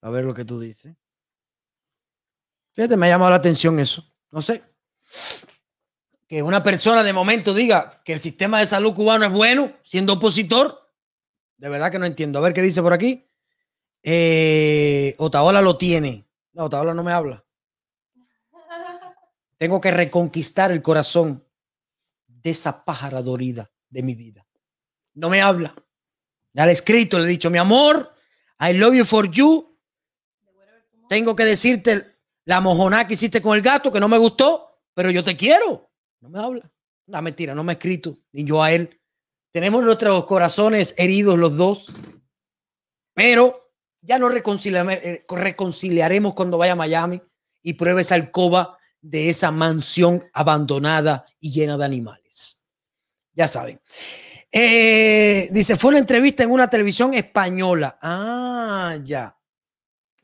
A 0.02 0.10
ver 0.10 0.26
lo 0.26 0.34
que 0.34 0.46
tú 0.46 0.60
dices. 0.60 0.96
Fíjate, 2.72 2.96
me 2.96 3.08
ha 3.08 3.10
llamado 3.10 3.32
la 3.32 3.38
atención 3.38 3.80
eso. 3.80 4.04
No 4.32 4.42
sé. 4.42 4.64
Que 6.28 6.44
una 6.44 6.64
persona 6.64 7.04
de 7.04 7.14
momento 7.14 7.54
diga 7.54 8.02
que 8.04 8.14
el 8.14 8.20
sistema 8.20 8.60
de 8.60 8.66
salud 8.66 8.94
cubano 8.94 9.26
es 9.26 9.32
bueno, 9.32 9.74
siendo 9.84 10.14
opositor. 10.14 10.92
De 11.58 11.70
verdad 11.70 11.92
que 11.92 12.00
no 12.00 12.06
entiendo. 12.06 12.40
A 12.40 12.42
ver 12.44 12.54
qué 12.54 12.62
dice 12.62 12.82
por 12.82 12.94
aquí. 12.94 13.28
Eh, 14.04 15.16
Otaola 15.18 15.62
lo 15.62 15.78
tiene. 15.78 16.28
No, 16.54 16.66
Otaola 16.66 16.94
no 16.94 17.04
me 17.04 17.12
habla. 17.12 17.44
Tengo 19.58 19.82
que 19.82 19.90
reconquistar 19.90 20.72
el 20.72 20.82
corazón 20.82 21.44
de 22.28 22.52
esa 22.52 22.86
pájara 22.86 23.22
dorida 23.22 23.72
de 23.90 24.04
mi 24.04 24.14
vida. 24.14 24.46
No 25.16 25.30
me 25.30 25.42
habla. 25.42 25.74
Ya 26.54 26.66
le 26.66 26.72
he 26.72 26.74
escrito, 26.74 27.18
le 27.18 27.26
he 27.26 27.30
dicho, 27.30 27.50
mi 27.50 27.58
amor, 27.58 28.14
I 28.60 28.74
love 28.74 28.94
you 28.94 29.04
for 29.04 29.30
you. 29.30 29.77
Tengo 31.10 31.36
que 31.36 31.46
decirte 31.46 32.18
la 32.46 32.62
mojoná 32.62 33.08
que 33.08 33.14
hiciste 33.14 33.42
con 33.42 33.56
el 33.56 33.62
gato, 33.62 33.92
que 33.92 34.00
no 34.00 34.08
me 34.08 34.18
gustó, 34.18 34.82
pero 34.94 35.12
yo 35.12 35.24
te 35.24 35.36
quiero. 35.36 35.90
No 36.22 36.30
me 36.30 36.40
habla. 36.40 36.72
No, 37.08 37.22
mentira, 37.22 37.56
no 37.56 37.64
me 37.64 37.72
ha 37.72 37.74
escrito, 37.74 38.18
ni 38.32 38.44
yo 38.44 38.62
a 38.62 38.72
él. 38.72 39.00
Tenemos 39.52 39.84
nuestros 39.84 40.26
corazones 40.26 40.94
heridos 40.98 41.38
los 41.38 41.56
dos, 41.56 41.86
pero 43.14 43.72
ya 44.02 44.20
nos 44.20 44.34
eh, 44.34 45.24
reconciliaremos 45.28 46.34
cuando 46.34 46.58
vaya 46.58 46.74
a 46.74 46.76
Miami 46.76 47.22
y 47.62 47.74
pruebe 47.74 48.02
esa 48.02 48.16
alcoba 48.16 48.78
de 49.02 49.30
esa 49.30 49.52
mansión 49.52 50.24
abandonada 50.34 51.26
y 51.40 51.52
llena 51.52 51.78
de 51.78 51.86
animales. 51.86 52.60
Ya 53.34 53.48
saben. 53.48 53.80
Eh, 54.52 55.50
dice, 55.52 55.76
fue 55.76 55.90
una 55.90 56.00
entrevista 56.00 56.44
en 56.44 56.52
una 56.52 56.70
televisión 56.70 57.14
española. 57.14 57.98
Ah, 58.02 58.98
ya. 59.04 59.37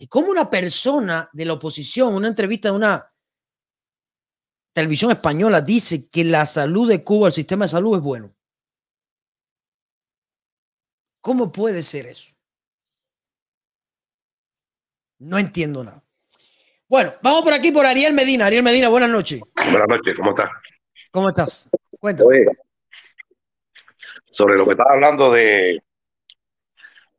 Y 0.04 0.08
como 0.08 0.32
una 0.32 0.50
persona 0.50 1.30
de 1.32 1.46
la 1.46 1.54
oposición, 1.54 2.14
una 2.14 2.28
entrevista 2.28 2.68
en 2.68 2.76
una 2.76 3.10
televisión 4.74 5.12
española, 5.12 5.62
dice 5.62 6.10
que 6.10 6.26
la 6.26 6.46
salud 6.46 6.90
de 6.90 7.06
Cuba, 7.06 7.30
el 7.30 7.34
sistema 7.34 7.64
de 7.64 7.70
salud 7.70 7.96
es 7.96 8.04
bueno. 8.04 8.36
¿Cómo 11.22 11.54
puede 11.54 11.82
ser 11.84 12.08
eso? 12.08 12.34
No 15.20 15.40
entiendo 15.40 15.86
nada. 15.86 16.04
Bueno, 16.90 17.14
vamos 17.22 17.44
por 17.44 17.54
aquí 17.54 17.72
por 17.72 17.86
Ariel 17.86 18.14
Medina. 18.14 18.48
Ariel 18.48 18.62
Medina, 18.62 18.90
buenas 18.90 19.10
noches. 19.10 19.40
Buenas 19.56 19.88
noches, 19.88 20.16
¿cómo 20.18 20.32
estás? 20.32 20.50
¿Cómo 21.12 21.30
estás? 21.30 21.70
Cuéntame. 21.98 22.28
Oye, 22.28 22.46
sobre 24.32 24.58
lo 24.58 24.66
que 24.66 24.72
estaba 24.72 24.96
hablando 24.96 25.32
de, 25.32 25.82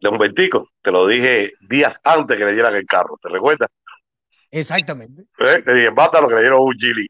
de 0.05 0.11
Humbertico, 0.11 0.71
te 0.83 0.91
lo 0.91 1.07
dije 1.07 1.55
días 1.63 1.97
antes 2.05 2.37
que 2.37 2.45
le 2.45 2.53
dieran 2.53 2.75
el 2.75 2.87
carro, 2.87 3.19
¿te 3.21 3.31
recuerdas? 3.31 3.71
Exactamente. 4.51 5.23
¿Eh? 5.39 5.63
Te 5.65 5.75
dije, 5.75 5.91
basta 5.91 6.21
lo 6.21 6.29
que 6.29 6.35
le 6.35 6.43
dieron 6.43 6.61
un 6.61 6.75
Gili. 6.75 7.09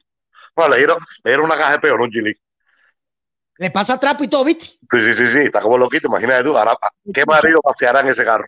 Bueno, 0.54 0.72
le 0.72 0.78
dieron, 0.78 0.98
le 1.24 1.30
dieron 1.30 1.44
una 1.46 1.56
caja 1.56 1.72
de 1.72 1.78
peo, 1.80 1.98
no 1.98 2.04
un 2.04 2.10
Gili. 2.10 2.32
Le 3.58 3.70
pasa 3.70 3.98
trapo 3.98 4.24
y 4.24 4.28
todo, 4.28 4.44
¿viste? 4.44 4.64
Sí, 4.64 4.78
sí, 5.04 5.12
sí, 5.12 5.26
sí, 5.26 5.38
está 5.40 5.60
como 5.60 5.76
loquito, 5.76 6.06
imagínate 6.06 6.44
tú, 6.44 6.56
ahora, 6.56 6.76
¿qué 7.12 7.24
marido 7.26 7.60
paseará 7.60 8.00
en 8.00 8.08
ese 8.08 8.24
carro? 8.24 8.46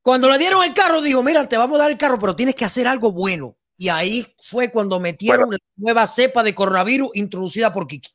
Cuando 0.00 0.30
le 0.30 0.38
dieron 0.38 0.64
el 0.64 0.74
carro, 0.74 1.00
dijo, 1.00 1.22
mira, 1.22 1.46
te 1.48 1.56
vamos 1.58 1.78
a 1.78 1.82
dar 1.82 1.90
el 1.90 1.98
carro, 1.98 2.18
pero 2.18 2.34
tienes 2.34 2.54
que 2.54 2.64
hacer 2.64 2.88
algo 2.88 3.12
bueno. 3.12 3.56
Y 3.76 3.88
ahí 3.88 4.26
fue 4.42 4.70
cuando 4.70 4.98
metieron 4.98 5.50
la 5.50 5.58
nueva 5.76 6.06
cepa 6.06 6.42
de 6.42 6.54
coronavirus 6.54 7.10
introducida 7.14 7.72
por 7.72 7.86
Kiki. 7.86 8.10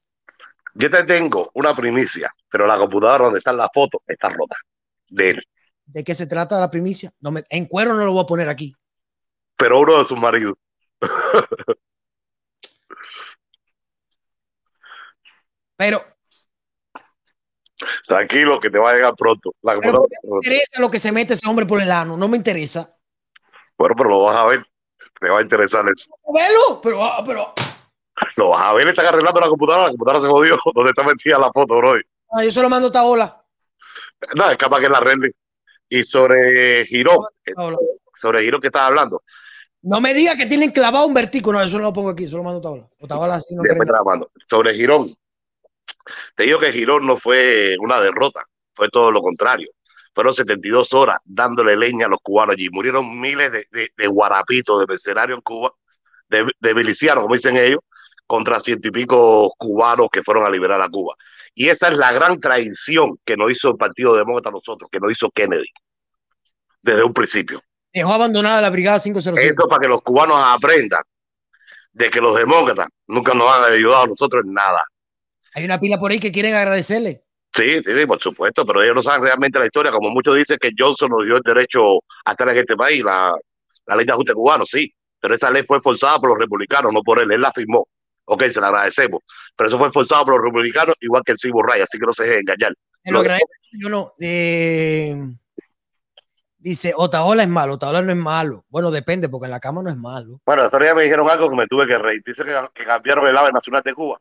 Yo 0.73 0.89
te 0.89 1.03
tengo 1.03 1.51
una 1.53 1.75
primicia, 1.75 2.33
pero 2.49 2.65
la 2.65 2.77
computadora 2.77 3.25
donde 3.25 3.39
están 3.39 3.57
las 3.57 3.69
fotos 3.73 4.01
está 4.07 4.29
rota 4.29 4.55
de 5.09 5.31
él, 5.31 5.47
¿De 5.91 6.03
qué 6.03 6.13
se 6.13 6.27
trata 6.27 6.59
la 6.59 6.69
primicia? 6.69 7.11
No 7.19 7.31
me, 7.31 7.43
en 7.49 7.65
cuero 7.65 7.93
no 7.95 8.05
lo 8.05 8.13
voy 8.13 8.23
a 8.23 8.27
poner 8.27 8.47
aquí. 8.49 8.75
pero 9.57 9.79
uno 9.79 9.97
de 9.99 10.05
sus 10.05 10.17
maridos. 10.17 10.55
Pero, 15.77 16.03
Tranquilo, 18.05 18.59
que 18.59 18.69
te 18.69 18.77
va 18.77 18.91
a 18.91 18.93
llegar 18.95 19.15
pronto. 19.15 19.55
La 19.61 19.79
pero 19.79 19.93
computadora 19.93 20.09
¿por 20.21 20.41
qué 20.41 20.49
me 20.49 20.55
interesa 20.55 20.81
lo 20.81 20.91
que 20.91 20.99
se 20.99 21.11
mete 21.13 21.33
ese 21.35 21.47
hombre 21.49 21.65
por 21.65 21.81
el 21.81 21.89
ano? 21.89 22.17
No 22.17 22.27
me 22.27 22.35
interesa. 22.35 22.93
Bueno, 23.77 23.95
pero 23.95 24.09
lo 24.09 24.23
vas 24.23 24.35
a 24.35 24.45
ver. 24.47 24.65
Te 25.17 25.29
va 25.29 25.39
a 25.39 25.41
interesar 25.41 25.85
eso. 25.87 26.09
Velo, 26.33 26.81
pero, 26.83 27.01
ah, 27.01 27.23
pero 27.25 27.53
Lo 28.35 28.49
vas 28.49 28.65
a 28.65 28.73
ver, 28.73 28.89
están 28.89 29.05
arreglando 29.05 29.39
la 29.39 29.47
computadora. 29.47 29.83
La 29.85 29.89
computadora 29.91 30.21
se 30.21 30.27
jodió. 30.29 30.57
¿Dónde 30.75 30.89
está 30.89 31.03
metida 31.03 31.39
la 31.39 31.51
foto, 31.53 31.77
bro? 31.77 31.93
ah, 32.31 32.43
yo 32.43 32.51
se 32.51 32.61
lo 32.61 32.69
mando 32.69 32.89
a 32.89 32.91
Taola. 32.91 33.45
No, 34.35 34.51
es 34.51 34.57
capaz 34.57 34.81
que 34.81 34.89
la 34.89 34.97
arregle. 34.97 35.31
Y 35.89 36.03
sobre 36.03 36.85
Girón, 36.85 37.19
eh, 37.45 37.53
sobre 38.19 38.43
Girón 38.43 38.61
que 38.61 38.67
estás 38.67 38.83
hablando, 38.83 39.23
No 39.81 39.99
me 39.99 40.13
diga 40.13 40.35
que 40.35 40.45
tienen 40.45 40.71
clavado 40.71 41.07
un 41.07 41.13
vertico. 41.13 41.51
No, 41.51 41.61
eso 41.61 41.77
no 41.77 41.85
lo 41.85 41.93
pongo 41.93 42.09
aquí, 42.09 42.25
eso 42.25 42.37
lo 42.37 42.43
mando 42.43 42.59
a 42.59 42.61
Taola. 42.61 42.87
O 42.99 43.07
Taola 43.07 43.35
así 43.35 43.55
no. 43.55 43.63
Sobre 44.49 44.75
Girón, 44.75 45.15
te 46.35 46.43
digo 46.43 46.59
que 46.59 46.71
Girón 46.71 47.07
no 47.07 47.17
fue 47.17 47.75
una 47.79 47.99
derrota, 47.99 48.45
fue 48.73 48.89
todo 48.89 49.11
lo 49.11 49.21
contrario. 49.21 49.69
Fueron 50.13 50.33
72 50.33 50.93
horas 50.93 51.19
dándole 51.23 51.77
leña 51.77 52.07
a 52.07 52.09
los 52.09 52.19
cubanos 52.21 52.53
allí. 52.53 52.69
Murieron 52.69 53.19
miles 53.19 53.51
de, 53.51 53.67
de, 53.71 53.89
de 53.95 54.07
guarapitos, 54.07 54.79
de 54.79 54.87
mercenarios 54.87 55.37
en 55.37 55.41
Cuba, 55.41 55.71
de, 56.27 56.45
de 56.59 56.73
milicianos, 56.73 57.23
como 57.23 57.35
dicen 57.35 57.55
ellos, 57.57 57.79
contra 58.27 58.59
ciento 58.59 58.89
y 58.89 58.91
pico 58.91 59.53
cubanos 59.57 60.09
que 60.11 60.23
fueron 60.23 60.45
a 60.45 60.49
liberar 60.49 60.81
a 60.81 60.89
Cuba. 60.89 61.15
Y 61.59 61.67
esa 61.67 61.89
es 61.89 61.97
la 61.97 62.13
gran 62.13 62.39
traición 62.39 63.19
que 63.25 63.35
nos 63.35 63.51
hizo 63.51 63.71
el 63.71 63.75
Partido 63.75 64.15
Demócrata 64.15 64.47
a 64.47 64.53
nosotros, 64.53 64.89
que 64.89 64.97
nos 64.97 65.11
hizo 65.11 65.29
Kennedy 65.29 65.67
desde 66.81 67.03
un 67.03 67.13
principio. 67.13 67.61
Dejó 67.93 68.13
abandonada 68.13 68.61
la 68.61 68.69
brigada 68.69 68.97
507. 68.97 69.45
Esto 69.45 69.63
es 69.63 69.67
para 69.67 69.81
que 69.81 69.89
los 69.89 70.01
cubanos 70.01 70.37
aprendan 70.39 71.01
de 71.91 72.09
que 72.09 72.21
los 72.21 72.37
demócratas 72.37 72.87
nunca 73.07 73.33
nos 73.33 73.53
han 73.53 73.73
ayudado 73.73 74.03
a 74.03 74.07
nosotros 74.07 74.45
en 74.45 74.53
nada. 74.53 74.81
Hay 75.53 75.65
una 75.65 75.77
pila 75.77 75.97
por 75.97 76.11
ahí 76.11 76.19
que 76.21 76.31
quieren 76.31 76.55
agradecerle. 76.55 77.23
Sí, 77.53 77.83
sí, 77.83 77.91
sí, 77.93 78.05
por 78.05 78.21
supuesto, 78.21 78.65
pero 78.65 78.81
ellos 78.81 78.95
no 78.95 79.01
saben 79.01 79.23
realmente 79.23 79.59
la 79.59 79.65
historia. 79.65 79.91
Como 79.91 80.11
muchos 80.11 80.37
dicen 80.37 80.57
que 80.61 80.71
Johnson 80.77 81.09
nos 81.09 81.25
dio 81.25 81.35
el 81.35 81.41
derecho 81.41 81.97
a 82.23 82.31
estar 82.31 82.47
en 82.47 82.57
este 82.57 82.77
país, 82.77 83.03
la, 83.03 83.35
la 83.85 83.95
ley 83.97 84.05
de 84.05 84.13
ajuste 84.13 84.33
cubano, 84.33 84.65
sí, 84.65 84.93
pero 85.19 85.35
esa 85.35 85.51
ley 85.51 85.63
fue 85.67 85.81
forzada 85.81 86.19
por 86.19 86.29
los 86.29 86.39
republicanos, 86.39 86.93
no 86.93 87.01
por 87.01 87.21
él, 87.21 87.29
él 87.29 87.41
la 87.41 87.51
firmó. 87.51 87.85
Ok, 88.31 88.43
se 88.49 88.61
la 88.61 88.67
agradecemos, 88.67 89.21
pero 89.55 89.67
eso 89.69 89.79
fue 89.79 89.91
forzado 89.91 90.23
por 90.23 90.35
los 90.35 90.43
republicanos, 90.43 90.93
igual 90.99 91.23
que 91.25 91.31
el 91.31 91.39
Cibo 91.39 91.63
Ray, 91.63 91.81
así 91.81 91.97
que 91.97 92.05
no 92.05 92.13
se 92.13 92.23
dejen 92.25 92.39
engañar. 92.41 92.73
Lo 93.05 93.19
agradezco, 93.21 93.47
yo 93.71 93.89
no. 93.89 94.11
eh, 94.19 95.15
dice, 96.59 96.93
Otaola 96.95 97.41
es 97.41 97.49
malo, 97.49 97.73
Otaola 97.73 98.03
no 98.03 98.11
es 98.11 98.17
malo. 98.17 98.65
Bueno, 98.69 98.91
depende, 98.91 99.29
porque 99.29 99.45
en 99.45 99.51
la 99.51 99.59
cama 99.59 99.81
no 99.81 99.89
es 99.89 99.97
malo. 99.97 100.41
Bueno, 100.45 100.65
otro 100.67 100.77
día 100.79 100.93
me 100.93 101.03
dijeron 101.03 101.27
algo 101.27 101.49
que 101.49 101.55
me 101.55 101.65
tuve 101.65 101.87
que 101.87 101.97
reír. 101.97 102.21
Dice 102.23 102.43
que, 102.43 102.55
que 102.75 102.85
cambiaron 102.85 103.25
el 103.25 103.35
ave 103.35 103.51
nacional 103.51 103.81
de 103.83 103.95
Cuba. 103.95 104.19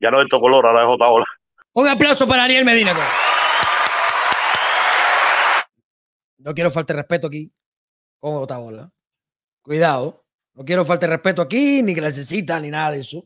Ya 0.00 0.10
no 0.10 0.20
es 0.20 0.24
de 0.28 0.38
color, 0.40 0.66
ahora 0.66 0.82
es 0.82 0.88
Otaola. 0.88 1.26
Un 1.74 1.86
aplauso 1.86 2.26
para 2.26 2.44
Ariel 2.44 2.64
Medina. 2.64 2.92
pues. 2.92 3.06
No 6.38 6.52
quiero 6.54 6.70
falta 6.70 6.92
de 6.92 7.00
respeto 7.00 7.28
aquí 7.28 7.52
con 8.18 8.34
Otaola. 8.34 8.90
Cuidado. 9.62 10.24
No 10.54 10.64
quiero 10.64 10.84
falta 10.84 11.06
de 11.06 11.12
respeto 11.12 11.42
aquí, 11.42 11.82
ni 11.82 11.94
que 11.94 12.00
necesita, 12.00 12.60
ni 12.60 12.70
nada 12.70 12.92
de 12.92 13.00
eso. 13.00 13.24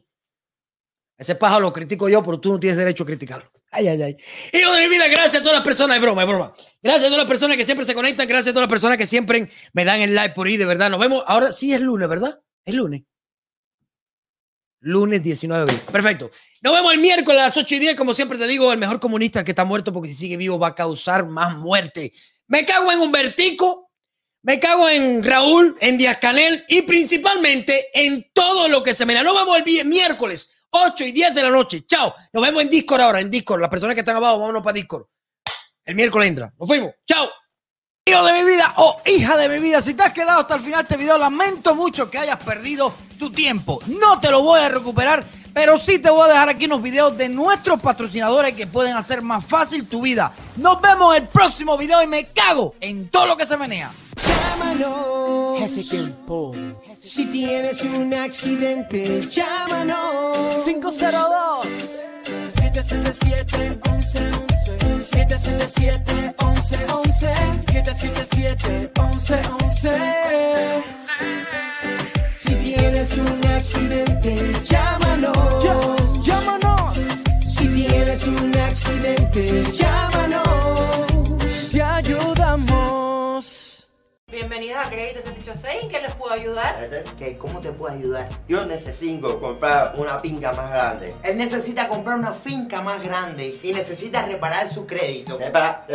Ese 1.19 1.35
pájaro 1.35 1.63
lo 1.63 1.73
critico 1.73 2.09
yo, 2.09 2.23
pero 2.23 2.39
tú 2.39 2.53
no 2.53 2.61
tienes 2.61 2.79
derecho 2.79 3.03
a 3.03 3.07
criticarlo. 3.07 3.51
Ay, 3.73 3.89
ay, 3.89 4.01
ay. 4.01 4.17
Hijo 4.53 4.73
de 4.73 4.83
mi 4.83 4.89
vida, 4.89 5.09
gracias 5.09 5.37
a 5.37 5.41
todas 5.41 5.57
las 5.57 5.65
personas, 5.65 5.97
es 5.97 6.03
broma, 6.03 6.23
es 6.23 6.29
broma. 6.29 6.53
Gracias 6.81 7.03
a 7.03 7.07
todas 7.07 7.19
las 7.19 7.27
personas 7.27 7.57
que 7.57 7.65
siempre 7.65 7.85
se 7.85 7.93
conectan, 7.93 8.29
gracias 8.29 8.53
a 8.53 8.55
todas 8.55 8.69
las 8.69 8.71
personas 8.71 8.97
que 8.97 9.05
siempre 9.07 9.51
me 9.73 9.85
dan 9.85 10.01
el 10.01 10.15
like 10.15 10.35
por 10.35 10.47
ahí, 10.47 10.57
de 10.57 10.65
verdad. 10.65 10.89
Nos 10.89 11.01
vemos. 11.01 11.25
Ahora 11.27 11.51
sí 11.51 11.75
es 11.75 11.81
lunes, 11.81 12.09
¿verdad? 12.09 12.41
Es 12.65 12.75
lunes. 12.75 13.03
Lunes 14.81 15.21
19 15.21 15.65
de 15.65 15.73
abril. 15.73 15.93
Perfecto. 15.93 16.31
Nos 16.63 16.73
vemos 16.73 16.93
el 16.93 17.01
miércoles 17.01 17.41
a 17.41 17.47
las 17.47 17.57
8 17.57 17.75
y 17.75 17.79
10. 17.81 17.97
Como 17.97 18.15
siempre 18.15 18.39
te 18.39 18.47
digo, 18.47 18.73
el 18.73 18.79
mejor 18.79 19.01
comunista 19.01 19.43
que 19.43 19.51
está 19.51 19.65
muerto, 19.65 19.93
porque 19.93 20.09
si 20.11 20.15
sigue 20.15 20.37
vivo 20.37 20.57
va 20.57 20.69
a 20.69 20.75
causar 20.77 21.27
más 21.27 21.57
muerte. 21.57 22.13
Me 22.47 22.65
cago 22.65 22.93
en 22.93 23.01
Humbertico, 23.01 23.91
me 24.43 24.61
cago 24.61 24.89
en 24.89 25.25
Raúl, 25.25 25.77
en 25.81 25.99
Díaz 25.99 26.19
Canel 26.19 26.65
y 26.69 26.83
principalmente 26.83 27.89
en 27.93 28.31
todo 28.33 28.69
lo 28.69 28.85
que 28.85 28.95
se 28.95 29.05
me 29.05 29.15
da. 29.15 29.25
Nos 29.25 29.35
vemos 29.35 29.59
el 29.59 29.85
miércoles, 29.85 30.58
8 30.71 31.05
y 31.05 31.13
10 31.13 31.35
de 31.35 31.43
la 31.43 31.51
noche. 31.51 31.85
Chao. 31.87 32.15
Nos 32.33 32.43
vemos 32.43 32.63
en 32.63 32.71
Discord 32.71 33.01
ahora, 33.01 33.21
en 33.21 33.31
Discord. 33.31 33.61
Las 33.61 33.71
personas 33.71 33.95
que 33.95 34.01
están 34.01 34.17
abajo, 34.17 34.41
vámonos 34.41 34.63
para 34.63 34.75
Discord. 34.75 35.07
El 35.85 35.95
miércoles 35.95 36.29
entra. 36.29 36.53
Nos 36.59 36.69
fuimos. 36.69 36.93
Chao. 37.07 37.29
Hijo 38.05 38.25
de 38.25 38.33
mi 38.33 38.45
vida 38.45 38.73
o 38.77 39.01
hija 39.05 39.37
de 39.37 39.49
mi 39.51 39.59
vida, 39.59 39.83
si 39.83 39.93
te 39.93 40.03
has 40.03 40.15
quedado 40.15 40.41
hasta 40.41 40.55
el 40.55 40.63
final 40.63 40.79
de 40.79 40.83
este 40.83 40.97
video, 40.97 41.19
lamento 41.19 41.75
mucho 41.75 42.11
que 42.11 42.17
hayas 42.17 42.39
perdido 42.39 42.93
tu 43.19 43.31
tiempo. 43.31 43.81
No 43.87 44.19
te 44.19 44.31
lo 44.31 44.43
voy 44.43 44.61
a 44.61 44.71
recuperar, 44.71 45.27
pero 45.53 45.77
sí 45.77 45.99
te 45.99 46.09
voy 46.09 46.23
a 46.23 46.33
dejar 46.33 46.49
aquí 46.49 46.65
unos 46.65 46.81
videos 46.81 47.17
de 47.19 47.29
nuestros 47.29 47.81
patrocinadores 47.81 48.55
que 48.55 48.67
pueden 48.67 48.97
hacer 48.97 49.21
más 49.21 49.45
fácil 49.45 49.87
tu 49.87 50.01
vida. 50.01 50.33
Nos 50.57 50.81
vemos 50.81 51.17
en 51.17 51.25
el 51.25 51.29
próximo 51.29 51.77
video 51.77 52.03
y 52.03 52.07
me 52.07 52.29
cago 52.29 52.75
en 52.81 53.11
todo 53.11 53.27
lo 53.27 53.37
que 53.37 53.45
se 53.45 53.59
menea. 53.59 53.91
Si 57.03 57.27
tienes 57.27 57.83
un 57.85 58.13
accidente, 58.15 59.21
llámanos. 59.29 60.65
502 60.65 62.05
777 62.55 63.81
1111 63.85 65.05
777 65.05 66.35
1111 66.39 67.35
777 67.67 68.91
1111 68.95 70.85
Si 72.37 72.55
tienes 72.55 73.19
un 73.19 73.47
accidente, 73.47 74.53
llámanos. 74.65 75.65
Llámanos. 76.25 76.99
Si 77.45 77.69
tienes 77.69 78.27
un 78.27 78.57
accidente, 78.57 79.65
llámanos. 79.73 80.49
Te 81.73 81.83
ayudamos. 81.83 83.28
Bienvenidos 84.31 84.77
a 84.77 84.91
Crédito 84.91 85.21
786, 85.23 85.91
¿qué 85.91 86.03
les 86.03 86.15
puedo 86.15 86.35
ayudar? 86.35 86.87
¿Qué? 87.19 87.39
¿Cómo 87.39 87.61
te 87.63 87.73
puedo 87.73 87.95
ayudar? 87.95 88.29
Yo 88.47 88.67
necesito 88.67 89.41
comprar 89.41 89.95
una 89.97 90.19
finca 90.19 90.53
más 90.53 90.71
grande. 90.71 91.15
Él 91.23 91.39
necesita 91.39 91.89
comprar 91.89 92.19
una 92.19 92.35
finca 92.35 92.83
más 92.83 93.03
grande 93.03 93.59
y 93.63 93.73
necesita 93.73 94.27
reparar 94.27 94.69
su 94.69 94.87
crédito. 94.87 95.39
Para, 95.51 95.87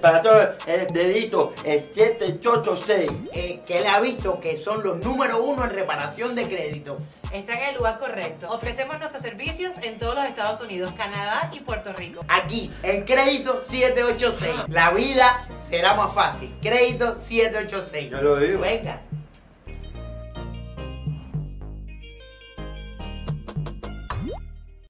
para 0.00 0.22
todo 0.22 0.40
el 0.66 0.86
dedito 0.86 1.52
es 1.62 1.84
786. 1.92 3.10
Eh, 3.34 3.60
que 3.66 3.80
él 3.80 3.86
ha 3.86 4.00
visto 4.00 4.40
que 4.40 4.56
son 4.56 4.82
los 4.82 4.96
número 5.04 5.42
uno 5.42 5.64
en 5.64 5.70
reparación 5.70 6.34
de 6.34 6.48
crédito. 6.48 6.96
Está 7.34 7.52
en 7.52 7.68
el 7.68 7.74
lugar 7.74 7.98
correcto. 7.98 8.50
Ofrecemos 8.50 8.98
nuestros 8.98 9.20
servicios 9.20 9.76
en 9.82 9.98
todos 9.98 10.14
los 10.14 10.24
Estados 10.24 10.62
Unidos, 10.62 10.94
Canadá 10.96 11.50
y 11.52 11.60
Puerto 11.60 11.92
Rico. 11.92 12.24
Aquí, 12.28 12.72
en 12.82 13.04
Crédito 13.04 13.62
786. 13.62 14.68
La 14.68 14.90
vida 14.92 15.46
será 15.58 15.92
más 15.92 16.14
fácil. 16.14 16.56
Crédito 16.62 17.12
786. 17.12 17.57
Yo 18.10 18.22
lo 18.22 18.36
digo. 18.36 18.60
Venga. 18.60 19.00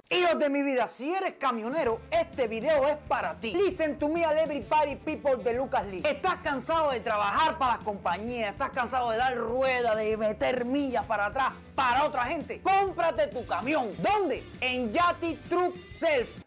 Hijos 0.09 0.39
de 0.39 0.49
mi 0.49 0.63
vida, 0.63 0.88
si 0.88 1.13
eres 1.13 1.34
camionero, 1.34 1.99
este 2.11 2.47
video 2.47 2.88
es 2.88 2.95
para 3.09 3.38
ti. 3.41 3.51
Listen 3.51 3.99
to 3.99 4.07
me, 4.07 4.25
all 4.25 4.38
everybody 4.38 4.95
people 4.95 5.35
de 5.35 5.53
Lucas 5.53 5.85
Lee. 5.85 6.01
¿Estás 6.05 6.38
cansado 6.38 6.91
de 6.91 7.01
trabajar 7.01 7.57
para 7.57 7.73
las 7.73 7.84
compañías? 7.84 8.51
¿Estás 8.51 8.69
cansado 8.69 9.11
de 9.11 9.17
dar 9.17 9.35
rueda, 9.35 9.95
de 9.95 10.15
meter 10.15 10.63
millas 10.63 11.05
para 11.05 11.25
atrás 11.25 11.51
para 11.75 12.05
otra 12.05 12.23
gente? 12.23 12.61
Cómprate 12.61 13.27
tu 13.27 13.45
camión. 13.45 13.93
¿Dónde? 13.97 14.45
En 14.61 14.93
Yati 14.93 15.35
Truck 15.49 15.75
Self. 15.84 16.38